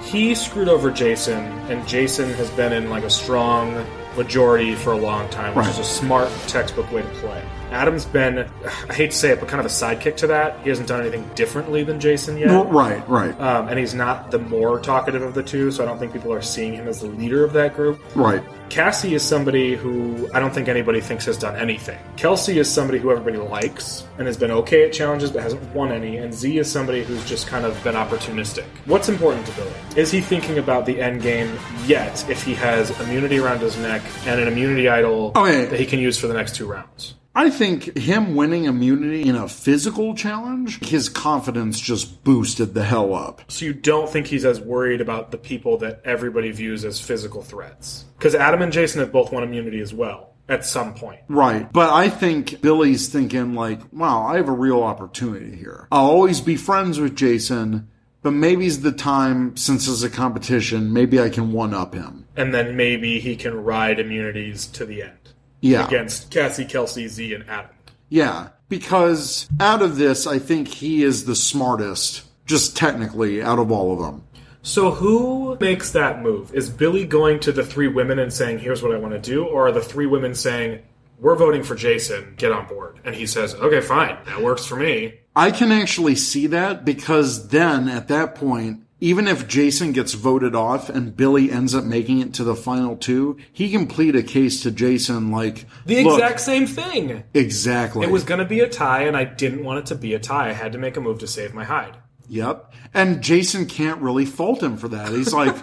He 0.09 0.33
screwed 0.33 0.69
over 0.69 0.89
Jason, 0.89 1.45
and 1.69 1.87
Jason 1.87 2.33
has 2.33 2.49
been 2.51 2.73
in 2.73 2.89
like 2.89 3.03
a 3.03 3.11
strong 3.11 3.85
majority 4.17 4.73
for 4.73 4.93
a 4.93 4.97
long 4.97 5.29
time, 5.29 5.53
which 5.53 5.65
Right. 5.67 5.71
is 5.71 5.77
a 5.79 5.83
smart 5.83 6.29
textbook 6.47 6.91
way 6.91 7.03
to 7.03 7.07
play. 7.19 7.43
Adam's 7.71 8.05
been, 8.05 8.49
I 8.89 8.93
hate 8.93 9.11
to 9.11 9.17
say 9.17 9.29
it, 9.29 9.39
but 9.39 9.47
kind 9.49 9.59
of 9.59 9.65
a 9.65 9.69
sidekick 9.69 10.17
to 10.17 10.27
that. 10.27 10.59
He 10.63 10.69
hasn't 10.69 10.87
done 10.87 11.01
anything 11.01 11.29
differently 11.35 11.83
than 11.83 11.99
Jason 11.99 12.37
yet. 12.37 12.49
Well, 12.49 12.65
right, 12.65 13.07
right, 13.07 13.39
Um, 13.39 13.67
and 13.67 13.77
he's 13.79 13.93
not 13.93 14.31
the 14.31 14.39
more 14.39 14.79
talkative 14.79 15.21
of 15.21 15.33
the 15.33 15.43
two, 15.43 15.71
so 15.71 15.83
I 15.83 15.85
don't 15.87 15.99
think 15.99 16.13
people 16.13 16.33
are 16.33 16.41
seeing 16.41 16.73
him 16.73 16.87
as 16.87 17.01
the 17.01 17.07
leader 17.07 17.43
of 17.43 17.53
that 17.53 17.75
group. 17.75 17.99
right. 18.15 18.41
Cassie 18.69 19.15
is 19.15 19.23
somebody 19.23 19.73
who 19.75 20.29
I 20.31 20.39
don't 20.39 20.53
think 20.53 20.67
anybody 20.67 21.01
thinks 21.01 21.25
has 21.25 21.39
done 21.39 21.55
anything. 21.55 21.97
Kelsey 22.17 22.59
is 22.59 22.71
somebody 22.71 22.99
who 22.99 23.09
everybody 23.09 23.37
likes 23.37 24.05
and 24.19 24.27
has 24.27 24.37
been 24.37 24.51
okay 24.51 24.85
at 24.85 24.93
challenges 24.93 25.31
but 25.31 25.41
hasn't 25.41 25.63
won 25.73 25.91
any. 25.91 26.17
And 26.17 26.31
Z 26.31 26.55
is 26.59 26.71
somebody 26.71 27.03
who's 27.03 27.25
just 27.25 27.47
kind 27.47 27.65
of 27.65 27.83
been 27.83 27.95
opportunistic. 27.95 28.65
What's 28.85 29.09
important 29.09 29.47
to 29.47 29.53
Billy? 29.53 29.71
Is 29.95 30.11
he 30.11 30.21
thinking 30.21 30.59
about 30.59 30.85
the 30.85 31.01
end 31.01 31.23
game 31.23 31.57
yet 31.87 32.23
if 32.29 32.43
he 32.43 32.53
has 32.53 32.91
immunity 33.01 33.39
around 33.39 33.59
his 33.59 33.75
neck 33.77 34.03
and 34.27 34.39
an 34.39 34.47
immunity 34.47 34.87
idol 34.87 35.31
Okay. 35.35 35.65
that 35.65 35.79
he 35.79 35.87
can 35.87 35.97
use 35.97 36.19
for 36.19 36.27
the 36.27 36.35
next 36.35 36.53
two 36.55 36.67
rounds? 36.67 37.15
I 37.35 37.49
think 37.49 37.97
him 37.97 38.35
winning 38.35 38.65
immunity 38.65 39.23
in 39.23 39.35
a 39.35 39.47
physical 39.47 40.15
challenge, 40.15 40.83
his 40.85 41.09
confidence 41.09 41.79
just 41.79 42.23
boosted 42.23 42.73
the 42.73 42.83
hell 42.83 43.13
up. 43.13 43.43
So 43.49 43.65
you 43.65 43.73
don't 43.73 44.09
think 44.09 44.27
he's 44.27 44.45
as 44.45 44.59
worried 44.59 44.99
about 44.99 45.31
the 45.31 45.37
people 45.37 45.77
that 45.77 46.01
everybody 46.03 46.51
views 46.51 46.83
as 46.83 46.99
physical 46.99 47.41
threats? 47.41 48.05
Because 48.17 48.35
Adam 48.35 48.61
and 48.61 48.73
Jason 48.73 48.99
have 48.99 49.11
both 49.11 49.31
won 49.31 49.43
immunity 49.43 49.79
as 49.79 49.93
well 49.93 50.33
at 50.49 50.65
some 50.65 50.95
point. 50.95 51.21
Right. 51.27 51.71
But 51.71 51.93
I 51.93 52.09
think 52.09 52.61
Billy's 52.61 53.07
thinking, 53.07 53.53
like, 53.53 53.79
wow, 53.93 54.25
I 54.25 54.37
have 54.37 54.49
a 54.49 54.53
real 54.53 54.81
opportunity 54.81 55.55
here. 55.55 55.87
I'll 55.91 56.07
always 56.07 56.41
be 56.41 56.55
friends 56.55 56.99
with 56.99 57.15
Jason, 57.15 57.87
but 58.23 58.33
maybe's 58.33 58.81
the 58.81 58.91
time, 58.91 59.55
since 59.55 59.87
it's 59.87 60.03
a 60.03 60.09
competition, 60.09 60.91
maybe 60.91 61.21
I 61.21 61.29
can 61.29 61.53
one 61.53 61.73
up 61.73 61.93
him. 61.93 62.25
And 62.35 62.53
then 62.53 62.75
maybe 62.75 63.19
he 63.19 63.35
can 63.35 63.63
ride 63.63 63.99
immunities 63.99 64.65
to 64.67 64.85
the 64.85 65.03
end. 65.03 65.18
Yeah. 65.61 65.85
against 65.85 66.31
Cassie, 66.31 66.65
Kelsey, 66.65 67.07
Z, 67.07 67.33
and 67.33 67.49
Adam. 67.49 67.71
Yeah. 68.09 68.49
Because 68.69 69.47
out 69.59 69.81
of 69.81 69.97
this, 69.97 70.27
I 70.27 70.39
think 70.39 70.67
he 70.67 71.03
is 71.03 71.25
the 71.25 71.35
smartest, 71.35 72.23
just 72.45 72.77
technically, 72.77 73.41
out 73.41 73.59
of 73.59 73.71
all 73.71 73.91
of 73.93 73.99
them. 73.99 74.23
So 74.61 74.91
who 74.91 75.57
makes 75.59 75.91
that 75.91 76.21
move? 76.21 76.53
Is 76.53 76.69
Billy 76.69 77.05
going 77.05 77.39
to 77.41 77.51
the 77.51 77.65
three 77.65 77.87
women 77.87 78.19
and 78.19 78.31
saying, 78.31 78.59
"Here's 78.59 78.83
what 78.83 78.93
I 78.93 78.97
want 78.97 79.13
to 79.13 79.19
do," 79.19 79.45
or 79.45 79.67
are 79.67 79.71
the 79.71 79.81
three 79.81 80.05
women 80.05 80.35
saying, 80.35 80.79
"We're 81.19 81.35
voting 81.35 81.63
for 81.63 81.75
Jason. 81.75 82.33
Get 82.37 82.51
on 82.51 82.67
board"? 82.67 82.99
And 83.05 83.15
he 83.15 83.25
says, 83.25 83.55
"Okay, 83.55 83.81
fine, 83.81 84.17
that 84.25 84.41
works 84.43 84.65
for 84.65 84.75
me." 84.75 85.15
I 85.35 85.51
can 85.51 85.71
actually 85.71 86.15
see 86.15 86.47
that 86.47 86.83
because 86.83 87.47
then 87.47 87.87
at 87.87 88.09
that 88.09 88.35
point, 88.35 88.81
even 89.01 89.27
if 89.27 89.47
Jason 89.47 89.91
gets 89.93 90.13
voted 90.13 90.53
off 90.55 90.89
and 90.89 91.15
Billy 91.15 91.51
ends 91.51 91.73
up 91.73 91.83
making 91.85 92.19
it 92.19 92.33
to 92.35 92.43
the 92.43 92.55
final 92.55 92.97
two, 92.97 93.37
he 93.53 93.69
can 93.71 93.87
plead 93.87 94.15
a 94.15 94.23
case 94.23 94.61
to 94.63 94.71
Jason 94.71 95.31
like 95.31 95.65
The 95.85 95.97
exact 95.99 96.41
same 96.41 96.67
thing. 96.67 97.23
exactly. 97.33 98.05
It 98.05 98.11
was 98.11 98.23
going 98.23 98.39
to 98.39 98.45
be 98.45 98.59
a 98.59 98.67
tie, 98.69 99.03
and 99.03 99.15
I 99.15 99.23
didn't 99.23 99.63
want 99.63 99.79
it 99.79 99.85
to 99.87 99.95
be 99.95 100.13
a 100.13 100.19
tie. 100.19 100.49
I 100.49 100.53
had 100.53 100.73
to 100.73 100.77
make 100.77 100.97
a 100.97 101.01
move 101.01 101.19
to 101.19 101.27
save 101.27 101.53
my 101.53 101.63
hide. 101.63 101.95
Yep. 102.27 102.73
And 102.93 103.21
Jason 103.21 103.65
can't 103.65 104.01
really 104.01 104.25
fault 104.25 104.61
him 104.61 104.77
for 104.77 104.87
that. 104.89 105.09
He's 105.09 105.33
like, 105.33 105.55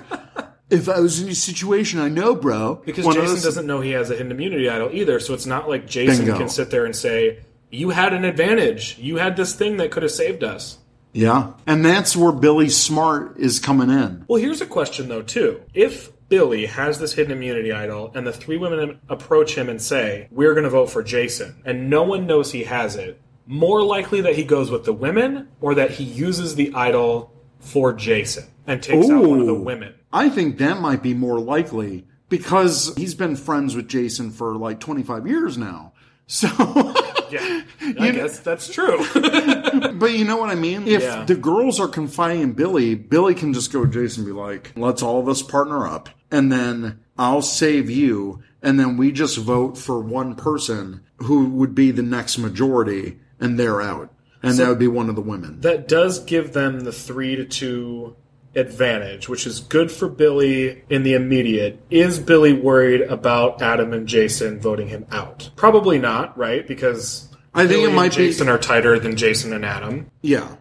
if 0.70 0.88
I 0.88 0.98
was 1.00 1.20
in 1.20 1.26
your 1.26 1.34
situation, 1.34 2.00
I 2.00 2.08
know, 2.08 2.34
bro. 2.34 2.82
Because 2.84 3.04
One 3.04 3.14
Jason 3.14 3.34
those- 3.34 3.44
doesn't 3.44 3.66
know 3.66 3.80
he 3.82 3.90
has 3.92 4.10
a 4.10 4.14
hidden 4.16 4.32
immunity 4.32 4.68
idol 4.68 4.90
either, 4.92 5.20
so 5.20 5.32
it's 5.34 5.46
not 5.46 5.68
like 5.68 5.86
Jason 5.86 6.24
Bingo. 6.24 6.38
can 6.38 6.48
sit 6.48 6.70
there 6.70 6.84
and 6.86 6.96
say, 6.96 7.38
"You 7.70 7.90
had 7.90 8.12
an 8.14 8.24
advantage. 8.24 8.96
You 8.98 9.16
had 9.18 9.36
this 9.36 9.54
thing 9.54 9.76
that 9.76 9.90
could 9.92 10.02
have 10.02 10.10
saved 10.12 10.42
us." 10.42 10.78
Yeah. 11.16 11.52
And 11.66 11.84
that's 11.84 12.14
where 12.14 12.32
Billy 12.32 12.68
Smart 12.68 13.38
is 13.38 13.58
coming 13.58 13.90
in. 13.90 14.24
Well, 14.28 14.40
here's 14.40 14.60
a 14.60 14.66
question 14.66 15.08
though, 15.08 15.22
too. 15.22 15.62
If 15.72 16.12
Billy 16.28 16.66
has 16.66 16.98
this 16.98 17.14
hidden 17.14 17.32
immunity 17.32 17.72
idol, 17.72 18.12
and 18.14 18.26
the 18.26 18.32
three 18.32 18.56
women 18.56 19.00
approach 19.08 19.56
him 19.56 19.68
and 19.68 19.80
say, 19.80 20.28
"We're 20.30 20.54
going 20.54 20.64
to 20.64 20.70
vote 20.70 20.90
for 20.90 21.02
Jason," 21.02 21.56
and 21.64 21.88
no 21.88 22.02
one 22.02 22.26
knows 22.26 22.52
he 22.52 22.64
has 22.64 22.96
it, 22.96 23.20
more 23.46 23.82
likely 23.82 24.20
that 24.22 24.34
he 24.34 24.44
goes 24.44 24.70
with 24.70 24.84
the 24.84 24.92
women, 24.92 25.48
or 25.60 25.74
that 25.76 25.92
he 25.92 26.04
uses 26.04 26.56
the 26.56 26.74
idol 26.74 27.32
for 27.60 27.92
Jason 27.92 28.44
and 28.66 28.82
takes 28.82 29.08
out 29.08 29.24
one 29.24 29.40
of 29.40 29.46
the 29.46 29.54
women. 29.54 29.94
I 30.12 30.28
think 30.28 30.58
that 30.58 30.80
might 30.80 31.02
be 31.02 31.14
more 31.14 31.38
likely 31.38 32.06
because 32.28 32.92
he's 32.96 33.14
been 33.14 33.36
friends 33.36 33.76
with 33.76 33.88
Jason 33.88 34.30
for 34.30 34.56
like 34.56 34.80
25 34.80 35.26
years 35.26 35.56
now. 35.56 35.92
So, 36.28 36.48
Yeah, 37.32 37.62
I 38.00 38.10
guess 38.10 38.38
that's 38.40 38.68
true. 38.72 38.98
but 39.94 40.12
you 40.12 40.24
know 40.24 40.36
what 40.36 40.50
I 40.50 40.54
mean? 40.54 40.86
If 40.88 41.02
Yeah. 41.02 41.24
the 41.24 41.34
girls 41.34 41.78
are 41.80 41.88
confiding 41.88 42.40
in 42.42 42.52
Billy, 42.52 42.94
Billy 42.94 43.34
can 43.34 43.52
just 43.52 43.72
go 43.72 43.84
to 43.84 43.90
Jason 43.90 44.24
and 44.24 44.32
be 44.34 44.38
like, 44.38 44.72
let's 44.76 45.02
all 45.02 45.20
of 45.20 45.28
us 45.28 45.42
partner 45.42 45.86
up 45.86 46.08
and 46.30 46.50
then 46.52 47.00
I'll 47.18 47.42
save 47.42 47.88
you. 47.90 48.42
And 48.62 48.80
then 48.80 48.96
we 48.96 49.12
just 49.12 49.38
vote 49.38 49.78
for 49.78 50.00
one 50.00 50.34
person 50.34 51.02
who 51.18 51.48
would 51.50 51.74
be 51.74 51.90
the 51.90 52.02
next 52.02 52.38
majority 52.38 53.18
and 53.38 53.58
they're 53.58 53.80
out. 53.80 54.12
And 54.42 54.58
that 54.58 54.68
would 54.68 54.78
be 54.78 54.86
one 54.88 55.08
of 55.08 55.16
the 55.16 55.22
women. 55.22 55.60
that 55.62 55.88
does 55.88 56.20
give 56.20 56.52
them 56.52 56.80
the 56.80 56.92
three 56.92 57.34
to 57.36 57.44
two 57.44 58.16
advantage, 58.56 59.28
which 59.28 59.46
is 59.46 59.60
good 59.60 59.92
for 59.92 60.08
Billy 60.08 60.82
in 60.90 61.02
the 61.02 61.14
immediate. 61.14 61.80
Is 61.90 62.18
Billy 62.18 62.52
worried 62.52 63.02
about 63.02 63.62
Adam 63.62 63.92
and 63.92 64.06
Jason 64.06 64.58
voting 64.60 64.88
him 64.88 65.06
out? 65.10 65.50
Probably 65.56 65.98
not, 65.98 66.36
right? 66.36 66.66
Because 66.66 67.28
I 67.54 67.66
think 67.66 67.82
Billy 67.82 67.92
it 67.92 67.94
might 67.94 68.04
and 68.06 68.16
be- 68.16 68.26
Jason 68.28 68.48
are 68.48 68.58
tighter 68.58 68.98
than 68.98 69.16
Jason 69.16 69.52
and 69.52 69.64
Adam. 69.64 70.10
Yeah. 70.22 70.56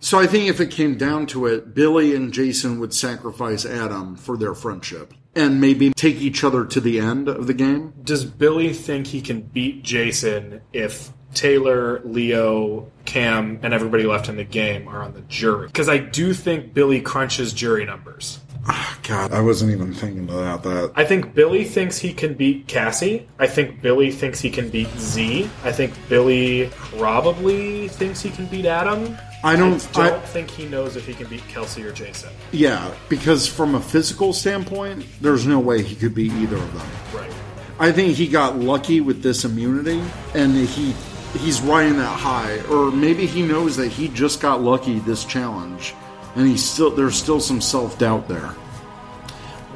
So 0.00 0.18
I 0.20 0.28
think 0.28 0.48
if 0.48 0.60
it 0.60 0.70
came 0.70 0.96
down 0.96 1.26
to 1.28 1.46
it, 1.46 1.74
Billy 1.74 2.14
and 2.14 2.32
Jason 2.32 2.78
would 2.78 2.94
sacrifice 2.94 3.66
Adam 3.66 4.14
for 4.14 4.36
their 4.36 4.54
friendship 4.54 5.12
and 5.34 5.60
maybe 5.60 5.90
take 5.90 6.20
each 6.20 6.44
other 6.44 6.64
to 6.66 6.80
the 6.80 7.00
end 7.00 7.28
of 7.28 7.48
the 7.48 7.54
game. 7.54 7.92
Does 8.04 8.24
Billy 8.24 8.72
think 8.72 9.08
he 9.08 9.20
can 9.20 9.40
beat 9.40 9.82
Jason 9.82 10.60
if 10.72 11.10
Taylor, 11.38 12.00
Leo, 12.04 12.90
Cam, 13.04 13.60
and 13.62 13.72
everybody 13.72 14.02
left 14.04 14.28
in 14.28 14.36
the 14.36 14.42
game 14.44 14.88
are 14.88 15.02
on 15.02 15.14
the 15.14 15.20
jury? 15.22 15.68
Because 15.68 15.88
I 15.88 15.98
do 15.98 16.34
think 16.34 16.74
Billy 16.74 17.00
crunches 17.00 17.52
jury 17.52 17.84
numbers. 17.84 18.40
God, 19.04 19.32
I 19.32 19.40
wasn't 19.40 19.70
even 19.70 19.94
thinking 19.94 20.28
about 20.28 20.64
that. 20.64 20.92
I 20.96 21.04
think 21.04 21.34
Billy 21.34 21.62
thinks 21.64 21.96
he 21.96 22.12
can 22.12 22.34
beat 22.34 22.66
Cassie. 22.66 23.28
I 23.38 23.46
think 23.46 23.80
Billy 23.80 24.10
thinks 24.10 24.40
he 24.40 24.50
can 24.50 24.68
beat 24.68 24.88
Z. 24.98 25.48
I 25.62 25.70
think 25.70 25.94
Billy 26.08 26.70
probably 26.74 27.86
thinks 27.86 28.20
he 28.20 28.30
can 28.30 28.46
beat 28.46 28.66
Adam. 28.66 29.16
I 29.44 29.54
don't- 29.54 29.86
I 29.96 30.08
don't 30.08 30.14
I- 30.22 30.26
think 30.26 30.50
he 30.50 30.66
knows 30.66 30.96
if 30.96 31.06
he 31.06 31.14
can 31.14 31.28
beat 31.28 31.46
Kelsey 31.46 31.84
or 31.84 31.92
Jason. 31.92 32.30
Yeah, 32.50 32.90
because 33.08 33.46
from 33.46 33.76
a 33.76 33.80
physical 33.80 34.32
standpoint, 34.32 35.04
there's 35.20 35.46
no 35.46 35.60
way 35.60 35.82
he 35.84 35.94
could 35.94 36.16
beat 36.16 36.32
either 36.32 36.56
of 36.56 36.74
them. 36.74 36.86
Right. 37.14 37.30
I 37.78 37.92
think 37.92 38.16
he 38.16 38.26
got 38.26 38.58
lucky 38.58 39.00
with 39.00 39.22
this 39.22 39.44
immunity 39.44 40.02
and 40.34 40.56
he 40.56 40.92
he's 41.34 41.60
riding 41.60 41.96
that 41.96 42.18
high 42.18 42.60
or 42.70 42.90
maybe 42.90 43.26
he 43.26 43.42
knows 43.42 43.76
that 43.76 43.88
he 43.88 44.08
just 44.08 44.40
got 44.40 44.62
lucky 44.62 44.98
this 45.00 45.24
challenge 45.24 45.94
and 46.34 46.46
he's 46.46 46.64
still 46.64 46.90
there's 46.90 47.16
still 47.16 47.40
some 47.40 47.60
self-doubt 47.60 48.28
there. 48.28 48.54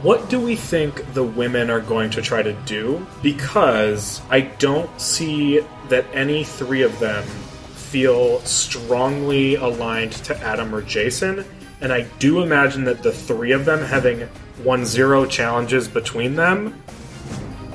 What 0.02 0.28
do 0.28 0.40
we 0.40 0.56
think 0.56 1.14
the 1.14 1.22
women 1.22 1.70
are 1.70 1.80
going 1.80 2.10
to 2.10 2.22
try 2.22 2.42
to 2.42 2.52
do? 2.64 3.06
Because 3.22 4.20
I 4.30 4.40
don't 4.40 5.00
see 5.00 5.60
that 5.90 6.06
any 6.12 6.42
three 6.42 6.82
of 6.82 6.98
them 6.98 7.22
feel 7.92 8.40
strongly 8.40 9.54
aligned 9.56 10.12
to 10.24 10.36
Adam 10.38 10.74
or 10.74 10.82
Jason. 10.82 11.44
And 11.80 11.92
I 11.92 12.02
do 12.18 12.42
imagine 12.42 12.84
that 12.84 13.02
the 13.02 13.12
three 13.12 13.52
of 13.52 13.64
them 13.64 13.80
having 13.84 14.20
1 14.64 14.84
0 14.86 15.26
challenges 15.26 15.86
between 15.88 16.34
them 16.34 16.82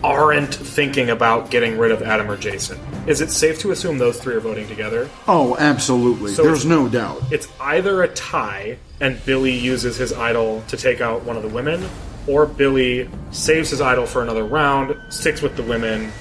aren't 0.03 0.53
thinking 0.53 1.09
about 1.09 1.49
getting 1.49 1.77
rid 1.77 1.91
of 1.91 2.01
Adam 2.01 2.29
or 2.29 2.37
Jason. 2.37 2.79
Is 3.07 3.21
it 3.21 3.31
safe 3.31 3.59
to 3.59 3.71
assume 3.71 3.97
those 3.97 4.19
three 4.19 4.35
are 4.35 4.39
voting 4.39 4.67
together? 4.67 5.09
Oh, 5.27 5.55
absolutely. 5.57 6.31
So 6.33 6.43
there's 6.43 6.65
no 6.65 6.87
doubt. 6.87 7.21
It's 7.31 7.47
either 7.59 8.03
a 8.03 8.07
tie 8.09 8.77
and 8.99 9.23
Billy 9.25 9.51
uses 9.57 9.97
his 9.97 10.13
idol 10.13 10.63
to 10.67 10.77
take 10.77 11.01
out 11.01 11.23
one 11.23 11.35
of 11.37 11.43
the 11.43 11.49
women, 11.49 11.87
or 12.27 12.45
Billy 12.45 13.09
saves 13.31 13.69
his 13.69 13.79
idol 13.81 14.05
for 14.05 14.21
another 14.21 14.43
round, 14.43 14.95
sticks 15.09 15.41
with 15.41 15.55
the 15.55 15.63
women, 15.63 16.11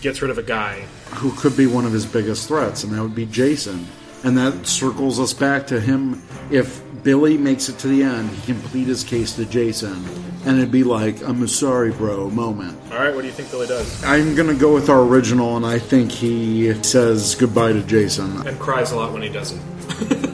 gets 0.00 0.20
rid 0.22 0.30
of 0.30 0.38
a 0.38 0.42
guy. 0.42 0.84
who 1.16 1.30
could 1.32 1.56
be 1.56 1.66
one 1.66 1.84
of 1.84 1.92
his 1.92 2.06
biggest 2.06 2.48
threats, 2.48 2.84
and 2.84 2.92
that 2.92 3.02
would 3.02 3.14
be 3.14 3.26
Jason. 3.26 3.86
And 4.24 4.36
that 4.38 4.66
circles 4.66 5.20
us 5.20 5.32
back 5.34 5.66
to 5.66 5.80
him. 5.80 6.22
If 6.50 6.80
Billy 7.02 7.36
makes 7.36 7.68
it 7.68 7.78
to 7.80 7.88
the 7.88 8.02
end, 8.04 8.30
he 8.30 8.52
can 8.52 8.62
plead 8.62 8.86
his 8.86 9.02
case 9.02 9.34
to 9.34 9.44
Jason, 9.44 10.04
and 10.46 10.58
it'd 10.58 10.70
be 10.70 10.84
like, 10.84 11.20
I'm 11.22 11.42
a 11.42 11.48
sorry, 11.48 11.90
bro 11.90 12.30
moment. 12.30 12.78
All 12.92 12.98
right, 12.98 13.12
what 13.12 13.22
do 13.22 13.26
you 13.26 13.32
think 13.32 13.50
Billy 13.50 13.66
does? 13.66 14.04
I'm 14.04 14.36
gonna 14.36 14.54
go 14.54 14.72
with 14.72 14.88
our 14.88 15.02
original, 15.02 15.56
and 15.56 15.66
I 15.66 15.78
think 15.80 16.12
he 16.12 16.72
says 16.84 17.34
goodbye 17.34 17.72
to 17.72 17.82
Jason. 17.82 18.46
And 18.46 18.58
cries 18.60 18.92
a 18.92 18.96
lot 18.96 19.12
when 19.12 19.22
he 19.22 19.28
doesn't, 19.30 19.60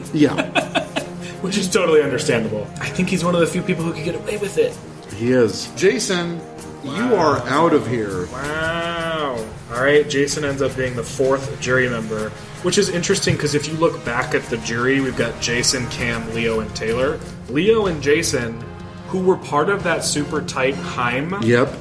Yeah, 0.13 0.35
which 1.41 1.57
is 1.57 1.67
totally 1.67 2.03
understandable. 2.03 2.67
I 2.79 2.89
think 2.89 3.09
he's 3.09 3.23
one 3.23 3.33
of 3.33 3.41
the 3.41 3.47
few 3.47 3.63
people 3.63 3.83
who 3.83 3.93
can 3.93 4.03
get 4.03 4.15
away 4.15 4.37
with 4.37 4.57
it. 4.59 4.77
he 5.15 5.31
is. 5.31 5.71
Jason, 5.75 6.39
you 6.83 7.15
are 7.15 7.37
out 7.47 7.73
of 7.73 7.87
here. 7.87 8.25
Wow. 8.27 9.45
All 9.71 9.83
right, 9.83 10.07
Jason 10.09 10.43
ends 10.45 10.61
up 10.61 10.75
being 10.75 10.95
the 10.95 11.03
fourth 11.03 11.59
jury 11.61 11.89
member, 11.89 12.29
which 12.63 12.77
is 12.77 12.89
interesting 12.89 13.35
because 13.35 13.53
if 13.55 13.67
you 13.67 13.73
look 13.75 14.03
back 14.03 14.33
at 14.33 14.43
the 14.43 14.57
jury, 14.57 14.99
we've 15.01 15.17
got 15.17 15.39
Jason, 15.41 15.87
Cam, 15.89 16.33
Leo, 16.33 16.59
and 16.61 16.75
Taylor. 16.75 17.19
Leo 17.49 17.85
and 17.87 18.01
Jason, 18.01 18.59
who 19.07 19.19
were 19.19 19.37
part 19.37 19.69
of 19.69 19.83
that 19.83 20.03
super 20.03 20.41
tight 20.41 20.75
Heim 20.75 21.35
Yep. 21.43 21.71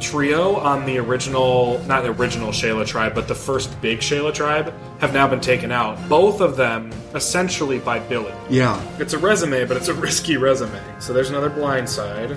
trio 0.00 0.56
on 0.56 0.84
the 0.86 0.98
original, 0.98 1.82
not 1.86 2.02
the 2.02 2.10
original 2.10 2.50
Shayla 2.50 2.86
tribe, 2.86 3.14
but 3.14 3.28
the 3.28 3.34
first 3.34 3.80
big 3.82 4.00
Shayla 4.00 4.32
tribe, 4.34 4.72
have 5.00 5.12
now 5.12 5.26
been 5.28 5.40
taken 5.40 5.70
out. 5.70 5.98
Both 6.08 6.40
of 6.40 6.56
them 6.56 6.90
essentially 7.14 7.78
by 7.78 7.98
Billy. 8.00 8.32
Yeah. 8.50 8.80
It's 8.98 9.12
a 9.12 9.18
resume, 9.18 9.64
but 9.66 9.76
it's 9.76 9.88
a 9.88 9.94
risky 9.94 10.36
resume. 10.36 10.80
So 10.98 11.12
there's 11.12 11.30
another 11.30 11.50
blind 11.50 11.88
side. 11.88 12.36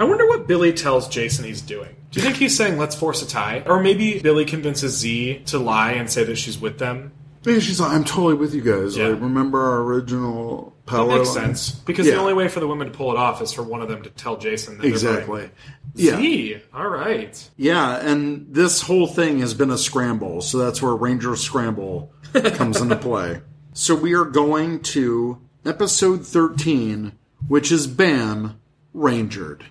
I 0.00 0.04
wonder 0.04 0.26
what 0.26 0.46
Billy 0.48 0.72
tells 0.72 1.08
Jason 1.08 1.44
he's 1.44 1.60
doing. 1.62 1.94
Do 2.10 2.18
you 2.18 2.24
think 2.24 2.36
he's 2.38 2.56
saying 2.56 2.78
let's 2.78 2.96
force 2.96 3.22
a 3.22 3.26
tie? 3.28 3.62
Or 3.66 3.80
maybe 3.80 4.18
Billy 4.18 4.44
convinces 4.44 4.96
Z 4.96 5.42
to 5.46 5.58
lie 5.58 5.92
and 5.92 6.10
say 6.10 6.24
that 6.24 6.36
she's 6.36 6.58
with 6.58 6.78
them? 6.78 7.12
Yeah, 7.44 7.58
she's 7.58 7.80
like, 7.80 7.92
I'm 7.92 8.04
totally 8.04 8.34
with 8.34 8.54
you 8.54 8.60
guys. 8.62 8.96
Yeah. 8.96 9.08
Like, 9.08 9.20
remember 9.22 9.60
our 9.60 9.80
original 9.82 10.74
power? 10.86 11.06
That 11.08 11.18
makes 11.18 11.34
line?" 11.36 11.54
sense. 11.54 11.70
Because 11.70 12.06
Yeah. 12.06 12.14
the 12.14 12.20
only 12.20 12.34
way 12.34 12.48
for 12.48 12.60
the 12.60 12.66
women 12.66 12.88
to 12.90 12.92
pull 12.92 13.10
it 13.12 13.16
off 13.16 13.40
is 13.40 13.52
for 13.52 13.62
one 13.62 13.80
of 13.80 13.88
them 13.88 14.02
to 14.02 14.10
tell 14.10 14.36
Jason 14.36 14.74
that 14.76 14.82
they're 14.82 14.90
Exactly. 14.90 15.50
Yeah. 15.94 16.16
Z, 16.16 16.56
all 16.74 16.88
right. 16.88 17.50
Yeah, 17.56 17.96
and 17.96 18.46
this 18.50 18.82
whole 18.82 19.06
thing 19.06 19.38
has 19.40 19.54
been 19.54 19.70
a 19.70 19.78
scramble, 19.78 20.40
so 20.42 20.58
that's 20.58 20.82
where 20.82 20.94
Ranger 20.94 21.34
Scramble 21.36 22.12
comes 22.54 22.80
into 22.80 22.96
play. 23.08 23.40
So 23.72 23.94
we 23.94 24.14
are 24.14 24.24
going 24.26 24.80
to 24.80 25.38
episode 25.64 26.26
13, 26.26 27.12
which 27.48 27.70
is 27.72 27.86
Bam 27.86 28.60
Rangered. 28.94 29.62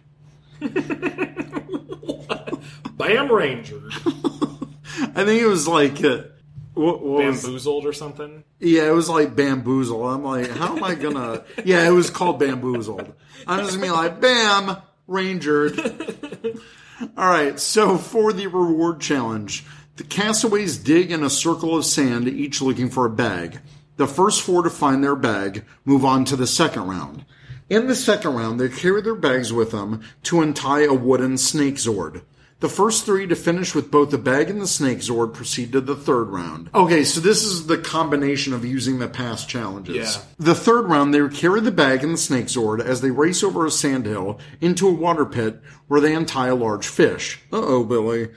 Bam 2.97 3.31
Ranger. 3.31 3.81
I 5.15 5.25
think 5.25 5.41
it 5.41 5.47
was 5.47 5.67
like. 5.67 6.03
Uh, 6.03 6.23
what, 6.73 7.03
what 7.03 7.25
was, 7.25 7.43
Bamboozled 7.43 7.85
or 7.85 7.93
something. 7.93 8.43
yeah, 8.59 8.87
it 8.87 8.93
was 8.93 9.09
like 9.09 9.35
bamboozled. 9.35 10.05
I'm 10.05 10.23
like, 10.23 10.49
how 10.49 10.77
am 10.77 10.83
I 10.83 10.95
gonna? 10.95 11.43
Yeah, 11.65 11.85
it 11.85 11.91
was 11.91 12.09
called 12.09 12.39
bamboozled. 12.39 13.13
I'm 13.45 13.59
just 13.65 13.71
gonna 13.71 13.87
be 13.87 13.91
like, 13.91 14.21
bam, 14.21 14.77
rangered. 15.05 15.77
All 17.17 17.27
right, 17.29 17.59
so 17.59 17.97
for 17.97 18.31
the 18.31 18.47
reward 18.47 19.01
challenge, 19.01 19.65
the 19.97 20.03
castaways 20.05 20.77
dig 20.77 21.11
in 21.11 21.23
a 21.23 21.29
circle 21.29 21.75
of 21.75 21.83
sand, 21.85 22.29
each 22.29 22.61
looking 22.61 22.89
for 22.89 23.05
a 23.05 23.09
bag. 23.09 23.59
The 23.97 24.07
first 24.07 24.41
four 24.41 24.63
to 24.63 24.69
find 24.69 25.03
their 25.03 25.15
bag 25.15 25.65
move 25.83 26.05
on 26.05 26.23
to 26.25 26.37
the 26.37 26.47
second 26.47 26.87
round. 26.87 27.25
In 27.69 27.87
the 27.87 27.95
second 27.95 28.33
round, 28.33 28.59
they 28.59 28.67
carry 28.67 29.01
their 29.01 29.15
bags 29.15 29.53
with 29.53 29.71
them 29.71 30.01
to 30.23 30.41
untie 30.41 30.83
a 30.83 30.93
wooden 30.93 31.37
snake 31.37 31.75
zord. 31.75 32.23
The 32.61 32.67
first 32.67 33.05
three 33.05 33.25
to 33.27 33.35
finish 33.37 33.73
with 33.73 33.89
both 33.89 34.09
the 34.09 34.17
bag 34.17 34.49
and 34.49 34.59
the 34.59 34.67
snake 34.67 34.97
zord 34.97 35.33
proceed 35.33 35.71
to 35.71 35.79
the 35.79 35.95
third 35.95 36.25
round. 36.25 36.69
Okay, 36.75 37.05
so 37.05 37.21
this 37.21 37.41
is 37.43 37.67
the 37.67 37.77
combination 37.77 38.53
of 38.53 38.65
using 38.65 38.99
the 38.99 39.07
past 39.07 39.47
challenges. 39.47 39.95
Yeah. 39.95 40.21
The 40.39 40.55
third 40.55 40.89
round, 40.89 41.13
they 41.13 41.25
carry 41.29 41.61
the 41.61 41.71
bag 41.71 42.03
and 42.03 42.15
the 42.15 42.17
snake 42.17 42.47
zord 42.47 42.83
as 42.83 42.99
they 42.99 43.11
race 43.11 43.43
over 43.43 43.65
a 43.65 43.71
sandhill 43.71 44.39
into 44.59 44.89
a 44.89 44.93
water 44.93 45.25
pit 45.25 45.61
where 45.87 46.01
they 46.01 46.13
untie 46.13 46.47
a 46.47 46.55
large 46.55 46.87
fish. 46.87 47.39
Uh 47.53 47.61
oh, 47.63 47.83
Billy. 47.85 48.27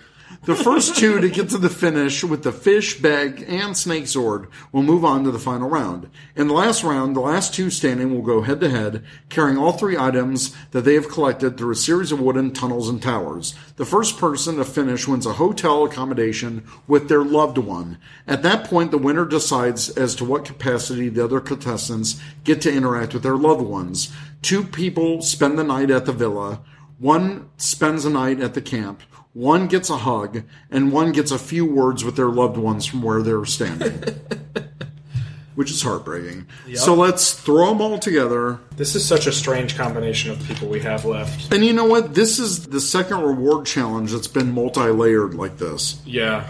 The 0.44 0.56
first 0.56 0.96
two 0.96 1.20
to 1.20 1.28
get 1.28 1.50
to 1.50 1.58
the 1.58 1.70
finish 1.70 2.24
with 2.24 2.42
the 2.42 2.50
fish, 2.50 3.00
bag, 3.00 3.44
and 3.46 3.76
snake 3.76 4.04
zord 4.04 4.48
will 4.72 4.82
move 4.82 5.04
on 5.04 5.22
to 5.22 5.30
the 5.30 5.38
final 5.38 5.68
round. 5.68 6.10
In 6.34 6.48
the 6.48 6.54
last 6.54 6.82
round, 6.82 7.14
the 7.14 7.20
last 7.20 7.54
two 7.54 7.70
standing 7.70 8.12
will 8.12 8.22
go 8.22 8.42
head 8.42 8.58
to 8.60 8.68
head, 8.68 9.04
carrying 9.28 9.56
all 9.56 9.70
three 9.70 9.96
items 9.96 10.52
that 10.72 10.82
they 10.82 10.94
have 10.94 11.08
collected 11.08 11.56
through 11.56 11.70
a 11.70 11.76
series 11.76 12.10
of 12.10 12.20
wooden 12.20 12.52
tunnels 12.52 12.88
and 12.88 13.00
towers. 13.00 13.54
The 13.76 13.84
first 13.84 14.18
person 14.18 14.56
to 14.56 14.64
finish 14.64 15.06
wins 15.06 15.26
a 15.26 15.34
hotel 15.34 15.84
accommodation 15.84 16.64
with 16.88 17.08
their 17.08 17.22
loved 17.22 17.58
one. 17.58 17.98
At 18.26 18.42
that 18.42 18.64
point, 18.64 18.90
the 18.90 18.98
winner 18.98 19.24
decides 19.24 19.90
as 19.90 20.16
to 20.16 20.24
what 20.24 20.44
capacity 20.44 21.08
the 21.08 21.22
other 21.22 21.38
contestants 21.38 22.20
get 22.42 22.60
to 22.62 22.72
interact 22.72 23.14
with 23.14 23.22
their 23.22 23.36
loved 23.36 23.62
ones. 23.62 24.12
Two 24.42 24.64
people 24.64 25.22
spend 25.22 25.56
the 25.56 25.62
night 25.62 25.90
at 25.92 26.04
the 26.04 26.12
villa. 26.12 26.62
One 26.98 27.48
spends 27.58 28.04
a 28.04 28.10
night 28.10 28.40
at 28.40 28.54
the 28.54 28.60
camp. 28.60 29.02
One 29.34 29.66
gets 29.66 29.88
a 29.88 29.96
hug, 29.96 30.42
and 30.70 30.92
one 30.92 31.12
gets 31.12 31.30
a 31.30 31.38
few 31.38 31.64
words 31.64 32.04
with 32.04 32.16
their 32.16 32.28
loved 32.28 32.56
ones 32.58 32.84
from 32.84 33.02
where 33.02 33.22
they're 33.22 33.44
standing. 33.46 34.02
Which 35.54 35.70
is 35.70 35.82
heartbreaking. 35.82 36.46
So 36.74 36.94
let's 36.94 37.32
throw 37.34 37.68
them 37.68 37.82
all 37.82 37.98
together. 37.98 38.58
This 38.76 38.94
is 38.94 39.04
such 39.04 39.26
a 39.26 39.32
strange 39.32 39.76
combination 39.76 40.30
of 40.30 40.42
people 40.44 40.66
we 40.68 40.80
have 40.80 41.04
left. 41.04 41.52
And 41.52 41.62
you 41.64 41.74
know 41.74 41.84
what? 41.84 42.14
This 42.14 42.38
is 42.38 42.66
the 42.68 42.80
second 42.80 43.20
reward 43.20 43.66
challenge 43.66 44.12
that's 44.12 44.26
been 44.26 44.52
multi 44.52 44.88
layered 44.88 45.34
like 45.34 45.58
this. 45.58 46.00
Yeah. 46.06 46.46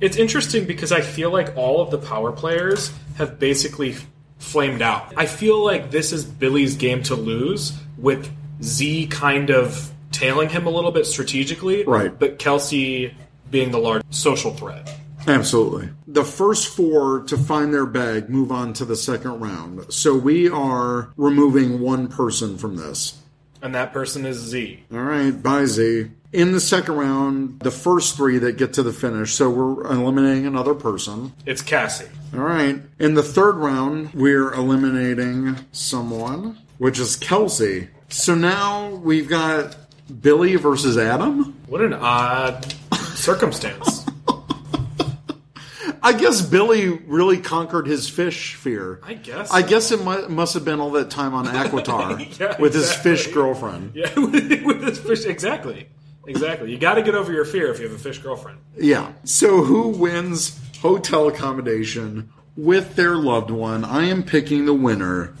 It's 0.00 0.16
interesting 0.16 0.66
because 0.66 0.92
I 0.92 1.00
feel 1.00 1.30
like 1.32 1.56
all 1.56 1.80
of 1.80 1.90
the 1.90 1.98
power 1.98 2.30
players 2.30 2.92
have 3.16 3.40
basically 3.40 3.96
flamed 4.38 4.82
out. 4.82 5.12
I 5.16 5.26
feel 5.26 5.64
like 5.64 5.90
this 5.90 6.12
is 6.12 6.24
Billy's 6.24 6.76
game 6.76 7.02
to 7.04 7.14
lose, 7.16 7.72
with 7.98 8.30
Z 8.62 9.08
kind 9.08 9.50
of 9.50 9.90
tailing 10.14 10.48
him 10.48 10.66
a 10.66 10.70
little 10.70 10.92
bit 10.92 11.06
strategically, 11.06 11.84
Right. 11.84 12.16
but 12.18 12.38
Kelsey 12.38 13.14
being 13.50 13.70
the 13.70 13.78
large 13.78 14.02
social 14.10 14.52
threat. 14.54 14.88
Absolutely. 15.26 15.88
The 16.06 16.24
first 16.24 16.68
four 16.68 17.20
to 17.28 17.36
find 17.36 17.72
their 17.72 17.86
bag 17.86 18.28
move 18.28 18.52
on 18.52 18.72
to 18.74 18.84
the 18.84 18.96
second 18.96 19.40
round. 19.40 19.86
So 19.92 20.14
we 20.14 20.48
are 20.50 21.08
removing 21.16 21.80
one 21.80 22.08
person 22.08 22.58
from 22.58 22.76
this. 22.76 23.14
And 23.62 23.74
that 23.74 23.92
person 23.94 24.26
is 24.26 24.36
Z. 24.36 24.84
All 24.92 24.98
right, 25.00 25.30
bye 25.30 25.64
Z. 25.64 26.10
In 26.34 26.52
the 26.52 26.60
second 26.60 26.96
round, 26.96 27.60
the 27.60 27.70
first 27.70 28.16
three 28.16 28.38
that 28.38 28.58
get 28.58 28.74
to 28.74 28.82
the 28.82 28.92
finish, 28.92 29.32
so 29.32 29.48
we're 29.48 29.86
eliminating 29.90 30.46
another 30.46 30.74
person. 30.74 31.32
It's 31.46 31.62
Cassie. 31.62 32.06
All 32.34 32.40
right. 32.40 32.82
In 32.98 33.14
the 33.14 33.22
third 33.22 33.54
round, 33.56 34.12
we're 34.12 34.52
eliminating 34.52 35.56
someone, 35.72 36.58
which 36.78 36.98
is 36.98 37.16
Kelsey. 37.16 37.88
So 38.10 38.34
now 38.34 38.88
we've 38.96 39.28
got 39.28 39.76
Billy 40.20 40.56
versus 40.56 40.98
Adam. 40.98 41.58
What 41.66 41.80
an 41.80 41.92
odd 41.94 42.74
circumstance. 43.14 44.04
I 46.02 46.12
guess 46.12 46.42
Billy 46.42 46.88
really 46.90 47.38
conquered 47.38 47.86
his 47.86 48.08
fish 48.10 48.54
fear. 48.56 49.00
I 49.02 49.14
guess. 49.14 49.50
I 49.50 49.62
guess 49.62 49.90
it 49.90 50.04
mu- 50.04 50.28
must 50.28 50.52
have 50.52 50.64
been 50.64 50.78
all 50.80 50.90
that 50.92 51.10
time 51.10 51.32
on 51.32 51.46
Aquitar 51.46 52.38
Yeah, 52.38 52.60
with 52.60 52.74
his 52.74 52.92
fish 52.92 53.28
girlfriend. 53.28 53.92
Yeah, 53.94 54.12
with, 54.18 54.34
with 54.64 54.82
this 54.82 54.98
fish. 54.98 55.24
Exactly. 55.24 55.88
Exactly. 56.26 56.70
You 56.70 56.78
got 56.78 56.94
to 56.94 57.02
get 57.02 57.14
over 57.14 57.32
your 57.32 57.44
fear 57.46 57.70
if 57.70 57.78
you 57.78 57.86
have 57.86 57.94
a 57.94 57.98
fish 57.98 58.18
girlfriend. 58.18 58.58
Yeah. 58.76 59.12
So 59.24 59.62
who 59.64 59.88
wins 59.88 60.58
hotel 60.80 61.28
accommodation 61.28 62.30
with 62.56 62.96
their 62.96 63.16
loved 63.16 63.50
one? 63.50 63.84
I 63.84 64.04
am 64.04 64.22
picking 64.22 64.66
the 64.66 64.74
winner, 64.74 65.34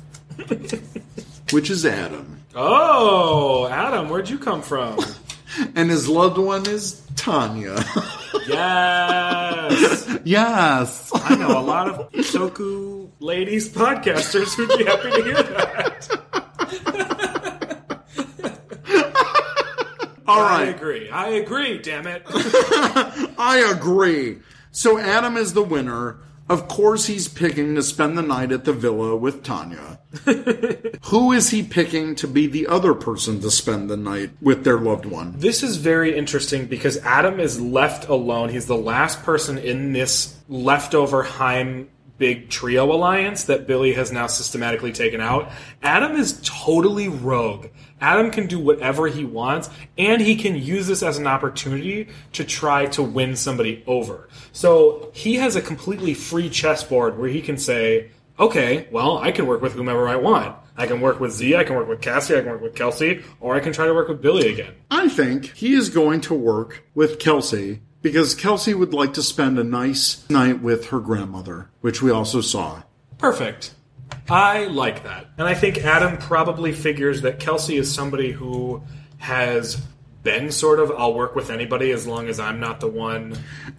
which 1.52 1.68
is 1.70 1.84
Adam. 1.86 2.33
Oh, 2.54 3.66
Adam, 3.68 4.08
where'd 4.08 4.28
you 4.28 4.38
come 4.38 4.62
from? 4.62 4.98
And 5.76 5.88
his 5.88 6.08
loved 6.08 6.36
one 6.36 6.66
is 6.68 7.00
Tanya. 7.14 7.76
Yes. 8.48 10.18
yes. 10.24 11.10
I 11.14 11.36
know 11.36 11.58
a 11.58 11.62
lot 11.62 11.88
of 11.88 12.10
Toku 12.12 13.08
ladies 13.20 13.70
podcasters 13.72 14.54
who'd 14.54 14.68
be 14.76 14.84
happy 14.84 15.10
to 15.12 15.22
hear 15.22 15.42
that. 15.42 16.10
All 20.26 20.40
I 20.42 20.64
agree. 20.64 21.08
I 21.08 21.28
agree, 21.28 21.78
damn 21.78 22.06
it. 22.06 22.22
I 22.28 23.72
agree. 23.74 24.40
So 24.72 24.98
Adam 24.98 25.38
is 25.38 25.54
the 25.54 25.62
winner. 25.62 26.18
Of 26.48 26.68
course, 26.68 27.06
he's 27.06 27.26
picking 27.26 27.74
to 27.74 27.82
spend 27.82 28.18
the 28.18 28.22
night 28.22 28.52
at 28.52 28.64
the 28.64 28.72
villa 28.72 29.16
with 29.16 29.42
Tanya. 29.42 29.98
Who 31.06 31.32
is 31.32 31.50
he 31.50 31.62
picking 31.62 32.14
to 32.16 32.28
be 32.28 32.46
the 32.46 32.66
other 32.66 32.92
person 32.92 33.40
to 33.40 33.50
spend 33.50 33.88
the 33.88 33.96
night 33.96 34.30
with 34.42 34.62
their 34.62 34.78
loved 34.78 35.06
one? 35.06 35.34
This 35.38 35.62
is 35.62 35.78
very 35.78 36.16
interesting 36.16 36.66
because 36.66 36.98
Adam 36.98 37.40
is 37.40 37.60
left 37.60 38.08
alone. 38.08 38.50
He's 38.50 38.66
the 38.66 38.76
last 38.76 39.22
person 39.22 39.56
in 39.56 39.92
this 39.92 40.36
leftover 40.48 41.22
Heim 41.22 41.88
big 42.18 42.48
trio 42.48 42.92
alliance 42.92 43.44
that 43.44 43.66
Billy 43.66 43.94
has 43.94 44.12
now 44.12 44.26
systematically 44.26 44.92
taken 44.92 45.20
out. 45.20 45.50
Adam 45.82 46.12
is 46.16 46.40
totally 46.44 47.08
rogue. 47.08 47.66
Adam 48.00 48.30
can 48.30 48.46
do 48.46 48.58
whatever 48.58 49.06
he 49.06 49.24
wants, 49.24 49.70
and 49.96 50.20
he 50.20 50.36
can 50.36 50.54
use 50.56 50.86
this 50.86 51.02
as 51.02 51.18
an 51.18 51.26
opportunity 51.26 52.08
to 52.32 52.44
try 52.44 52.86
to 52.86 53.02
win 53.02 53.36
somebody 53.36 53.82
over. 53.86 54.28
So 54.52 55.10
he 55.14 55.36
has 55.36 55.56
a 55.56 55.62
completely 55.62 56.14
free 56.14 56.50
chessboard 56.50 57.18
where 57.18 57.28
he 57.28 57.40
can 57.40 57.56
say, 57.56 58.10
okay, 58.38 58.88
well, 58.90 59.18
I 59.18 59.32
can 59.32 59.46
work 59.46 59.62
with 59.62 59.72
whomever 59.74 60.08
I 60.08 60.16
want. 60.16 60.56
I 60.76 60.86
can 60.86 61.00
work 61.00 61.20
with 61.20 61.32
Z, 61.32 61.54
I 61.54 61.62
can 61.62 61.76
work 61.76 61.88
with 61.88 62.00
Cassie, 62.00 62.36
I 62.36 62.40
can 62.40 62.50
work 62.50 62.62
with 62.62 62.74
Kelsey, 62.74 63.22
or 63.40 63.54
I 63.54 63.60
can 63.60 63.72
try 63.72 63.86
to 63.86 63.94
work 63.94 64.08
with 64.08 64.20
Billy 64.20 64.52
again. 64.52 64.74
I 64.90 65.08
think 65.08 65.52
he 65.54 65.72
is 65.72 65.88
going 65.88 66.20
to 66.22 66.34
work 66.34 66.82
with 66.94 67.20
Kelsey 67.20 67.80
because 68.02 68.34
Kelsey 68.34 68.74
would 68.74 68.92
like 68.92 69.14
to 69.14 69.22
spend 69.22 69.58
a 69.58 69.64
nice 69.64 70.28
night 70.28 70.60
with 70.60 70.88
her 70.88 70.98
grandmother, 70.98 71.70
which 71.80 72.02
we 72.02 72.10
also 72.10 72.40
saw. 72.40 72.82
Perfect. 73.18 73.72
I 74.28 74.64
like 74.66 75.04
that. 75.04 75.26
And 75.38 75.46
I 75.46 75.54
think 75.54 75.78
Adam 75.78 76.16
probably 76.18 76.72
figures 76.72 77.22
that 77.22 77.38
Kelsey 77.40 77.76
is 77.76 77.92
somebody 77.92 78.32
who 78.32 78.82
has 79.18 79.76
been 80.22 80.50
sort 80.50 80.80
of, 80.80 80.90
I'll 80.96 81.12
work 81.14 81.34
with 81.34 81.50
anybody 81.50 81.90
as 81.90 82.06
long 82.06 82.28
as 82.28 82.40
I'm 82.40 82.58
not 82.58 82.80
the 82.80 82.88
one 82.88 83.32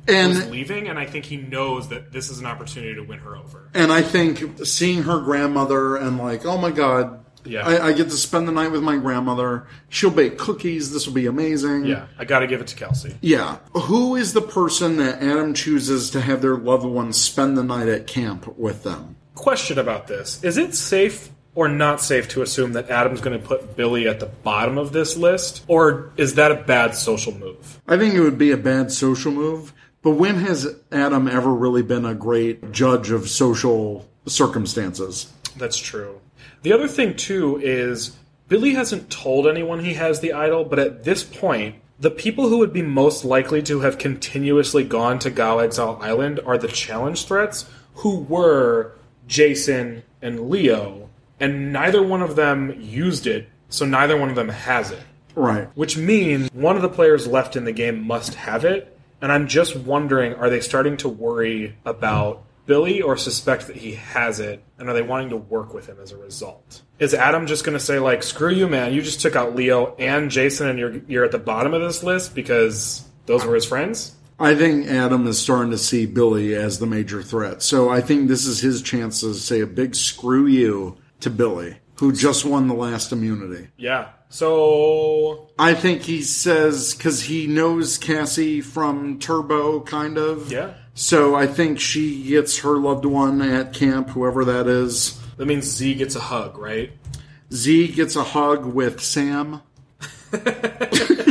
who's 0.07 0.41
And 0.41 0.51
leaving. 0.51 0.87
And 0.87 0.99
I 0.99 1.05
think 1.07 1.25
he 1.25 1.37
knows 1.37 1.89
that 1.89 2.11
this 2.11 2.29
is 2.29 2.39
an 2.39 2.45
opportunity 2.45 2.93
to 2.95 3.01
win 3.01 3.19
her 3.19 3.35
over. 3.35 3.69
and 3.73 3.91
I 3.91 4.01
think 4.03 4.65
seeing 4.65 5.03
her 5.03 5.19
grandmother 5.19 5.95
and 5.95 6.17
like, 6.19 6.45
oh 6.45 6.57
my 6.59 6.69
god, 6.69 7.25
Yeah. 7.45 7.65
I, 7.67 7.87
I 7.87 7.93
get 7.93 8.05
to 8.11 8.15
spend 8.17 8.47
the 8.47 8.51
night 8.51 8.71
with 8.71 8.83
my 8.83 8.97
grandmother. 8.97 9.65
She'll 9.89 10.11
bake 10.11 10.37
cookies. 10.37 10.91
This 10.93 11.07
will 11.07 11.13
be 11.15 11.25
amazing. 11.25 11.85
Yeah, 11.85 12.05
I 12.19 12.25
got 12.25 12.39
to 12.39 12.47
give 12.47 12.61
it 12.61 12.67
to 12.67 12.75
Kelsey. 12.75 13.15
Yeah. 13.21 13.57
Who 13.73 14.15
is 14.15 14.33
the 14.33 14.41
person 14.41 14.97
that 14.97 15.23
Adam 15.23 15.55
chooses 15.55 16.11
to 16.11 16.21
have 16.21 16.43
their 16.43 16.57
loved 16.57 16.85
ones 16.85 17.19
spend 17.19 17.57
the 17.57 17.63
night 17.63 17.87
at 17.87 18.05
camp 18.05 18.55
with 18.57 18.83
them? 18.83 19.15
Question 19.35 19.77
about 19.77 20.07
this 20.07 20.43
Is 20.43 20.57
it 20.57 20.73
safe 20.73 21.29
or 21.53 21.67
not 21.67 22.01
safe 22.01 22.27
to 22.29 22.41
assume 22.41 22.73
that 22.73 22.89
Adam's 22.89 23.21
going 23.21 23.39
to 23.39 23.47
put 23.47 23.75
Billy 23.75 24.07
at 24.07 24.19
the 24.19 24.25
bottom 24.25 24.77
of 24.77 24.91
this 24.91 25.15
list? 25.15 25.63
Or 25.67 26.11
is 26.17 26.35
that 26.35 26.51
a 26.51 26.55
bad 26.55 26.95
social 26.95 27.33
move? 27.33 27.79
I 27.87 27.97
think 27.97 28.13
it 28.13 28.21
would 28.21 28.37
be 28.37 28.51
a 28.51 28.57
bad 28.57 28.91
social 28.91 29.31
move. 29.31 29.73
But 30.01 30.11
when 30.11 30.35
has 30.35 30.75
Adam 30.91 31.27
ever 31.27 31.53
really 31.53 31.81
been 31.81 32.05
a 32.05 32.13
great 32.13 32.71
judge 32.71 33.09
of 33.11 33.29
social 33.29 34.07
circumstances? 34.25 35.31
That's 35.57 35.77
true. 35.77 36.19
The 36.61 36.73
other 36.73 36.87
thing, 36.87 37.15
too, 37.15 37.59
is 37.63 38.15
Billy 38.47 38.73
hasn't 38.73 39.09
told 39.09 39.47
anyone 39.47 39.83
he 39.83 39.95
has 39.95 40.19
the 40.19 40.33
idol, 40.33 40.63
but 40.63 40.79
at 40.79 41.03
this 41.03 41.23
point, 41.23 41.75
the 41.99 42.11
people 42.11 42.49
who 42.49 42.57
would 42.57 42.73
be 42.73 42.81
most 42.81 43.23
likely 43.23 43.63
to 43.63 43.79
have 43.79 43.97
continuously 43.97 44.83
gone 44.83 45.17
to 45.19 45.29
Gao 45.29 45.59
Exile 45.59 45.97
Island 46.01 46.39
are 46.45 46.57
the 46.57 46.67
challenge 46.67 47.25
threats, 47.25 47.65
who 47.95 48.19
were 48.19 48.94
Jason 49.27 50.03
and 50.21 50.49
Leo, 50.49 51.09
and 51.39 51.73
neither 51.73 52.01
one 52.01 52.21
of 52.21 52.35
them 52.35 52.75
used 52.79 53.27
it, 53.27 53.49
so 53.69 53.85
neither 53.85 54.17
one 54.17 54.29
of 54.29 54.35
them 54.35 54.49
has 54.49 54.91
it. 54.91 55.03
Right. 55.35 55.67
Which 55.75 55.97
means 55.97 56.51
one 56.53 56.75
of 56.75 56.81
the 56.81 56.89
players 56.89 57.27
left 57.27 57.55
in 57.55 57.65
the 57.65 57.71
game 57.71 58.05
must 58.05 58.35
have 58.35 58.63
it, 58.65 58.97
and 59.21 59.31
I'm 59.31 59.47
just 59.47 59.75
wondering 59.75 60.33
are 60.35 60.49
they 60.49 60.61
starting 60.61 60.97
to 60.97 61.09
worry 61.09 61.75
about 61.85 62.43
Billy 62.65 63.01
or 63.01 63.15
suspect 63.17 63.67
that 63.67 63.75
he 63.75 63.93
has 63.93 64.39
it, 64.39 64.63
and 64.79 64.89
are 64.89 64.93
they 64.93 65.01
wanting 65.01 65.29
to 65.29 65.37
work 65.37 65.73
with 65.73 65.87
him 65.87 65.97
as 66.01 66.11
a 66.11 66.17
result? 66.17 66.81
Is 66.99 67.13
Adam 67.13 67.45
just 67.45 67.63
going 67.63 67.77
to 67.77 67.83
say, 67.83 67.99
like, 67.99 68.23
screw 68.23 68.51
you, 68.51 68.67
man, 68.67 68.93
you 68.93 69.01
just 69.01 69.21
took 69.21 69.35
out 69.35 69.55
Leo 69.55 69.95
and 69.95 70.31
Jason, 70.31 70.67
and 70.67 70.79
you're, 70.79 70.97
you're 71.07 71.25
at 71.25 71.31
the 71.31 71.37
bottom 71.37 71.73
of 71.73 71.81
this 71.81 72.01
list 72.01 72.33
because 72.33 73.05
those 73.25 73.45
were 73.45 73.55
his 73.55 73.65
friends? 73.65 74.15
I 74.39 74.55
think 74.55 74.87
Adam 74.87 75.27
is 75.27 75.39
starting 75.39 75.71
to 75.71 75.77
see 75.77 76.05
Billy 76.05 76.55
as 76.55 76.79
the 76.79 76.85
major 76.85 77.23
threat. 77.23 77.61
So 77.61 77.89
I 77.89 78.01
think 78.01 78.27
this 78.27 78.45
is 78.45 78.59
his 78.59 78.81
chance 78.81 79.21
to 79.21 79.33
say 79.33 79.61
a 79.61 79.67
big 79.67 79.95
screw 79.95 80.45
you 80.45 80.97
to 81.21 81.29
Billy, 81.29 81.77
who 81.95 82.11
just 82.11 82.43
won 82.45 82.67
the 82.67 82.73
last 82.73 83.11
immunity. 83.11 83.69
Yeah. 83.77 84.09
So, 84.27 85.49
I 85.57 85.73
think 85.75 86.01
he 86.01 86.21
says, 86.21 86.93
because 86.93 87.21
he 87.21 87.47
knows 87.47 87.97
Cassie 87.97 88.59
from 88.59 89.19
Turbo, 89.19 89.79
kind 89.81 90.17
of. 90.17 90.51
yeah. 90.51 90.73
So 90.93 91.35
I 91.35 91.45
think 91.47 91.79
she 91.79 92.23
gets 92.23 92.59
her 92.59 92.77
loved 92.77 93.05
one 93.05 93.41
at 93.41 93.71
camp, 93.73 94.09
whoever 94.09 94.43
that 94.45 94.67
is. 94.67 95.19
That 95.37 95.45
means 95.45 95.65
Z 95.65 95.95
gets 95.95 96.15
a 96.15 96.19
hug, 96.21 96.57
right? 96.57 96.91
Z 97.53 97.89
gets 97.89 98.15
a 98.15 98.23
hug 98.23 98.65
with 98.65 99.01
Sam. 99.01 99.61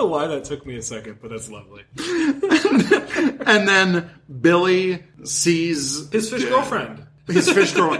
Know 0.00 0.06
why 0.06 0.26
that 0.28 0.44
took 0.44 0.64
me 0.64 0.76
a 0.78 0.82
second, 0.82 1.18
but 1.20 1.28
that's 1.30 1.50
lovely. 1.50 1.82
And 3.46 3.68
then 3.68 4.08
Billy 4.40 5.02
sees 5.24 6.08
His 6.10 6.30
fish 6.30 6.44
girlfriend. 6.44 7.04
his 7.26 7.50
fish 7.52 7.72
girl. 7.74 7.98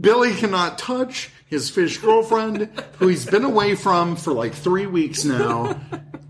Billy 0.00 0.34
cannot 0.34 0.78
touch 0.78 1.30
his 1.46 1.70
fish 1.70 1.98
girlfriend, 1.98 2.68
who 2.98 3.08
he's 3.08 3.26
been 3.26 3.42
away 3.44 3.74
from 3.74 4.14
for 4.14 4.32
like 4.32 4.54
three 4.54 4.86
weeks 4.86 5.24
now. 5.24 5.80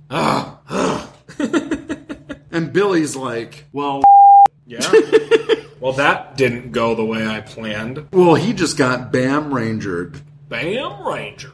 and 2.50 2.72
Billy's 2.72 3.14
like, 3.14 3.66
well, 3.72 4.02
Yeah. 4.66 4.80
well, 5.80 5.92
that 5.94 6.36
didn't 6.38 6.72
go 6.72 6.94
the 6.94 7.04
way 7.04 7.26
I 7.26 7.40
planned. 7.42 8.06
well, 8.12 8.36
he 8.36 8.52
just 8.54 8.78
got 8.78 9.12
Bam 9.12 9.52
Rangered. 9.52 10.20
Bam 10.48 11.06
Ranger. 11.06 11.52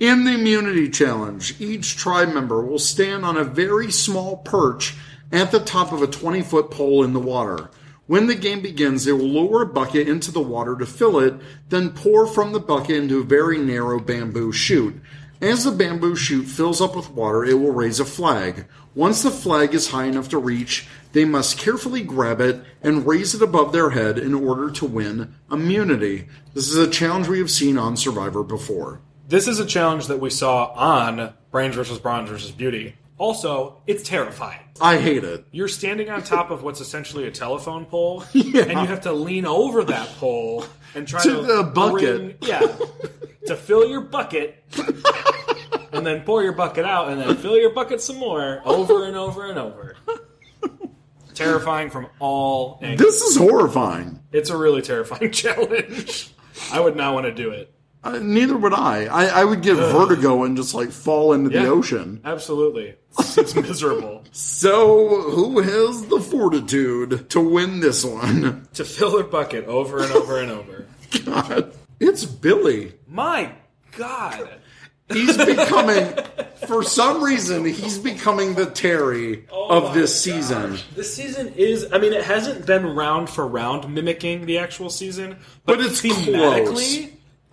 In 0.00 0.22
the 0.22 0.34
immunity 0.34 0.88
challenge, 0.88 1.60
each 1.60 1.96
tribe 1.96 2.32
member 2.32 2.62
will 2.62 2.78
stand 2.78 3.24
on 3.24 3.36
a 3.36 3.42
very 3.42 3.90
small 3.90 4.36
perch 4.36 4.94
at 5.32 5.50
the 5.50 5.58
top 5.58 5.90
of 5.90 6.02
a 6.02 6.06
20 6.06 6.40
foot 6.42 6.70
pole 6.70 7.02
in 7.02 7.14
the 7.14 7.18
water. 7.18 7.68
When 8.06 8.28
the 8.28 8.36
game 8.36 8.60
begins, 8.60 9.04
they 9.04 9.12
will 9.12 9.26
lower 9.26 9.62
a 9.62 9.66
bucket 9.66 10.06
into 10.06 10.30
the 10.30 10.40
water 10.40 10.76
to 10.76 10.86
fill 10.86 11.18
it, 11.18 11.34
then 11.70 11.90
pour 11.90 12.28
from 12.28 12.52
the 12.52 12.60
bucket 12.60 12.94
into 12.94 13.18
a 13.18 13.24
very 13.24 13.58
narrow 13.58 13.98
bamboo 13.98 14.52
chute. 14.52 15.02
As 15.40 15.64
the 15.64 15.72
bamboo 15.72 16.14
chute 16.14 16.46
fills 16.46 16.80
up 16.80 16.94
with 16.94 17.10
water, 17.10 17.44
it 17.44 17.54
will 17.54 17.72
raise 17.72 17.98
a 17.98 18.04
flag. 18.04 18.66
Once 18.94 19.22
the 19.22 19.32
flag 19.32 19.74
is 19.74 19.90
high 19.90 20.06
enough 20.06 20.28
to 20.28 20.38
reach, 20.38 20.86
they 21.10 21.24
must 21.24 21.58
carefully 21.58 22.02
grab 22.02 22.40
it 22.40 22.62
and 22.82 23.04
raise 23.04 23.34
it 23.34 23.42
above 23.42 23.72
their 23.72 23.90
head 23.90 24.16
in 24.16 24.32
order 24.32 24.70
to 24.70 24.86
win 24.86 25.34
immunity. 25.50 26.28
This 26.54 26.70
is 26.70 26.76
a 26.76 26.88
challenge 26.88 27.26
we 27.26 27.40
have 27.40 27.50
seen 27.50 27.76
on 27.76 27.96
Survivor 27.96 28.44
before. 28.44 29.00
This 29.28 29.46
is 29.46 29.60
a 29.60 29.66
challenge 29.66 30.06
that 30.06 30.18
we 30.20 30.30
saw 30.30 30.66
on 30.72 31.34
Brains 31.50 31.74
versus 31.74 31.98
Brawn 31.98 32.26
versus 32.26 32.50
Beauty. 32.50 32.94
Also, 33.18 33.82
it's 33.86 34.02
terrifying. 34.08 34.60
I 34.80 34.96
hate 34.98 35.22
it. 35.24 35.44
You're 35.50 35.68
standing 35.68 36.08
on 36.08 36.22
top 36.22 36.50
of 36.50 36.62
what's 36.62 36.80
essentially 36.80 37.26
a 37.26 37.30
telephone 37.30 37.84
pole, 37.84 38.24
and 38.32 38.44
you 38.44 38.62
have 38.86 39.02
to 39.02 39.12
lean 39.12 39.44
over 39.44 39.84
that 39.84 40.08
pole 40.16 40.64
and 40.94 41.06
try 41.06 41.20
To 41.22 41.28
to, 41.30 41.42
the 41.42 41.62
bucket. 41.64 42.40
bring- 42.40 42.50
yeah, 42.50 42.60
to 43.46 43.56
fill 43.56 43.86
your 43.88 44.00
bucket, 44.02 44.64
and 45.92 46.06
then 46.06 46.22
pour 46.22 46.42
your 46.42 46.52
bucket 46.52 46.84
out, 46.86 47.08
and 47.10 47.20
then 47.20 47.36
fill 47.36 47.58
your 47.58 47.74
bucket 47.74 48.00
some 48.00 48.16
more, 48.16 48.62
over 48.64 49.04
and 49.04 49.16
over 49.16 49.50
and 49.50 49.58
over. 49.58 49.96
Terrifying 51.34 51.90
from 51.90 52.06
all 52.18 52.78
angles. 52.82 52.98
This 53.20 53.22
is 53.22 53.36
horrifying. 53.36 54.20
It's 54.32 54.50
a 54.50 54.56
really 54.56 54.82
terrifying 54.82 55.30
challenge. 55.32 56.30
I 56.72 56.80
would 56.80 56.96
not 56.96 57.14
want 57.14 57.26
to 57.26 57.32
do 57.32 57.50
it. 57.50 57.72
Uh, 58.04 58.18
neither 58.22 58.56
would 58.56 58.72
I. 58.74 59.06
I. 59.06 59.26
I 59.40 59.44
would 59.44 59.60
get 59.62 59.74
vertigo 59.74 60.44
and 60.44 60.56
just 60.56 60.72
like 60.74 60.90
fall 60.90 61.32
into 61.32 61.50
Yeah. 61.50 61.64
the 61.64 61.68
ocean. 61.70 62.20
Absolutely. 62.24 62.94
It's, 63.18 63.36
it's 63.38 63.54
miserable. 63.56 64.24
So, 64.32 65.22
who 65.30 65.60
has 65.60 66.06
the 66.06 66.20
fortitude 66.20 67.28
to 67.30 67.40
win 67.40 67.80
this 67.80 68.04
one? 68.04 68.68
to 68.74 68.84
fill 68.84 69.12
their 69.16 69.24
bucket 69.24 69.64
over 69.66 70.02
and 70.02 70.12
over 70.12 70.40
and 70.40 70.50
over. 70.50 70.86
God. 71.24 71.72
It's 72.00 72.24
Billy. 72.24 72.92
My 73.08 73.50
God. 73.96 74.48
He's 75.10 75.36
becoming, 75.38 76.06
for 76.68 76.82
some 76.82 77.24
reason, 77.24 77.64
he's 77.64 77.98
becoming 77.98 78.54
the 78.54 78.66
Terry 78.66 79.46
Oh 79.50 79.68
of 79.70 79.94
this 79.94 80.20
season. 80.22 80.78
This 80.94 81.12
season 81.14 81.54
is, 81.56 81.88
I 81.92 81.98
mean, 81.98 82.12
it 82.12 82.22
hasn't 82.24 82.66
been 82.66 82.84
round 82.94 83.30
for 83.30 83.46
round 83.48 83.92
mimicking 83.92 84.44
the 84.44 84.58
actual 84.58 84.90
season, 84.90 85.38
but, 85.64 85.78
But 85.78 85.86
it's 85.86 86.02
thematically, 86.02 86.66
close. 86.66 87.08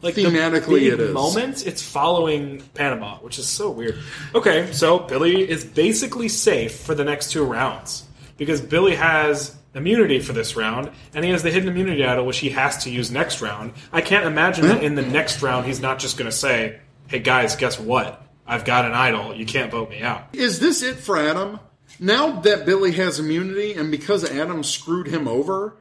Like 0.06 0.16
Thematically, 0.16 0.82
the 0.82 0.94
it 0.94 1.00
is. 1.00 1.14
moments, 1.14 1.64
it's 1.64 1.82
following 1.82 2.62
Panama, 2.76 3.18
which 3.18 3.40
is 3.40 3.48
so 3.48 3.72
weird. 3.72 3.98
Okay, 4.34 4.72
so 4.72 5.00
Billy 5.00 5.50
is 5.50 5.66
basically 5.66 6.30
safe 6.30 6.76
for 6.80 6.94
the 6.96 7.04
next 7.04 7.32
two 7.32 7.44
rounds 7.44 8.06
because 8.38 8.62
Billy 8.62 8.96
has 8.96 9.56
immunity 9.74 10.20
for 10.20 10.32
this 10.32 10.56
round, 10.56 10.92
and 11.14 11.26
he 11.26 11.32
has 11.32 11.44
the 11.44 11.52
hidden 11.52 11.68
immunity 11.70 12.06
idol, 12.06 12.26
which 12.26 12.38
he 12.38 12.50
has 12.52 12.84
to 12.84 12.90
use 12.90 13.12
next 13.12 13.42
round. 13.42 13.74
I 13.92 14.02
can't 14.02 14.26
imagine 14.26 14.68
that 14.68 14.84
in 14.84 14.96
the 14.96 15.02
next 15.02 15.42
round 15.42 15.66
he's 15.66 15.82
not 15.82 16.00
just 16.00 16.18
going 16.18 16.30
to 16.30 16.36
say, 16.38 16.80
"Hey 17.08 17.20
guys, 17.20 17.56
guess 17.56 17.80
what? 17.80 18.22
I've 18.48 18.64
got 18.64 18.86
an 18.86 18.94
idol. 18.94 19.34
You 19.36 19.46
can't 19.46 19.72
vote 19.72 19.90
me 19.90 20.02
out." 20.02 20.28
Is 20.34 20.60
this 20.60 20.84
it 20.84 20.98
for 20.98 21.18
Adam? 21.18 21.60
Now 22.00 22.42
that 22.42 22.66
Billy 22.66 22.92
has 22.94 23.20
immunity, 23.20 23.74
and 23.74 23.90
because 23.90 24.24
Adam 24.24 24.64
screwed 24.64 25.08
him 25.08 25.28
over, 25.28 25.78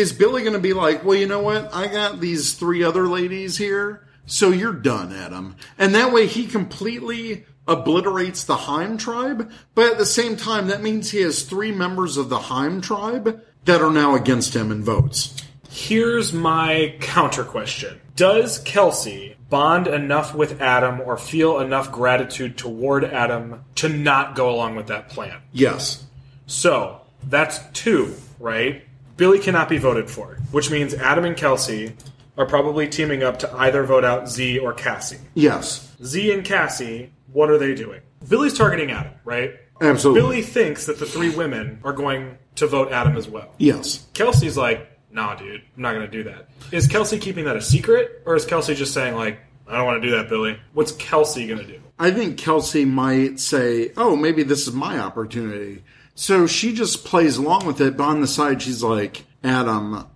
is 0.00 0.12
Billy 0.12 0.42
going 0.42 0.54
to 0.54 0.58
be 0.58 0.72
like, 0.72 1.04
well, 1.04 1.16
you 1.16 1.26
know 1.26 1.42
what? 1.42 1.74
I 1.74 1.86
got 1.86 2.20
these 2.20 2.54
three 2.54 2.82
other 2.82 3.06
ladies 3.06 3.58
here, 3.58 4.06
so 4.24 4.50
you're 4.50 4.72
done, 4.72 5.12
Adam. 5.12 5.56
And 5.78 5.94
that 5.94 6.12
way 6.12 6.26
he 6.26 6.46
completely 6.46 7.44
obliterates 7.68 8.44
the 8.44 8.56
Heim 8.56 8.96
tribe, 8.96 9.50
but 9.74 9.92
at 9.92 9.98
the 9.98 10.06
same 10.06 10.36
time, 10.36 10.68
that 10.68 10.82
means 10.82 11.10
he 11.10 11.20
has 11.20 11.42
three 11.42 11.70
members 11.70 12.16
of 12.16 12.30
the 12.30 12.38
Heim 12.38 12.80
tribe 12.80 13.42
that 13.66 13.82
are 13.82 13.92
now 13.92 14.14
against 14.14 14.56
him 14.56 14.72
in 14.72 14.82
votes. 14.82 15.36
Here's 15.68 16.32
my 16.32 16.96
counter 17.00 17.44
question 17.44 18.00
Does 18.16 18.58
Kelsey 18.60 19.36
bond 19.50 19.86
enough 19.86 20.34
with 20.34 20.62
Adam 20.62 21.00
or 21.00 21.16
feel 21.16 21.60
enough 21.60 21.92
gratitude 21.92 22.56
toward 22.56 23.04
Adam 23.04 23.64
to 23.76 23.88
not 23.88 24.34
go 24.34 24.50
along 24.50 24.76
with 24.76 24.86
that 24.86 25.10
plan? 25.10 25.40
Yes. 25.52 26.04
So, 26.46 27.02
That's 27.22 27.60
two, 27.74 28.14
right? 28.38 28.82
Billy 29.20 29.38
cannot 29.38 29.68
be 29.68 29.76
voted 29.76 30.10
for, 30.10 30.38
which 30.50 30.70
means 30.70 30.94
Adam 30.94 31.26
and 31.26 31.36
Kelsey 31.36 31.94
are 32.38 32.46
probably 32.46 32.88
teaming 32.88 33.22
up 33.22 33.38
to 33.40 33.52
either 33.54 33.84
vote 33.84 34.02
out 34.02 34.30
Z 34.30 34.58
or 34.58 34.72
Cassie. 34.72 35.18
Yes, 35.34 35.94
Z 36.02 36.32
and 36.32 36.42
Cassie, 36.42 37.12
what 37.30 37.50
are 37.50 37.58
they 37.58 37.74
doing? 37.74 38.00
Billy's 38.26 38.56
targeting 38.56 38.90
Adam, 38.90 39.12
right? 39.26 39.56
absolutely. 39.82 40.22
Billy 40.22 40.42
thinks 40.42 40.86
that 40.86 40.98
the 40.98 41.04
three 41.04 41.28
women 41.28 41.80
are 41.84 41.92
going 41.92 42.38
to 42.54 42.66
vote 42.66 42.92
Adam 42.92 43.14
as 43.14 43.28
well. 43.28 43.52
Yes. 43.58 44.06
Kelsey's 44.14 44.56
like, 44.56 44.88
nah, 45.10 45.34
dude, 45.34 45.60
I'm 45.76 45.82
not 45.82 45.92
going 45.92 46.06
to 46.06 46.10
do 46.10 46.22
that. 46.24 46.48
Is 46.72 46.86
Kelsey 46.86 47.18
keeping 47.18 47.44
that 47.44 47.56
a 47.56 47.60
secret, 47.60 48.22
or 48.24 48.36
is 48.36 48.46
Kelsey 48.46 48.74
just 48.74 48.94
saying, 48.94 49.16
like, 49.16 49.38
I 49.68 49.76
don't 49.76 49.84
want 49.84 50.02
to 50.02 50.08
do 50.08 50.16
that, 50.16 50.30
Billy? 50.30 50.58
What's 50.72 50.92
Kelsey 50.92 51.46
going 51.46 51.60
to 51.60 51.66
do? 51.66 51.78
I 51.98 52.10
think 52.10 52.38
Kelsey 52.38 52.86
might 52.86 53.38
say, 53.38 53.92
"Oh, 53.98 54.16
maybe 54.16 54.42
this 54.42 54.66
is 54.66 54.72
my 54.72 54.98
opportunity." 54.98 55.84
So 56.14 56.46
she 56.46 56.74
just 56.74 57.04
plays 57.04 57.36
along 57.36 57.66
with 57.66 57.80
it, 57.80 57.96
but 57.96 58.04
on 58.04 58.20
the 58.20 58.26
side, 58.26 58.62
she's 58.62 58.82
like, 58.82 59.24
"Adam, 59.42 60.06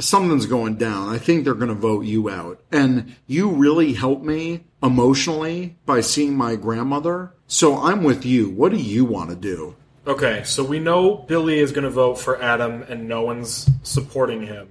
something's 0.00 0.46
going 0.46 0.76
down. 0.76 1.08
I 1.08 1.18
think 1.18 1.44
they're 1.44 1.54
going 1.54 1.68
to 1.68 1.74
vote 1.74 2.04
you 2.04 2.28
out, 2.28 2.60
and 2.72 3.14
you 3.26 3.48
really 3.50 3.92
helped 3.92 4.24
me 4.24 4.64
emotionally 4.82 5.76
by 5.86 6.00
seeing 6.00 6.36
my 6.36 6.56
grandmother. 6.56 7.32
So 7.46 7.76
I'm 7.76 8.02
with 8.02 8.26
you. 8.26 8.50
What 8.50 8.72
do 8.72 8.78
you 8.78 9.04
want 9.04 9.30
to 9.30 9.36
do?" 9.36 9.76
Okay, 10.06 10.42
so 10.44 10.62
we 10.62 10.80
know 10.80 11.16
Billy 11.16 11.60
is 11.60 11.72
going 11.72 11.84
to 11.84 11.90
vote 11.90 12.16
for 12.18 12.42
Adam, 12.42 12.82
and 12.82 13.08
no 13.08 13.22
one's 13.22 13.70
supporting 13.82 14.42
him. 14.42 14.68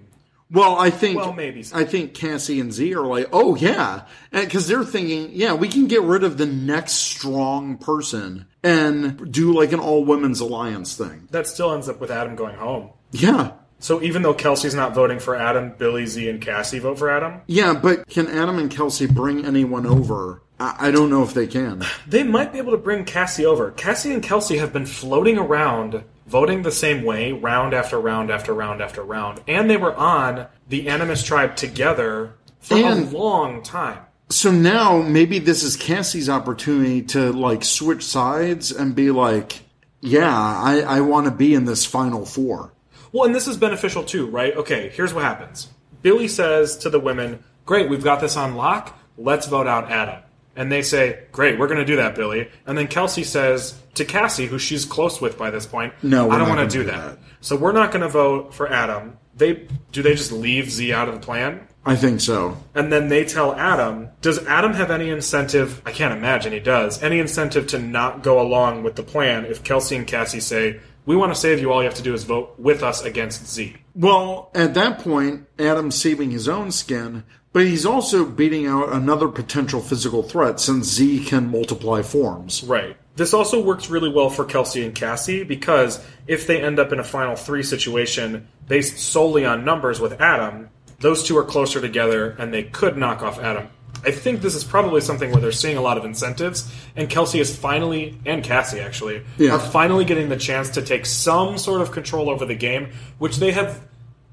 Well, 0.54 0.78
I 0.78 0.92
think 0.92 1.18
Well, 1.18 1.34
maybe 1.34 1.64
so. 1.64 1.76
I 1.76 1.84
think 1.84 2.14
Cassie 2.14 2.60
and 2.60 2.72
Z 2.72 2.94
are 2.96 3.06
like, 3.06 3.28
oh 3.34 3.56
yeah, 3.56 4.04
because 4.32 4.68
they're 4.68 4.84
thinking, 4.86 5.32
yeah, 5.34 5.54
we 5.54 5.68
can 5.68 5.88
get 5.88 6.04
rid 6.04 6.24
of 6.24 6.38
the 6.38 6.46
next 6.46 6.94
strong 6.94 7.78
person 7.78 8.46
and 8.64 9.32
do 9.34 9.52
like 9.52 9.72
an 9.74 9.80
all 9.80 10.06
women's 10.06 10.40
alliance 10.40 10.96
thing. 10.96 11.28
That 11.32 11.48
still 11.48 11.74
ends 11.74 11.90
up 11.90 12.00
with 12.00 12.12
Adam 12.12 12.36
going 12.36 12.56
home. 12.56 12.92
Yeah, 13.12 13.52
So 13.80 14.02
even 14.02 14.22
though 14.22 14.34
Kelsey's 14.34 14.74
not 14.76 14.94
voting 14.96 15.20
for 15.20 15.36
Adam, 15.36 15.74
Billy, 15.78 16.06
Z, 16.06 16.30
and 16.30 16.40
Cassie 16.40 16.80
vote 16.80 16.98
for 17.00 17.10
Adam, 17.10 17.42
yeah, 17.48 17.74
but 17.74 18.08
can 18.08 18.28
Adam 18.28 18.58
and 18.60 18.70
Kelsey 18.72 19.08
bring 19.08 19.46
anyone 19.46 19.86
over? 19.86 20.42
I, 20.60 20.88
I 20.88 20.92
don't 20.92 21.10
know 21.10 21.24
if 21.24 21.34
they 21.34 21.48
can. 21.48 21.84
they 22.08 22.24
might 22.24 22.52
be 22.54 22.60
able 22.60 22.72
to 22.72 22.78
bring 22.78 23.06
Cassie 23.06 23.46
over. 23.46 23.72
Cassie 23.72 24.14
and 24.14 24.22
Kelsey 24.24 24.58
have 24.58 24.72
been 24.72 24.86
floating 24.86 25.38
around, 25.38 26.04
voting 26.34 26.64
the 26.64 26.72
same 26.72 27.04
way, 27.04 27.32
round 27.32 27.76
after 27.76 28.00
round 28.02 28.32
after 28.32 28.56
round 28.56 28.82
after 28.82 29.04
round, 29.04 29.40
and 29.48 29.70
they 29.70 29.78
were 29.78 29.96
on 29.96 30.48
the 30.68 30.90
Animus 30.90 31.24
tribe 31.24 31.56
together 31.56 32.34
for 32.60 32.74
And- 32.76 33.14
a 33.14 33.16
long 33.18 33.62
time. 33.62 34.00
So 34.30 34.50
now 34.50 35.04
maybe 35.04 35.38
this 35.38 35.62
is 35.62 35.76
Cassie's 35.76 36.30
opportunity 36.30 37.04
to 37.04 37.32
like 37.32 37.64
switch 37.64 38.04
sides 38.04 38.72
and 38.72 38.96
be 38.96 39.12
like, 39.12 39.62
yeah, 40.02 40.28
I, 40.36 40.80
I 40.82 41.02
want 41.02 41.26
to 41.26 41.32
be 41.32 41.54
in 41.54 41.66
this 41.66 41.86
final 41.86 42.26
four. 42.26 42.72
Well, 43.12 43.26
and 43.26 43.36
this 43.36 43.48
is 43.48 43.56
beneficial 43.58 44.04
too, 44.04 44.26
right? 44.26 44.58
Okay, 44.58 44.90
here's 44.90 45.14
what 45.14 45.24
happens. 45.24 45.68
Billy 46.02 46.28
says 46.28 46.78
to 46.78 46.90
the 46.90 47.00
women, 47.00 47.44
Great, 47.68 47.90
we've 47.92 48.04
got 48.04 48.22
this 48.22 48.36
on 48.36 48.56
lock. 48.56 48.98
Let's 49.20 49.46
vote 49.46 49.68
out 49.68 49.92
Adam. 49.92 50.23
And 50.56 50.72
they 50.72 50.82
say, 50.82 51.24
Great, 51.32 51.58
we're 51.58 51.68
going 51.68 51.80
to 51.80 51.86
do 51.86 51.96
that, 51.96 52.16
Billy. 52.16 52.50
And 52.68 52.78
then 52.78 52.88
Kelsey 52.88 53.24
says 53.24 53.76
to 53.96 54.06
Cassie, 54.06 54.46
who 54.46 54.60
she's 54.60 54.86
close 54.86 55.20
with 55.20 55.38
by 55.38 55.50
this 55.50 55.66
point, 55.66 55.94
No, 56.04 56.30
I 56.30 56.38
don't 56.38 56.50
want 56.50 56.70
to 56.70 56.78
do 56.78 56.84
that. 56.86 57.20
that." 57.20 57.20
So 57.42 57.56
we're 57.56 57.72
not 57.72 57.92
going 57.92 58.02
to 58.04 58.10
vote 58.10 58.54
for 58.54 58.72
Adam. 58.72 59.18
They 59.36 59.68
do 59.92 60.04
they 60.04 60.14
just 60.14 60.32
leave 60.32 60.70
Z 60.70 60.94
out 60.94 61.08
of 61.10 61.16
the 61.16 61.20
plan? 61.20 61.68
I 61.86 61.96
think 61.96 62.22
so. 62.22 62.58
And 62.76 62.94
then 62.94 63.10
they 63.10 63.26
tell 63.26 63.54
Adam, 63.56 64.10
does 64.22 64.46
Adam 64.46 64.74
have 64.74 64.90
any 64.90 65.10
incentive? 65.10 65.82
I 65.86 65.92
can't 65.92 66.14
imagine 66.14 66.54
he 66.54 66.60
does. 66.60 67.02
Any 67.04 67.20
incentive 67.20 67.68
to 67.68 67.80
not 67.80 68.24
go 68.24 68.40
along 68.40 68.84
with 68.84 68.96
the 68.96 69.04
plan 69.04 69.46
if 69.46 69.64
Kelsey 69.64 69.98
and 69.98 70.08
Cassie 70.08 70.40
say, 70.40 70.80
we 71.06 71.18
want 71.18 71.34
to 71.34 71.40
save 71.40 71.60
you, 71.60 71.74
all 71.74 71.82
you 71.82 71.90
have 71.90 71.98
to 71.98 72.04
do 72.04 72.14
is 72.14 72.24
vote 72.24 72.56
with 72.58 72.84
us 72.84 73.04
against 73.04 73.46
Z? 73.48 73.76
Well, 73.96 74.50
at 74.56 74.74
that 74.76 75.00
point, 75.00 75.48
Adam's 75.60 75.96
saving 75.96 76.32
his 76.32 76.48
own 76.48 76.72
skin, 76.72 77.26
but 77.54 77.66
he's 77.66 77.86
also 77.86 78.26
beating 78.26 78.68
out 78.68 78.92
another 78.92 79.28
potential 79.28 79.80
physical 79.80 80.24
threat 80.24 80.60
since 80.60 80.86
Z 80.88 81.24
can 81.26 81.50
multiply 81.50 82.02
forms. 82.02 82.64
Right. 82.64 82.98
This 83.16 83.34
also 83.34 83.62
works 83.62 83.90
really 83.90 84.10
well 84.12 84.30
for 84.32 84.44
Kelsey 84.44 84.84
and 84.84 84.94
Cassie 84.96 85.44
because 85.44 86.04
if 86.28 86.48
they 86.48 86.62
end 86.62 86.80
up 86.80 86.92
in 86.92 87.00
a 87.00 87.04
final 87.04 87.36
three 87.36 87.62
situation 87.64 88.48
based 88.68 88.98
solely 88.98 89.46
on 89.46 89.64
numbers 89.64 90.00
with 90.00 90.20
Adam, 90.20 90.70
those 91.00 91.24
two 91.24 91.38
are 91.38 91.44
closer 91.44 91.80
together 91.80 92.36
and 92.40 92.52
they 92.54 92.64
could 92.64 92.98
knock 92.98 93.22
off 93.22 93.40
Adam. 93.40 93.68
I 94.06 94.12
think 94.12 94.42
this 94.42 94.56
is 94.56 94.64
probably 94.64 95.00
something 95.00 95.32
where 95.32 95.40
they're 95.40 95.52
seeing 95.52 95.78
a 95.78 95.82
lot 95.82 95.98
of 95.98 96.04
incentives, 96.04 96.70
and 96.96 97.10
Kelsey 97.10 97.40
is 97.40 97.56
finally, 97.56 98.18
and 98.26 98.44
Cassie 98.44 98.82
actually, 98.82 99.22
Yeah. 99.38 99.52
are 99.52 99.60
finally 99.60 100.04
getting 100.04 100.28
the 100.28 100.36
chance 100.36 100.70
to 100.72 100.82
take 100.82 101.06
some 101.06 101.58
sort 101.58 101.80
of 101.82 101.92
control 101.92 102.30
over 102.30 102.46
the 102.46 102.56
game, 102.56 102.90
which 103.20 103.38
they 103.38 103.52
have 103.52 103.80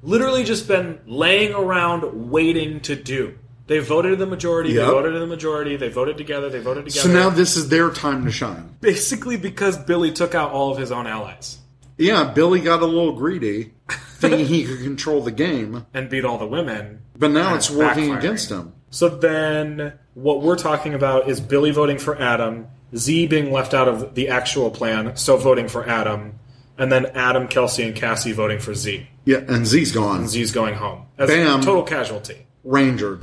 literally 0.03 0.45
just 0.45 0.67
been 0.69 1.01
laying 1.07 1.53
around 1.55 2.31
waiting 2.31 2.81
to 2.81 2.97
do. 2.97 3.37
They 3.67 3.79
voted 3.79 4.19
the 4.19 4.27
majority, 4.27 4.71
Yep. 4.71 4.85
they 4.87 4.91
voted 4.93 5.23
the 5.23 5.27
majority, 5.27 5.77
they 5.77 5.89
voted 5.89 6.17
together, 6.19 6.49
they 6.49 6.59
voted 6.59 6.87
together 6.87 7.09
So 7.09 7.13
now 7.13 7.31
this 7.31 7.57
is 7.57 7.69
their 7.69 7.91
time 7.91 8.25
to 8.25 8.33
shine. 8.33 8.75
basically 8.81 9.37
because 9.37 9.77
Billy 9.79 10.11
took 10.11 10.35
out 10.35 10.51
all 10.51 10.73
of 10.73 10.79
his 10.79 10.91
own 10.91 11.07
allies 11.07 11.59
Yeah, 11.97 12.25
Billy 12.35 12.61
got 12.61 12.83
a 12.83 12.87
little 12.87 13.13
greedy, 13.13 13.75
thinking 14.17 14.45
he 14.47 14.65
could 14.65 14.81
control 14.81 15.21
the 15.23 15.31
game, 15.31 15.87
and 15.95 16.09
beat 16.11 16.25
all 16.25 16.39
the 16.39 16.47
women. 16.47 17.03
but 17.17 17.31
now 17.31 17.55
it's 17.55 17.71
working 17.71 18.11
backfiring. 18.11 18.19
against 18.19 18.51
him. 18.51 18.73
So 18.91 19.09
then 19.09 19.93
what 20.15 20.43
we're 20.43 20.57
talking 20.59 20.95
about 20.95 21.29
is 21.29 21.41
Billy 21.41 21.71
voting 21.71 21.99
for 21.99 22.21
Adam, 22.21 22.67
Z 22.97 23.29
being 23.29 23.53
left 23.53 23.73
out 23.73 23.87
of 23.87 24.17
the 24.17 24.31
actual 24.31 24.71
plan, 24.73 25.15
so 25.17 25.37
voting 25.37 25.69
for 25.69 25.89
Adam, 25.89 26.41
and 26.77 26.91
then 26.91 27.07
Adam, 27.15 27.47
Kelsey, 27.47 27.85
and 27.85 27.95
Cassie 27.95 28.33
voting 28.33 28.59
for 28.59 28.75
Z. 28.75 29.07
Yeah, 29.25 29.39
and 29.49 29.67
Z's 29.67 29.93
gone. 29.93 30.27
Z's 30.29 30.53
going 30.53 30.75
home. 30.75 31.07
As 31.19 31.29
Bam. 31.29 31.61
a 31.61 31.63
total 31.63 31.83
casualty. 31.83 32.47
Ranger. 32.65 33.19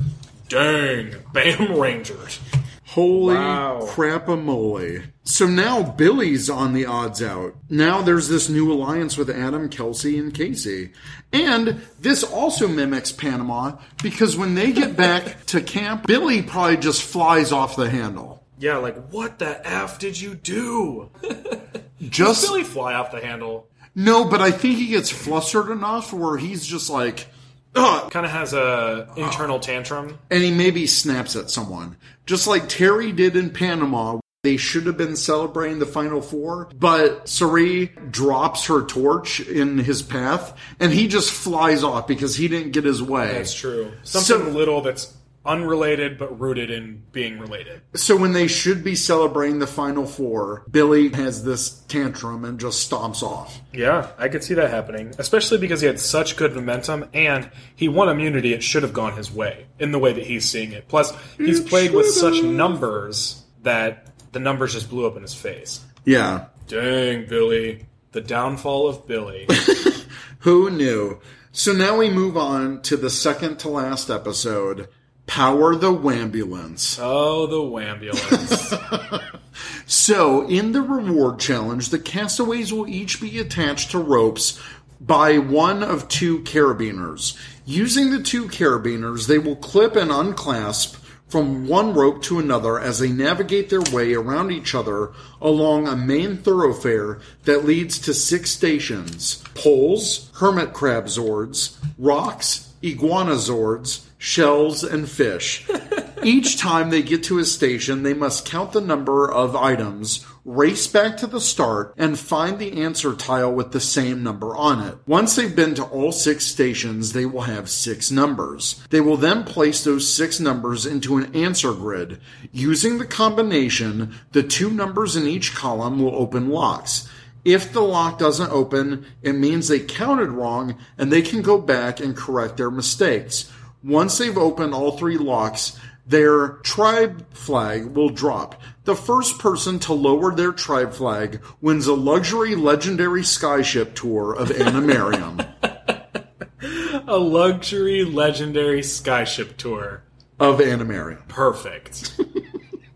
Dang. 0.48 1.14
Bam 1.32 1.78
Rangers. 1.78 2.40
Holy 2.86 3.34
Wow. 3.34 3.86
crap-a-moly. 3.90 5.02
So 5.22 5.46
now 5.46 5.82
Billy's 5.82 6.48
on 6.48 6.72
the 6.72 6.86
odds 6.86 7.22
out. 7.22 7.54
Now 7.68 8.00
there's 8.00 8.28
this 8.28 8.48
new 8.48 8.72
alliance 8.72 9.18
with 9.18 9.28
Adam, 9.28 9.68
Kelsey, 9.68 10.18
and 10.18 10.32
Casey. 10.32 10.92
And 11.32 11.82
this 12.00 12.24
also 12.24 12.66
mimics 12.66 13.12
Panama 13.12 13.76
because 14.02 14.38
when 14.38 14.54
they 14.54 14.72
get 14.72 14.96
back 14.96 15.44
to 15.46 15.60
camp, 15.60 16.06
Billy 16.06 16.40
probably 16.42 16.78
just 16.78 17.02
flies 17.02 17.52
off 17.52 17.76
the 17.76 17.90
handle. 17.90 18.42
Yeah, 18.58 18.78
like, 18.78 18.96
what 19.10 19.38
the 19.38 19.60
F 19.68 19.98
did 19.98 20.20
you 20.20 20.34
do? 20.34 21.10
Just 22.00 22.46
Billy 22.46 22.64
fly 22.64 22.94
off 22.94 23.10
the 23.12 23.20
handle. 23.20 23.68
No, 24.00 24.24
but 24.24 24.40
I 24.40 24.52
think 24.52 24.76
he 24.78 24.86
gets 24.86 25.10
flustered 25.10 25.70
enough 25.70 26.12
where 26.12 26.36
he's 26.38 26.64
just 26.64 26.88
like, 26.88 27.26
ugh, 27.74 28.10
Kind 28.12 28.24
of 28.24 28.30
has 28.30 28.52
a 28.52 29.08
internal 29.16 29.58
tantrum. 29.58 30.18
and 30.30 30.40
he 30.42 30.52
maybe 30.52 30.86
snaps 30.86 31.34
at 31.34 31.50
someone. 31.50 31.96
Just 32.24 32.46
like 32.46 32.68
Terry 32.68 33.10
did 33.10 33.34
in 33.34 33.50
Panama. 33.50 34.20
They 34.44 34.56
should 34.56 34.86
have 34.86 34.96
been 34.96 35.16
celebrating 35.16 35.80
the 35.80 35.84
Final 35.84 36.22
Four, 36.22 36.68
but 36.78 37.28
Cirie 37.28 37.86
drops 38.08 38.66
her 38.66 38.82
torch 38.82 39.40
in 39.40 39.78
his 39.78 40.00
path, 40.00 40.56
and 40.78 40.92
he 40.92 41.08
just 41.08 41.32
flies 41.32 41.82
off 41.82 42.06
because 42.06 42.36
he 42.36 42.46
didn't 42.46 42.70
get 42.70 42.84
his 42.84 43.02
way. 43.02 43.32
That's 43.32 43.52
true. 43.52 43.90
Something 44.04 44.44
So- 44.46 44.56
little 44.56 44.80
that's 44.80 45.12
unrelated 45.48 46.18
but 46.18 46.38
rooted 46.38 46.70
in 46.70 47.02
being 47.10 47.38
related. 47.38 47.80
So 47.94 48.16
when 48.16 48.34
they 48.34 48.46
should 48.46 48.84
be 48.84 48.94
celebrating 48.94 49.58
the 49.58 49.66
Final 49.66 50.06
Four, 50.06 50.64
Billy 50.70 51.08
has 51.10 51.42
this 51.42 51.70
tantrum 51.88 52.44
and 52.44 52.60
just 52.60 52.88
stomps 52.88 53.22
off. 53.22 53.60
Yeah, 53.72 54.10
I 54.18 54.28
could 54.28 54.44
see 54.44 54.54
that 54.54 54.70
happening, 54.70 55.14
especially 55.18 55.58
because 55.58 55.80
he 55.80 55.86
had 55.86 55.98
such 55.98 56.36
good 56.36 56.54
momentum 56.54 57.08
and 57.14 57.50
he 57.74 57.88
won 57.88 58.08
immunity. 58.08 58.52
It 58.52 58.62
should 58.62 58.82
have 58.82 58.92
gone 58.92 59.16
his 59.16 59.32
way 59.32 59.66
in 59.78 59.90
the 59.90 59.98
way 59.98 60.12
that 60.12 60.26
he's 60.26 60.48
seeing 60.48 60.72
it. 60.72 60.86
Plus, 60.86 61.12
he's 61.38 61.60
played 61.60 61.92
with 61.92 62.06
such 62.06 62.42
numbers 62.42 63.42
that 63.62 64.06
the 64.32 64.38
numbers 64.40 64.74
just 64.74 64.90
blew 64.90 65.06
up 65.06 65.16
in 65.16 65.22
his 65.22 65.34
face. 65.34 65.84
Yeah. 66.04 66.46
Dang, 66.66 67.26
Billy. 67.26 67.86
The 68.12 68.20
downfall 68.20 68.88
of 68.88 69.06
Billy. 69.06 69.48
Who 70.40 70.70
knew? 70.70 71.20
So 71.52 71.72
now 71.72 71.96
we 71.96 72.10
move 72.10 72.36
on 72.36 72.82
to 72.82 72.96
the 72.96 73.10
second 73.10 73.58
to 73.60 73.68
last 73.68 74.10
episode 74.10 74.88
Power 75.28 75.76
the 75.76 75.92
Wambulance. 75.92 76.98
oh, 77.00 77.46
the 77.46 77.56
wambulance. 77.56 79.22
So, 79.86 80.46
in 80.46 80.72
the 80.72 80.82
reward 80.82 81.38
challenge, 81.38 81.88
the 81.88 81.98
castaways 81.98 82.72
will 82.72 82.86
each 82.86 83.20
be 83.20 83.38
attached 83.38 83.90
to 83.92 83.98
ropes 83.98 84.60
by 85.00 85.38
one 85.38 85.82
of 85.82 86.08
two 86.08 86.40
carabiners. 86.40 87.38
Using 87.64 88.10
the 88.10 88.22
two 88.22 88.48
carabiners, 88.48 89.26
they 89.26 89.38
will 89.38 89.56
clip 89.56 89.96
and 89.96 90.10
unclasp 90.10 90.96
from 91.28 91.66
one 91.66 91.94
rope 91.94 92.22
to 92.24 92.38
another 92.38 92.78
as 92.78 92.98
they 92.98 93.10
navigate 93.10 93.70
their 93.70 93.82
way 93.92 94.14
around 94.14 94.50
each 94.50 94.74
other 94.74 95.12
along 95.40 95.86
a 95.88 95.96
main 95.96 96.36
thoroughfare 96.36 97.20
that 97.44 97.64
leads 97.64 97.98
to 97.98 98.14
six 98.14 98.50
stations 98.50 99.42
poles, 99.54 100.30
hermit 100.34 100.72
crab 100.72 101.04
zords, 101.06 101.76
rocks, 101.98 102.72
iguana 102.82 103.32
zords, 103.34 104.07
shells, 104.18 104.82
and 104.82 105.08
fish. 105.08 105.66
Each 106.22 106.58
time 106.58 106.90
they 106.90 107.02
get 107.02 107.22
to 107.24 107.38
a 107.38 107.44
station, 107.44 108.02
they 108.02 108.12
must 108.12 108.44
count 108.44 108.72
the 108.72 108.80
number 108.80 109.30
of 109.30 109.54
items, 109.54 110.26
race 110.44 110.86
back 110.88 111.16
to 111.18 111.28
the 111.28 111.40
start, 111.40 111.94
and 111.96 112.18
find 112.18 112.58
the 112.58 112.82
answer 112.82 113.14
tile 113.14 113.52
with 113.52 113.70
the 113.70 113.80
same 113.80 114.24
number 114.24 114.56
on 114.56 114.86
it. 114.86 114.98
Once 115.06 115.36
they've 115.36 115.54
been 115.54 115.76
to 115.76 115.84
all 115.84 116.10
six 116.10 116.44
stations, 116.44 117.12
they 117.12 117.24
will 117.24 117.42
have 117.42 117.70
six 117.70 118.10
numbers. 118.10 118.84
They 118.90 119.00
will 119.00 119.16
then 119.16 119.44
place 119.44 119.84
those 119.84 120.12
six 120.12 120.40
numbers 120.40 120.84
into 120.84 121.16
an 121.18 121.34
answer 121.36 121.72
grid. 121.72 122.20
Using 122.50 122.98
the 122.98 123.06
combination, 123.06 124.14
the 124.32 124.42
two 124.42 124.70
numbers 124.70 125.14
in 125.14 125.26
each 125.26 125.54
column 125.54 126.02
will 126.02 126.16
open 126.16 126.48
locks. 126.48 127.08
If 127.44 127.72
the 127.72 127.80
lock 127.80 128.18
doesn't 128.18 128.50
open, 128.50 129.06
it 129.22 129.34
means 129.34 129.68
they 129.68 129.80
counted 129.80 130.30
wrong 130.30 130.76
and 130.98 131.12
they 131.12 131.22
can 131.22 131.40
go 131.40 131.58
back 131.58 132.00
and 132.00 132.16
correct 132.16 132.56
their 132.56 132.70
mistakes. 132.70 133.50
Once 133.82 134.18
they've 134.18 134.38
opened 134.38 134.74
all 134.74 134.92
three 134.92 135.16
locks, 135.18 135.78
their 136.06 136.48
tribe 136.64 137.32
flag 137.34 137.86
will 137.86 138.08
drop. 138.08 138.60
The 138.84 138.96
first 138.96 139.38
person 139.38 139.78
to 139.80 139.92
lower 139.92 140.34
their 140.34 140.52
tribe 140.52 140.92
flag 140.94 141.40
wins 141.60 141.86
a 141.86 141.94
luxury 141.94 142.54
legendary 142.54 143.22
skyship 143.22 143.94
tour 143.94 144.32
of 144.34 144.48
Animarium. 144.48 145.46
A 147.06 147.16
luxury 147.16 148.04
legendary 148.04 148.80
skyship 148.80 149.56
tour. 149.56 150.02
of 150.38 150.58
Animarium. 150.58 151.26
Perfect. 151.28 152.20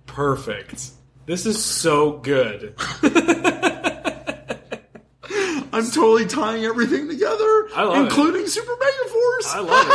Perfect. 0.07 0.91
This 1.25 1.47
is 1.47 1.65
so 1.65 2.19
good. 2.19 2.75
I'm 5.73 5.91
totally 5.91 6.27
tying 6.27 6.65
everything 6.65 7.09
together, 7.09 7.69
I 7.75 7.83
love 7.85 7.97
it. 7.97 8.01
including 8.05 8.47
Super 8.47 8.73
Mega 8.79 9.09
Force. 9.11 9.55
I 9.55 9.61
love 9.61 9.87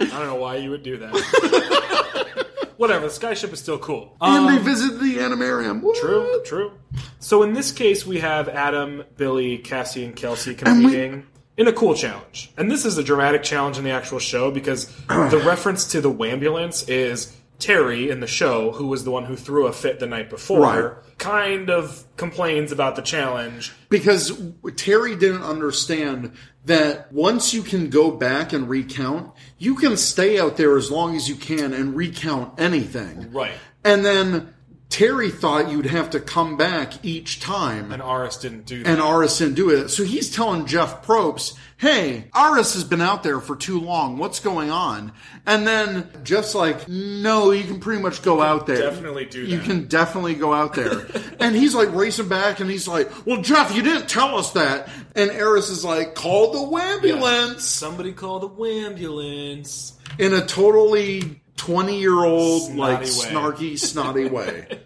it. 0.00 0.12
I 0.12 0.18
don't 0.18 0.26
know 0.26 0.34
why 0.36 0.56
you 0.56 0.70
would 0.70 0.82
do 0.82 0.98
that. 0.98 1.12
Whatever, 2.76 3.06
the 3.06 3.12
skyship 3.12 3.52
is 3.54 3.58
still 3.60 3.78
cool. 3.78 4.16
and 4.20 4.48
they 4.48 4.58
Um, 4.58 4.64
visit 4.64 5.00
the 5.00 5.16
Animarium. 5.16 5.80
What? 5.80 5.96
True, 5.96 6.42
true. 6.44 6.72
So 7.20 7.42
in 7.42 7.54
this 7.54 7.72
case, 7.72 8.04
we 8.06 8.18
have 8.18 8.50
Adam, 8.50 9.04
Billy, 9.16 9.56
Cassie, 9.58 10.04
and 10.04 10.14
Kelsey 10.14 10.50
And 10.50 10.78
we- 10.78 10.84
competing 10.84 11.26
in 11.56 11.68
a 11.68 11.72
cool 11.72 11.94
challenge. 11.94 12.52
And 12.58 12.70
this 12.70 12.84
is 12.84 12.98
a 12.98 13.02
dramatic 13.02 13.42
challenge 13.42 13.78
in 13.78 13.84
the 13.84 13.92
actual 13.92 14.18
show 14.18 14.50
because 14.50 14.94
the 15.08 15.42
reference 15.46 15.86
to 15.92 16.02
the 16.02 16.12
wambulance 16.12 16.86
is 16.86 17.34
Terry 17.58 18.10
in 18.10 18.20
the 18.20 18.26
show, 18.26 18.72
who 18.72 18.86
was 18.86 19.04
the 19.04 19.10
one 19.10 19.24
who 19.24 19.36
threw 19.36 19.66
a 19.66 19.72
fit 19.72 19.98
the 20.00 20.06
night 20.06 20.28
before, 20.30 20.60
Right. 20.60 20.92
kind 21.18 21.70
of 21.70 22.04
complains 22.16 22.72
about 22.72 22.96
the 22.96 23.02
challenge. 23.02 23.72
because 23.88 24.40
Terry 24.76 25.16
didn't 25.16 25.42
understand 25.42 26.32
that 26.64 27.12
once 27.12 27.54
you 27.54 27.62
can 27.62 27.88
go 27.88 28.10
back 28.10 28.52
and 28.52 28.68
recount, 28.68 29.30
you 29.58 29.74
can 29.76 29.96
stay 29.96 30.38
out 30.38 30.56
there 30.56 30.76
as 30.76 30.90
long 30.90 31.14
as 31.16 31.28
you 31.28 31.34
can 31.36 31.72
and 31.72 31.96
recount 31.96 32.52
anything. 32.58 33.30
Right. 33.32 33.52
And 33.84 34.04
then 34.04 34.48
Terry 34.88 35.30
thought 35.30 35.68
you'd 35.70 35.86
have 35.86 36.10
to 36.10 36.20
come 36.20 36.56
back 36.56 37.04
each 37.04 37.40
time. 37.40 37.90
And 37.92 38.00
Aras 38.00 38.36
didn't 38.38 38.66
do 38.66 38.82
that. 38.82 38.88
and 38.88 39.00
Aras 39.00 39.36
didn't 39.38 39.54
do 39.54 39.70
it. 39.70 39.88
So 39.88 40.04
he's 40.04 40.34
telling 40.34 40.64
Jeff 40.66 41.04
Probst, 41.04 41.54
hey, 41.76 42.30
Aras 42.34 42.74
has 42.74 42.84
been 42.84 43.00
out 43.02 43.22
there 43.24 43.40
for 43.40 43.56
too 43.56 43.80
long. 43.80 44.16
What's 44.16 44.38
going 44.40 44.70
on? 44.70 45.12
And 45.44 45.66
then 45.66 46.08
Jeff's 46.22 46.54
like, 46.54 46.88
no, 46.88 47.50
you 47.50 47.64
can 47.64 47.80
pretty 47.80 48.00
much 48.00 48.22
go 48.22 48.40
out 48.40 48.66
there. 48.66 48.80
definitely 48.90 49.24
do 49.26 49.44
You 49.44 49.58
can 49.58 49.86
definitely 49.86 50.34
go 50.34 50.54
out 50.54 50.74
there. 50.74 51.06
and 51.40 51.54
he's 51.56 51.74
like 51.74 51.92
racing 51.92 52.28
back 52.28 52.60
and 52.60 52.70
he's 52.70 52.86
like, 52.86 53.10
well, 53.26 53.42
Jeff, 53.42 53.74
you 53.74 53.82
didn't 53.82 54.08
tell 54.08 54.36
us 54.38 54.52
that. 54.52 54.88
And 55.16 55.30
Aris 55.32 55.68
is 55.68 55.84
like, 55.84 56.14
call 56.14 56.52
the 56.52 56.80
ambulance 56.80 57.64
Somebody 57.64 58.12
call 58.12 58.38
the 58.38 58.64
ambulance. 58.64 59.98
in 60.18 60.32
a 60.32 60.46
totally 60.46 61.42
20 61.56 61.98
year 61.98 62.24
old, 62.24 62.74
like 62.74 63.00
way. 63.00 63.06
snarky, 63.06 63.78
snotty 63.78 64.24
way. 64.30 64.80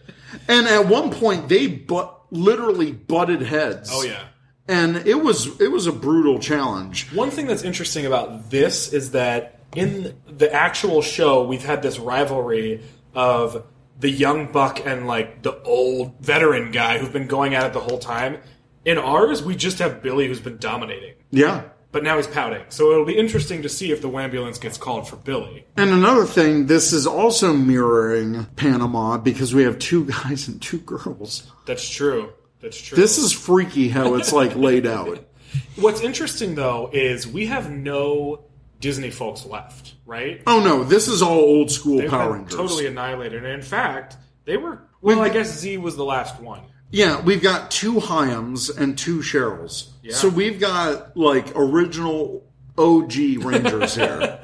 And 0.48 0.66
at 0.66 0.86
one 0.86 1.10
point, 1.10 1.48
they 1.48 1.66
but 1.66 2.20
literally 2.30 2.92
butted 2.92 3.42
heads. 3.42 3.90
Oh 3.92 4.02
yeah. 4.02 4.22
and 4.68 4.96
it 4.98 5.22
was 5.22 5.60
it 5.60 5.70
was 5.70 5.86
a 5.86 5.92
brutal 5.92 6.38
challenge. 6.38 7.12
One 7.12 7.30
thing 7.30 7.46
that's 7.46 7.62
interesting 7.62 8.06
about 8.06 8.50
this 8.50 8.92
is 8.92 9.10
that 9.12 9.58
in 9.74 10.16
the 10.26 10.52
actual 10.52 11.02
show, 11.02 11.44
we've 11.44 11.64
had 11.64 11.82
this 11.82 11.98
rivalry 11.98 12.82
of 13.14 13.64
the 13.98 14.10
young 14.10 14.50
buck 14.50 14.84
and 14.84 15.06
like 15.06 15.42
the 15.42 15.60
old 15.62 16.14
veteran 16.20 16.70
guy 16.72 16.98
who've 16.98 17.12
been 17.12 17.26
going 17.26 17.54
at 17.54 17.66
it 17.66 17.72
the 17.72 17.80
whole 17.80 17.98
time. 17.98 18.38
In 18.84 18.96
ours, 18.96 19.42
we 19.42 19.56
just 19.56 19.78
have 19.80 20.02
Billy 20.02 20.26
who's 20.26 20.40
been 20.40 20.56
dominating, 20.58 21.14
Yeah. 21.30 21.64
But 21.92 22.04
now 22.04 22.16
he's 22.16 22.26
pouting. 22.26 22.62
So 22.68 22.92
it'll 22.92 23.04
be 23.04 23.16
interesting 23.18 23.62
to 23.62 23.68
see 23.68 23.90
if 23.92 24.00
the 24.02 24.10
ambulance 24.10 24.58
gets 24.58 24.78
called 24.78 25.08
for 25.08 25.16
Billy. 25.16 25.66
And 25.76 25.90
another 25.90 26.24
thing, 26.24 26.66
this 26.66 26.92
is 26.92 27.06
also 27.06 27.52
mirroring 27.52 28.46
Panama 28.56 29.18
because 29.18 29.54
we 29.54 29.64
have 29.64 29.78
two 29.78 30.04
guys 30.06 30.48
and 30.48 30.60
two 30.60 30.78
girls. 30.78 31.50
That's 31.66 31.88
true. 31.88 32.32
That's 32.60 32.80
true. 32.80 32.96
This 32.96 33.18
is 33.18 33.32
freaky 33.32 33.88
how 33.88 34.14
it's 34.14 34.32
like 34.32 34.54
laid 34.54 34.86
out. 34.86 35.24
What's 35.76 36.00
interesting 36.02 36.54
though 36.54 36.90
is 36.92 37.26
we 37.26 37.46
have 37.46 37.70
no 37.70 38.44
Disney 38.80 39.10
folks 39.10 39.44
left, 39.44 39.94
right? 40.06 40.42
Oh 40.46 40.60
no, 40.62 40.84
this 40.84 41.08
is 41.08 41.22
all 41.22 41.38
old 41.38 41.70
school 41.70 41.98
They've 41.98 42.10
Power 42.10 42.34
Rangers. 42.34 42.54
totally 42.54 42.86
annihilated. 42.86 43.44
And 43.44 43.52
in 43.54 43.62
fact, 43.62 44.16
they 44.44 44.56
were. 44.56 44.82
Well, 45.00 45.20
I 45.22 45.28
guess 45.30 45.58
Z 45.58 45.78
was 45.78 45.96
the 45.96 46.04
last 46.04 46.40
one. 46.40 46.60
Yeah, 46.90 47.20
we've 47.20 47.42
got 47.42 47.70
two 47.70 48.00
Hyams 48.00 48.68
and 48.68 48.98
two 48.98 49.18
Cheryls. 49.20 49.90
Yeah. 50.02 50.14
So 50.14 50.28
we've 50.28 50.58
got 50.58 51.16
like 51.16 51.52
original 51.54 52.44
OG 52.76 53.14
Rangers 53.44 53.94
here. 53.94 54.40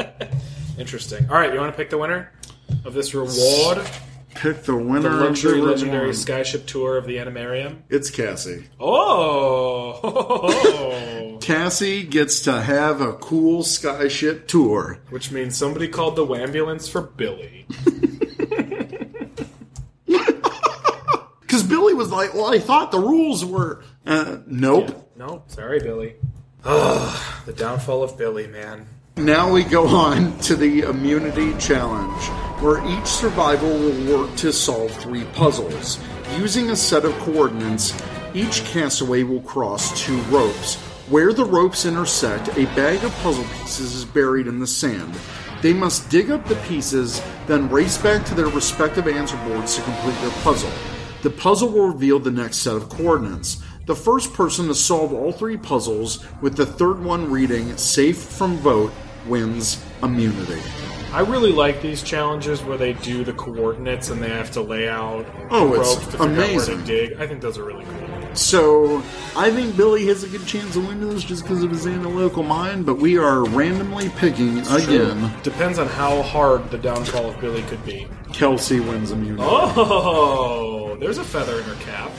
Interesting. 0.79 1.29
All 1.29 1.37
right, 1.37 1.53
you 1.53 1.59
want 1.59 1.73
to 1.73 1.77
pick 1.77 1.91
the 1.91 1.99
winner 1.99 2.33
of 2.85 2.95
this 2.95 3.15
reward? 3.15 3.85
Pick 4.35 4.63
the 4.65 4.73
The 4.73 4.77
winner 4.79 5.09
luxury 5.11 5.59
of 5.59 5.65
the 5.65 5.71
legendary 5.73 6.01
reward. 6.11 6.17
skyship 6.17 6.67
tour 6.67 6.99
of 6.99 7.07
the 7.07 7.17
Animarium. 7.17 7.79
It's 7.89 8.11
Cassie. 8.11 8.67
Oh, 8.79 10.19
Cassie 11.41 12.03
gets 12.05 12.41
to 12.43 12.61
have 12.61 13.01
a 13.01 13.15
cool 13.15 13.63
skyship 13.63 14.47
tour. 14.47 14.99
which 15.09 15.33
means 15.33 15.57
somebody 15.57 15.89
called 15.89 16.17
the 16.17 16.27
ambulance 16.35 16.87
for 16.87 17.01
Billy. 17.01 17.67
Because 21.41 21.63
Billy 21.63 21.86
was 21.97 22.11
like, 22.11 22.35
well, 22.35 22.53
I 22.53 22.59
thought 22.59 22.93
the 22.93 23.01
rules 23.01 23.45
were. 23.45 23.83
Uh, 24.07 24.39
nope. 24.47 25.11
No, 25.17 25.43
sorry, 25.49 25.81
Billy. 25.81 26.17
Ugh, 26.65 27.45
the 27.47 27.53
downfall 27.53 28.03
of 28.03 28.17
Billy, 28.19 28.47
man. 28.47 28.87
Now 29.17 29.51
we 29.51 29.65
go 29.65 29.87
on 29.89 30.39
to 30.41 30.55
the 30.55 30.83
immunity 30.83 31.57
challenge, 31.59 32.23
where 32.61 32.87
each 32.87 33.07
survivor 33.07 33.67
will 33.67 34.19
work 34.19 34.37
to 34.37 34.53
solve 34.53 34.91
three 34.91 35.25
puzzles. 35.33 35.99
Using 36.39 36.71
a 36.71 36.77
set 36.77 37.07
of 37.07 37.17
coordinates, 37.21 37.95
each 38.35 38.63
castaway 38.65 39.23
will 39.23 39.41
cross 39.41 40.05
two 40.05 40.21
ropes. 40.25 40.75
Where 41.09 41.33
the 41.33 41.47
ropes 41.47 41.87
intersect, 41.87 42.49
a 42.59 42.67
bag 42.75 43.03
of 43.05 43.15
puzzle 43.23 43.47
pieces 43.63 43.95
is 43.95 44.05
buried 44.05 44.49
in 44.49 44.61
the 44.61 44.67
sand. 44.67 45.15
They 45.63 45.73
must 45.73 46.11
dig 46.11 46.31
up 46.31 46.45
the 46.47 46.57
pieces, 46.69 47.23
then 47.47 47.71
race 47.71 47.97
back 47.97 48.27
to 48.27 48.35
their 48.35 48.49
respective 48.49 49.09
answer 49.09 49.39
boards 49.49 49.77
to 49.77 49.83
complete 49.83 50.21
their 50.21 50.43
puzzle. 50.43 50.71
The 51.27 51.33
puzzle 51.33 51.71
will 51.71 51.89
reveal 51.89 52.21
the 52.21 52.31
next 52.31 52.59
set 52.59 52.77
of 52.77 52.89
coordinates. 52.89 53.61
The 53.87 53.97
first 53.97 54.33
person 54.33 54.69
to 54.69 54.77
solve 54.77 55.13
all 55.13 55.33
three 55.33 55.57
puzzles, 55.57 56.25
with 56.41 56.57
the 56.57 56.65
third 56.65 57.03
one 57.03 57.29
reading 57.29 57.77
safe 57.77 58.17
from 58.17 58.59
vote, 58.59 58.93
wins 59.27 59.85
immunity. 60.05 60.63
I 61.13 61.23
really 61.23 61.51
like 61.51 61.83
these 61.83 62.05
challenges 62.05 62.63
where 62.63 62.79
they 62.79 62.93
do 62.93 63.25
the 63.25 63.33
coordinates 63.33 64.09
and 64.11 64.23
they 64.23 64.29
have 64.29 64.53
to 64.53 64.61
lay 64.61 64.89
out 64.89 65.27
Oh, 65.51 65.67
ropes 65.75 65.97
to 65.97 66.01
figure 66.13 66.27
amazing. 66.27 66.59
out 66.61 66.67
where 66.69 66.77
to 66.77 66.83
dig. 67.09 67.21
I 67.21 67.27
think 67.27 67.41
those 67.41 67.59
are 67.59 67.65
really 67.65 67.85
cool. 67.87 68.16
So, 68.37 69.03
I 69.35 69.51
think 69.51 69.77
Billy 69.77 70.07
has 70.07 70.23
a 70.23 70.29
good 70.29 70.47
chance 70.47 70.77
of 70.77 70.87
winning 70.87 71.09
this 71.09 71.25
just 71.25 71.43
because 71.43 71.63
of 71.63 71.71
his 71.71 71.87
analytical 71.87 72.43
mind, 72.43 72.85
but 72.85 72.97
we 72.99 73.17
are 73.17 73.45
randomly 73.47 74.11
picking 74.11 74.59
again. 74.69 75.33
Depends 75.43 75.79
on 75.79 75.87
how 75.89 76.21
hard 76.23 76.71
the 76.71 76.77
downfall 76.79 77.31
of 77.31 77.41
Billy 77.41 77.63
could 77.63 77.85
be. 77.85 78.07
Kelsey 78.33 78.81
wins 78.81 79.11
immunity. 79.11 79.43
Oh, 79.43 80.97
there's 81.01 81.17
a 81.19 81.25
feather 81.25 81.59
in 81.59 81.65
her 81.65 81.75
cap. 81.85 82.11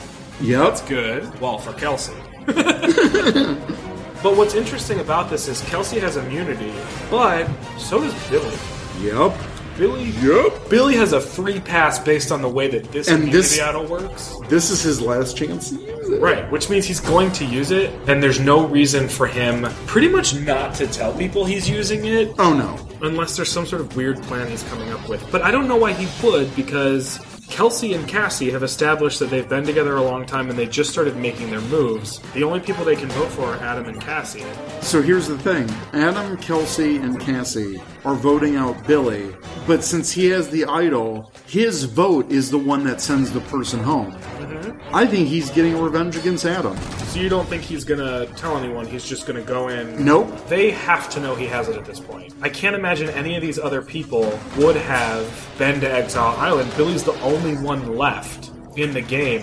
yep. 0.42 0.64
That's 0.64 0.82
good. 0.82 1.40
Well, 1.40 1.60
for 1.60 1.74
Kelsey. 1.74 2.14
but 4.24 4.36
what's 4.36 4.56
interesting 4.56 5.00
about 5.00 5.30
this 5.30 5.48
is 5.48 5.62
Kelsey 5.70 6.00
has 6.00 6.18
immunity, 6.18 6.74
but 7.12 7.48
so 7.78 8.02
does 8.02 8.30
Billy. 8.30 8.56
Yep. 9.02 9.38
Billy, 9.78 10.06
Yep. 10.22 10.70
Billy 10.70 10.96
has 10.96 11.14
a 11.14 11.22
free 11.22 11.60
pass 11.60 12.00
based 12.00 12.32
on 12.32 12.42
the 12.42 12.50
way 12.50 12.68
that 12.70 12.92
this 12.92 13.08
And 13.08 13.32
this- 13.32 13.60
idol 13.60 13.86
works. 13.86 14.34
This 14.50 14.70
is 14.72 14.82
his 14.82 15.02
last 15.02 15.38
chance 15.38 15.70
to 15.70 15.76
use 15.76 16.10
it. 16.10 16.22
Right, 16.22 16.50
which 16.52 16.70
means 16.70 16.86
he's 16.86 17.00
going 17.00 17.32
to 17.34 17.46
use 17.46 17.72
it, 17.72 17.92
and 18.08 18.22
there's 18.24 18.40
no 18.40 18.66
reason 18.66 19.08
for 19.08 19.28
him 19.28 19.68
pretty 19.86 20.08
much 20.08 20.34
not 20.36 20.74
to 20.76 20.88
tell 20.88 21.14
people 21.14 21.46
he's 21.46 21.70
using 21.70 22.06
it, 22.06 22.34
Oh 22.40 22.54
no. 22.54 22.76
unless 23.08 23.36
there's 23.36 23.52
some 23.52 23.66
sort 23.66 23.82
of 23.82 23.96
weird 23.96 24.22
plan 24.24 24.48
he's 24.50 24.64
coming 24.64 24.90
up 24.92 25.08
with. 25.10 25.24
But 25.32 25.42
I 25.44 25.52
don't 25.52 25.68
know 25.68 25.76
why 25.76 25.94
he 25.94 26.08
would, 26.26 26.56
because 26.56 27.20
Kelsey 27.50 27.94
and 27.94 28.08
Cassie 28.08 28.52
have 28.52 28.62
established 28.62 29.20
that 29.20 29.30
they've 29.30 29.48
been 29.48 29.66
together 29.66 29.96
a 29.96 30.04
long 30.04 30.26
time 30.26 30.50
and 30.50 30.60
they 30.60 30.68
just 30.68 30.92
started 30.92 31.18
making 31.18 31.50
their 31.50 31.62
moves. 31.62 32.20
The 32.34 32.44
only 32.44 32.60
people 32.60 32.86
they 32.86 32.96
can 32.96 33.10
vote 33.10 33.30
for 33.30 33.46
are 33.46 33.56
Adam 33.58 33.86
and 33.86 34.00
Cassie. 34.00 34.46
So 34.82 35.02
here's 35.02 35.28
the 35.28 35.38
thing 35.40 35.70
Adam, 35.94 36.38
Kelsey, 36.38 36.98
and 36.98 37.20
Cassie 37.20 37.82
are 38.06 38.16
voting 38.16 38.58
out 38.58 38.86
Billy, 38.86 39.36
but 39.66 39.84
since 39.84 40.12
he 40.12 40.28
has 40.28 40.50
the 40.50 40.66
idol, 40.66 41.32
his 41.48 41.86
vote 41.86 42.32
is 42.32 42.52
the 42.52 42.58
one 42.58 42.84
that 42.84 43.02
sends 43.02 43.32
the 43.32 43.42
person 43.42 43.80
home. 43.80 44.16
Mm-hmm. 44.48 44.96
I 44.96 45.06
think 45.06 45.28
he's 45.28 45.50
getting 45.50 45.80
revenge 45.82 46.16
against 46.16 46.46
Adam. 46.46 46.76
So 47.08 47.20
you 47.20 47.30
don't 47.30 47.48
think 47.48 47.64
he's 47.64 47.84
gonna 47.84 48.26
tell 48.36 48.58
anyone? 48.58 48.86
He's 48.86 49.04
just 49.04 49.26
gonna 49.28 49.42
go 49.42 49.68
in. 49.70 50.04
Nope. 50.04 50.48
They 50.48 50.72
have 50.72 51.10
to 51.12 51.20
know 51.20 51.36
he 51.36 51.46
has 51.48 51.68
it 51.70 51.76
at 51.78 51.86
this 51.86 52.00
point. 52.00 52.34
I 52.42 52.50
can't 52.50 52.76
imagine 52.76 53.10
any 53.10 53.36
of 53.36 53.42
these 53.42 53.60
other 53.60 53.82
people 53.82 54.40
would 54.58 54.76
have 54.76 55.50
been 55.58 55.80
to 55.82 55.92
Exile 55.92 56.36
Island. 56.38 56.72
Billy's 56.78 57.04
the 57.04 57.20
only 57.22 57.56
one 57.56 57.98
left 57.98 58.52
in 58.76 58.94
the 58.94 59.02
game 59.02 59.42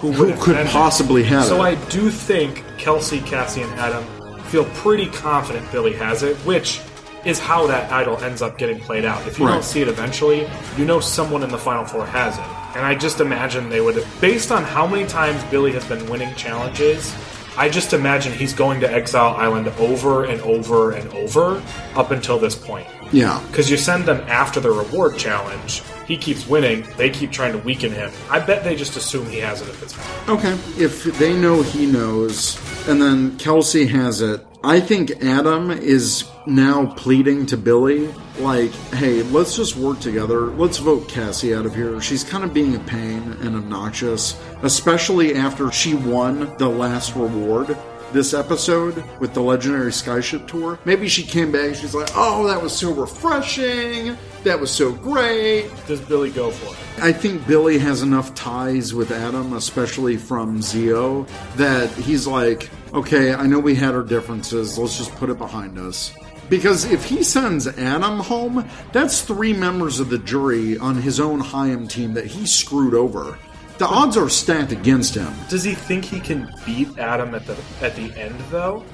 who, 0.00 0.12
Who 0.12 0.26
have 0.28 0.40
could 0.40 0.66
possibly 0.66 1.22
have 1.24 1.44
So 1.44 1.56
it? 1.64 1.78
I 1.78 1.88
do 1.88 2.10
think 2.10 2.62
Kelsey, 2.78 3.20
Cassie, 3.20 3.62
and 3.62 3.72
Adam 3.80 4.04
feel 4.44 4.64
pretty 4.74 5.06
confident 5.06 5.70
Billy 5.72 5.94
has 5.94 6.22
it, 6.22 6.36
which 6.38 6.80
is 7.24 7.40
how 7.40 7.66
that 7.66 7.90
idol 7.90 8.16
ends 8.18 8.42
up 8.42 8.56
getting 8.58 8.78
played 8.78 9.04
out. 9.04 9.26
If 9.26 9.38
you 9.38 9.46
Right. 9.46 9.54
don't 9.54 9.64
see 9.64 9.80
it 9.82 9.88
eventually, 9.88 10.46
you 10.76 10.84
know 10.84 11.00
someone 11.00 11.42
in 11.42 11.50
the 11.50 11.58
Final 11.58 11.84
Four 11.84 12.06
has 12.06 12.36
it. 12.38 12.44
And 12.76 12.84
I 12.84 12.94
just 12.94 13.20
imagine 13.20 13.70
they 13.70 13.80
would, 13.80 14.06
based 14.20 14.52
on 14.52 14.62
how 14.62 14.86
many 14.86 15.06
times 15.06 15.42
Billy 15.44 15.72
has 15.72 15.86
been 15.86 16.04
winning 16.10 16.34
challenges, 16.34 17.16
I 17.56 17.70
just 17.70 17.94
imagine 17.94 18.34
he's 18.34 18.52
going 18.52 18.80
to 18.80 18.92
Exile 18.92 19.34
Island 19.34 19.68
over 19.78 20.24
and 20.26 20.42
over 20.42 20.92
and 20.92 21.10
over 21.14 21.62
up 21.94 22.10
until 22.10 22.38
this 22.38 22.54
point. 22.54 22.86
Yeah. 23.12 23.42
Because 23.46 23.70
you 23.70 23.78
send 23.78 24.04
them 24.04 24.18
after 24.28 24.60
the 24.60 24.70
reward 24.70 25.16
challenge, 25.16 25.82
he 26.06 26.18
keeps 26.18 26.46
winning, 26.46 26.86
they 26.98 27.08
keep 27.08 27.32
trying 27.32 27.52
to 27.52 27.58
weaken 27.60 27.92
him. 27.92 28.12
I 28.28 28.40
bet 28.40 28.62
they 28.62 28.76
just 28.76 28.94
assume 28.94 29.24
he 29.24 29.38
has 29.38 29.62
it 29.62 29.70
at 29.70 29.80
this 29.80 29.94
point. 29.94 30.38
Okay. 30.38 30.52
If 30.76 31.04
they 31.18 31.34
know 31.34 31.62
he 31.62 31.86
knows, 31.86 32.60
and 32.86 33.00
then 33.00 33.38
Kelsey 33.38 33.86
has 33.86 34.20
it, 34.20 34.46
I 34.66 34.80
think 34.80 35.22
Adam 35.22 35.70
is 35.70 36.28
now 36.44 36.86
pleading 36.86 37.46
to 37.46 37.56
Billy, 37.56 38.12
like, 38.40 38.72
hey, 38.94 39.22
let's 39.22 39.54
just 39.54 39.76
work 39.76 40.00
together. 40.00 40.46
Let's 40.46 40.78
vote 40.78 41.08
Cassie 41.08 41.54
out 41.54 41.66
of 41.66 41.74
here. 41.76 42.00
She's 42.00 42.24
kind 42.24 42.42
of 42.42 42.52
being 42.52 42.74
a 42.74 42.80
pain 42.80 43.36
and 43.42 43.54
obnoxious, 43.54 44.36
especially 44.64 45.36
after 45.36 45.70
she 45.70 45.94
won 45.94 46.52
the 46.58 46.68
last 46.68 47.14
reward. 47.14 47.78
This 48.16 48.32
episode 48.32 49.04
with 49.20 49.34
the 49.34 49.42
legendary 49.42 49.90
Skyship 49.90 50.48
tour, 50.48 50.78
maybe 50.86 51.06
she 51.06 51.22
came 51.22 51.52
back. 51.52 51.74
She's 51.74 51.94
like, 51.94 52.08
"Oh, 52.14 52.46
that 52.46 52.62
was 52.62 52.72
so 52.72 52.90
refreshing. 52.90 54.16
That 54.42 54.58
was 54.58 54.70
so 54.70 54.92
great." 54.92 55.68
Does 55.86 56.00
Billy 56.00 56.30
go 56.30 56.50
for 56.50 56.72
it? 56.72 57.04
I 57.04 57.12
think 57.12 57.46
Billy 57.46 57.76
has 57.76 58.00
enough 58.00 58.34
ties 58.34 58.94
with 58.94 59.10
Adam, 59.10 59.52
especially 59.52 60.16
from 60.16 60.60
Zeo, 60.60 61.28
that 61.56 61.90
he's 61.90 62.26
like, 62.26 62.70
okay, 62.94 63.34
I 63.34 63.46
know 63.46 63.58
we 63.58 63.74
had 63.74 63.94
our 63.94 64.02
differences. 64.02 64.78
Let's 64.78 64.96
just 64.96 65.14
put 65.16 65.28
it 65.28 65.36
behind 65.36 65.78
us. 65.78 66.14
Because 66.48 66.90
if 66.90 67.04
he 67.04 67.22
sends 67.22 67.66
Adam 67.66 68.20
home, 68.20 68.66
that's 68.92 69.20
three 69.20 69.52
members 69.52 70.00
of 70.00 70.08
the 70.08 70.18
jury 70.18 70.78
on 70.78 70.94
his 71.02 71.20
own 71.20 71.42
Hyam 71.42 71.86
team 71.86 72.14
that 72.14 72.24
he 72.24 72.46
screwed 72.46 72.94
over. 72.94 73.36
The 73.78 73.86
odds 73.86 74.16
are 74.16 74.28
stacked 74.28 74.72
against 74.72 75.14
him. 75.14 75.32
Does 75.48 75.62
he 75.62 75.74
think 75.74 76.04
he 76.04 76.18
can 76.18 76.52
beat 76.64 76.98
Adam 76.98 77.34
at 77.34 77.46
the 77.46 77.56
at 77.82 77.94
the 77.94 78.12
end 78.18 78.38
though? 78.50 78.84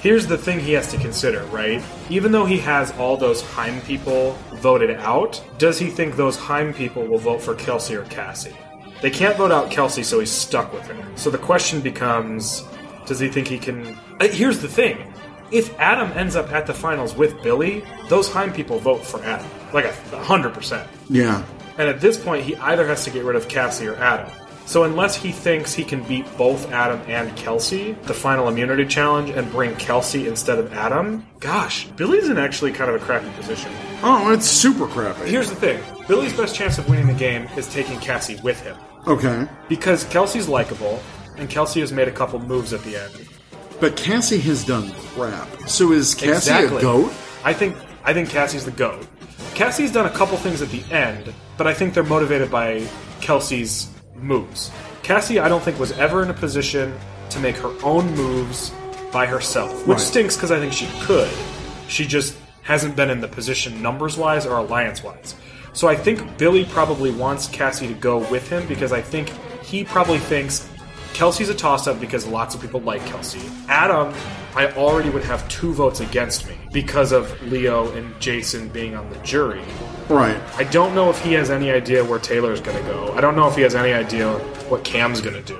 Here's 0.00 0.26
the 0.26 0.38
thing 0.38 0.60
he 0.60 0.72
has 0.72 0.90
to 0.92 0.96
consider, 0.96 1.44
right? 1.46 1.82
Even 2.08 2.32
though 2.32 2.46
he 2.46 2.56
has 2.58 2.90
all 2.92 3.18
those 3.18 3.42
Heim 3.42 3.82
people 3.82 4.32
voted 4.54 4.90
out, 4.92 5.44
does 5.58 5.78
he 5.78 5.88
think 5.88 6.16
those 6.16 6.38
Heim 6.38 6.72
people 6.72 7.06
will 7.06 7.18
vote 7.18 7.42
for 7.42 7.54
Kelsey 7.54 7.96
or 7.96 8.04
Cassie? 8.04 8.56
They 9.02 9.10
can't 9.10 9.36
vote 9.36 9.52
out 9.52 9.70
Kelsey, 9.70 10.02
so 10.02 10.20
he's 10.20 10.30
stuck 10.30 10.72
with 10.72 10.86
her. 10.86 10.96
So 11.16 11.28
the 11.28 11.38
question 11.38 11.82
becomes 11.82 12.64
does 13.06 13.18
he 13.18 13.28
think 13.28 13.48
he 13.48 13.58
can. 13.58 13.98
Uh, 14.20 14.28
here's 14.28 14.60
the 14.60 14.68
thing 14.68 15.12
if 15.50 15.78
Adam 15.78 16.10
ends 16.16 16.36
up 16.36 16.52
at 16.52 16.66
the 16.66 16.74
finals 16.74 17.14
with 17.14 17.42
Billy, 17.42 17.84
those 18.08 18.32
Heim 18.32 18.52
people 18.52 18.78
vote 18.78 19.04
for 19.04 19.22
Adam. 19.24 19.46
Like 19.72 19.84
a 19.84 19.88
100%. 19.88 20.86
Yeah. 21.08 21.44
And 21.80 21.88
at 21.88 22.02
this 22.02 22.22
point, 22.22 22.44
he 22.44 22.54
either 22.56 22.86
has 22.86 23.04
to 23.04 23.10
get 23.10 23.24
rid 23.24 23.36
of 23.36 23.48
Cassie 23.48 23.86
or 23.86 23.96
Adam. 23.96 24.30
So 24.66 24.84
unless 24.84 25.16
he 25.16 25.32
thinks 25.32 25.72
he 25.72 25.82
can 25.82 26.02
beat 26.02 26.26
both 26.36 26.70
Adam 26.70 27.00
and 27.08 27.34
Kelsey, 27.38 27.92
the 28.02 28.12
final 28.12 28.48
immunity 28.48 28.84
challenge, 28.84 29.30
and 29.30 29.50
bring 29.50 29.74
Kelsey 29.76 30.28
instead 30.28 30.58
of 30.58 30.74
Adam, 30.74 31.26
gosh, 31.40 31.86
Billy's 31.96 32.28
in 32.28 32.36
actually 32.36 32.72
kind 32.72 32.90
of 32.90 33.00
a 33.00 33.04
crappy 33.04 33.30
position. 33.30 33.72
Oh, 34.02 34.30
it's 34.30 34.44
super 34.44 34.86
crappy. 34.86 35.30
Here's 35.30 35.48
the 35.48 35.56
thing 35.56 35.82
Billy's 36.06 36.36
best 36.36 36.54
chance 36.54 36.76
of 36.76 36.86
winning 36.86 37.06
the 37.06 37.14
game 37.14 37.48
is 37.56 37.66
taking 37.72 37.98
Cassie 37.98 38.38
with 38.44 38.60
him. 38.60 38.76
Okay. 39.06 39.48
Because 39.70 40.04
Kelsey's 40.04 40.48
likable, 40.48 41.00
and 41.38 41.48
Kelsey 41.48 41.80
has 41.80 41.92
made 41.92 42.08
a 42.08 42.12
couple 42.12 42.38
moves 42.40 42.74
at 42.74 42.82
the 42.82 42.94
end. 42.94 43.26
But 43.80 43.96
Cassie 43.96 44.40
has 44.40 44.66
done 44.66 44.92
crap. 45.14 45.48
So 45.66 45.92
is 45.92 46.14
Cassie 46.14 46.52
a 46.52 46.68
goat? 46.68 47.10
I 47.42 47.54
think 47.54 47.74
I 48.04 48.12
think 48.12 48.28
Cassie's 48.28 48.66
the 48.66 48.70
goat. 48.70 49.06
Cassie's 49.54 49.92
done 49.92 50.06
a 50.06 50.10
couple 50.10 50.36
things 50.36 50.62
at 50.62 50.68
the 50.68 50.84
end, 50.92 51.32
but 51.60 51.66
I 51.66 51.74
think 51.74 51.92
they're 51.92 52.02
motivated 52.02 52.50
by 52.50 52.82
Kelsey's 53.20 53.90
moves. 54.14 54.70
Cassie, 55.02 55.38
I 55.38 55.46
don't 55.46 55.62
think 55.62 55.78
was 55.78 55.92
ever 55.98 56.22
in 56.22 56.30
a 56.30 56.32
position 56.32 56.98
to 57.28 57.38
make 57.38 57.54
her 57.56 57.70
own 57.82 58.10
moves 58.14 58.72
by 59.12 59.26
herself, 59.26 59.70
which 59.86 59.98
Right. 59.98 60.00
stinks 60.00 60.36
because 60.36 60.50
I 60.50 60.58
think 60.58 60.72
she 60.72 60.88
could. 61.02 61.28
She 61.86 62.06
just 62.06 62.34
hasn't 62.62 62.96
been 62.96 63.10
in 63.10 63.20
the 63.20 63.28
position 63.28 63.82
numbers 63.82 64.16
wise 64.16 64.46
or 64.46 64.56
alliance 64.56 65.04
wise. 65.04 65.34
So 65.74 65.86
I 65.86 65.96
think 65.96 66.38
Billy 66.38 66.64
probably 66.64 67.10
wants 67.10 67.46
Cassie 67.46 67.88
to 67.88 67.92
go 67.92 68.16
with 68.30 68.48
him 68.48 68.66
because 68.66 68.90
I 68.90 69.02
think 69.02 69.30
he 69.62 69.84
probably 69.84 70.16
thinks 70.18 70.66
Kelsey's 71.14 71.48
a 71.48 71.54
toss 71.54 71.86
up 71.86 72.00
because 72.00 72.26
lots 72.26 72.54
of 72.54 72.60
people 72.60 72.80
like 72.80 73.04
Kelsey. 73.06 73.40
Adam, 73.68 74.14
I 74.54 74.72
already 74.72 75.10
would 75.10 75.24
have 75.24 75.48
two 75.48 75.72
votes 75.72 76.00
against 76.00 76.46
me 76.48 76.54
because 76.72 77.12
of 77.12 77.40
Leo 77.42 77.90
and 77.92 78.18
Jason 78.20 78.68
being 78.68 78.96
on 78.96 79.08
the 79.10 79.18
jury. 79.18 79.62
Right. 80.08 80.40
I 80.56 80.64
don't 80.64 80.94
know 80.94 81.10
if 81.10 81.22
he 81.22 81.34
has 81.34 81.50
any 81.50 81.70
idea 81.70 82.04
where 82.04 82.18
Taylor's 82.18 82.60
going 82.60 82.76
to 82.76 82.90
go. 82.90 83.12
I 83.12 83.20
don't 83.20 83.36
know 83.36 83.48
if 83.48 83.54
he 83.54 83.62
has 83.62 83.74
any 83.74 83.92
idea 83.92 84.32
what 84.68 84.82
Cam's 84.82 85.20
going 85.20 85.36
to 85.36 85.42
do. 85.42 85.58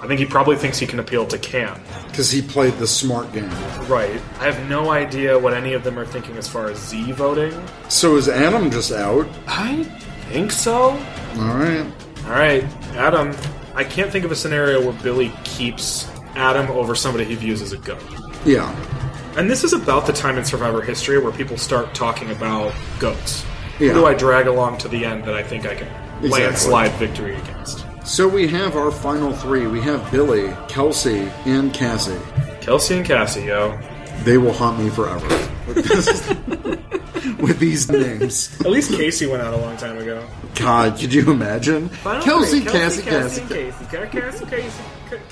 I 0.00 0.06
think 0.06 0.20
he 0.20 0.26
probably 0.26 0.54
thinks 0.54 0.78
he 0.78 0.86
can 0.86 1.00
appeal 1.00 1.26
to 1.26 1.38
Cam. 1.38 1.80
Because 2.06 2.30
he 2.30 2.40
played 2.40 2.74
the 2.74 2.86
smart 2.86 3.32
game. 3.32 3.50
Right. 3.88 4.20
I 4.38 4.44
have 4.44 4.68
no 4.68 4.90
idea 4.90 5.36
what 5.36 5.54
any 5.54 5.72
of 5.72 5.82
them 5.82 5.98
are 5.98 6.06
thinking 6.06 6.36
as 6.36 6.46
far 6.46 6.70
as 6.70 6.78
Z 6.78 7.12
voting. 7.12 7.52
So 7.88 8.16
is 8.16 8.28
Adam 8.28 8.70
just 8.70 8.92
out? 8.92 9.26
I 9.48 9.82
think 10.30 10.52
so. 10.52 10.90
All 10.90 11.54
right. 11.54 11.84
All 12.24 12.30
right, 12.34 12.62
Adam. 12.94 13.34
I 13.78 13.84
can't 13.84 14.10
think 14.10 14.24
of 14.24 14.32
a 14.32 14.36
scenario 14.36 14.84
where 14.84 14.92
Billy 15.04 15.30
keeps 15.44 16.10
Adam 16.34 16.68
over 16.68 16.96
somebody 16.96 17.24
he 17.24 17.36
views 17.36 17.62
as 17.62 17.72
a 17.72 17.78
goat. 17.78 18.02
Yeah. 18.44 18.68
And 19.36 19.48
this 19.48 19.62
is 19.62 19.72
about 19.72 20.04
the 20.04 20.12
time 20.12 20.36
in 20.36 20.44
Survivor 20.44 20.82
history 20.82 21.20
where 21.20 21.30
people 21.30 21.56
start 21.56 21.94
talking 21.94 22.28
about 22.32 22.74
goats. 22.98 23.44
Yeah. 23.78 23.90
Who 23.90 24.00
do 24.00 24.06
I 24.06 24.14
drag 24.14 24.48
along 24.48 24.78
to 24.78 24.88
the 24.88 25.04
end 25.04 25.22
that 25.26 25.34
I 25.34 25.44
think 25.44 25.64
I 25.64 25.76
can 25.76 25.86
Exactly. 26.24 26.28
landslide 26.30 26.90
victory 26.94 27.36
against? 27.36 27.86
So 28.04 28.26
we 28.26 28.48
have 28.48 28.74
our 28.74 28.90
final 28.90 29.32
three. 29.32 29.68
We 29.68 29.80
have 29.82 30.10
Billy, 30.10 30.52
Kelsey, 30.66 31.30
and 31.46 31.72
Cassie. 31.72 32.18
Kelsey 32.60 32.96
and 32.96 33.06
Cassie, 33.06 33.44
yo. 33.44 33.78
They 34.24 34.38
will 34.38 34.52
haunt 34.54 34.80
me 34.80 34.90
forever 34.90 35.28
with 37.40 37.60
these 37.60 37.88
names. 37.88 38.60
At 38.60 38.72
least 38.72 38.90
Casey 38.90 39.26
went 39.26 39.42
out 39.42 39.54
a 39.54 39.58
long 39.58 39.76
time 39.76 39.98
ago. 39.98 40.26
God, 40.54 40.98
could 40.98 41.12
you 41.14 41.30
imagine? 41.30 41.88
Final 41.88 42.22
Kelsey, 42.22 42.60
three, 42.60 42.72
Cassie, 42.72 43.02
Cassie, 43.02 43.40
Cassie, 43.42 43.54
Cassie, 43.54 43.86
Cassie, 43.86 44.46
Cassie, 44.46 44.46
Cassie, 44.46 44.82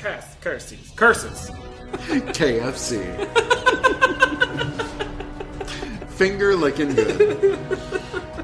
Cassie, 0.01 0.36
Cassie, 0.40 0.78
curses. 0.94 1.51
KFC. 2.36 3.02
Finger 6.10 6.55
licking 6.55 6.94
good. 6.94 7.59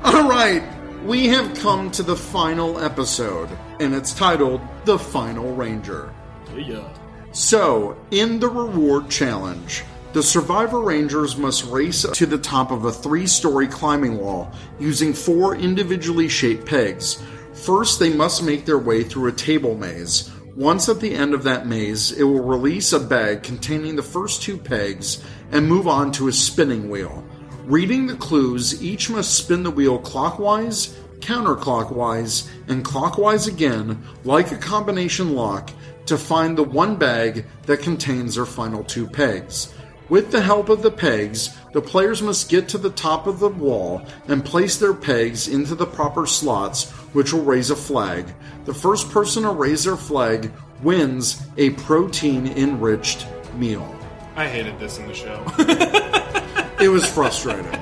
All 0.05 0.29
right, 0.29 0.63
we 1.05 1.29
have 1.29 1.55
come 1.59 1.91
to 1.93 2.03
the 2.03 2.17
final 2.17 2.79
episode, 2.81 3.49
and 3.81 3.95
it's 3.95 4.13
titled 4.15 4.61
The 4.85 4.99
Final 4.99 5.55
Ranger. 5.55 6.13
Yeah. 6.57 6.89
So, 7.33 7.97
in 8.11 8.41
the 8.41 8.49
reward 8.49 9.09
challenge, 9.09 9.85
the 10.13 10.23
Survivor 10.23 10.81
Rangers 10.81 11.39
must 11.39 11.65
race 11.65 12.03
to 12.03 12.27
the 12.27 12.37
top 12.37 12.71
of 12.71 12.85
a 12.85 12.93
three 12.93 13.27
story 13.27 13.67
climbing 13.67 14.19
wall 14.19 14.53
using 14.79 15.15
four 15.15 15.57
individually 15.57 16.29
shaped 16.29 16.67
pegs. 16.67 17.23
First, 17.55 17.99
they 17.99 18.13
must 18.13 18.43
make 18.43 18.67
their 18.67 18.79
way 18.79 19.05
through 19.05 19.29
a 19.29 19.33
table 19.33 19.75
maze. 19.75 20.31
Once 20.55 20.91
at 20.91 21.01
the 21.01 21.15
end 21.15 21.33
of 21.33 21.45
that 21.45 21.67
maze, 21.67 22.13
it 22.13 22.25
will 22.25 22.43
release 22.43 22.93
a 22.93 23.01
bag 23.01 23.43
containing 23.43 23.97
the 23.97 24.03
first 24.03 24.43
two 24.43 24.59
pegs 24.59 25.25
and 25.51 25.67
move 25.67 25.89
on 25.89 26.13
to 26.13 26.29
a 26.29 26.33
spinning 26.33 26.91
wheel. 26.91 27.25
Reading 27.65 28.07
the 28.07 28.17
clues, 28.17 28.83
each 28.83 29.09
must 29.09 29.35
spin 29.35 29.63
the 29.63 29.71
wheel 29.71 29.99
clockwise, 29.99 30.99
counterclockwise, 31.21 32.51
and 32.69 32.85
clockwise 32.85 33.47
again, 33.47 34.03
like 34.25 34.53
a 34.53 34.59
combination 34.59 35.35
lock, 35.35 35.71
to 36.05 36.19
find 36.19 36.59
the 36.59 36.65
one 36.65 36.97
bag 36.97 37.47
that 37.65 37.81
contains 37.81 38.35
their 38.35 38.45
final 38.45 38.85
two 38.85 39.07
pegs. 39.07 39.73
With 40.13 40.31
the 40.31 40.43
help 40.43 40.69
of 40.69 40.83
the 40.83 40.91
pegs, 40.91 41.57
the 41.73 41.81
players 41.81 42.21
must 42.21 42.51
get 42.51 42.69
to 42.69 42.77
the 42.77 42.91
top 42.91 43.27
of 43.27 43.41
the 43.41 43.49
wall 43.49 44.07
and 44.29 44.45
place 44.45 44.77
their 44.77 44.93
pegs 44.93 45.49
into 45.49 45.75
the 45.75 45.87
proper 45.87 46.27
slots 46.27 46.91
which 47.15 47.33
will 47.33 47.45
raise 47.45 47.71
a 47.71 47.77
flag. 47.77 48.27
The 48.67 48.75
first 48.75 49.11
person 49.11 49.45
to 49.45 49.49
raise 49.49 49.85
their 49.85 49.97
flag 49.97 50.53
wins 50.83 51.43
a 51.57 51.71
protein 51.71 52.47
enriched 52.47 53.27
meal. 53.57 53.89
I 54.37 54.47
hated 54.49 54.79
this 54.79 54.99
in 54.99 55.07
the 55.07 55.15
show. 55.15 55.43
It 56.85 56.91
was 56.91 57.09
frustrating. 57.09 57.73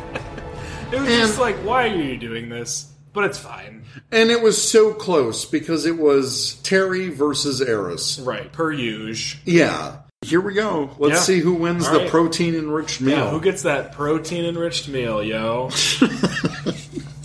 it 0.93 1.01
was 1.01 1.09
just 1.09 1.41
like, 1.41 1.57
why 1.65 1.89
are 1.89 1.97
you 1.97 2.17
doing 2.17 2.49
this? 2.49 2.93
But 3.13 3.25
it's 3.25 3.41
fine. 3.41 3.83
and 4.13 4.31
it 4.31 4.41
was 4.41 4.71
so 4.71 4.95
close 4.95 5.47
because 5.47 5.85
it 5.85 5.99
was 5.99 6.61
Terry 6.63 7.09
versus 7.09 7.61
Aras. 7.61 8.21
Right. 8.21 8.53
Per 8.53 8.71
usual. 8.71 9.41
Yeah. 9.47 10.03
Here 10.31 10.41
we 10.41 10.55
go. 10.55 10.91
Let's 10.99 11.15
Yeah. 11.17 11.21
see 11.23 11.39
who 11.41 11.55
wins 11.55 11.87
All 11.89 11.93
the 11.93 11.99
right. 12.01 12.09
protein 12.09 12.55
enriched 12.55 13.01
meal. 13.01 13.17
Yeah, 13.19 13.31
who 13.31 13.41
gets 13.41 13.63
that 13.63 13.93
protein 13.93 14.45
enriched 14.45 14.89
meal, 14.89 15.23
yo? 15.23 15.71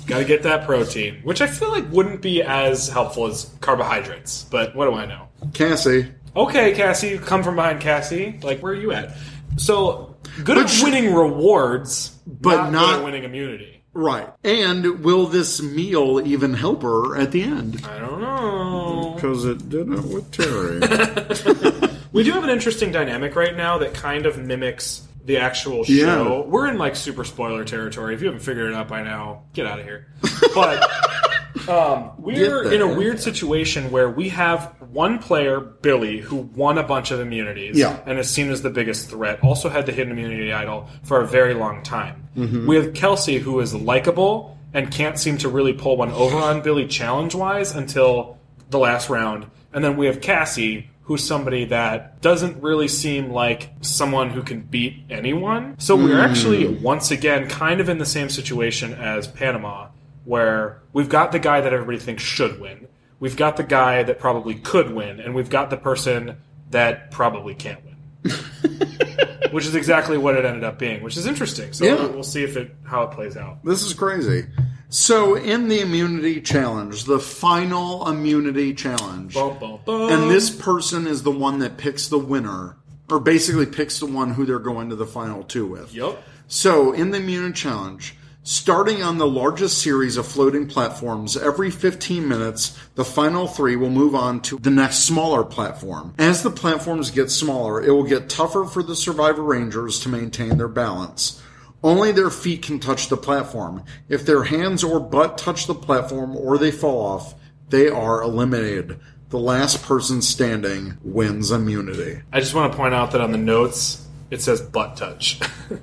Gotta 0.08 0.26
get 0.26 0.44
that 0.44 0.66
protein. 0.66 1.18
Which 1.24 1.40
I 1.42 1.48
feel 1.48 1.70
like 1.72 1.86
wouldn't 1.92 2.22
be 2.22 2.42
as 2.42 2.90
helpful 2.90 3.28
as 3.28 3.50
carbohydrates, 3.62 4.44
but 4.50 4.76
what 4.76 4.86
do 4.86 4.94
I 4.94 5.06
know? 5.06 5.28
Cassie. 5.54 6.08
Okay, 6.36 6.74
Cassie, 6.74 7.18
come 7.20 7.44
from 7.44 7.56
behind 7.56 7.80
Cassie. 7.80 8.40
Like, 8.44 8.60
where 8.62 8.74
are 8.74 8.76
you 8.76 8.92
at? 8.92 9.16
So, 9.58 10.16
good 10.44 10.56
But 10.56 10.66
at 10.66 10.70
sh- 10.70 10.84
winning 10.84 11.14
rewards, 11.14 12.10
But 12.28 12.56
not, 12.56 12.72
not- 12.72 12.86
good 12.88 13.00
at 13.00 13.06
winning 13.06 13.24
immunity. 13.24 13.72
Right. 13.94 14.28
And 14.44 15.04
will 15.06 15.28
this 15.28 15.62
meal 15.62 16.22
even 16.26 16.54
help 16.54 16.82
her 16.84 17.16
at 17.16 17.32
the 17.32 17.44
end? 17.44 17.82
I 17.90 18.00
don't 18.00 18.20
know. 18.20 19.14
Because 19.16 19.46
it 19.46 19.70
didn't 19.70 20.10
with 20.12 20.30
Terry. 20.32 20.82
We 22.16 22.24
do 22.24 22.32
have 22.32 22.46
an 22.46 22.50
interesting 22.50 22.94
dynamic 22.94 23.36
right 23.36 23.56
now 23.56 23.78
that 23.80 23.94
kind 23.94 24.26
of 24.26 24.38
mimics 24.40 25.06
the 25.26 25.38
actual 25.38 25.84
show. 25.84 25.92
Yeah. 25.92 26.40
We're 26.50 26.68
in 26.68 26.78
like 26.78 26.96
super 26.96 27.26
spoiler 27.26 27.66
territory. 27.66 28.14
If 28.14 28.22
you 28.22 28.28
haven't 28.28 28.40
figured 28.40 28.72
it 28.72 28.74
out 28.74 28.88
by 28.88 29.04
now, 29.04 29.44
get 29.54 29.66
out 29.68 29.80
of 29.80 29.86
here. 29.86 30.08
But 30.56 31.70
um, 31.70 32.12
we're 32.18 32.72
in 32.72 32.82
a 32.82 32.88
weird 32.88 33.20
situation 33.20 33.92
where 33.92 34.10
we 34.10 34.30
have 34.30 34.76
one 34.80 35.20
player, 35.20 35.60
Billy, 35.60 36.20
who 36.20 36.38
won 36.38 36.78
a 36.78 36.84
bunch 36.84 37.12
of 37.12 37.20
immunities 37.20 37.78
Yeah. 37.78 38.00
and 38.06 38.18
is 38.18 38.30
seen 38.30 38.50
as 38.50 38.62
the 38.62 38.70
biggest 38.70 39.10
threat. 39.10 39.40
Also 39.44 39.68
had 39.68 39.86
the 39.86 39.92
hidden 39.92 40.14
immunity 40.14 40.54
idol 40.54 40.88
for 41.04 41.20
a 41.20 41.28
very 41.28 41.54
long 41.54 41.84
time. 41.84 42.30
Mm-hmm. 42.38 42.66
We 42.68 42.78
have 42.78 42.94
Kelsey, 42.94 43.40
who 43.40 43.60
is 43.60 43.76
likable 43.76 44.58
and 44.74 44.90
can't 44.90 45.20
seem 45.20 45.38
to 45.40 45.50
really 45.50 45.74
pull 45.74 45.98
one 45.98 46.12
over 46.12 46.38
on 46.38 46.62
Billy 46.62 46.88
challenge 46.88 47.36
wise 47.36 47.76
until 47.76 48.38
the 48.70 48.80
last 48.80 49.10
round. 49.10 49.48
And 49.74 49.84
then 49.84 49.98
we 49.98 50.06
have 50.06 50.22
Cassie, 50.22 50.90
who's 51.06 51.24
somebody 51.24 51.66
that 51.66 52.22
doesn't 52.22 52.62
really 52.62 52.88
seem 52.88 53.30
like 53.32 53.70
someone 53.82 54.32
who 54.32 54.42
can 54.42 54.62
beat 54.62 55.04
anyone. 55.10 55.76
So 55.80 55.96
we're 55.96 56.16
hmm. 56.16 56.32
actually 56.32 56.68
once 56.68 57.12
again 57.12 57.48
kind 57.48 57.80
of 57.80 57.90
in 57.90 58.00
the 58.00 58.06
same 58.06 58.30
situation 58.30 58.94
as 58.94 59.28
Panama, 59.28 59.90
where 60.26 60.82
we've 60.94 61.10
got 61.10 61.32
the 61.32 61.40
guy 61.40 61.62
that 61.62 61.72
everybody 61.72 62.00
thinks 62.00 62.24
should 62.24 62.60
win. 62.60 62.88
We've 63.20 63.38
got 63.38 63.56
the 63.56 63.64
guy 63.64 64.04
that 64.04 64.20
probably 64.20 64.56
could 64.56 64.92
win, 64.92 65.20
and 65.20 65.36
we've 65.36 65.50
got 65.50 65.70
the 65.70 65.78
person 65.78 66.38
that 66.72 67.12
probably 67.12 67.54
can't 67.54 67.80
win. 67.86 67.96
which 69.52 69.66
is 69.68 69.76
exactly 69.76 70.18
what 70.18 70.36
it 70.36 70.44
ended 70.44 70.64
up 70.64 70.80
being, 70.80 71.04
which 71.04 71.16
is 71.16 71.28
interesting. 71.28 71.72
So 71.72 71.86
Yeah. 71.86 72.08
we'll 72.08 72.24
see 72.24 72.44
if 72.44 72.58
it 72.58 72.76
how 72.84 73.04
it 73.04 73.12
plays 73.12 73.38
out. 73.38 73.64
this 73.64 73.84
is 73.84 73.94
crazy. 73.94 74.46
So, 74.90 75.36
in 75.36 75.68
the 75.68 75.82
immunity 75.82 76.42
challenge, 76.42 77.06
the 77.06 77.20
final 77.20 78.08
immunity 78.08 78.74
challenge, 78.74 79.34
Bum, 79.34 79.58
bum, 79.60 79.80
bum. 79.84 80.12
and 80.12 80.32
this 80.32 80.50
person 80.50 81.08
is 81.08 81.24
the 81.24 81.32
one 81.32 81.60
that 81.60 81.78
picks 81.78 82.08
the 82.08 82.20
winner, 82.20 82.78
or 83.10 83.20
basically 83.20 83.66
picks 83.66 84.00
the 84.00 84.06
one 84.06 84.32
who 84.32 84.46
they're 84.46 84.60
going 84.60 84.90
to 84.90 84.96
the 84.96 85.06
final 85.08 85.44
two 85.44 85.66
with. 85.66 85.94
Yup. 85.94 86.22
So, 86.48 86.92
in 86.94 87.10
the 87.12 87.18
Immunity 87.18 87.54
Challenge, 87.54 88.16
starting 88.44 89.02
on 89.02 89.18
the 89.18 89.28
largest 89.28 89.80
series 89.80 90.18
of 90.18 90.28
floating 90.28 90.68
platforms, 90.68 91.36
every 91.36 91.72
15 91.72 92.28
minutes, 92.28 92.78
the 92.94 93.04
final 93.04 93.48
three 93.48 93.76
will 93.76 93.90
move 93.90 94.14
on 94.14 94.40
to 94.42 94.58
the 94.60 94.70
next 94.70 94.98
smaller 95.00 95.44
platform. 95.44 96.14
As 96.20 96.44
the 96.44 96.52
platforms 96.52 97.10
get 97.10 97.32
smaller, 97.32 97.84
it 97.84 97.90
will 97.90 98.04
get 98.04 98.30
tougher 98.30 98.66
for 98.66 98.84
the 98.84 98.96
Survivor 98.96 99.42
Rangers 99.42 100.00
to 100.02 100.10
maintain 100.10 100.58
their 100.58 100.68
balance. 100.68 101.42
Only 101.86 102.12
their 102.12 102.32
feet 102.32 102.64
can 102.64 102.80
touch 102.80 103.10
the 103.10 103.16
platform. 103.16 103.84
If 104.10 104.26
their 104.26 104.46
hands 104.46 104.84
or 104.84 105.00
butt 105.00 105.38
touch 105.38 105.68
the 105.68 105.76
platform 105.76 106.36
or 106.36 106.58
they 106.58 106.72
fall 106.72 107.00
off, 107.00 107.36
they 107.70 107.90
are 107.90 108.24
eliminated. 108.24 109.00
The 109.30 109.38
last 109.38 109.84
person 109.84 110.24
standing 110.24 110.98
wins 111.04 111.52
immunity. 111.52 112.24
I 112.34 112.40
just 112.40 112.56
want 112.56 112.72
to 112.72 112.78
point 112.78 112.96
out 112.96 113.12
that 113.12 113.22
on 113.22 113.32
the 113.32 113.38
notes 113.38 114.04
it 114.32 114.42
says 114.42 114.62
butt 114.62 114.98
touch. 114.98 115.40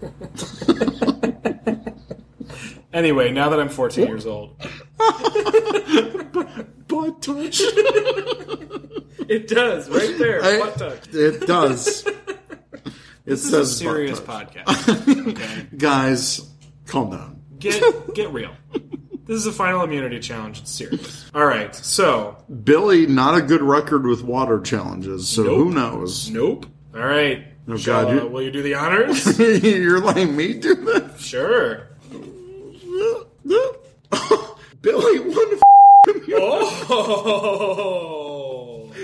anyway, 2.93 3.31
now 3.31 3.51
that 3.51 3.61
I'm 3.61 3.69
14 3.69 4.09
years 4.09 4.27
old, 4.27 4.59
Butt 6.89 7.23
touch? 7.23 7.61
it 9.29 9.47
does 9.47 9.89
right 9.89 10.19
there. 10.19 10.43
I- 10.43 10.59
butt 10.59 10.79
touch. 10.79 11.15
It 11.15 11.47
does. 11.47 12.05
It 13.33 13.37
This 13.37 13.45
is 13.47 13.53
a 13.53 13.67
serious 13.67 14.21
podcast. 14.21 15.27
Okay, 15.29 15.67
Guys, 15.77 16.49
calm 16.87 17.11
down. 17.11 17.43
get 17.59 18.15
get 18.15 18.31
real. 18.33 18.53
This 19.25 19.37
is 19.39 19.47
a 19.47 19.53
final 19.53 19.83
immunity 19.83 20.19
challenge. 20.21 20.61
It's 20.61 20.71
serious. 20.73 21.31
All 21.35 21.45
right, 21.47 21.75
so 21.75 22.37
Billy, 22.65 23.07
not 23.07 23.37
a 23.39 23.43
good 23.43 23.63
record 23.63 24.05
with 24.07 24.23
water 24.23 24.61
challenges, 24.61 25.29
so 25.29 25.45
Nope. 25.45 25.57
who 25.57 25.71
knows? 25.73 26.29
nope. 26.31 26.67
All 26.95 27.01
right. 27.01 27.47
Oh, 27.69 27.77
Shall, 27.77 28.05
God, 28.05 28.23
uh, 28.25 28.27
will 28.27 28.43
you 28.43 28.51
do 28.51 28.61
the 28.63 28.75
honors? 28.75 29.39
You're 29.39 30.01
letting 30.01 30.37
me 30.37 30.55
do 30.55 30.75
that? 30.75 31.21
sure. 31.21 31.89
Billy 34.83 35.21
won. 35.21 35.61
Oh. 36.35 38.42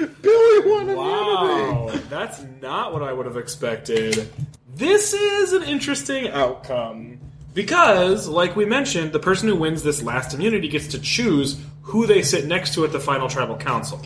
Billy 0.06 0.70
won 0.70 0.82
immunity. 0.82 0.96
Wow, 0.96 1.90
that's 2.08 2.44
not 2.60 2.92
what 2.92 3.02
I 3.02 3.12
would 3.12 3.26
have 3.26 3.36
expected. 3.36 4.30
This 4.74 5.12
is 5.12 5.52
an 5.52 5.62
interesting 5.64 6.28
outcome. 6.28 7.20
Because, 7.54 8.28
like 8.28 8.54
we 8.54 8.64
mentioned, 8.64 9.12
the 9.12 9.18
person 9.18 9.48
who 9.48 9.56
wins 9.56 9.82
this 9.82 10.02
last 10.02 10.34
immunity 10.34 10.68
gets 10.68 10.86
to 10.88 11.00
choose 11.00 11.60
who 11.82 12.06
they 12.06 12.22
sit 12.22 12.46
next 12.46 12.74
to 12.74 12.84
at 12.84 12.92
the 12.92 13.00
final 13.00 13.28
tribal 13.28 13.56
council. 13.56 14.00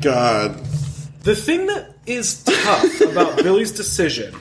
God. 0.00 0.54
The 1.22 1.34
thing 1.34 1.66
that 1.66 1.96
is 2.06 2.42
tough 2.44 3.00
about 3.00 3.36
Billy's 3.38 3.72
decision 3.72 4.34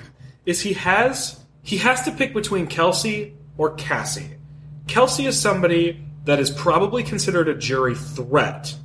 is 0.45 0.61
he 0.61 0.73
has 0.73 1.39
he 1.63 1.77
has 1.77 2.03
to 2.03 2.11
pick 2.11 2.33
between 2.33 2.67
Kelsey 2.67 3.35
or 3.57 3.75
Cassie. 3.75 4.31
Kelsey 4.87 5.25
is 5.25 5.39
somebody 5.39 6.03
that 6.25 6.39
is 6.39 6.49
probably 6.51 7.03
considered 7.03 7.47
a 7.47 7.55
jury 7.55 7.95
threat. 7.95 8.75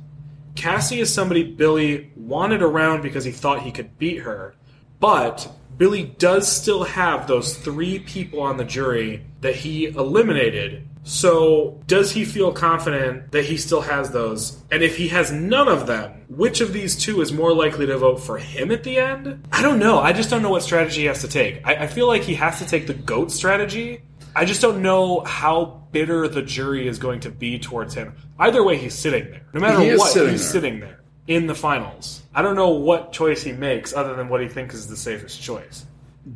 Cassie 0.57 0.99
is 0.99 1.13
somebody 1.13 1.43
Billy 1.43 2.11
wanted 2.15 2.61
around 2.61 3.01
because 3.03 3.23
he 3.23 3.31
thought 3.31 3.61
he 3.61 3.71
could 3.71 3.97
beat 3.99 4.17
her. 4.17 4.55
But 4.99 5.49
Billy 5.77 6.03
does 6.17 6.51
still 6.51 6.83
have 6.83 7.27
those 7.27 7.55
three 7.55 7.99
people 7.99 8.41
on 8.41 8.57
the 8.57 8.65
jury 8.65 9.23
that 9.41 9.55
he 9.55 9.85
eliminated. 9.85 10.87
So, 11.03 11.79
does 11.87 12.11
he 12.11 12.25
feel 12.25 12.51
confident 12.51 13.31
that 13.31 13.45
he 13.45 13.55
still 13.55 13.79
has 13.79 14.09
those? 14.09 14.61
And 14.71 14.83
if 14.83 14.97
he 14.97 15.07
has 15.07 15.31
none 15.31 15.69
of 15.69 15.87
them, 15.87 16.25
which 16.27 16.59
of 16.59 16.73
these 16.73 16.97
two 16.97 17.21
is 17.21 17.31
more 17.31 17.53
likely 17.53 17.85
to 17.85 17.97
vote 17.97 18.17
for 18.17 18.37
him 18.37 18.71
at 18.71 18.83
the 18.83 18.97
end? 18.97 19.47
I 19.53 19.61
don't 19.61 19.79
know. 19.79 19.99
I 19.99 20.11
just 20.11 20.29
don't 20.29 20.41
know 20.41 20.49
what 20.49 20.63
strategy 20.63 21.01
he 21.01 21.07
has 21.07 21.21
to 21.21 21.29
take. 21.29 21.65
I, 21.65 21.83
I 21.83 21.87
feel 21.87 22.07
like 22.07 22.23
he 22.23 22.35
has 22.35 22.59
to 22.59 22.65
take 22.65 22.87
the 22.87 22.93
GOAT 22.93 23.31
strategy. 23.31 24.01
I 24.35 24.45
just 24.45 24.61
don't 24.61 24.81
know 24.81 25.21
how 25.21 25.83
bitter 25.91 26.27
the 26.27 26.41
jury 26.41 26.87
is 26.87 26.99
going 26.99 27.21
to 27.21 27.29
be 27.29 27.59
towards 27.59 27.93
him. 27.93 28.15
Either 28.39 28.63
way, 28.63 28.77
he's 28.77 28.93
sitting 28.93 29.31
there. 29.31 29.41
No 29.53 29.61
matter 29.61 29.97
what, 29.97 30.11
sitting 30.11 30.31
he's 30.31 30.41
there. 30.41 30.61
sitting 30.61 30.79
there 30.79 30.99
in 31.27 31.47
the 31.47 31.55
finals. 31.55 32.21
I 32.33 32.41
don't 32.41 32.55
know 32.55 32.69
what 32.69 33.11
choice 33.11 33.43
he 33.43 33.51
makes 33.51 33.93
other 33.93 34.15
than 34.15 34.29
what 34.29 34.41
he 34.41 34.47
thinks 34.47 34.75
is 34.75 34.87
the 34.87 34.97
safest 34.97 35.41
choice. 35.41 35.85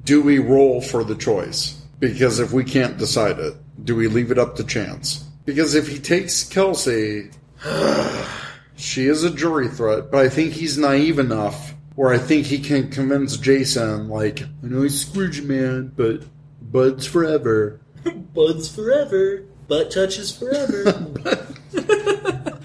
Do 0.04 0.22
we 0.22 0.40
roll 0.40 0.82
for 0.82 1.04
the 1.04 1.16
choice? 1.16 1.82
Because 2.00 2.40
if 2.40 2.52
we 2.52 2.64
can't 2.64 2.98
decide 2.98 3.40
it, 3.40 3.56
do 3.84 3.96
we 3.96 4.08
leave 4.08 4.32
it 4.32 4.40
up 4.40 4.56
to 4.56 4.64
chance? 4.64 5.24
Because 5.46 5.76
if 5.76 5.88
he 5.88 6.00
takes 6.00 6.44
Kelsey, 6.44 7.32
she 8.76 9.08
is 9.08 9.24
a 9.24 9.30
jury 9.30 9.68
threat, 9.68 10.12
but 10.12 10.26
I 10.26 10.30
think 10.30 10.54
he's 10.54 10.78
naive 10.78 11.20
enough 11.20 11.74
where 11.96 12.14
I 12.14 12.18
think 12.18 12.46
he 12.46 12.60
can 12.60 12.90
convince 12.90 13.38
Jason, 13.38 14.10
like, 14.10 14.42
I 14.42 14.68
know 14.68 14.82
he's 14.82 15.06
Scrooge 15.06 15.42
man, 15.42 15.92
but 15.96 16.24
buds 16.72 17.06
forever. 17.06 17.82
Buds 18.34 18.74
forever. 18.74 19.44
Butt 19.68 19.92
touches 19.92 20.36
forever. 20.36 20.86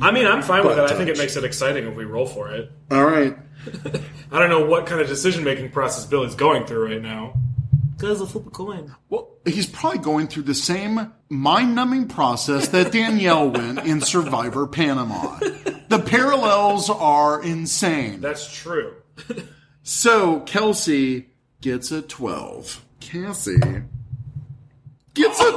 I 0.00 0.10
mean, 0.12 0.26
I'm 0.26 0.42
fine 0.42 0.64
with 0.64 0.72
it. 0.78 0.80
Butt 0.80 0.92
I 0.92 0.96
think 0.96 1.08
it 1.08 1.14
touch. 1.14 1.18
makes 1.18 1.36
it 1.36 1.44
exciting 1.44 1.86
if 1.86 1.96
we 1.96 2.04
roll 2.04 2.26
for 2.26 2.50
it. 2.50 2.70
All 2.90 3.04
right. 3.04 3.36
I 4.32 4.38
don't 4.38 4.48
know 4.50 4.64
what 4.64 4.86
kind 4.86 5.00
of 5.00 5.08
decision 5.08 5.42
making 5.44 5.70
process 5.70 6.06
Billy's 6.06 6.34
going 6.34 6.64
through 6.66 6.86
right 6.92 7.02
now. 7.02 7.34
Guys, 7.98 8.20
I'll 8.20 8.26
flip 8.26 8.46
a 8.46 8.50
coin. 8.50 8.94
Well, 9.10 9.28
he's 9.44 9.66
probably 9.66 9.98
going 9.98 10.28
through 10.28 10.44
the 10.44 10.54
same 10.54 11.12
mind 11.28 11.74
numbing 11.74 12.08
process 12.08 12.68
that 12.68 12.92
Danielle 12.92 13.50
went 13.50 13.80
in 13.80 14.00
Survivor 14.00 14.66
Panama. 14.66 15.38
The 15.88 16.02
parallels 16.06 16.88
are 16.88 17.42
insane. 17.42 18.20
That's 18.22 18.50
true. 18.50 18.94
So 19.82 20.40
Kelsey 20.40 21.30
gets 21.60 21.90
a 21.90 22.00
12. 22.00 22.82
Cassie 23.00 23.58
gets 25.14 25.40
a. 25.40 25.50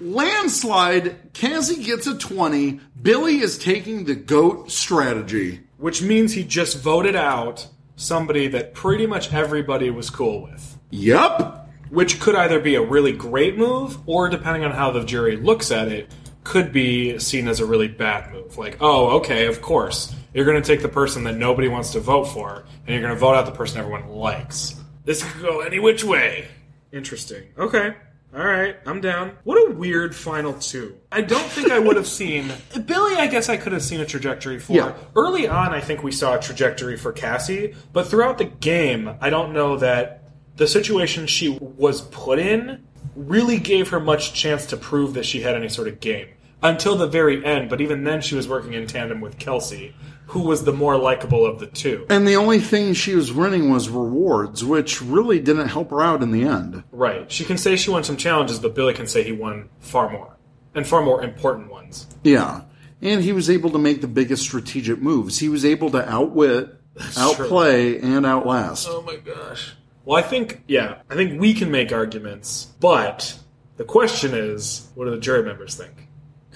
Landslide, 0.00 1.32
Cassie 1.32 1.82
gets 1.82 2.06
a 2.06 2.16
20. 2.16 2.80
Billy 3.00 3.40
is 3.40 3.58
taking 3.58 4.04
the 4.04 4.14
GOAT 4.14 4.70
strategy. 4.70 5.60
Which 5.78 6.02
means 6.02 6.32
he 6.32 6.44
just 6.44 6.78
voted 6.78 7.16
out 7.16 7.68
somebody 7.96 8.48
that 8.48 8.74
pretty 8.74 9.06
much 9.06 9.32
everybody 9.32 9.90
was 9.90 10.10
cool 10.10 10.42
with. 10.42 10.78
Yep. 10.90 11.68
Which 11.90 12.20
could 12.20 12.34
either 12.34 12.60
be 12.60 12.74
a 12.74 12.82
really 12.82 13.12
great 13.12 13.56
move, 13.56 13.98
or 14.06 14.28
depending 14.28 14.64
on 14.64 14.72
how 14.72 14.90
the 14.90 15.04
jury 15.04 15.36
looks 15.36 15.70
at 15.70 15.88
it, 15.88 16.10
could 16.44 16.72
be 16.72 17.18
seen 17.18 17.48
as 17.48 17.60
a 17.60 17.66
really 17.66 17.88
bad 17.88 18.32
move. 18.32 18.56
Like, 18.56 18.78
oh, 18.80 19.18
okay, 19.18 19.46
of 19.46 19.60
course. 19.60 20.14
You're 20.32 20.44
going 20.44 20.62
to 20.62 20.66
take 20.66 20.82
the 20.82 20.88
person 20.88 21.24
that 21.24 21.36
nobody 21.36 21.68
wants 21.68 21.92
to 21.92 22.00
vote 22.00 22.24
for, 22.24 22.64
and 22.86 22.88
you're 22.88 23.02
going 23.02 23.14
to 23.14 23.18
vote 23.18 23.34
out 23.34 23.46
the 23.46 23.52
person 23.52 23.78
everyone 23.78 24.08
likes. 24.08 24.74
This 25.06 25.22
could 25.22 25.40
go 25.40 25.60
any 25.60 25.78
which 25.78 26.04
way. 26.04 26.48
Interesting. 26.92 27.44
Okay. 27.56 27.94
All 28.34 28.44
right, 28.44 28.76
I'm 28.84 29.00
down. 29.00 29.32
What 29.44 29.70
a 29.70 29.72
weird 29.72 30.14
final 30.14 30.52
two. 30.52 30.98
I 31.10 31.22
don't 31.22 31.46
think 31.46 31.70
I 31.70 31.78
would 31.78 31.96
have 31.96 32.06
seen 32.20 32.52
Billy. 32.84 33.14
I 33.14 33.28
guess 33.28 33.48
I 33.48 33.56
could 33.56 33.72
have 33.72 33.82
seen 33.82 34.00
a 34.00 34.04
trajectory 34.04 34.58
for. 34.58 34.72
Yeah. 34.72 34.94
Early 35.14 35.48
on, 35.48 35.72
I 35.72 35.80
think 35.80 36.02
we 36.02 36.12
saw 36.12 36.34
a 36.34 36.40
trajectory 36.40 36.98
for 36.98 37.12
Cassie, 37.12 37.74
but 37.92 38.08
throughout 38.08 38.36
the 38.36 38.44
game, 38.44 39.14
I 39.20 39.30
don't 39.30 39.54
know 39.54 39.78
that 39.78 40.24
the 40.56 40.66
situation 40.66 41.26
she 41.26 41.56
was 41.60 42.02
put 42.02 42.38
in 42.38 42.84
really 43.14 43.58
gave 43.58 43.88
her 43.90 44.00
much 44.00 44.34
chance 44.34 44.66
to 44.66 44.76
prove 44.76 45.14
that 45.14 45.24
she 45.24 45.40
had 45.40 45.54
any 45.54 45.68
sort 45.68 45.88
of 45.88 46.00
game 46.00 46.28
until 46.62 46.96
the 46.96 47.06
very 47.06 47.44
end. 47.44 47.70
But 47.70 47.80
even 47.80 48.04
then, 48.04 48.20
she 48.20 48.34
was 48.34 48.48
working 48.48 48.74
in 48.74 48.86
tandem 48.86 49.20
with 49.20 49.38
Kelsey, 49.38 49.94
who 50.26 50.40
was 50.40 50.64
the 50.64 50.72
more 50.72 50.96
likable 50.96 51.46
of 51.46 51.60
the 51.60 51.66
two. 51.66 52.04
And 52.10 52.26
the 52.26 52.36
only 52.36 52.58
thing 52.58 52.94
she 52.94 53.14
was 53.14 53.32
winning 53.32 53.70
was 53.70 53.88
rewards, 53.88 54.64
which 54.64 55.00
really 55.00 55.38
didn't 55.38 55.68
help 55.68 55.90
her 55.90 56.02
out 56.02 56.22
in 56.22 56.32
the 56.32 56.42
end. 56.42 56.82
Right. 56.90 57.30
She 57.30 57.44
can 57.44 57.56
say 57.56 57.76
she 57.76 57.90
won 57.90 58.02
some 58.02 58.16
challenges, 58.16 58.58
but 58.58 58.74
Billy 58.74 58.92
can 58.92 59.06
say 59.06 59.22
he 59.22 59.32
won 59.32 59.68
far 59.78 60.10
more. 60.10 60.36
And 60.74 60.86
far 60.86 61.02
more 61.02 61.22
important 61.22 61.70
ones. 61.70 62.06
Yeah. 62.22 62.62
And 63.00 63.22
he 63.22 63.32
was 63.32 63.48
able 63.48 63.70
to 63.70 63.78
make 63.78 64.00
the 64.00 64.08
biggest 64.08 64.42
strategic 64.42 65.00
moves. 65.00 65.38
He 65.38 65.48
was 65.48 65.64
able 65.64 65.90
to 65.90 66.10
outwit, 66.10 66.74
outplay, 67.16 68.00
and 68.00 68.26
outlast. 68.26 68.88
Oh 68.90 69.02
my 69.02 69.16
gosh. 69.16 69.74
Well, 70.04 70.18
I 70.18 70.22
think, 70.22 70.62
yeah, 70.66 71.02
I 71.08 71.14
think 71.14 71.40
we 71.40 71.54
can 71.54 71.70
make 71.70 71.92
arguments, 71.92 72.66
but 72.80 73.38
the 73.76 73.84
question 73.84 74.34
is, 74.34 74.88
what 74.94 75.06
do 75.06 75.12
the 75.12 75.18
jury 75.18 75.42
members 75.42 75.74
think? 75.74 76.08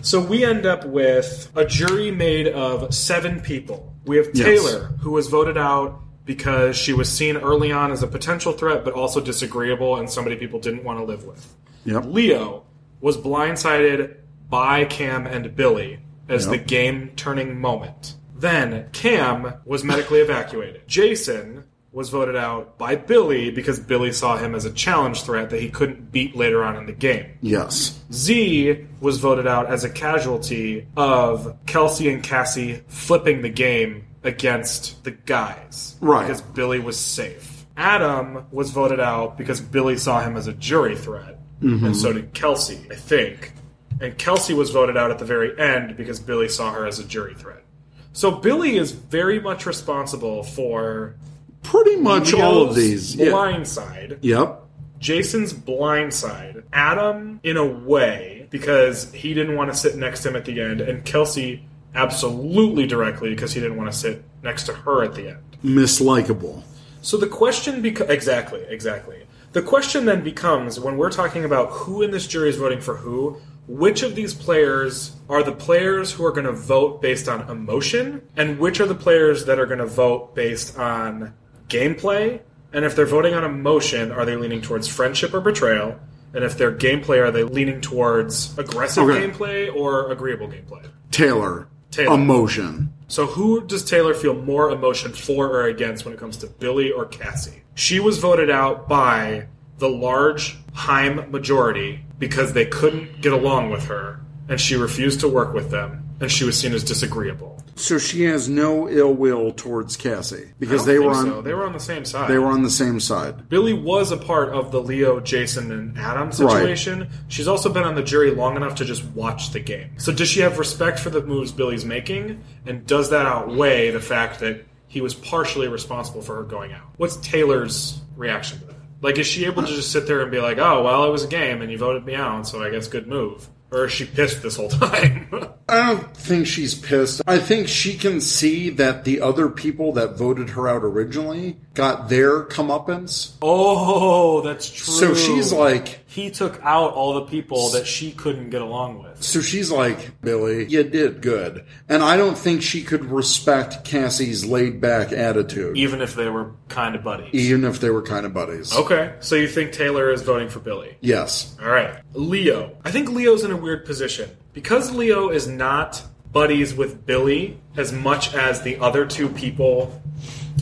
so 0.08 0.20
we 0.20 0.42
end 0.44 0.64
up 0.64 0.86
with 0.86 1.50
a 1.54 1.64
jury 1.66 2.10
made 2.10 2.48
of 2.48 2.94
seven 2.94 3.40
people. 3.40 3.94
We 4.06 4.16
have 4.16 4.28
Yes. 4.32 4.46
Taylor, 4.46 4.84
who 5.00 5.10
was 5.10 5.26
voted 5.28 5.58
out 5.58 6.00
because 6.24 6.76
she 6.76 6.94
was 6.94 7.10
seen 7.10 7.36
early 7.36 7.70
on 7.72 7.92
as 7.92 8.02
a 8.02 8.06
potential 8.06 8.52
threat, 8.52 8.84
but 8.84 8.94
also 8.94 9.20
disagreeable 9.20 9.96
and 9.96 10.08
somebody 10.08 10.36
people 10.36 10.60
didn't 10.60 10.82
want 10.84 10.98
to 10.98 11.04
live 11.04 11.24
with. 11.24 11.54
Yep. 11.84 12.04
Leo 12.06 12.64
was 13.02 13.18
blindsided 13.18 14.14
by 14.48 14.86
Cam 14.86 15.26
and 15.26 15.54
Billy 15.54 15.98
as 16.28 16.46
Yep. 16.46 16.52
the 16.52 16.58
game 16.64 17.10
turning 17.16 17.60
moment. 17.60 18.14
Then 18.34 18.86
Cam 18.92 19.54
was 19.66 19.84
medically 19.84 20.20
evacuated. 20.20 20.82
Jason 20.86 21.64
was 21.92 22.10
voted 22.10 22.36
out 22.36 22.76
by 22.76 22.96
Billy 22.96 23.50
because 23.50 23.80
Billy 23.80 24.12
saw 24.12 24.36
him 24.36 24.54
as 24.54 24.64
a 24.64 24.70
challenge 24.70 25.22
threat 25.22 25.50
that 25.50 25.60
he 25.60 25.70
couldn't 25.70 26.12
beat 26.12 26.36
later 26.36 26.62
on 26.62 26.76
in 26.76 26.86
the 26.86 26.92
game. 26.92 27.38
Yes. 27.40 27.98
Z 28.12 28.86
was 29.00 29.18
voted 29.18 29.46
out 29.46 29.66
as 29.66 29.84
a 29.84 29.90
casualty 29.90 30.86
of 30.96 31.56
Kelsey 31.66 32.10
and 32.10 32.22
Cassie 32.22 32.82
flipping 32.88 33.40
the 33.40 33.48
game 33.48 34.06
against 34.22 35.02
the 35.04 35.12
guys. 35.12 35.96
Right. 36.00 36.26
Because 36.26 36.42
Billy 36.42 36.78
was 36.78 36.98
safe. 36.98 37.66
Adam 37.76 38.46
was 38.50 38.70
voted 38.70 39.00
out 39.00 39.38
because 39.38 39.60
Billy 39.60 39.96
saw 39.96 40.20
him 40.20 40.36
as 40.36 40.46
a 40.46 40.52
jury 40.52 40.96
threat. 40.96 41.38
And 41.60 41.80
mm-hmm. 41.80 41.92
so 41.94 42.12
did 42.12 42.34
Kelsey, 42.34 42.86
I 42.90 42.96
think. 42.96 43.52
And 44.00 44.16
Kelsey 44.18 44.54
was 44.54 44.70
voted 44.70 44.96
out 44.96 45.10
at 45.10 45.18
the 45.18 45.24
very 45.24 45.58
end 45.58 45.96
because 45.96 46.20
Billy 46.20 46.48
saw 46.48 46.72
her 46.72 46.86
as 46.86 46.98
a 46.98 47.04
jury 47.04 47.34
threat. 47.34 47.64
So 48.12 48.30
Billy 48.30 48.76
is 48.76 48.92
very 48.92 49.40
much 49.40 49.64
responsible 49.64 50.42
for 50.42 51.16
Pretty 51.62 51.96
much 51.96 52.32
all 52.32 52.62
of 52.62 52.76
Leo's 52.76 52.76
these. 52.76 53.16
Yeah. 53.16 53.30
blind 53.30 53.68
side 53.68 54.18
Yep. 54.22 54.64
Jason's 54.98 55.52
blind 55.52 56.12
side. 56.12 56.64
Adam, 56.72 57.40
in 57.42 57.56
a 57.56 57.66
way, 57.66 58.48
because 58.50 59.12
he 59.12 59.32
didn't 59.32 59.56
want 59.56 59.70
to 59.70 59.76
sit 59.76 59.96
next 59.96 60.22
to 60.22 60.30
him 60.30 60.36
at 60.36 60.44
the 60.44 60.60
end, 60.60 60.80
and 60.80 61.04
Kelsey 61.04 61.64
absolutely 61.94 62.86
directly 62.86 63.30
because 63.30 63.52
he 63.52 63.60
didn't 63.60 63.76
want 63.76 63.90
to 63.92 63.96
sit 63.96 64.24
next 64.42 64.64
to 64.64 64.72
her 64.72 65.04
at 65.04 65.14
the 65.14 65.28
end. 65.28 65.38
Mislikable. 65.64 66.62
So 67.00 67.16
the 67.16 67.26
question 67.26 67.80
becomes 67.80 68.10
exactly, 68.10 68.64
exactly. 68.68 69.22
The 69.52 69.62
question 69.62 70.04
then 70.04 70.22
becomes 70.22 70.78
when 70.78 70.96
we're 70.96 71.10
talking 71.10 71.44
about 71.44 71.70
who 71.70 72.02
in 72.02 72.10
this 72.10 72.26
jury 72.26 72.50
is 72.50 72.56
voting 72.56 72.80
for 72.80 72.96
who, 72.96 73.40
which 73.66 74.02
of 74.02 74.14
these 74.14 74.34
players 74.34 75.16
are 75.28 75.42
the 75.42 75.52
players 75.52 76.12
who 76.12 76.24
are 76.24 76.32
going 76.32 76.46
to 76.46 76.52
vote 76.52 77.00
based 77.00 77.28
on 77.28 77.48
emotion, 77.48 78.22
and 78.36 78.58
which 78.58 78.80
are 78.80 78.86
the 78.86 78.94
players 78.94 79.46
that 79.46 79.58
are 79.58 79.66
going 79.66 79.78
to 79.78 79.86
vote 79.86 80.34
based 80.34 80.78
on 80.78 81.34
gameplay? 81.68 82.40
And 82.72 82.84
if 82.84 82.94
they're 82.94 83.06
voting 83.06 83.34
on 83.34 83.44
emotion, 83.44 84.12
are 84.12 84.24
they 84.24 84.36
leaning 84.36 84.60
towards 84.60 84.88
friendship 84.88 85.32
or 85.32 85.40
betrayal? 85.40 85.98
And 86.34 86.44
if 86.44 86.58
they're 86.58 86.72
gameplay, 86.72 87.18
are 87.22 87.30
they 87.30 87.42
leaning 87.42 87.80
towards 87.80 88.56
aggressive 88.58 89.04
Okay. 89.08 89.26
gameplay 89.26 89.74
or 89.74 90.10
agreeable 90.12 90.48
gameplay? 90.48 90.84
Taylor. 91.10 91.68
Taylor. 91.90 92.14
Emotion. 92.14 92.92
So 93.08 93.24
who 93.24 93.62
does 93.66 93.82
Taylor 93.82 94.12
feel 94.12 94.34
more 94.34 94.70
emotion 94.70 95.12
for 95.12 95.46
or 95.46 95.62
against 95.64 96.04
when 96.04 96.12
it 96.12 96.20
comes 96.20 96.36
to 96.38 96.46
Billy 96.46 96.90
or 96.92 97.06
Cassie? 97.06 97.62
She 97.74 97.98
was 98.00 98.18
voted 98.18 98.50
out 98.50 98.86
by 98.88 99.46
the 99.78 99.88
large 99.88 100.58
Heim 100.74 101.30
majority 101.30 102.04
because 102.18 102.52
they 102.52 102.66
couldn't 102.66 103.22
get 103.22 103.32
along 103.32 103.70
with 103.70 103.86
her 103.86 104.20
and 104.48 104.60
she 104.60 104.76
refused 104.76 105.20
to 105.20 105.28
work 105.28 105.54
with 105.54 105.70
them 105.70 106.07
and 106.20 106.30
she 106.30 106.44
was 106.44 106.58
seen 106.58 106.72
as 106.72 106.84
disagreeable. 106.84 107.62
So 107.76 107.98
she 107.98 108.24
has 108.24 108.48
no 108.48 108.88
ill 108.88 109.14
will 109.14 109.52
towards 109.52 109.96
Cassie 109.96 110.50
because 110.58 110.84
they 110.84 110.98
were 110.98 111.12
on 111.12 111.26
so. 111.26 111.42
they 111.42 111.54
were 111.54 111.64
on 111.64 111.72
the 111.72 111.80
same 111.80 112.04
side. 112.04 112.28
they 112.28 112.38
were 112.38 112.48
on 112.48 112.62
the 112.62 112.70
same 112.70 112.98
side. 112.98 113.48
Billy 113.48 113.72
was 113.72 114.10
a 114.10 114.16
part 114.16 114.48
of 114.50 114.72
the 114.72 114.80
Leo, 114.80 115.20
Jason, 115.20 115.70
and 115.70 115.96
Adam 115.96 116.32
situation. 116.32 117.08
She's 117.28 117.46
also 117.46 117.72
been 117.72 117.84
on 117.84 117.94
the 117.94 118.02
jury 118.02 118.32
long 118.32 118.56
enough 118.56 118.74
to 118.76 118.84
just 118.84 119.04
watch 119.04 119.52
the 119.52 119.60
game. 119.60 119.98
So 119.98 120.12
does 120.12 120.28
she 120.28 120.40
have 120.40 120.58
respect 120.58 120.98
for 120.98 121.10
the 121.10 121.22
moves 121.22 121.52
Billy's 121.52 121.84
making? 121.84 122.42
And 122.66 122.84
does 122.86 123.10
that 123.10 123.26
outweigh 123.26 123.90
the 123.90 124.00
fact 124.00 124.40
that 124.40 124.64
he 124.88 125.00
was 125.00 125.14
partially 125.14 125.68
responsible 125.68 126.22
for 126.22 126.36
her 126.36 126.42
going 126.42 126.72
out? 126.72 126.88
What's 126.96 127.16
Taylor's 127.18 128.00
reaction 128.16 128.58
to 128.60 128.66
that? 128.66 128.74
Like, 129.00 129.18
is 129.18 129.26
she 129.26 129.44
able 129.44 129.62
to 129.62 129.68
uh, 129.68 129.76
just 129.76 129.92
sit 129.92 130.06
there 130.08 130.22
and 130.22 130.30
be 130.30 130.40
like, 130.40 130.58
oh, 130.58 130.82
well, 130.82 131.04
it 131.04 131.10
was 131.10 131.22
a 131.22 131.28
game 131.28 131.62
and 131.62 131.70
you 131.70 131.78
voted 131.78 132.04
me 132.04 132.16
out, 132.16 132.48
so 132.48 132.62
I 132.62 132.70
guess 132.70 132.88
good 132.88 133.06
move? 133.06 133.48
Or 133.70 133.84
is 133.84 133.92
she 133.92 134.06
pissed 134.06 134.42
this 134.42 134.56
whole 134.56 134.70
time? 134.70 135.28
I 135.68 135.92
don't 135.92 136.16
think 136.16 136.46
she's 136.46 136.74
pissed. 136.74 137.20
I 137.26 137.38
think 137.38 137.68
she 137.68 137.98
can 137.98 138.22
see 138.22 138.70
that 138.70 139.04
the 139.04 139.20
other 139.20 139.50
people 139.50 139.92
that 139.92 140.16
voted 140.16 140.50
her 140.50 140.66
out 140.66 140.82
originally 140.82 141.58
got 141.74 142.08
their 142.08 142.44
comeuppance. 142.44 143.34
oh, 143.42 144.40
that's 144.40 144.70
true. 144.70 144.94
So 144.94 145.14
she's 145.14 145.52
like, 145.52 146.00
he 146.10 146.30
took 146.30 146.58
out 146.62 146.94
all 146.94 147.12
the 147.14 147.26
people 147.26 147.68
that 147.70 147.86
she 147.86 148.12
couldn't 148.12 148.48
get 148.48 148.62
along 148.62 149.02
with. 149.02 149.22
so 149.22 149.42
she's 149.42 149.70
like, 149.70 150.18
Billy, 150.22 150.64
you 150.64 150.82
did 150.82 151.20
good. 151.20 151.66
And 151.86 152.02
I 152.02 152.16
don't 152.16 152.36
think 152.36 152.62
she 152.62 152.82
could 152.82 153.04
respect 153.04 153.84
Cassie's 153.84 154.42
laid 154.46 154.80
back 154.80 155.12
attitude, 155.12 155.76
Even 155.76 156.00
if 156.00 156.14
they 156.14 156.30
were 156.30 156.52
kind 156.68 156.96
of 156.96 157.04
buddies. 157.04 157.34
even 157.34 157.62
if 157.64 157.78
they 157.80 157.90
were 157.90 158.00
kind 158.00 158.24
of 158.24 158.32
buddies. 158.32 158.74
Okay, 158.74 159.14
so 159.20 159.34
you 159.34 159.46
think 159.46 159.72
Taylor 159.72 160.10
is 160.10 160.22
voting 160.22 160.48
for 160.48 160.60
Billy? 160.60 160.96
Yes. 161.02 161.54
All 161.60 161.68
right, 161.68 162.00
Leo. 162.14 162.76
I 162.86 162.90
think 162.90 163.10
Leo's 163.10 163.44
in 163.44 163.50
a 163.50 163.56
weird 163.56 163.84
position 163.84 164.30
because 164.54 164.90
Leo 164.94 165.28
is 165.28 165.46
not 165.46 166.02
buddies 166.32 166.74
with 166.74 167.04
Billy 167.04 167.60
as 167.76 167.92
much 167.92 168.34
as 168.34 168.62
the 168.62 168.78
other 168.78 169.04
two 169.04 169.28
people 169.28 170.00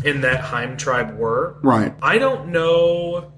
in 0.05 0.23
that 0.23 0.41
Heim 0.41 0.77
tribe 0.77 1.17
were. 1.17 1.57
Right. 1.63 1.95
I 2.03 2.19
don't 2.19 2.49
know 2.49 3.33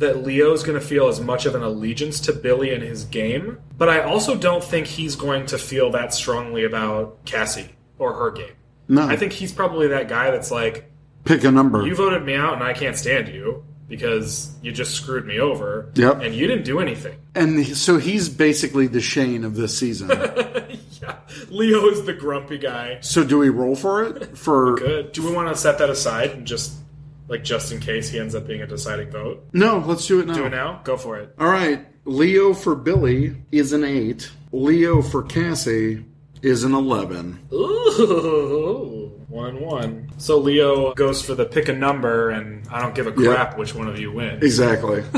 that 0.00 0.22
Leo's 0.24 0.62
going 0.62 0.78
to 0.78 0.84
feel 0.84 1.08
as 1.08 1.20
much 1.20 1.46
of 1.46 1.54
an 1.54 1.62
allegiance 1.62 2.20
to 2.20 2.32
Billy 2.32 2.72
in 2.72 2.80
his 2.80 3.04
game, 3.04 3.58
but 3.78 3.88
I 3.88 4.00
also 4.02 4.36
don't 4.36 4.62
think 4.64 4.86
he's 4.86 5.16
going 5.16 5.46
to 5.46 5.58
feel 5.58 5.90
that 5.92 6.12
strongly 6.12 6.64
about 6.64 7.24
Cassie 7.24 7.70
or 7.98 8.12
her 8.14 8.30
game. 8.30 8.52
No. 8.88 9.06
I 9.06 9.16
think 9.16 9.32
he's 9.32 9.52
probably 9.52 9.88
that 9.88 10.08
guy 10.08 10.30
that's 10.30 10.50
like, 10.50 10.90
Pick 11.24 11.44
a 11.44 11.50
number. 11.50 11.86
you 11.86 11.94
voted 11.94 12.24
me 12.24 12.34
out 12.34 12.54
and 12.54 12.62
I 12.62 12.72
can't 12.72 12.96
stand 12.96 13.28
you 13.28 13.62
because 13.88 14.50
you 14.62 14.72
just 14.72 14.94
screwed 14.94 15.26
me 15.26 15.38
over. 15.38 15.90
Yep. 15.94 16.22
And 16.22 16.34
you 16.34 16.46
didn't 16.46 16.64
do 16.64 16.78
anything. 16.80 17.18
and 17.34 17.66
so 17.76 17.98
he's 17.98 18.28
basically 18.28 18.86
the 18.86 19.00
Shane 19.00 19.44
of 19.44 19.54
this 19.54 19.78
season. 19.78 20.10
Yeah. 21.02 21.16
Leo 21.48 21.86
is 21.86 22.04
the 22.04 22.12
grumpy 22.12 22.58
guy. 22.58 22.98
so 23.00 23.24
do 23.24 23.38
we 23.38 23.48
roll 23.48 23.74
for 23.74 24.02
it? 24.04 24.36
For 24.36 24.74
Good. 24.76 25.12
Do 25.12 25.24
we 25.26 25.32
want 25.34 25.48
to 25.48 25.56
set 25.56 25.78
that 25.78 25.88
aside 25.88 26.32
and 26.32 26.46
just, 26.46 26.74
like, 27.30 27.42
just 27.44 27.72
in 27.72 27.80
case 27.80 28.10
he 28.10 28.18
ends 28.18 28.34
up 28.34 28.46
being 28.46 28.60
a 28.60 28.66
deciding 28.66 29.10
vote? 29.10 29.46
No, 29.54 29.78
let's 29.86 30.06
do 30.06 30.20
it 30.20 30.26
now. 30.26 30.34
Do 30.34 30.44
it 30.46 30.50
now? 30.50 30.80
Go 30.84 30.96
for 30.98 31.18
it. 31.18 31.34
All 31.38 31.48
right. 31.48 31.86
Leo 32.04 32.52
for 32.52 32.74
Billy 32.74 33.36
is 33.52 33.72
an 33.72 33.84
8. 33.84 34.30
Leo 34.52 35.00
for 35.00 35.22
Cassie 35.22 36.04
is 36.42 36.64
an 36.64 36.74
11. 36.74 37.38
Ooh. 37.52 39.06
One 39.28 39.60
one. 39.60 40.10
So 40.18 40.38
Leo 40.38 40.92
goes 40.94 41.22
for 41.22 41.34
the 41.36 41.44
pick 41.44 41.68
a 41.68 41.72
number, 41.72 42.30
and 42.30 42.66
I 42.68 42.82
don't 42.82 42.94
give 42.96 43.06
a 43.06 43.12
crap 43.12 43.56
which 43.56 43.74
one 43.76 43.86
of 43.86 43.98
you 43.98 44.10
wins. 44.10 44.42
Exactly. 44.42 45.02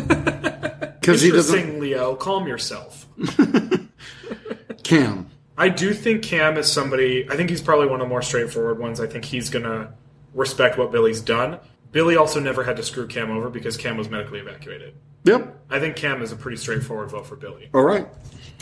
'Cause 1.02 1.22
he 1.22 1.30
doesn't- 1.30 1.56
Interesting, 1.58 1.80
Leo. 1.80 2.14
Calm 2.16 2.46
yourself. 2.46 3.06
Cam. 4.82 5.28
I 5.56 5.68
do 5.68 5.92
think 5.94 6.22
Cam 6.22 6.56
is 6.56 6.70
somebody. 6.70 7.26
I 7.30 7.36
think 7.36 7.50
he's 7.50 7.60
probably 7.62 7.86
one 7.86 8.00
of 8.00 8.06
the 8.06 8.08
more 8.08 8.22
straightforward 8.22 8.78
ones. 8.78 9.00
I 9.00 9.06
think 9.06 9.24
he's 9.24 9.50
gonna 9.50 9.92
respect 10.34 10.78
what 10.78 10.90
Billy's 10.92 11.20
done. 11.20 11.58
Billy 11.92 12.16
also 12.16 12.40
never 12.40 12.64
had 12.64 12.76
to 12.76 12.82
screw 12.82 13.06
Cam 13.06 13.30
over 13.30 13.48
because 13.50 13.76
Cam 13.76 13.96
was 13.96 14.08
medically 14.08 14.40
evacuated. 14.40 14.94
Yep. 15.24 15.64
I 15.70 15.78
think 15.78 15.94
Cam 15.94 16.22
is 16.22 16.32
a 16.32 16.36
pretty 16.36 16.56
straightforward 16.56 17.10
vote 17.10 17.26
for 17.26 17.36
Billy. 17.36 17.70
All 17.72 17.82
right. 17.82 18.08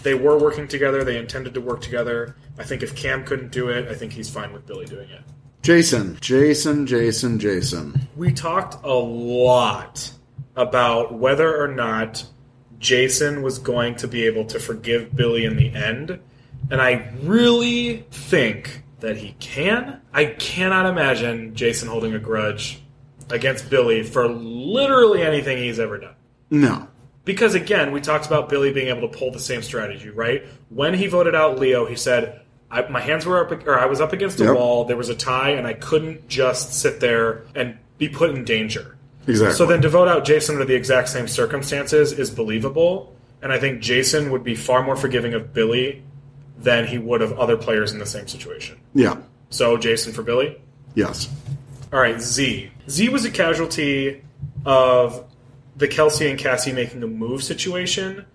They 0.02 0.14
were 0.14 0.38
working 0.38 0.68
together. 0.68 1.04
They 1.04 1.16
intended 1.16 1.54
to 1.54 1.60
work 1.60 1.80
together. 1.80 2.36
I 2.58 2.64
think 2.64 2.82
if 2.82 2.94
Cam 2.94 3.24
couldn't 3.24 3.52
do 3.52 3.68
it, 3.68 3.88
I 3.88 3.94
think 3.94 4.12
he's 4.12 4.28
fine 4.28 4.52
with 4.52 4.66
Billy 4.66 4.84
doing 4.84 5.08
it. 5.08 5.22
Jason. 5.62 6.18
Jason, 6.20 6.86
Jason, 6.86 7.38
Jason. 7.38 8.08
We 8.16 8.32
talked 8.32 8.82
a 8.84 8.94
lot 8.94 10.12
about 10.56 11.14
whether 11.14 11.62
or 11.62 11.68
not 11.68 12.24
Jason 12.78 13.42
was 13.42 13.58
going 13.58 13.94
to 13.96 14.08
be 14.08 14.26
able 14.26 14.44
to 14.46 14.58
forgive 14.58 15.14
Billy 15.14 15.44
in 15.44 15.56
the 15.56 15.72
end. 15.72 16.18
And 16.70 16.80
I 16.80 17.12
really 17.22 18.06
think 18.10 18.82
that 19.00 19.16
he 19.16 19.34
can. 19.38 20.00
I 20.12 20.26
cannot 20.26 20.86
imagine 20.86 21.54
Jason 21.54 21.88
holding 21.88 22.14
a 22.14 22.18
grudge 22.18 22.82
against 23.30 23.70
Billy 23.70 24.02
for 24.02 24.28
literally 24.28 25.22
anything 25.22 25.58
he's 25.58 25.78
ever 25.78 25.98
done. 25.98 26.14
No. 26.50 26.88
Because 27.24 27.54
again, 27.54 27.92
we 27.92 28.00
talked 28.00 28.26
about 28.26 28.48
Billy 28.48 28.72
being 28.72 28.88
able 28.88 29.08
to 29.08 29.16
pull 29.18 29.30
the 29.30 29.38
same 29.38 29.62
strategy, 29.62 30.08
right? 30.10 30.44
When 30.70 30.94
he 30.94 31.06
voted 31.06 31.34
out 31.34 31.58
Leo, 31.58 31.86
he 31.86 31.94
said, 31.96 32.40
I, 32.70 32.88
"My 32.88 33.00
hands 33.00 33.26
were 33.26 33.38
up, 33.44 33.66
or 33.66 33.78
I 33.78 33.86
was 33.86 34.00
up 34.00 34.12
against 34.12 34.40
a 34.40 34.44
Yep. 34.44 34.54
wall. 34.56 34.84
There 34.84 34.96
was 34.96 35.08
a 35.08 35.14
tie, 35.14 35.50
and 35.50 35.66
I 35.66 35.74
couldn't 35.74 36.28
just 36.28 36.72
sit 36.74 37.00
there 37.00 37.42
and 37.54 37.76
be 37.98 38.08
put 38.08 38.30
in 38.30 38.44
danger." 38.44 38.96
Exactly. 39.26 39.54
So 39.56 39.66
then 39.66 39.82
to 39.82 39.88
vote 39.88 40.08
out 40.08 40.24
Jason 40.24 40.54
under 40.54 40.64
the 40.64 40.74
exact 40.74 41.08
same 41.08 41.28
circumstances 41.28 42.12
is 42.12 42.30
believable, 42.30 43.14
and 43.42 43.52
I 43.52 43.58
think 43.58 43.80
Jason 43.80 44.30
would 44.30 44.42
be 44.42 44.54
far 44.54 44.82
more 44.82 44.96
forgiving 44.96 45.34
of 45.34 45.52
Billy 45.52 46.02
than 46.58 46.86
he 46.86 46.98
would 46.98 47.22
of 47.22 47.38
other 47.38 47.56
players 47.56 47.92
in 47.92 47.98
the 47.98 48.06
same 48.06 48.26
situation. 48.28 48.76
Yeah. 48.94 49.16
So 49.50 49.76
Jason 49.76 50.12
for 50.12 50.22
Billy. 50.22 50.60
Yes. 50.94 51.28
All 51.92 52.00
right, 52.00 52.20
Z. 52.20 52.70
Z 52.88 53.08
was 53.08 53.24
a 53.24 53.30
casualty 53.30 54.22
of 54.64 55.24
the 55.76 55.88
Kelsey 55.88 56.30
and 56.30 56.38
Cassie 56.38 56.72
making 56.72 57.02
a 57.02 57.06
move 57.06 57.42
situation. 57.42 58.26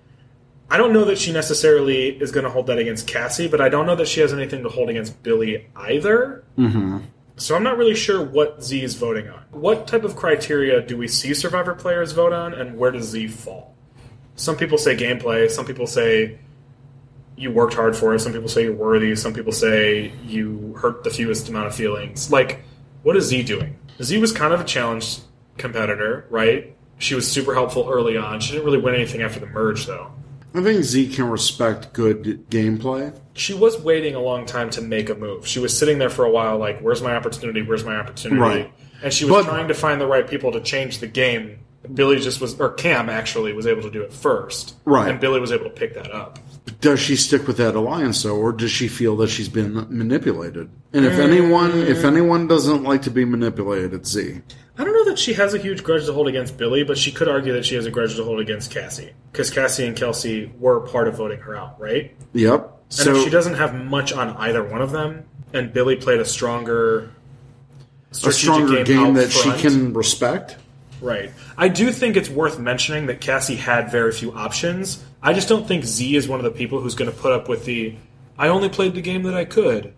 I 0.69 0.77
don't 0.77 0.93
know 0.93 1.05
that 1.05 1.17
she 1.17 1.31
necessarily 1.31 2.09
is 2.09 2.31
going 2.31 2.43
to 2.43 2.49
hold 2.49 2.67
that 2.67 2.79
against 2.79 3.07
Cassie, 3.07 3.47
but 3.47 3.61
I 3.61 3.69
don't 3.69 3.85
know 3.85 3.95
that 3.95 4.07
she 4.07 4.19
has 4.21 4.33
anything 4.33 4.63
to 4.63 4.69
hold 4.69 4.89
against 4.89 5.21
Billy 5.21 5.67
either. 5.75 6.43
Mm-hmm. 6.57 6.99
So 7.37 7.55
I'm 7.55 7.63
not 7.63 7.77
really 7.77 7.95
sure 7.95 8.23
what 8.23 8.63
Z 8.63 8.81
is 8.81 8.95
voting 8.95 9.29
on. 9.29 9.43
What 9.51 9.87
type 9.87 10.03
of 10.03 10.15
criteria 10.15 10.81
do 10.81 10.97
we 10.97 11.07
see 11.07 11.33
Survivor 11.33 11.75
players 11.75 12.13
vote 12.13 12.33
on, 12.33 12.53
and 12.53 12.77
where 12.77 12.91
does 12.91 13.09
Z 13.09 13.27
fall? 13.27 13.75
Some 14.35 14.57
people 14.57 14.77
say 14.77 14.95
gameplay. 14.95 15.49
Some 15.51 15.65
people 15.65 15.85
say 15.85 16.39
you 17.37 17.51
worked 17.51 17.73
hard 17.73 17.95
for 17.95 18.15
it. 18.15 18.19
Some 18.19 18.33
people 18.33 18.47
say 18.47 18.63
you're 18.63 18.73
worthy. 18.73 19.15
Some 19.15 19.33
people 19.33 19.51
say 19.51 20.13
you 20.25 20.75
hurt 20.79 21.03
the 21.03 21.09
fewest 21.09 21.47
amount 21.49 21.67
of 21.67 21.75
feelings. 21.75 22.31
Like, 22.31 22.63
what 23.05 23.15
is 23.15 23.25
Z 23.25 23.43
doing? 23.43 23.77
Z 24.01 24.17
was 24.17 24.31
kind 24.31 24.51
of 24.51 24.59
a 24.59 24.63
challenge 24.63 25.19
competitor, 25.59 26.25
right? 26.31 26.75
She 26.97 27.13
was 27.13 27.31
super 27.31 27.53
helpful 27.53 27.87
early 27.89 28.17
on. 28.17 28.39
She 28.39 28.53
didn't 28.53 28.65
really 28.65 28.79
win 28.79 28.95
anything 28.95 29.21
after 29.21 29.39
the 29.39 29.45
merge, 29.45 29.85
though. 29.85 30.11
I 30.55 30.63
think 30.63 30.83
Z 30.83 31.13
can 31.13 31.29
respect 31.29 31.93
good 31.93 32.49
gameplay. 32.49 33.15
She 33.33 33.53
was 33.53 33.79
waiting 33.79 34.15
a 34.15 34.19
long 34.21 34.45
time 34.47 34.69
to 34.71 34.81
make 34.81 35.09
a 35.09 35.15
move. 35.15 35.45
She 35.45 35.59
was 35.59 35.77
sitting 35.77 35.99
there 35.99 36.09
for 36.09 36.25
a 36.25 36.31
while, 36.31 36.57
like, 36.57 36.79
"Where's 36.79 37.01
my 37.03 37.15
opportunity? 37.15 37.61
Where's 37.61 37.83
my 37.83 37.95
opportunity?" 37.95 38.41
Right. 38.41 38.73
And 39.03 39.13
she 39.13 39.25
was 39.25 39.45
But- 39.45 39.51
trying 39.51 39.67
to 39.67 39.73
find 39.75 40.01
the 40.01 40.07
right 40.07 40.27
people 40.27 40.51
to 40.53 40.59
change 40.61 40.97
the 40.99 41.07
game. 41.07 41.57
Billy 41.93 42.19
just 42.19 42.41
was, 42.41 42.59
or 42.59 42.69
Cam 42.69 43.09
actually 43.09 43.53
was 43.53 43.67
able 43.67 43.83
to 43.83 43.91
do 43.91 44.01
it 44.01 44.11
first, 44.11 44.73
Right. 44.85 45.07
And 45.11 45.19
Billy 45.19 45.39
was 45.39 45.51
able 45.51 45.65
to 45.65 45.69
pick 45.69 45.93
that 45.93 46.11
up. 46.11 46.39
Does 46.81 46.99
she 46.99 47.15
stick 47.15 47.47
with 47.47 47.57
that 47.57 47.75
alliance 47.75 48.23
though, 48.23 48.35
or 48.35 48.51
does 48.51 48.71
she 48.71 48.87
feel 48.87 49.15
that 49.17 49.29
she's 49.29 49.49
been 49.49 49.73
manipulated? 49.89 50.69
And 50.93 51.05
if 51.05 51.13
mm. 51.13 51.19
anyone, 51.19 51.71
if 51.83 52.03
anyone 52.03 52.47
doesn't 52.47 52.83
like 52.83 53.03
to 53.03 53.11
be 53.11 53.23
manipulated, 53.23 53.93
it's 53.93 54.09
Z. 54.09 54.41
I 54.77 54.83
don't 54.83 54.93
know 54.93 55.05
that 55.05 55.19
she 55.19 55.33
has 55.33 55.53
a 55.53 55.57
huge 55.57 55.83
grudge 55.83 56.05
to 56.05 56.13
hold 56.13 56.27
against 56.27 56.57
Billy, 56.57 56.83
but 56.83 56.97
she 56.97 57.11
could 57.11 57.29
argue 57.29 57.53
that 57.53 57.65
she 57.65 57.75
has 57.75 57.85
a 57.85 57.91
grudge 57.91 58.15
to 58.15 58.23
hold 58.23 58.39
against 58.39 58.71
Cassie 58.71 59.13
because 59.31 59.49
Cassie 59.49 59.85
and 59.85 59.95
Kelsey 59.95 60.51
were 60.59 60.81
part 60.81 61.07
of 61.07 61.15
voting 61.15 61.39
her 61.39 61.55
out, 61.55 61.79
right? 61.79 62.13
Yep. 62.33 62.61
And 62.61 62.93
So 62.93 63.15
if 63.15 63.23
she 63.23 63.29
doesn't 63.29 63.55
have 63.55 63.73
much 63.75 64.11
on 64.11 64.35
either 64.37 64.63
one 64.63 64.81
of 64.81 64.91
them, 64.91 65.25
and 65.53 65.71
Billy 65.71 65.95
played 65.95 66.19
a 66.19 66.25
stronger, 66.25 67.11
a 68.11 68.31
stronger 68.31 68.83
game, 68.83 68.99
out 68.99 69.13
that 69.15 69.31
front, 69.31 69.59
she 69.59 69.67
can 69.67 69.93
respect. 69.93 70.57
Right. 71.01 71.31
I 71.57 71.67
do 71.67 71.91
think 71.91 72.17
it's 72.17 72.29
worth 72.29 72.59
mentioning 72.59 73.05
that 73.07 73.21
Cassie 73.21 73.55
had 73.55 73.91
very 73.91 74.11
few 74.11 74.33
options. 74.33 75.03
I 75.25 75.33
just 75.33 75.49
don't 75.49 75.67
think 75.67 75.83
Z 75.85 76.15
is 76.15 76.27
one 76.27 76.39
of 76.39 76.43
the 76.43 76.51
people 76.51 76.79
who's 76.79 76.93
going 76.93 77.09
to 77.09 77.17
put 77.17 77.31
up 77.31 77.49
with 77.49 77.65
the 77.65 77.95
I 78.37 78.49
only 78.49 78.69
played 78.69 78.93
the 78.93 79.01
game 79.01 79.23
that 79.23 79.33
I 79.33 79.43
could. 79.43 79.95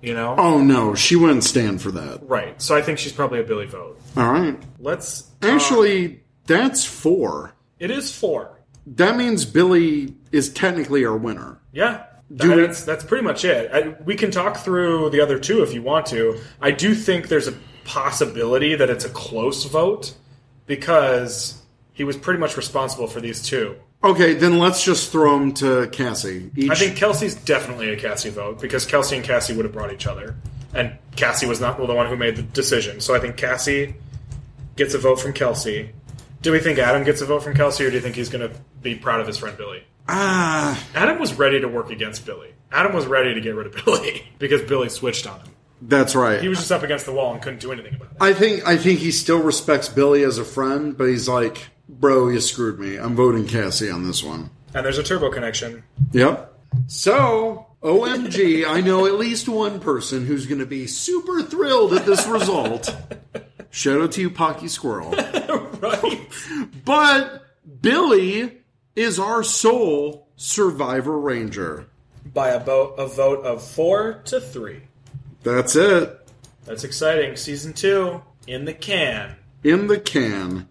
You 0.00 0.14
know? 0.14 0.34
Oh 0.38 0.62
no, 0.62 0.94
she 0.94 1.14
wouldn't 1.14 1.44
stand 1.44 1.82
for 1.82 1.90
that. 1.92 2.26
Right. 2.26 2.60
So 2.60 2.74
I 2.74 2.80
think 2.80 2.98
she's 2.98 3.12
probably 3.12 3.38
a 3.38 3.44
Billy 3.44 3.66
vote. 3.66 4.00
All 4.16 4.32
right. 4.32 4.58
Let's 4.80 5.30
uh, 5.42 5.48
Actually, 5.48 6.22
that's 6.46 6.84
four. 6.84 7.54
it 7.78 7.90
is 7.90 8.16
4. 8.16 8.58
That 8.86 9.16
means 9.16 9.44
Billy 9.44 10.16
is 10.32 10.52
technically 10.52 11.04
our 11.04 11.16
winner. 11.16 11.60
Yeah. 11.72 12.06
Do 12.34 12.66
that's 12.66 12.84
that's 12.84 13.04
pretty 13.04 13.24
much 13.24 13.44
it. 13.44 13.70
I, 13.72 13.88
we 14.04 14.16
can 14.16 14.30
talk 14.30 14.56
through 14.56 15.10
the 15.10 15.20
other 15.20 15.38
two 15.38 15.62
if 15.62 15.74
you 15.74 15.82
want 15.82 16.06
to. 16.06 16.40
I 16.62 16.70
do 16.70 16.94
think 16.94 17.28
there's 17.28 17.46
a 17.46 17.54
possibility 17.84 18.74
that 18.74 18.88
it's 18.88 19.04
a 19.04 19.10
close 19.10 19.64
vote 19.64 20.14
because 20.64 21.60
he 21.92 22.04
was 22.04 22.16
pretty 22.16 22.40
much 22.40 22.56
responsible 22.56 23.06
for 23.06 23.20
these 23.20 23.42
two. 23.42 23.76
Okay, 24.04 24.34
then 24.34 24.58
let's 24.58 24.84
just 24.84 25.12
throw 25.12 25.38
them 25.38 25.52
to 25.54 25.88
Cassie. 25.92 26.50
Each, 26.56 26.70
I 26.70 26.74
think 26.74 26.96
Kelsey's 26.96 27.36
definitely 27.36 27.90
a 27.90 27.96
Cassie 27.96 28.30
vote 28.30 28.60
because 28.60 28.84
Kelsey 28.84 29.16
and 29.16 29.24
Cassie 29.24 29.54
would 29.54 29.64
have 29.64 29.72
brought 29.72 29.92
each 29.92 30.06
other, 30.08 30.34
and 30.74 30.96
Cassie 31.14 31.46
was 31.46 31.60
not 31.60 31.76
the 31.78 31.94
one 31.94 32.08
who 32.08 32.16
made 32.16 32.34
the 32.36 32.42
decision. 32.42 33.00
So 33.00 33.14
I 33.14 33.20
think 33.20 33.36
Cassie 33.36 33.94
gets 34.76 34.94
a 34.94 34.98
vote 34.98 35.20
from 35.20 35.32
Kelsey. 35.32 35.92
Do 36.40 36.50
we 36.50 36.58
think 36.58 36.80
Adam 36.80 37.04
gets 37.04 37.20
a 37.20 37.26
vote 37.26 37.44
from 37.44 37.54
Kelsey, 37.54 37.84
or 37.84 37.90
do 37.90 37.94
you 37.96 38.00
think 38.02 38.16
he's 38.16 38.28
going 38.28 38.48
to 38.50 38.56
be 38.82 38.96
proud 38.96 39.20
of 39.20 39.26
his 39.28 39.38
friend 39.38 39.56
Billy? 39.56 39.84
ah, 40.08 40.84
Adam 40.96 41.20
was 41.20 41.38
ready 41.38 41.60
to 41.60 41.68
work 41.68 41.90
against 41.90 42.26
Billy. 42.26 42.52
Adam 42.72 42.92
was 42.92 43.06
ready 43.06 43.34
to 43.34 43.40
get 43.40 43.54
rid 43.54 43.68
of 43.68 43.84
Billy 43.84 44.26
because 44.40 44.60
Billy 44.62 44.88
switched 44.88 45.28
on 45.28 45.38
him. 45.38 45.48
that's 45.82 46.16
right. 46.16 46.40
He 46.42 46.48
was 46.48 46.58
just 46.58 46.72
up 46.72 46.82
against 46.82 47.06
the 47.06 47.12
wall 47.12 47.32
and 47.32 47.40
couldn't 47.40 47.60
do 47.60 47.70
anything 47.70 47.94
about 47.94 48.10
it. 48.10 48.16
I 48.20 48.32
think 48.32 48.66
I 48.66 48.76
think 48.76 48.98
he 48.98 49.12
still 49.12 49.40
respects 49.40 49.88
Billy 49.88 50.24
as 50.24 50.38
a 50.38 50.44
friend, 50.44 50.98
but 50.98 51.04
he's 51.04 51.28
like, 51.28 51.68
bro, 51.88 52.28
you 52.28 52.40
screwed 52.40 52.78
me. 52.78 52.96
I'm 52.96 53.14
voting 53.14 53.46
Cassie 53.46 53.90
on 53.90 54.06
this 54.06 54.22
one. 54.22 54.50
And 54.74 54.84
there's 54.84 54.98
a 54.98 55.02
turbo 55.02 55.30
connection. 55.30 55.82
Yep. 56.12 56.58
So, 56.86 57.66
OMG, 57.82 58.66
I 58.66 58.80
know 58.80 59.06
at 59.06 59.14
least 59.14 59.48
one 59.48 59.80
person 59.80 60.24
who's 60.24 60.46
going 60.46 60.60
to 60.60 60.66
be 60.66 60.86
super 60.86 61.42
thrilled 61.42 61.92
at 61.92 62.06
this 62.06 62.26
result. 62.26 62.94
Shout 63.70 64.00
out 64.00 64.12
to 64.12 64.20
you, 64.20 64.30
Pocky 64.30 64.68
Squirrel. 64.68 65.14
Right. 65.82 66.28
But 66.84 67.42
Billy 67.80 68.58
is 68.94 69.18
our 69.18 69.42
sole 69.42 70.28
Survivor 70.36 71.18
Ranger. 71.18 71.88
By 72.32 72.50
a 72.50 72.60
vote, 72.60 72.94
a 72.98 73.06
vote 73.08 73.44
of 73.44 73.64
four 73.64 74.22
to 74.26 74.40
three. 74.40 74.82
That's 75.42 75.74
it. 75.74 76.20
That's 76.64 76.84
exciting. 76.84 77.34
Season 77.36 77.72
two 77.72 78.22
in 78.46 78.64
the 78.64 78.72
can. 78.72 79.34
In 79.64 79.88
the 79.88 79.98
can. 79.98 80.68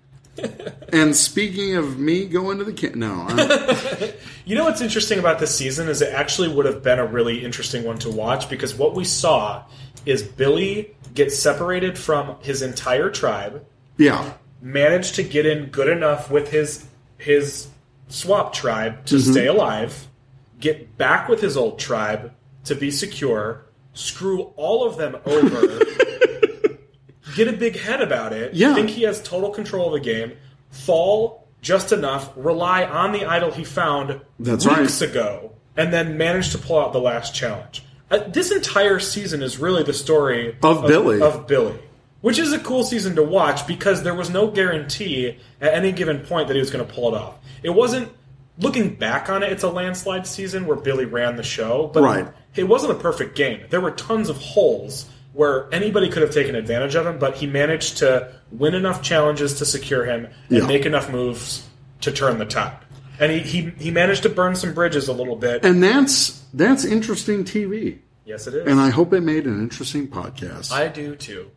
And 0.94 1.16
speaking 1.16 1.76
of 1.76 2.00
me 2.00 2.26
going 2.26 2.58
to 2.58 2.64
the 2.64 2.74
can, 2.74 3.00
no, 3.00 3.28
You 4.46 4.56
know 4.56 4.64
what's 4.66 4.82
interesting 4.82 5.20
about 5.20 5.40
this 5.40 5.56
season 5.56 5.88
is 5.88 6.02
it 6.02 6.14
actually 6.14 6.48
would 6.50 6.66
have 6.66 6.82
been 6.84 7.00
a 7.00 7.06
really 7.06 7.44
interesting 7.46 7.84
one 7.84 7.98
to 8.00 8.10
watch 8.10 8.50
because 8.50 8.74
what 8.76 8.96
we 8.96 9.04
saw 9.06 9.64
is 10.06 10.24
Billy 10.24 10.96
get 11.14 11.32
separated 11.32 11.98
from 11.98 12.38
his 12.42 12.62
entire 12.62 13.10
tribe, 13.10 13.66
yeah, 13.98 14.34
managed 14.62 15.16
to 15.16 15.24
get 15.24 15.46
in 15.46 15.66
good 15.68 15.88
enough 15.90 16.32
with 16.32 16.50
his 16.50 16.86
his 17.18 17.68
swap 18.08 18.52
tribe 18.54 19.06
to 19.06 19.16
Mm-hmm. 19.16 19.32
stay 19.32 19.48
alive, 19.48 20.08
get 20.60 20.98
back 20.98 21.30
with 21.30 21.40
his 21.42 21.56
old 21.56 21.78
tribe 21.80 22.34
to 22.66 22.76
be 22.76 22.90
secure, 22.92 23.66
screw 23.94 24.52
all 24.56 24.86
of 24.88 24.98
them 24.98 25.18
over, 25.26 25.80
get 27.36 27.48
a 27.48 27.54
big 27.54 27.78
head 27.80 28.02
about 28.02 28.34
it, 28.34 28.54
Yeah. 28.54 28.74
think 28.76 28.90
he 28.90 29.04
has 29.04 29.22
total 29.22 29.50
control 29.50 29.88
of 29.88 29.94
the 29.94 30.00
game, 30.00 30.34
fall 30.70 31.48
just 31.62 31.92
enough, 31.92 32.32
rely 32.36 32.84
on 32.86 33.12
the 33.12 33.26
idol 33.26 33.52
he 33.52 33.64
found 33.64 34.20
That's 34.40 34.66
weeks 34.66 35.02
right. 35.02 35.10
ago, 35.10 35.52
and 35.78 35.94
then 35.94 36.18
manage 36.18 36.52
to 36.52 36.58
pull 36.58 36.80
out 36.80 36.92
the 36.94 37.00
last 37.00 37.36
challenge. 37.36 37.84
Uh, 38.10 38.20
this 38.28 38.52
entire 38.52 39.00
season 39.00 39.42
is 39.42 39.58
really 39.60 39.84
the 39.84 39.94
story 39.94 40.56
Of 40.64 40.86
Billy. 40.88 41.22
Of 41.22 41.48
Billy. 41.48 41.78
Which 42.22 42.38
is 42.40 42.52
a 42.54 42.60
cool 42.60 42.84
season 42.84 43.16
to 43.16 43.24
watch 43.24 43.66
because 43.66 44.04
there 44.04 44.14
was 44.14 44.30
no 44.30 44.48
guarantee 44.48 45.38
at 45.60 45.74
any 45.74 45.92
given 45.92 46.20
point 46.20 46.48
that 46.48 46.54
he 46.56 46.60
was 46.60 46.70
going 46.70 46.86
to 46.86 46.92
pull 46.94 47.14
it 47.16 47.18
off. 47.20 47.36
It 47.64 47.72
wasn't 47.72 48.10
looking 48.60 48.96
back 48.96 49.30
on 49.30 49.42
it, 49.44 49.52
it's 49.52 49.64
a 49.64 49.70
landslide 49.70 50.28
season 50.28 50.68
where 50.68 50.76
Billy 50.78 51.06
ran 51.06 51.36
the 51.36 51.42
show, 51.44 51.90
but 51.94 52.04
Right. 52.04 52.28
it 52.56 52.66
wasn't 52.66 52.92
a 52.92 52.96
perfect 52.96 53.36
game. 53.36 53.62
There 53.70 53.82
were 53.82 53.92
tons 53.92 54.30
of 54.30 54.38
holes 54.38 55.06
where 55.34 55.68
anybody 55.74 56.10
could 56.10 56.22
have 56.22 56.32
taken 56.32 56.56
advantage 56.56 56.96
of 56.96 57.06
him, 57.06 57.18
but 57.20 57.36
he 57.38 57.48
managed 57.48 57.98
to 58.00 58.32
win 58.52 58.74
enough 58.76 59.02
challenges 59.02 59.54
to 59.56 59.66
secure 59.66 60.06
him 60.06 60.26
and 60.50 60.58
Yeah. 60.60 60.68
make 60.68 60.86
enough 60.86 61.10
moves 61.12 61.66
to 62.02 62.12
turn 62.12 62.38
the 62.38 62.46
tide. 62.46 62.78
And 63.20 63.32
he, 63.32 63.40
he, 63.40 63.70
he 63.78 63.92
managed 63.92 64.24
to 64.24 64.30
burn 64.30 64.56
some 64.56 64.74
bridges 64.74 65.08
a 65.08 65.14
little 65.14 65.36
bit. 65.36 65.64
And 65.64 65.82
that's 65.82 66.42
that's 66.54 66.84
interesting 66.84 67.44
TV. 67.46 68.00
yes, 68.26 68.48
it 68.48 68.56
is. 68.56 68.68
And 68.68 68.80
I 68.80 68.90
hope 68.90 69.14
it 69.14 69.22
made 69.22 69.46
an 69.46 69.60
interesting 69.62 70.08
podcast. 70.08 70.72
I 70.72 70.88
do 70.90 71.16
too. 71.16 71.52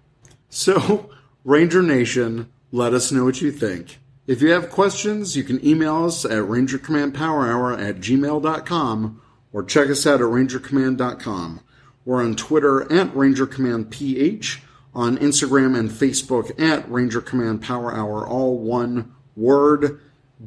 So, 0.51 1.11
Ranger 1.45 1.83
Nation, 1.83 2.53
let 2.71 2.93
us 2.95 3.11
know 3.11 3.25
what 3.25 3.41
you 3.41 3.51
think. 3.51 3.99
If 4.27 4.41
you 4.41 4.51
have 4.53 4.71
questions, 4.71 5.37
you 5.37 5.43
can 5.43 5.65
email 5.67 6.05
us 6.05 6.25
at 6.25 6.31
rangercommandpowerhour 6.33 7.81
at 7.83 7.97
gmail.com 7.97 9.21
or 9.53 9.65
check 9.65 9.89
us 9.89 10.07
out 10.07 10.21
at 10.21 10.27
rangercommand.com. 10.27 11.61
We're 12.05 12.23
on 12.23 12.37
Twitter 12.37 12.83
at 12.83 13.13
rangercommandph, 13.15 14.61
on 14.95 15.19
Instagram 15.19 15.79
and 15.79 15.91
Facebook 15.91 16.61
at 16.61 16.91
Ranger 16.91 17.21
Command 17.21 17.63
Power 17.63 17.95
Hour, 17.95 18.27
all 18.27 18.59
one 18.59 19.15
word. 19.37 20.01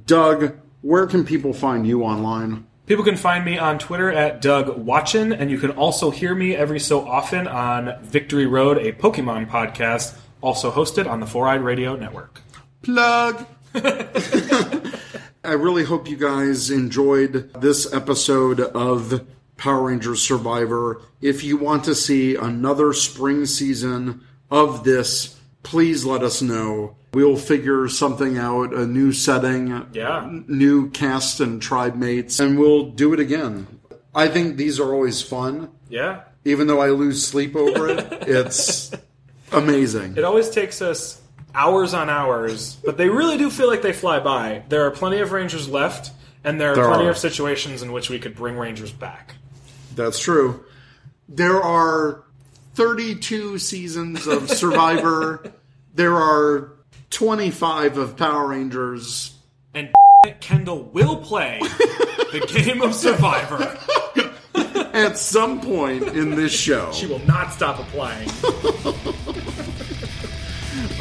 Doug, 0.05 0.57
where 0.81 1.07
can 1.07 1.25
people 1.25 1.53
find 1.53 1.87
you 1.87 2.03
online? 2.03 2.65
People 2.85 3.03
can 3.03 3.17
find 3.17 3.43
me 3.43 3.57
on 3.57 3.79
Twitter 3.79 4.09
at 4.09 4.41
Doug 4.41 4.85
Watchin, 4.85 5.33
and 5.37 5.51
you 5.51 5.57
can 5.57 5.71
also 5.71 6.09
hear 6.09 6.33
me 6.33 6.55
every 6.55 6.79
so 6.79 7.05
often 7.05 7.47
on 7.47 8.01
Victory 8.01 8.45
Road, 8.45 8.77
a 8.77 8.93
Pokemon 8.93 9.49
podcast, 9.49 10.15
also 10.41 10.71
hosted 10.71 11.09
on 11.09 11.19
the 11.19 11.25
Four 11.25 11.47
Eyed 11.47 11.61
Radio 11.61 11.97
Network. 11.97 12.41
Plug. 12.83 13.45
I 13.73 15.53
really 15.53 15.83
hope 15.83 16.09
you 16.09 16.15
guys 16.17 16.69
enjoyed 16.69 17.53
this 17.59 17.91
episode 17.93 18.59
of 18.59 19.25
Power 19.57 19.83
Rangers 19.83 20.21
Survivor. 20.21 21.01
If 21.21 21.43
you 21.43 21.57
want 21.57 21.83
to 21.85 21.95
see 21.95 22.35
another 22.35 22.93
spring 22.93 23.45
season 23.45 24.21
of 24.51 24.83
this, 24.83 25.35
please 25.63 26.05
let 26.05 26.23
us 26.23 26.41
know. 26.41 26.95
We'll 27.13 27.37
figure 27.37 27.87
something 27.87 28.37
out, 28.37 28.73
a 28.73 28.85
new 28.85 29.11
setting, 29.11 29.85
Yeah. 29.93 30.29
new 30.47 30.89
cast 30.91 31.39
and 31.39 31.61
tribe 31.61 31.95
mates, 31.95 32.39
and 32.39 32.59
we'll 32.59 32.89
do 32.91 33.13
it 33.13 33.19
again. 33.19 33.67
I 34.13 34.27
think 34.27 34.57
these 34.57 34.79
are 34.79 34.93
always 34.93 35.21
fun. 35.21 35.69
Yeah. 35.89 36.21
Even 36.45 36.67
though 36.67 36.79
I 36.81 36.89
lose 36.89 37.25
sleep 37.25 37.55
over 37.55 37.89
it, 37.89 38.07
it's 38.27 38.91
amazing. 39.51 40.15
It 40.17 40.23
always 40.23 40.49
takes 40.49 40.81
us 40.81 41.21
hours 41.55 41.93
on 41.93 42.09
hours, 42.09 42.77
but 42.85 42.97
they 42.97 43.09
really 43.09 43.37
do 43.37 43.49
feel 43.49 43.67
like 43.67 43.81
they 43.81 43.93
fly 43.93 44.19
by. 44.19 44.63
There 44.69 44.85
are 44.85 44.91
plenty 44.91 45.19
of 45.19 45.31
Rangers 45.31 45.67
left, 45.67 46.11
and 46.43 46.61
there 46.61 46.71
are 46.71 46.75
There 46.75 46.87
plenty 46.87 47.05
are. 47.07 47.11
of 47.11 47.17
situations 47.17 47.81
in 47.81 47.91
which 47.91 48.09
we 48.09 48.19
could 48.19 48.35
bring 48.35 48.57
Rangers 48.57 48.91
back. 48.91 49.35
That's 49.97 50.19
true. 50.19 50.63
There 51.27 51.61
are 51.61 52.23
32 52.75 53.57
seasons 53.59 54.27
of 54.27 54.49
Survivor. 54.63 55.51
there 55.93 56.15
are 56.15 56.71
25 57.09 57.97
of 57.97 58.15
Power 58.15 58.47
Rangers. 58.49 59.35
And 59.73 59.89
Kendall 60.39 60.83
will 60.83 61.17
play 61.17 61.59
the 61.61 62.45
game 62.47 62.81
of 62.81 62.93
Survivor. 62.93 63.77
At 64.93 65.17
some 65.17 65.61
point 65.61 66.03
in 66.03 66.31
this 66.35 66.51
show. 66.51 66.91
She 66.91 67.05
will 67.05 67.23
not 67.27 67.53
stop 67.53 67.79
applying. 67.79 68.29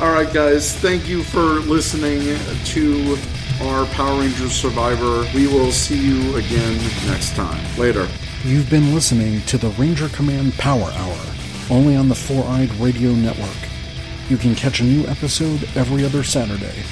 All 0.00 0.12
right, 0.12 0.30
guys. 0.34 0.74
Thank 0.74 1.08
you 1.08 1.22
for 1.22 1.40
listening 1.40 2.20
to 2.66 3.16
our 3.62 3.86
Power 3.86 4.20
Rangers 4.20 4.52
Survivor. 4.52 5.26
We 5.34 5.46
will 5.46 5.72
see 5.72 5.96
you 5.98 6.36
again 6.36 6.76
next 7.06 7.34
time. 7.34 7.64
Later. 7.78 8.06
You've 8.46 8.70
been 8.70 8.94
listening 8.94 9.42
to 9.46 9.58
the 9.58 9.70
Ranger 9.70 10.08
Command 10.10 10.54
Power 10.54 10.88
Hour, 10.92 11.18
only 11.68 11.96
on 11.96 12.08
the 12.08 12.14
Four 12.14 12.44
Eyed 12.44 12.72
Radio 12.74 13.10
Network. 13.10 13.56
You 14.28 14.36
can 14.36 14.54
catch 14.54 14.78
a 14.78 14.84
new 14.84 15.04
episode 15.08 15.68
every 15.74 16.04
other 16.04 16.22
Saturday. 16.22 16.84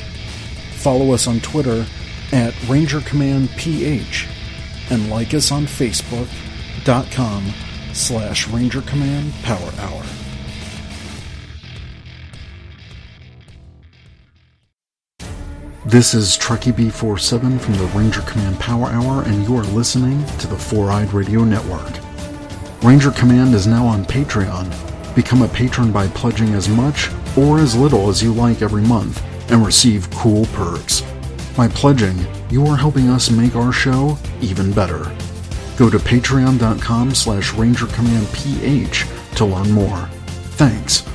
Follow 0.74 1.14
us 1.14 1.26
on 1.26 1.40
Twitter 1.40 1.88
at 2.32 2.54
RangerCommandPH 2.54 4.28
and 4.92 5.10
like 5.10 5.34
us 5.34 5.52
on 5.52 5.66
Facebook.com 5.66 7.52
slash 7.94 8.48
Ranger 8.50 8.84
Command 8.84 9.34
Power 9.42 9.72
Hour. 9.80 10.04
This 15.86 16.14
is 16.14 16.38
Truckee 16.38 16.72
B47 16.72 17.60
from 17.60 17.74
the 17.74 17.86
Ranger 17.98 18.22
Command 18.22 18.60
Power 18.60 18.86
Hour, 18.90 19.24
and 19.24 19.44
you 19.44 19.58
are 19.58 19.64
listening 19.64 20.24
to 20.38 20.46
the 20.46 20.56
Four 20.56 20.92
Eyed 20.92 21.12
Radio 21.12 21.44
Network. 21.44 21.90
Ranger 22.84 23.10
Command 23.10 23.56
is 23.56 23.66
now 23.66 23.88
on 23.88 24.06
Patreon. 24.06 24.70
Become 25.16 25.42
a 25.42 25.48
patron 25.48 25.92
by 25.92 26.08
pledging 26.10 26.54
as 26.54 26.70
much 26.70 27.10
or 27.36 27.58
as 27.58 27.76
little 27.76 28.10
as 28.10 28.22
you 28.22 28.32
like 28.32 28.62
every 28.62 28.84
month 28.84 29.24
and 29.50 29.66
receive 29.66 30.08
cool 30.12 30.46
perks. 30.54 31.02
By 31.58 31.68
pledging, 31.70 32.28
you 32.52 32.68
are 32.68 32.78
helping 32.78 33.10
us 33.10 33.32
make 33.32 33.56
our 33.56 33.72
show 33.72 34.20
even 34.40 34.72
better. 34.74 35.12
Go 35.78 35.90
to 35.90 35.98
patreon.com 35.98 37.16
slash 37.16 37.54
rangercommandph 37.54 39.36
to 39.36 39.46
learn 39.46 39.72
more. 39.72 40.08
Thanks 40.52 41.08